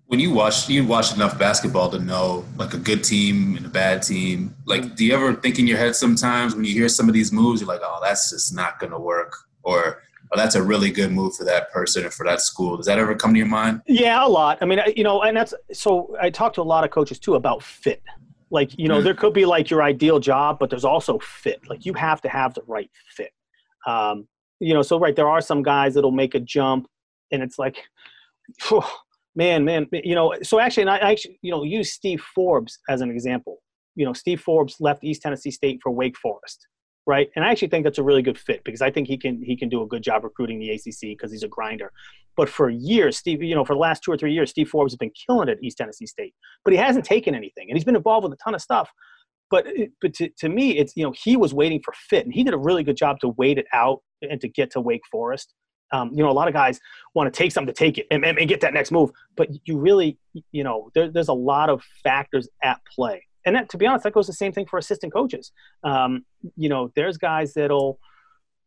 When 0.06 0.18
you 0.18 0.32
watch, 0.32 0.68
you 0.68 0.84
watch 0.84 1.14
enough 1.14 1.38
basketball 1.38 1.88
to 1.90 1.98
know 2.00 2.44
like 2.56 2.74
a 2.74 2.78
good 2.78 3.04
team 3.04 3.56
and 3.56 3.64
a 3.64 3.68
bad 3.68 4.02
team. 4.02 4.56
Like, 4.66 4.96
do 4.96 5.04
you 5.04 5.14
ever 5.14 5.34
think 5.34 5.60
in 5.60 5.68
your 5.68 5.78
head 5.78 5.94
sometimes 5.94 6.54
when 6.54 6.64
you 6.64 6.72
hear 6.72 6.88
some 6.88 7.08
of 7.08 7.14
these 7.14 7.30
moves, 7.30 7.60
you're 7.60 7.68
like, 7.68 7.80
oh, 7.84 8.00
that's 8.02 8.30
just 8.30 8.52
not 8.52 8.80
going 8.80 8.90
to 8.90 8.98
work? 8.98 9.32
Or, 9.62 10.02
oh, 10.32 10.36
that's 10.36 10.56
a 10.56 10.62
really 10.62 10.90
good 10.90 11.12
move 11.12 11.36
for 11.36 11.44
that 11.44 11.70
person 11.70 12.04
or 12.04 12.10
for 12.10 12.26
that 12.26 12.40
school. 12.40 12.76
Does 12.76 12.86
that 12.86 12.98
ever 12.98 13.14
come 13.14 13.32
to 13.32 13.38
your 13.38 13.46
mind? 13.46 13.82
Yeah, 13.86 14.26
a 14.26 14.28
lot. 14.28 14.58
I 14.60 14.64
mean, 14.64 14.80
you 14.96 15.04
know, 15.04 15.22
and 15.22 15.36
that's 15.36 15.54
so 15.72 16.16
I 16.20 16.30
talk 16.30 16.54
to 16.54 16.60
a 16.60 16.64
lot 16.64 16.82
of 16.82 16.90
coaches 16.90 17.20
too 17.20 17.36
about 17.36 17.62
fit. 17.62 18.02
Like, 18.50 18.76
you 18.78 18.88
know, 18.88 19.00
there 19.00 19.14
could 19.14 19.32
be 19.32 19.46
like 19.46 19.70
your 19.70 19.82
ideal 19.82 20.18
job, 20.18 20.58
but 20.58 20.70
there's 20.70 20.84
also 20.84 21.18
fit. 21.20 21.60
Like, 21.68 21.86
you 21.86 21.94
have 21.94 22.20
to 22.22 22.28
have 22.28 22.54
the 22.54 22.62
right 22.66 22.90
fit. 23.16 23.30
Um, 23.86 24.26
you 24.58 24.74
know, 24.74 24.82
so 24.82 24.98
right, 24.98 25.14
there 25.14 25.28
are 25.28 25.40
some 25.40 25.62
guys 25.62 25.94
that'll 25.94 26.10
make 26.10 26.34
a 26.34 26.40
jump, 26.40 26.86
and 27.30 27.42
it's 27.42 27.58
like, 27.58 27.78
whew, 28.68 28.82
man, 29.34 29.64
man, 29.64 29.86
you 29.92 30.14
know. 30.14 30.34
So 30.42 30.58
actually, 30.58 30.82
and 30.82 30.90
I 30.90 30.98
actually, 30.98 31.38
you 31.42 31.50
know, 31.50 31.62
use 31.62 31.92
Steve 31.92 32.20
Forbes 32.34 32.78
as 32.88 33.00
an 33.00 33.10
example. 33.10 33.58
You 33.94 34.04
know, 34.04 34.12
Steve 34.12 34.40
Forbes 34.40 34.76
left 34.80 35.04
East 35.04 35.22
Tennessee 35.22 35.50
State 35.50 35.80
for 35.82 35.90
Wake 35.90 36.18
Forest 36.18 36.66
right? 37.06 37.30
And 37.34 37.44
I 37.44 37.50
actually 37.50 37.68
think 37.68 37.84
that's 37.84 37.98
a 37.98 38.02
really 38.02 38.22
good 38.22 38.38
fit 38.38 38.62
because 38.64 38.82
I 38.82 38.90
think 38.90 39.08
he 39.08 39.16
can 39.16 39.42
he 39.42 39.56
can 39.56 39.68
do 39.68 39.82
a 39.82 39.86
good 39.86 40.02
job 40.02 40.24
recruiting 40.24 40.58
the 40.58 40.70
ACC 40.70 41.00
because 41.02 41.32
he's 41.32 41.42
a 41.42 41.48
grinder. 41.48 41.92
But 42.36 42.48
for 42.48 42.70
years, 42.70 43.16
Steve, 43.16 43.42
you 43.42 43.54
know, 43.54 43.64
for 43.64 43.74
the 43.74 43.80
last 43.80 44.02
two 44.02 44.12
or 44.12 44.16
three 44.16 44.32
years, 44.32 44.50
Steve 44.50 44.68
Forbes 44.68 44.92
has 44.92 44.96
been 44.96 45.10
killing 45.26 45.48
it 45.48 45.58
at 45.58 45.64
East 45.64 45.78
Tennessee 45.78 46.06
State, 46.06 46.34
but 46.64 46.72
he 46.72 46.78
hasn't 46.78 47.04
taken 47.04 47.34
anything, 47.34 47.68
and 47.68 47.76
he's 47.76 47.84
been 47.84 47.96
involved 47.96 48.24
with 48.24 48.32
a 48.32 48.42
ton 48.42 48.54
of 48.54 48.62
stuff. 48.62 48.90
But 49.50 49.66
but 50.00 50.14
to, 50.14 50.28
to 50.38 50.48
me, 50.48 50.78
it's 50.78 50.96
you 50.96 51.04
know 51.04 51.12
he 51.12 51.36
was 51.36 51.52
waiting 51.52 51.80
for 51.84 51.92
fit, 52.08 52.24
and 52.24 52.32
he 52.32 52.44
did 52.44 52.54
a 52.54 52.58
really 52.58 52.82
good 52.82 52.96
job 52.96 53.18
to 53.20 53.28
wait 53.30 53.58
it 53.58 53.66
out 53.72 54.00
and 54.22 54.40
to 54.40 54.48
get 54.48 54.70
to 54.72 54.80
Wake 54.80 55.02
Forest. 55.10 55.54
Um, 55.92 56.12
you 56.14 56.22
know, 56.22 56.30
a 56.30 56.32
lot 56.32 56.46
of 56.46 56.54
guys 56.54 56.78
want 57.16 57.32
to 57.32 57.36
take 57.36 57.50
something 57.50 57.74
to 57.74 57.76
take 57.76 57.98
it 57.98 58.06
and, 58.12 58.24
and, 58.24 58.38
and, 58.38 58.48
get 58.48 58.60
that 58.60 58.72
next 58.72 58.92
move, 58.92 59.10
but 59.36 59.48
you 59.64 59.76
really, 59.76 60.16
you 60.52 60.62
know, 60.62 60.88
there, 60.94 61.10
there's 61.10 61.26
a 61.26 61.32
lot 61.32 61.68
of 61.68 61.82
factors 62.04 62.48
at 62.62 62.78
play 62.94 63.26
and 63.44 63.56
that, 63.56 63.70
to 63.70 63.78
be 63.78 63.86
honest, 63.86 64.04
that 64.04 64.12
goes 64.12 64.26
the 64.26 64.32
same 64.32 64.52
thing 64.52 64.66
for 64.66 64.78
assistant 64.78 65.12
coaches. 65.12 65.52
Um, 65.82 66.24
you 66.56 66.68
know, 66.68 66.92
there's 66.94 67.16
guys 67.16 67.54
that'll, 67.54 67.98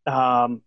um, 0.08 0.62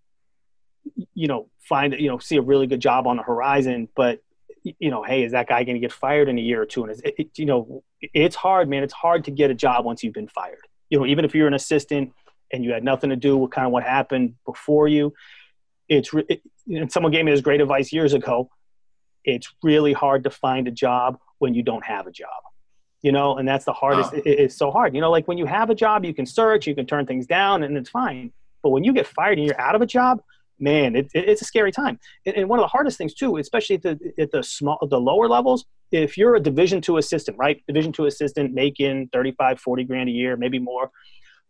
you 1.15 1.27
know, 1.27 1.49
find 1.61 1.95
you 1.99 2.09
know 2.09 2.19
see 2.19 2.37
a 2.37 2.43
really 2.43 2.67
good 2.67 2.81
job 2.81 3.07
on 3.07 3.17
the 3.17 3.23
horizon, 3.23 3.89
but 3.97 4.21
you 4.63 4.91
know, 4.91 5.03
hey, 5.03 5.23
is 5.23 5.33
that 5.33 5.49
guy 5.49 5.63
going 5.63 5.77
to 5.77 5.81
get 5.81 5.93
fired 5.93 6.29
in 6.29 6.39
a 6.39 6.41
year 6.41 6.63
or 6.63 6.67
two? 6.67 6.85
And 6.85 7.01
it, 7.05 7.15
it, 7.19 7.31
you 7.37 7.47
know, 7.47 7.85
it's 8.01 8.35
hard, 8.35 8.69
man. 8.69 8.83
It's 8.83 8.93
hard 8.93 9.25
to 9.25 9.31
get 9.31 9.51
a 9.51 9.55
job 9.55 9.85
once 9.85 10.03
you've 10.03 10.15
been 10.15 10.29
fired. 10.29 10.67
You 10.91 10.99
know, 10.99 11.07
even 11.07 11.25
if 11.25 11.35
you're 11.35 11.47
an 11.47 11.55
assistant 11.55 12.13
and 12.53 12.65
you 12.65 12.73
had 12.73 12.85
nothing 12.85 13.11
to 13.11 13.17
do 13.17 13.37
with 13.37 13.51
kind 13.51 13.67
of 13.67 13.73
what 13.73 13.85
happened 13.85 14.35
before 14.45 14.89
you, 14.89 15.13
it's 15.89 16.11
it, 16.29 16.43
and 16.69 16.91
someone 16.91 17.13
gave 17.13 17.25
me 17.25 17.33
this 17.33 17.41
great 17.41 17.61
advice 17.61 17.93
years 17.93 18.13
ago. 18.13 18.51
It's 19.25 19.53
really 19.63 19.93
hard 19.93 20.25
to 20.25 20.31
find 20.31 20.69
a 20.69 20.73
job 20.73 21.19
when 21.39 21.55
you 21.55 21.63
don't 21.63 21.85
have 21.85 22.07
a 22.07 22.13
job 22.13 22.29
you 23.03 23.13
know, 23.13 23.37
and 23.37 23.47
that's 23.47 23.65
the 23.65 23.73
hardest. 23.73 24.11
Oh. 24.15 24.19
It, 24.19 24.27
it's 24.27 24.57
so 24.57 24.71
hard. 24.71 24.95
You 24.95 25.01
know, 25.01 25.11
like 25.11 25.29
when 25.29 25.39
you 25.39 25.47
have 25.47 25.71
a 25.71 25.75
job, 25.75 26.05
you 26.05 26.15
can 26.15 26.27
search, 26.27 26.67
you 26.67 26.75
can 26.75 26.87
turn 26.87 27.07
things 27.07 27.27
down, 27.27 27.63
and 27.63 27.77
it's 27.77 27.91
fine. 27.91 28.33
But 28.63 28.71
when 28.71 28.85
you 28.85 28.93
get 28.93 29.07
fired 29.07 29.39
and 29.39 29.47
you're 29.47 29.61
out 29.61 29.75
of 29.75 29.83
a 29.83 29.87
job, 29.87 30.23
man, 30.59 30.97
it, 30.97 31.11
it, 31.15 31.29
it's 31.29 31.43
a 31.43 31.45
scary 31.45 31.71
time. 31.73 31.99
And, 32.25 32.37
and, 32.37 32.49
one 32.49 32.59
of 32.59 32.65
the 32.65 32.69
hardest 32.69 32.99
things 32.99 33.15
too, 33.15 33.37
especially 33.37 33.77
at 33.77 33.83
the 33.83 34.13
at 34.19 34.31
the 34.33 34.43
small, 34.43 34.79
the 34.91 35.01
lower 35.01 35.29
levels, 35.29 35.65
if 35.93 36.17
you're 36.17 36.35
a 36.37 36.41
Division 36.41 36.81
two 36.81 36.97
assistant, 36.97 37.39
right? 37.39 37.63
Division 37.69 37.93
two 37.93 38.07
assistant 38.07 38.55
making 38.55 39.09
35, 39.13 39.61
40 39.61 39.85
grand 39.85 40.09
a 40.09 40.13
year, 40.13 40.37
maybe 40.37 40.59
more. 40.59 40.91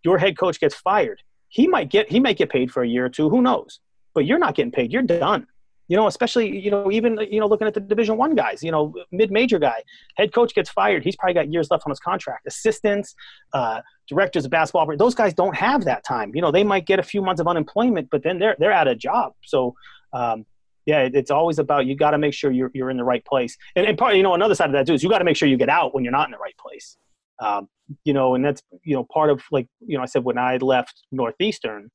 Your 0.05 0.19
head 0.19 0.39
coach 0.39 0.61
gets 0.61 0.75
fired. 0.75 1.23
He 1.49 1.67
might 1.67 1.91
get 1.91 2.11
he 2.11 2.21
might 2.21 2.37
get 2.37 2.51
paid 2.51 2.71
for 2.71 2.83
a 2.83 2.89
year 2.89 3.07
or 3.07 3.09
two. 3.09 3.31
Who 3.31 3.41
knows? 3.41 3.81
But 4.15 4.27
you're 4.27 4.39
not 4.39 4.55
getting 4.55 4.73
paid. 4.73 4.93
You're 4.93 5.03
done 5.03 5.47
you 5.89 5.97
know, 5.97 6.07
especially, 6.07 6.59
you 6.59 6.71
know, 6.71 6.91
even, 6.91 7.19
you 7.31 7.39
know, 7.39 7.47
looking 7.47 7.67
at 7.67 7.75
the 7.75 7.81
division 7.81 8.17
one 8.17 8.35
guys, 8.35 8.63
you 8.63 8.71
know, 8.71 8.93
mid-major 9.13 9.59
guy, 9.59 9.83
head 10.17 10.33
coach 10.33 10.55
gets 10.55 10.69
fired. 10.71 11.05
He's 11.05 11.17
probably 11.17 11.35
got 11.35 11.53
years 11.53 11.71
left 11.71 11.85
on 11.87 11.91
his 11.91 12.01
contract. 12.01 12.47
Assistants, 12.47 13.15
uh, 13.53 13.81
directors 14.09 14.45
of 14.45 14.51
basketball, 14.51 14.87
those 14.97 15.15
guys 15.15 15.33
don't 15.35 15.57
have 15.57 15.85
that 15.85 16.05
time. 16.05 16.33
You 16.35 16.43
know, 16.43 16.51
they 16.51 16.65
might 16.65 16.87
get 16.87 16.99
a 16.99 17.03
few 17.03 17.23
months 17.23 17.41
of 17.41 17.47
unemployment, 17.47 18.09
but 18.11 18.23
then 18.23 18.39
they're, 18.39 18.57
they're 18.59 18.73
out 18.73 18.89
of 18.89 18.99
job. 18.99 19.35
So, 19.45 19.75
um, 20.13 20.45
yeah, 20.87 21.01
it, 21.01 21.15
it's 21.15 21.31
always 21.31 21.59
about, 21.59 21.87
you 21.87 21.97
got 21.97 22.13
to 22.13 22.19
make 22.19 22.35
sure 22.35 22.51
you're, 22.51 22.71
you're 22.75 22.91
in 22.91 22.97
the 22.97 23.05
right 23.05 23.25
place. 23.25 23.57
And, 23.75 23.87
and 23.87 23.99
part, 23.99 24.17
you 24.17 24.23
know, 24.23 24.35
another 24.35 24.55
side 24.55 24.67
of 24.67 24.73
that 24.73 24.87
too, 24.87 24.95
is 24.95 25.03
you 25.03 25.09
got 25.09 25.19
to 25.19 25.25
make 25.25 25.37
sure 25.37 25.49
you 25.49 25.57
get 25.57 25.69
out 25.69 25.95
when 25.95 26.05
you're 26.05 26.13
not 26.13 26.27
in 26.27 26.33
the 26.33 26.39
right 26.39 26.57
place. 26.59 26.97
Um, 27.41 27.69
you 28.05 28.13
know, 28.13 28.35
and 28.35 28.45
that's, 28.45 28.63
you 28.83 28.97
know, 28.97 29.05
part 29.05 29.31
of 29.31 29.43
like, 29.53 29.69
you 29.87 29.97
know, 29.97 30.03
I 30.03 30.07
said, 30.07 30.25
when 30.25 30.39
I 30.39 30.57
left 30.57 31.03
Northeastern, 31.13 31.91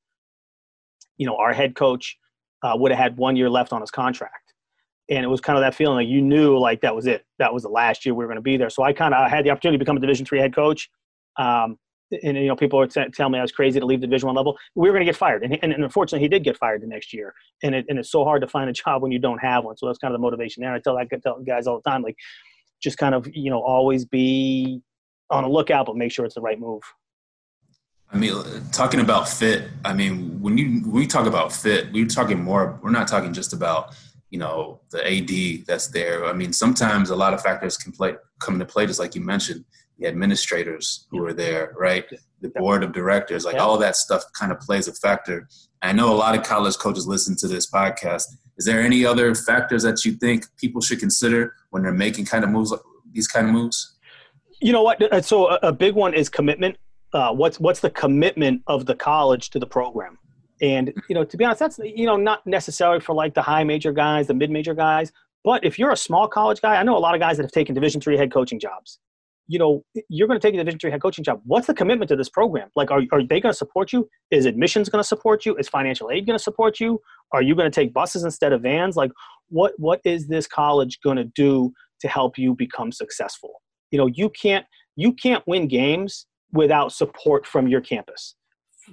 you 1.18 1.26
know, 1.26 1.36
our 1.38 1.54
head 1.54 1.76
coach, 1.76 2.18
uh, 2.64 2.74
would 2.76 2.92
have 2.92 3.00
had 3.00 3.18
one 3.18 3.36
year 3.36 3.50
left 3.50 3.74
on 3.74 3.82
his 3.82 3.92
contract. 3.92 4.54
And 5.10 5.26
it 5.26 5.28
was 5.28 5.42
kind 5.42 5.58
of 5.58 5.62
that 5.64 5.76
feeling 5.76 5.96
like 5.96 6.08
you 6.08 6.22
knew 6.22 6.58
like 6.58 6.82
that 6.82 6.96
was 6.96 7.06
it. 7.06 7.26
That 7.38 7.54
was 7.54 7.64
the 7.64 7.70
last 7.70 8.06
year 8.06 8.14
we 8.14 8.24
were 8.24 8.28
going 8.28 8.38
to 8.38 8.42
be 8.42 8.56
there. 8.56 8.70
So 8.70 8.84
I 8.84 8.94
kind 8.94 9.14
of 9.14 9.30
had 9.30 9.44
the 9.46 9.50
opportunity 9.50 9.78
to 9.78 9.80
become 9.84 9.98
a 9.98 10.00
Division 10.00 10.26
three 10.26 10.40
head 10.40 10.56
coach. 10.56 10.90
Um, 11.38 11.78
and 12.24 12.38
you 12.38 12.48
know, 12.48 12.56
people 12.56 12.80
were 12.80 12.88
t- 12.88 13.04
telling 13.14 13.34
me 13.34 13.40
I 13.40 13.42
was 13.42 13.52
crazy 13.52 13.80
to 13.80 13.86
leave 13.86 14.02
Division 14.02 14.28
One 14.28 14.36
level. 14.36 14.58
We 14.76 14.90
were 14.90 14.94
going 14.94 15.06
to 15.06 15.12
get 15.12 15.16
fired, 15.16 15.44
and, 15.44 15.58
and, 15.62 15.72
and, 15.72 15.84
unfortunately, 15.84 16.24
he 16.24 16.28
did 16.28 16.44
get 16.44 16.58
fired 16.58 16.82
the 16.82 16.88
next 16.88 17.14
year. 17.14 17.34
And 17.64 17.74
it, 17.74 17.86
and 17.88 17.98
it's 17.98 18.12
so 18.12 18.24
hard 18.24 18.42
to 18.42 18.48
find 18.48 18.70
a 18.70 18.74
job 18.84 19.02
when 19.02 19.12
you 19.12 19.20
don't 19.20 19.40
have 19.40 19.64
one. 19.64 19.78
So 19.78 19.86
that's 19.86 19.98
kind 19.98 20.14
of 20.14 20.20
the 20.20 20.22
motivation 20.22 20.62
there. 20.62 20.74
I 20.74 20.80
tell 20.80 20.98
I 20.98 21.06
tell 21.06 21.42
guys 21.42 21.68
all 21.68 21.82
the 21.84 21.90
time, 21.90 22.02
like, 22.02 22.18
just 22.82 22.98
kind 22.98 23.16
of 23.16 23.28
you 23.34 23.50
know 23.50 23.62
always 23.62 24.06
be 24.06 24.82
on 25.30 25.44
a 25.44 25.50
lookout, 25.50 25.86
but 25.86 25.96
make 25.96 26.12
sure 26.12 26.26
it's 26.26 26.36
the 26.36 26.42
right 26.42 26.60
move. 26.60 26.82
I 28.14 28.18
mean, 28.18 28.34
talking 28.72 29.00
about 29.00 29.30
fit. 29.30 29.70
I 29.86 29.94
mean, 29.94 30.42
when 30.42 30.58
you 30.58 30.82
when 30.82 30.92
we 30.92 31.08
talk 31.08 31.28
about 31.28 31.54
fit, 31.54 31.92
we're 31.94 32.06
talking 32.08 32.44
more. 32.44 32.80
We're 32.84 32.92
not 32.92 33.08
talking 33.08 33.34
just 33.34 33.54
about 33.54 33.96
you 34.30 34.40
know 34.40 34.82
the 34.92 35.02
AD 35.06 35.66
that's 35.66 35.88
there. 35.88 36.26
I 36.26 36.34
mean, 36.34 36.52
sometimes 36.52 37.10
a 37.10 37.16
lot 37.16 37.34
of 37.34 37.42
factors 37.42 37.78
can 37.78 37.92
play 37.92 38.16
come 38.40 38.56
into 38.56 38.66
play, 38.66 38.86
just 38.86 39.00
like 39.00 39.16
you 39.16 39.22
mentioned. 39.22 39.64
The 39.98 40.08
administrators 40.08 41.06
who 41.12 41.24
are 41.26 41.34
there, 41.34 41.74
right? 41.78 42.06
The 42.42 42.50
board 42.50 42.84
of 42.84 42.92
directors, 42.92 43.46
like 43.46 43.58
all 43.58 43.78
that 43.78 43.96
stuff, 43.96 44.24
kind 44.34 44.52
of 44.52 44.60
plays 44.60 44.88
a 44.88 44.94
factor. 44.94 45.48
I 45.84 45.94
know 45.94 46.12
a 46.12 46.18
lot 46.18 46.36
of 46.36 46.44
college 46.44 46.78
coaches 46.78 47.06
listen 47.06 47.36
to 47.38 47.48
this 47.48 47.70
podcast. 47.70 48.24
Is 48.58 48.66
there 48.66 48.82
any 48.82 49.06
other 49.06 49.36
factors 49.36 49.84
that 49.84 50.04
you 50.04 50.14
think 50.14 50.46
people 50.58 50.82
should 50.82 51.00
consider 51.00 51.54
when 51.70 51.84
they're 51.84 51.92
making 51.92 52.26
kind 52.26 52.44
of 52.44 52.50
moves, 52.50 52.74
these 53.12 53.28
kind 53.28 53.48
of 53.48 53.54
moves? 53.54 53.96
You 54.60 54.72
know 54.72 54.82
what? 54.82 55.02
Uh, 55.14 55.22
so 55.22 55.48
a 55.58 55.72
big 55.72 55.94
one 55.94 56.16
is 56.16 56.30
commitment. 56.30 56.78
Uh, 57.14 57.34
what's 57.34 57.60
what's 57.60 57.82
the 57.82 57.90
commitment 57.90 58.62
of 58.68 58.86
the 58.86 58.96
college 58.96 59.50
to 59.52 59.60
the 59.60 59.68
program? 59.68 60.18
And 60.62 60.94
you 61.10 61.16
know, 61.16 61.24
to 61.24 61.38
be 61.38 61.44
honest, 61.44 61.60
that's 61.60 61.80
you 61.80 62.06
know 62.06 62.16
not 62.16 62.46
necessarily 62.46 63.00
for 63.00 63.14
like 63.14 63.34
the 63.34 63.42
high 63.42 63.64
major 63.64 63.92
guys, 63.92 64.28
the 64.28 64.34
mid 64.34 64.50
major 64.50 64.74
guys. 64.74 65.12
But 65.44 65.66
if 65.66 65.80
you're 65.80 65.92
a 65.92 65.98
small 65.98 66.28
college 66.28 66.62
guy, 66.62 66.76
I 66.76 66.84
know 66.84 66.96
a 66.96 67.00
lot 67.00 67.16
of 67.16 67.20
guys 67.20 67.38
that 67.38 67.44
have 67.44 67.52
taken 67.52 67.74
Division 67.76 68.00
three 68.00 68.18
head 68.18 68.32
coaching 68.32 68.60
jobs. 68.60 69.00
You 69.48 69.60
know, 69.60 69.84
you're 70.08 70.28
going 70.28 70.40
to 70.40 70.48
take 70.48 70.54
a 70.54 70.58
Division 70.58 70.80
three 70.80 70.92
head 70.92 71.02
coaching 71.02 71.24
job. 71.24 71.42
What's 71.46 71.68
the 71.68 71.74
commitment 71.74 72.10
to 72.10 72.16
this 72.16 72.30
program? 72.30 72.70
Like, 72.76 72.92
are 72.92 73.02
are 73.12 73.24
they 73.24 73.42
going 73.42 73.52
to 73.52 73.58
support 73.58 73.92
you? 73.92 74.08
Is 74.30 74.46
admissions 74.46 74.88
going 74.88 75.02
to 75.02 75.08
support 75.08 75.46
you? 75.46 75.56
Is 75.58 75.68
financial 75.68 76.12
aid 76.12 76.26
going 76.28 76.38
to 76.38 76.44
support 76.44 76.80
you? 76.80 77.02
Are 77.34 77.42
you 77.42 77.56
going 77.56 77.70
to 77.70 77.76
take 77.76 77.94
buses 77.94 78.24
instead 78.24 78.54
of 78.54 78.62
vans? 78.62 78.96
Like, 78.96 79.12
what 79.50 79.74
what 79.78 80.00
is 80.06 80.28
this 80.28 80.48
college 80.48 81.00
going 81.04 81.18
to 81.18 81.26
do 81.26 81.74
to 82.02 82.08
help 82.08 82.38
you 82.38 82.56
become 82.56 82.92
successful? 82.92 83.62
You 83.90 83.98
know, 83.98 84.08
you 84.08 84.30
can't 84.30 84.66
you 84.96 85.12
can't 85.14 85.44
win 85.48 85.68
games 85.68 86.28
without 86.54 86.92
support 86.92 87.46
from 87.46 87.68
your 87.68 87.82
campus, 87.82 88.36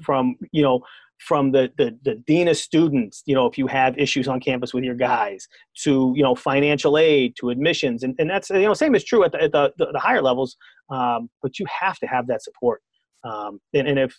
from 0.03 0.37
you 0.53 0.63
know 0.63 0.83
from 1.19 1.51
the, 1.51 1.71
the 1.77 1.97
the 2.05 2.15
dean 2.27 2.49
of 2.49 2.57
students 2.57 3.23
you 3.27 3.35
know 3.35 3.47
if 3.47 3.59
you 3.59 3.67
have 3.67 3.99
issues 3.99 4.29
on 4.29 4.39
campus 4.41 4.73
with 4.73 4.85
your 4.85 4.95
guys 4.95 5.49
to 5.75 6.13
you 6.17 6.23
know 6.23 6.35
financial 6.35 6.97
aid 6.97 7.35
to 7.39 7.51
admissions 7.51 8.03
and, 8.03 8.15
and 8.19 8.31
that's 8.31 8.51
you 8.51 8.63
know 8.63 8.75
same 8.75 8.95
is 8.95 9.05
true 9.05 9.25
at 9.25 9.33
the, 9.33 9.43
at 9.43 9.53
the, 9.53 9.73
the, 9.79 9.99
higher 9.99 10.23
levels 10.23 10.57
um, 10.91 11.29
but 11.43 11.59
you 11.59 11.67
have 11.81 11.99
to 11.99 12.07
have 12.07 12.27
that 12.27 12.43
support 12.43 12.83
um, 13.25 13.61
and, 13.75 13.89
and 13.89 13.99
if 13.99 14.17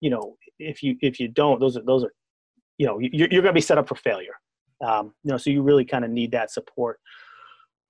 you 0.00 0.10
know 0.10 0.36
if 0.58 0.82
you 0.82 0.96
if 1.00 1.18
you 1.18 1.28
don't 1.28 1.60
those 1.60 1.76
are 1.76 1.82
those 1.84 2.04
are 2.04 2.12
you 2.78 2.86
know 2.86 2.98
you're, 2.98 3.28
you're 3.30 3.42
going 3.42 3.44
to 3.44 3.52
be 3.52 3.60
set 3.60 3.78
up 3.78 3.88
for 3.88 3.96
failure 3.96 4.34
um, 4.84 5.14
you 5.22 5.30
know 5.30 5.38
so 5.38 5.48
you 5.48 5.62
really 5.62 5.84
kind 5.84 6.04
of 6.04 6.10
need 6.10 6.30
that 6.30 6.50
support 6.50 6.98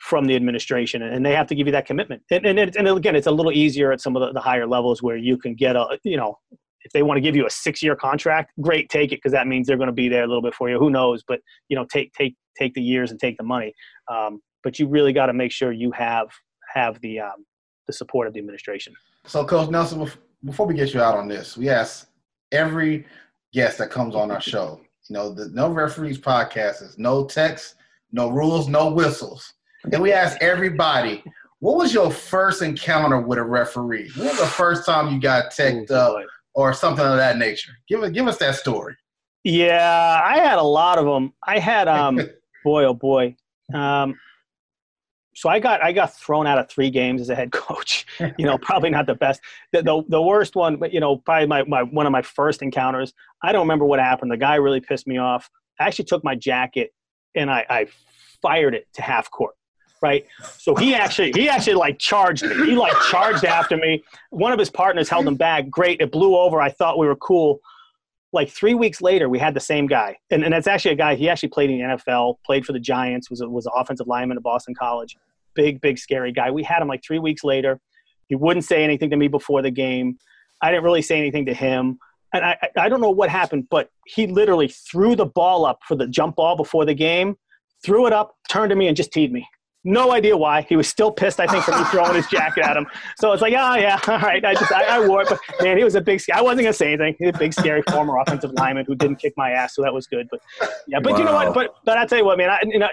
from 0.04 0.26
the 0.26 0.36
administration 0.36 1.00
and 1.00 1.24
they 1.24 1.34
have 1.34 1.46
to 1.46 1.54
give 1.54 1.66
you 1.66 1.72
that 1.72 1.86
commitment. 1.86 2.22
And, 2.30 2.44
and, 2.44 2.58
and 2.76 2.88
again 2.88 3.16
it's 3.16 3.26
a 3.26 3.30
little 3.30 3.52
easier 3.52 3.90
at 3.90 4.02
some 4.02 4.16
of 4.16 4.20
the, 4.20 4.32
the 4.32 4.40
higher 4.40 4.66
levels 4.66 5.02
where 5.02 5.16
you 5.16 5.38
can 5.38 5.54
get 5.54 5.76
a 5.76 5.98
you 6.04 6.18
know 6.18 6.36
if 6.82 6.92
they 6.92 7.02
want 7.02 7.16
to 7.16 7.22
give 7.22 7.34
you 7.34 7.46
a 7.46 7.50
six 7.50 7.82
year 7.82 7.96
contract 7.96 8.52
great 8.60 8.90
take 8.90 9.12
it 9.12 9.16
because 9.16 9.32
that 9.32 9.46
means 9.46 9.66
they're 9.66 9.78
going 9.78 9.88
to 9.88 9.94
be 9.94 10.10
there 10.10 10.22
a 10.22 10.26
little 10.26 10.42
bit 10.42 10.54
for 10.54 10.68
you 10.68 10.78
who 10.78 10.90
knows 10.90 11.24
but 11.26 11.40
you 11.70 11.76
know 11.76 11.86
take 11.90 12.12
take 12.12 12.36
take 12.58 12.74
the 12.74 12.82
years 12.82 13.10
and 13.10 13.18
take 13.18 13.38
the 13.38 13.44
money. 13.44 13.72
Um, 14.12 14.40
but 14.62 14.78
you 14.78 14.86
really 14.86 15.12
got 15.12 15.26
to 15.26 15.32
make 15.32 15.52
sure 15.52 15.72
you 15.72 15.90
have 15.92 16.28
have 16.74 17.00
the 17.00 17.20
um, 17.20 17.46
the 17.86 17.92
support 17.94 18.26
of 18.26 18.34
the 18.34 18.40
administration. 18.40 18.92
So 19.24 19.42
coach 19.44 19.70
nelson 19.70 20.06
before 20.44 20.66
we 20.66 20.74
get 20.74 20.92
you 20.92 21.00
out 21.00 21.16
on 21.16 21.26
this 21.28 21.56
we 21.56 21.70
ask 21.70 22.08
every 22.52 23.06
guest 23.54 23.78
that 23.78 23.90
comes 23.90 24.14
on 24.14 24.30
our 24.30 24.40
show 24.42 24.82
you 25.08 25.14
know 25.14 25.32
the 25.32 25.48
no 25.48 25.70
referees 25.70 26.18
podcast 26.18 26.82
is 26.82 26.98
no 26.98 27.24
text 27.24 27.76
no 28.12 28.28
rules 28.28 28.68
no 28.68 28.92
whistles 28.92 29.54
and 29.92 30.02
we 30.02 30.12
ask 30.12 30.36
everybody, 30.40 31.22
what 31.60 31.76
was 31.76 31.94
your 31.94 32.10
first 32.10 32.62
encounter 32.62 33.20
with 33.20 33.38
a 33.38 33.42
referee? 33.42 34.10
When 34.16 34.28
was 34.28 34.38
the 34.38 34.46
first 34.46 34.86
time 34.86 35.12
you 35.12 35.20
got 35.20 35.50
teched 35.50 35.90
up 35.90 36.16
or 36.54 36.72
something 36.72 37.04
of 37.04 37.16
that 37.16 37.38
nature? 37.38 37.72
Give 37.88 38.02
us 38.02 38.10
give 38.10 38.26
us 38.26 38.38
that 38.38 38.56
story. 38.56 38.96
Yeah, 39.44 40.20
I 40.24 40.38
had 40.38 40.58
a 40.58 40.62
lot 40.62 40.98
of 40.98 41.04
them. 41.04 41.32
I 41.46 41.58
had 41.58 41.88
um 41.88 42.20
boy 42.64 42.84
oh 42.84 42.94
boy. 42.94 43.36
Um 43.72 44.18
so 45.34 45.48
I 45.48 45.58
got 45.58 45.82
I 45.82 45.92
got 45.92 46.14
thrown 46.14 46.46
out 46.46 46.58
of 46.58 46.68
three 46.68 46.90
games 46.90 47.20
as 47.20 47.28
a 47.28 47.34
head 47.34 47.52
coach. 47.52 48.06
You 48.38 48.46
know, 48.46 48.58
probably 48.58 48.90
not 48.90 49.06
the 49.06 49.14
best. 49.14 49.40
The, 49.72 49.82
the, 49.82 50.02
the 50.08 50.22
worst 50.22 50.54
one, 50.56 50.76
but 50.76 50.92
you 50.92 51.00
know, 51.00 51.16
probably 51.16 51.46
my, 51.46 51.64
my 51.64 51.82
one 51.82 52.06
of 52.06 52.12
my 52.12 52.22
first 52.22 52.62
encounters. 52.62 53.12
I 53.42 53.52
don't 53.52 53.62
remember 53.62 53.84
what 53.84 54.00
happened. 54.00 54.30
The 54.30 54.36
guy 54.36 54.56
really 54.56 54.80
pissed 54.80 55.06
me 55.06 55.18
off. 55.18 55.50
I 55.80 55.86
actually 55.86 56.04
took 56.04 56.22
my 56.22 56.36
jacket 56.36 56.92
and 57.34 57.50
I, 57.50 57.66
I 57.68 57.86
fired 58.40 58.74
it 58.74 58.86
to 58.94 59.02
half 59.02 59.30
court 59.30 59.54
right? 60.04 60.26
So 60.58 60.74
he 60.76 60.94
actually 61.04 61.32
he 61.32 61.48
actually 61.48 61.74
like 61.74 61.98
charged 61.98 62.44
me. 62.44 62.54
He 62.66 62.76
like 62.76 62.94
charged 63.10 63.44
after 63.44 63.76
me. 63.76 64.04
One 64.30 64.52
of 64.52 64.58
his 64.58 64.70
partners 64.70 65.08
held 65.08 65.26
him 65.26 65.36
back. 65.36 65.70
Great, 65.70 66.00
it 66.00 66.12
blew 66.12 66.36
over. 66.36 66.60
I 66.60 66.70
thought 66.70 66.98
we 66.98 67.06
were 67.06 67.16
cool. 67.16 67.60
Like 68.32 68.50
three 68.50 68.74
weeks 68.74 69.00
later, 69.00 69.28
we 69.28 69.38
had 69.38 69.54
the 69.54 69.60
same 69.60 69.86
guy, 69.86 70.16
and, 70.30 70.44
and 70.44 70.52
that's 70.52 70.66
actually 70.66 70.92
a 70.92 70.96
guy. 70.96 71.14
He 71.14 71.28
actually 71.28 71.50
played 71.50 71.70
in 71.70 71.78
the 71.78 71.96
NFL, 71.96 72.36
played 72.44 72.66
for 72.66 72.72
the 72.72 72.80
Giants, 72.80 73.30
was 73.30 73.40
a, 73.40 73.48
was 73.48 73.66
an 73.66 73.72
offensive 73.76 74.08
lineman 74.08 74.36
at 74.36 74.42
Boston 74.42 74.74
College. 74.74 75.16
Big, 75.54 75.80
big, 75.80 75.98
scary 75.98 76.32
guy. 76.32 76.50
We 76.50 76.64
had 76.64 76.82
him 76.82 76.88
like 76.88 77.02
three 77.06 77.20
weeks 77.20 77.44
later. 77.44 77.80
He 78.28 78.34
wouldn't 78.34 78.64
say 78.64 78.82
anything 78.82 79.10
to 79.10 79.16
me 79.16 79.28
before 79.28 79.62
the 79.62 79.70
game. 79.70 80.18
I 80.60 80.70
didn't 80.70 80.84
really 80.84 81.02
say 81.02 81.18
anything 81.18 81.46
to 81.46 81.54
him. 81.54 81.98
And 82.32 82.44
I, 82.44 82.56
I 82.76 82.88
don't 82.88 83.00
know 83.00 83.10
what 83.10 83.30
happened, 83.30 83.68
but 83.70 83.90
he 84.06 84.26
literally 84.26 84.66
threw 84.68 85.14
the 85.14 85.26
ball 85.26 85.64
up 85.64 85.78
for 85.86 85.94
the 85.94 86.08
jump 86.08 86.34
ball 86.34 86.56
before 86.56 86.84
the 86.84 86.94
game, 86.94 87.36
threw 87.84 88.08
it 88.08 88.12
up, 88.12 88.34
turned 88.48 88.70
to 88.70 88.76
me, 88.76 88.88
and 88.88 88.96
just 88.96 89.12
teed 89.12 89.32
me. 89.32 89.46
No 89.86 90.12
idea 90.12 90.34
why. 90.34 90.62
He 90.62 90.76
was 90.76 90.88
still 90.88 91.12
pissed, 91.12 91.38
I 91.38 91.46
think, 91.46 91.62
for 91.62 91.72
me 91.72 91.84
throwing 91.84 92.14
his 92.14 92.26
jacket 92.28 92.64
at 92.64 92.74
him. 92.74 92.86
So 93.18 93.32
it's 93.32 93.42
like, 93.42 93.52
oh, 93.52 93.74
yeah, 93.74 94.00
all 94.08 94.18
right. 94.18 94.42
I 94.42 94.54
just, 94.54 94.72
I, 94.72 94.96
I 94.96 95.06
wore 95.06 95.22
it. 95.22 95.28
But 95.28 95.40
man, 95.62 95.76
he 95.76 95.84
was 95.84 95.94
a 95.94 96.00
big, 96.00 96.22
I 96.32 96.40
wasn't 96.40 96.62
going 96.62 96.72
to 96.72 96.76
say 96.76 96.94
anything. 96.94 97.16
He's 97.18 97.28
a 97.28 97.38
big, 97.38 97.52
scary 97.52 97.82
former 97.90 98.16
offensive 98.18 98.52
lineman 98.52 98.86
who 98.86 98.94
didn't 98.94 99.16
kick 99.16 99.34
my 99.36 99.50
ass. 99.50 99.74
So 99.74 99.82
that 99.82 99.92
was 99.92 100.06
good. 100.06 100.26
But 100.30 100.40
yeah, 100.88 101.00
but 101.00 101.12
wow. 101.12 101.18
you 101.18 101.24
know 101.24 101.34
what? 101.34 101.52
But, 101.52 101.74
but 101.84 101.98
I 101.98 102.06
tell 102.06 102.18
you 102.18 102.24
what, 102.24 102.38
man, 102.38 102.48
I, 102.48 102.60
you 102.64 102.78
know, 102.78 102.88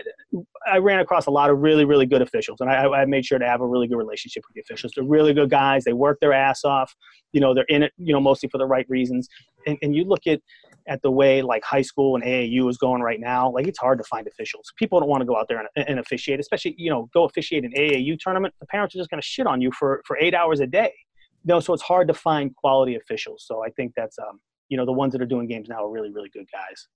I 0.70 0.78
ran 0.80 1.00
across 1.00 1.28
a 1.28 1.32
lot 1.32 1.50
of 1.50 1.60
really, 1.60 1.86
really 1.86 2.06
good 2.06 2.22
officials. 2.22 2.60
And 2.60 2.70
I, 2.70 2.86
I 2.88 3.06
made 3.06 3.26
sure 3.26 3.40
to 3.40 3.48
have 3.48 3.62
a 3.62 3.68
really 3.68 3.88
good 3.88 3.98
relationship 3.98 4.44
with 4.48 4.56
the 4.56 4.62
officials. 4.62 4.92
They're 4.94 5.06
really 5.06 5.34
good 5.34 5.50
guys. 5.50 5.86
They 5.86 5.94
work 5.94 6.20
their 6.20 6.34
ass 6.34 6.66
off. 6.66 6.94
You 7.32 7.40
know, 7.40 7.54
they're 7.54 7.66
in 7.70 7.84
it, 7.84 7.94
you 7.98 8.12
know, 8.12 8.20
mostly 8.20 8.50
for 8.50 8.58
the 8.58 8.66
right 8.66 8.86
reasons. 8.90 9.30
And, 9.66 9.78
and 9.82 9.96
you 9.96 10.04
look 10.04 10.28
at, 10.28 10.42
at 10.88 11.02
the 11.02 11.12
way 11.12 11.42
like 11.42 11.64
high 11.64 11.82
school 11.82 12.16
and 12.16 12.24
AAU 12.24 12.70
is 12.70 12.78
going 12.78 13.02
right 13.02 13.20
now, 13.20 13.52
like 13.52 13.68
it's 13.68 13.80
hard 13.80 13.98
to 14.00 14.04
find 14.04 14.28
officials. 14.28 14.72
People 14.78 15.00
don't 15.00 15.10
want 15.10 15.22
to 15.22 15.26
go 15.26 15.36
out 15.38 15.48
there 15.48 15.60
and, 15.76 15.88
and 15.88 16.00
officiate, 16.00 16.40
especially 16.40 16.76
you 16.78 16.90
know 16.90 17.10
go 17.14 17.24
officiate 17.24 17.64
an 17.64 17.74
AAU 17.78 18.18
tournament. 18.20 18.54
The 18.60 18.66
parents 18.68 18.96
are 18.96 19.00
just 19.00 19.10
going 19.10 19.22
to 19.22 19.28
shit 19.28 19.48
on 19.48 19.62
you 19.62 19.72
for 19.72 20.02
for 20.06 20.18
eight 20.18 20.34
hours 20.34 20.60
a 20.60 20.68
day. 20.68 20.94
You 21.44 21.54
know, 21.54 21.60
so 21.60 21.74
it's 21.74 21.84
hard 21.84 22.08
to 22.08 22.14
find 22.14 22.56
quality 22.56 22.96
officials. 22.96 23.46
So 23.48 23.64
I 23.64 23.70
think 23.70 23.94
that's 23.96 24.18
um 24.20 24.40
you 24.70 24.78
know 24.78 24.86
the 24.86 24.92
ones 24.92 25.14
that 25.14 25.22
are 25.22 25.28
doing 25.28 25.48
games 25.48 25.70
now 25.70 25.84
are 25.84 25.90
really 25.90 26.12
really 26.12 26.30
good 26.30 26.48
guys. 26.52 26.88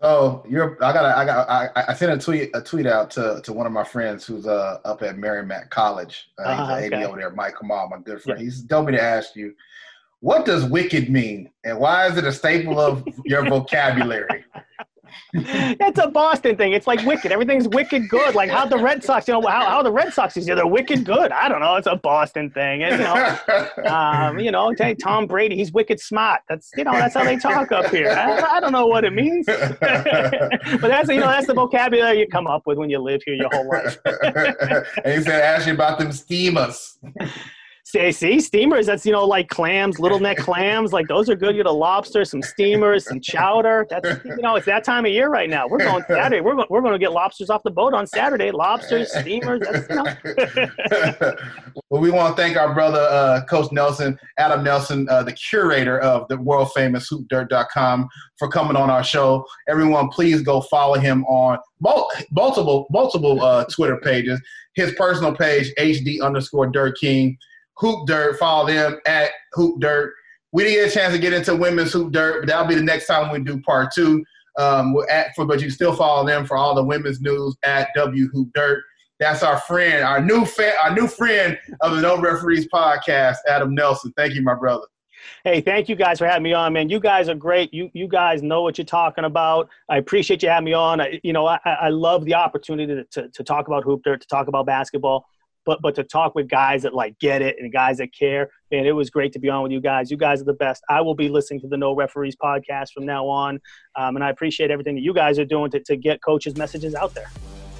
So 0.00 0.44
you're 0.48 0.82
I 0.82 0.92
got 0.92 1.04
I 1.04 1.24
got 1.24 1.48
I, 1.50 1.68
I 1.88 1.94
sent 1.94 2.12
a 2.12 2.18
tweet 2.18 2.50
a 2.54 2.62
tweet 2.62 2.86
out 2.86 3.10
to, 3.12 3.40
to 3.44 3.52
one 3.52 3.66
of 3.66 3.72
my 3.72 3.84
friends 3.84 4.26
who's 4.26 4.46
uh 4.46 4.78
up 4.84 5.02
at 5.02 5.18
Merrimack 5.18 5.70
College. 5.70 6.30
Uh, 6.38 6.52
he's 6.52 6.60
uh, 6.60 6.74
an 6.86 6.94
okay. 6.94 7.04
Over 7.04 7.18
there, 7.18 7.30
Mike 7.30 7.54
Kamal, 7.60 7.88
my 7.88 7.98
good 7.98 8.22
friend. 8.22 8.38
Yeah. 8.40 8.44
He's 8.44 8.64
told 8.64 8.86
me 8.86 8.92
to 8.92 9.02
ask 9.02 9.36
you 9.36 9.54
what 10.20 10.44
does 10.44 10.64
wicked 10.64 11.10
mean? 11.10 11.50
And 11.64 11.78
why 11.78 12.06
is 12.06 12.16
it 12.16 12.24
a 12.24 12.32
staple 12.32 12.78
of 12.78 13.04
your 13.24 13.48
vocabulary? 13.48 14.44
it's 15.32 15.98
a 15.98 16.08
Boston 16.08 16.56
thing. 16.56 16.72
It's 16.72 16.86
like 16.86 17.04
wicked. 17.04 17.32
Everything's 17.32 17.68
wicked 17.68 18.08
good. 18.08 18.34
Like 18.34 18.50
how 18.50 18.66
the 18.66 18.78
Red 18.78 19.02
Sox, 19.02 19.26
you 19.28 19.34
know, 19.34 19.46
how, 19.46 19.64
how 19.64 19.82
the 19.82 19.90
Red 19.90 20.12
Sox 20.12 20.36
is, 20.36 20.46
yeah, 20.46 20.54
they're 20.54 20.66
wicked 20.66 21.04
good. 21.04 21.32
I 21.32 21.48
don't 21.48 21.60
know. 21.60 21.76
It's 21.76 21.86
a 21.86 21.96
Boston 21.96 22.50
thing. 22.50 22.82
And, 22.82 22.98
you 22.98 23.04
know, 23.04 23.38
um, 23.90 24.38
you 24.38 24.50
know, 24.50 24.72
Tom 25.02 25.26
Brady, 25.26 25.56
he's 25.56 25.72
wicked 25.72 26.00
smart. 26.00 26.42
That's, 26.48 26.70
you 26.76 26.84
know, 26.84 26.92
that's 26.92 27.14
how 27.14 27.24
they 27.24 27.36
talk 27.36 27.72
up 27.72 27.86
here. 27.86 28.10
I, 28.10 28.56
I 28.56 28.60
don't 28.60 28.72
know 28.72 28.86
what 28.86 29.04
it 29.04 29.12
means. 29.12 29.46
but 29.46 29.80
that's, 29.80 31.08
you 31.08 31.20
know, 31.20 31.28
that's 31.28 31.46
the 31.46 31.54
vocabulary 31.54 32.20
you 32.20 32.26
come 32.26 32.46
up 32.46 32.66
with 32.66 32.78
when 32.78 32.90
you 32.90 32.98
live 32.98 33.22
here 33.24 33.34
your 33.34 33.50
whole 33.52 33.68
life. 33.68 33.98
and 34.04 35.14
he 35.14 35.22
said, 35.22 35.42
ask 35.42 35.66
you 35.66 35.74
about 35.74 35.98
them 35.98 36.12
steamers. 36.12 36.98
See, 37.90 38.12
see, 38.12 38.38
steamers. 38.38 38.86
That's 38.86 39.04
you 39.04 39.10
know 39.10 39.26
like 39.26 39.48
clams, 39.48 39.98
little 39.98 40.20
neck 40.20 40.36
clams. 40.38 40.92
Like 40.92 41.08
those 41.08 41.28
are 41.28 41.34
good. 41.34 41.56
You 41.56 41.64
get 41.64 41.66
a 41.66 41.72
lobster, 41.72 42.24
some 42.24 42.40
steamers, 42.40 43.04
some 43.08 43.20
chowder. 43.20 43.84
That's 43.90 44.24
you 44.24 44.36
know 44.36 44.54
it's 44.54 44.66
that 44.66 44.84
time 44.84 45.06
of 45.06 45.10
year 45.10 45.28
right 45.28 45.50
now. 45.50 45.66
We're 45.66 45.78
going 45.78 46.04
Saturday. 46.06 46.40
We're 46.40 46.54
going, 46.54 46.68
we're 46.70 46.82
going 46.82 46.92
to 46.92 47.00
get 47.00 47.10
lobsters 47.10 47.50
off 47.50 47.64
the 47.64 47.72
boat 47.72 47.92
on 47.92 48.06
Saturday. 48.06 48.52
Lobsters, 48.52 49.12
steamers. 49.12 49.62
That's, 49.68 49.88
you 49.88 49.96
know. 49.96 51.34
well, 51.90 52.00
we 52.00 52.12
want 52.12 52.36
to 52.36 52.40
thank 52.40 52.56
our 52.56 52.72
brother 52.72 53.00
uh, 53.00 53.44
Coach 53.46 53.72
Nelson, 53.72 54.16
Adam 54.38 54.62
Nelson, 54.62 55.08
uh, 55.08 55.24
the 55.24 55.32
curator 55.32 55.98
of 55.98 56.28
the 56.28 56.36
world 56.36 56.70
famous 56.72 57.10
HoopDirt.com, 57.12 58.08
for 58.38 58.46
coming 58.46 58.76
on 58.76 58.88
our 58.88 59.02
show. 59.02 59.44
Everyone, 59.68 60.10
please 60.10 60.42
go 60.42 60.60
follow 60.60 60.94
him 60.94 61.24
on 61.24 61.58
multiple 61.80 62.86
multiple 62.92 63.42
uh, 63.42 63.64
Twitter 63.64 63.96
pages. 63.96 64.40
His 64.76 64.92
personal 64.92 65.34
page, 65.34 65.72
HD 65.76 66.22
underscore 66.22 66.68
Dirt 66.68 66.96
King 66.96 67.36
Hoop 67.78 68.06
Dirt. 68.06 68.38
Follow 68.38 68.66
them 68.66 68.98
at 69.06 69.30
Hoop 69.54 69.80
Dirt. 69.80 70.14
We 70.52 70.64
didn't 70.64 70.78
get 70.78 70.90
a 70.90 70.94
chance 70.94 71.14
to 71.14 71.20
get 71.20 71.32
into 71.32 71.54
women's 71.54 71.92
hoop 71.92 72.12
dirt, 72.12 72.40
but 72.40 72.48
that'll 72.48 72.66
be 72.66 72.74
the 72.74 72.82
next 72.82 73.06
time 73.06 73.30
we 73.30 73.38
do 73.38 73.60
part 73.60 73.92
two. 73.94 74.24
Um, 74.58 74.92
we're 74.92 75.08
at 75.08 75.28
for, 75.36 75.46
but 75.46 75.60
you 75.60 75.70
still 75.70 75.94
follow 75.94 76.26
them 76.26 76.44
for 76.44 76.56
all 76.56 76.74
the 76.74 76.84
women's 76.84 77.20
news 77.20 77.56
at 77.62 77.88
W 77.94 78.28
Hoop 78.32 78.48
Dirt. 78.52 78.82
That's 79.20 79.42
our 79.42 79.60
friend, 79.60 80.02
our 80.02 80.20
new 80.20 80.44
fan, 80.44 80.74
our 80.82 80.92
new 80.92 81.06
friend 81.06 81.58
of 81.82 81.94
the 81.94 82.00
No 82.00 82.20
Referees 82.20 82.66
podcast, 82.68 83.36
Adam 83.46 83.74
Nelson. 83.74 84.12
Thank 84.16 84.34
you, 84.34 84.42
my 84.42 84.54
brother. 84.54 84.86
Hey, 85.44 85.60
thank 85.60 85.88
you 85.88 85.96
guys 85.96 86.18
for 86.18 86.26
having 86.26 86.42
me 86.42 86.54
on, 86.54 86.72
man. 86.72 86.88
You 86.88 86.98
guys 86.98 87.28
are 87.28 87.34
great. 87.34 87.72
You 87.72 87.90
you 87.92 88.08
guys 88.08 88.42
know 88.42 88.62
what 88.62 88.78
you're 88.78 88.84
talking 88.86 89.24
about. 89.24 89.68
I 89.88 89.98
appreciate 89.98 90.42
you 90.42 90.48
having 90.48 90.64
me 90.64 90.72
on. 90.72 91.00
I, 91.00 91.20
you 91.22 91.32
know, 91.32 91.46
I, 91.46 91.58
I 91.64 91.88
love 91.90 92.24
the 92.24 92.34
opportunity 92.34 92.94
to, 92.94 93.04
to, 93.04 93.28
to 93.28 93.44
talk 93.44 93.66
about 93.66 93.84
hoop 93.84 94.02
dirt, 94.02 94.22
to 94.22 94.26
talk 94.26 94.48
about 94.48 94.66
basketball, 94.66 95.26
but 95.70 95.80
but 95.82 95.94
to 95.94 96.02
talk 96.02 96.34
with 96.34 96.48
guys 96.48 96.82
that 96.82 96.94
like 96.94 97.16
get 97.20 97.42
it 97.42 97.54
and 97.60 97.72
guys 97.72 97.98
that 97.98 98.12
care. 98.12 98.50
Man, 98.72 98.86
it 98.86 98.92
was 98.92 99.08
great 99.08 99.32
to 99.34 99.38
be 99.38 99.48
on 99.48 99.62
with 99.62 99.70
you 99.70 99.80
guys. 99.80 100.10
You 100.10 100.16
guys 100.16 100.40
are 100.40 100.44
the 100.44 100.52
best. 100.52 100.82
I 100.88 101.00
will 101.00 101.14
be 101.14 101.28
listening 101.28 101.60
to 101.60 101.68
the 101.68 101.76
No 101.76 101.94
Referees 101.94 102.34
podcast 102.34 102.92
from 102.92 103.06
now 103.06 103.28
on, 103.28 103.60
um, 103.94 104.16
and 104.16 104.24
I 104.24 104.30
appreciate 104.30 104.72
everything 104.72 104.96
that 104.96 105.02
you 105.02 105.14
guys 105.14 105.38
are 105.38 105.44
doing 105.44 105.70
to, 105.70 105.80
to 105.80 105.96
get 105.96 106.20
coaches' 106.22 106.56
messages 106.56 106.96
out 106.96 107.14
there. 107.14 107.30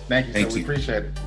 Thank 0.07 0.29
you. 0.29 0.33
Thank 0.33 0.51
sir. 0.51 0.59
you. 0.59 0.65
We 0.65 0.71
appreciate 0.71 1.05
it. 1.05 1.19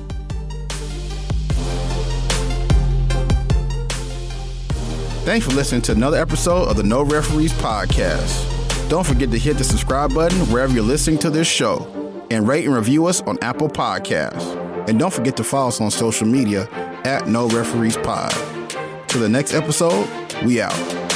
Thanks 5.26 5.46
for 5.46 5.52
listening 5.52 5.82
to 5.82 5.92
another 5.92 6.18
episode 6.18 6.68
of 6.68 6.76
the 6.78 6.82
No 6.82 7.02
Referees 7.02 7.52
Podcast. 7.54 8.88
Don't 8.88 9.06
forget 9.06 9.30
to 9.30 9.38
hit 9.38 9.58
the 9.58 9.64
subscribe 9.64 10.14
button 10.14 10.38
wherever 10.50 10.72
you're 10.72 10.82
listening 10.82 11.18
to 11.20 11.30
this 11.30 11.46
show 11.46 12.26
and 12.30 12.48
rate 12.48 12.64
and 12.64 12.74
review 12.74 13.06
us 13.06 13.20
on 13.22 13.38
Apple 13.42 13.68
Podcasts. 13.68 14.73
And 14.86 14.98
don't 14.98 15.12
forget 15.12 15.36
to 15.38 15.44
follow 15.44 15.68
us 15.68 15.80
on 15.80 15.90
social 15.90 16.26
media 16.26 16.68
at 17.04 17.26
No 17.26 17.48
Referees 17.48 17.96
Pod. 17.96 18.32
Till 19.08 19.20
the 19.20 19.28
next 19.28 19.54
episode, 19.54 20.08
we 20.44 20.60
out. 20.60 21.13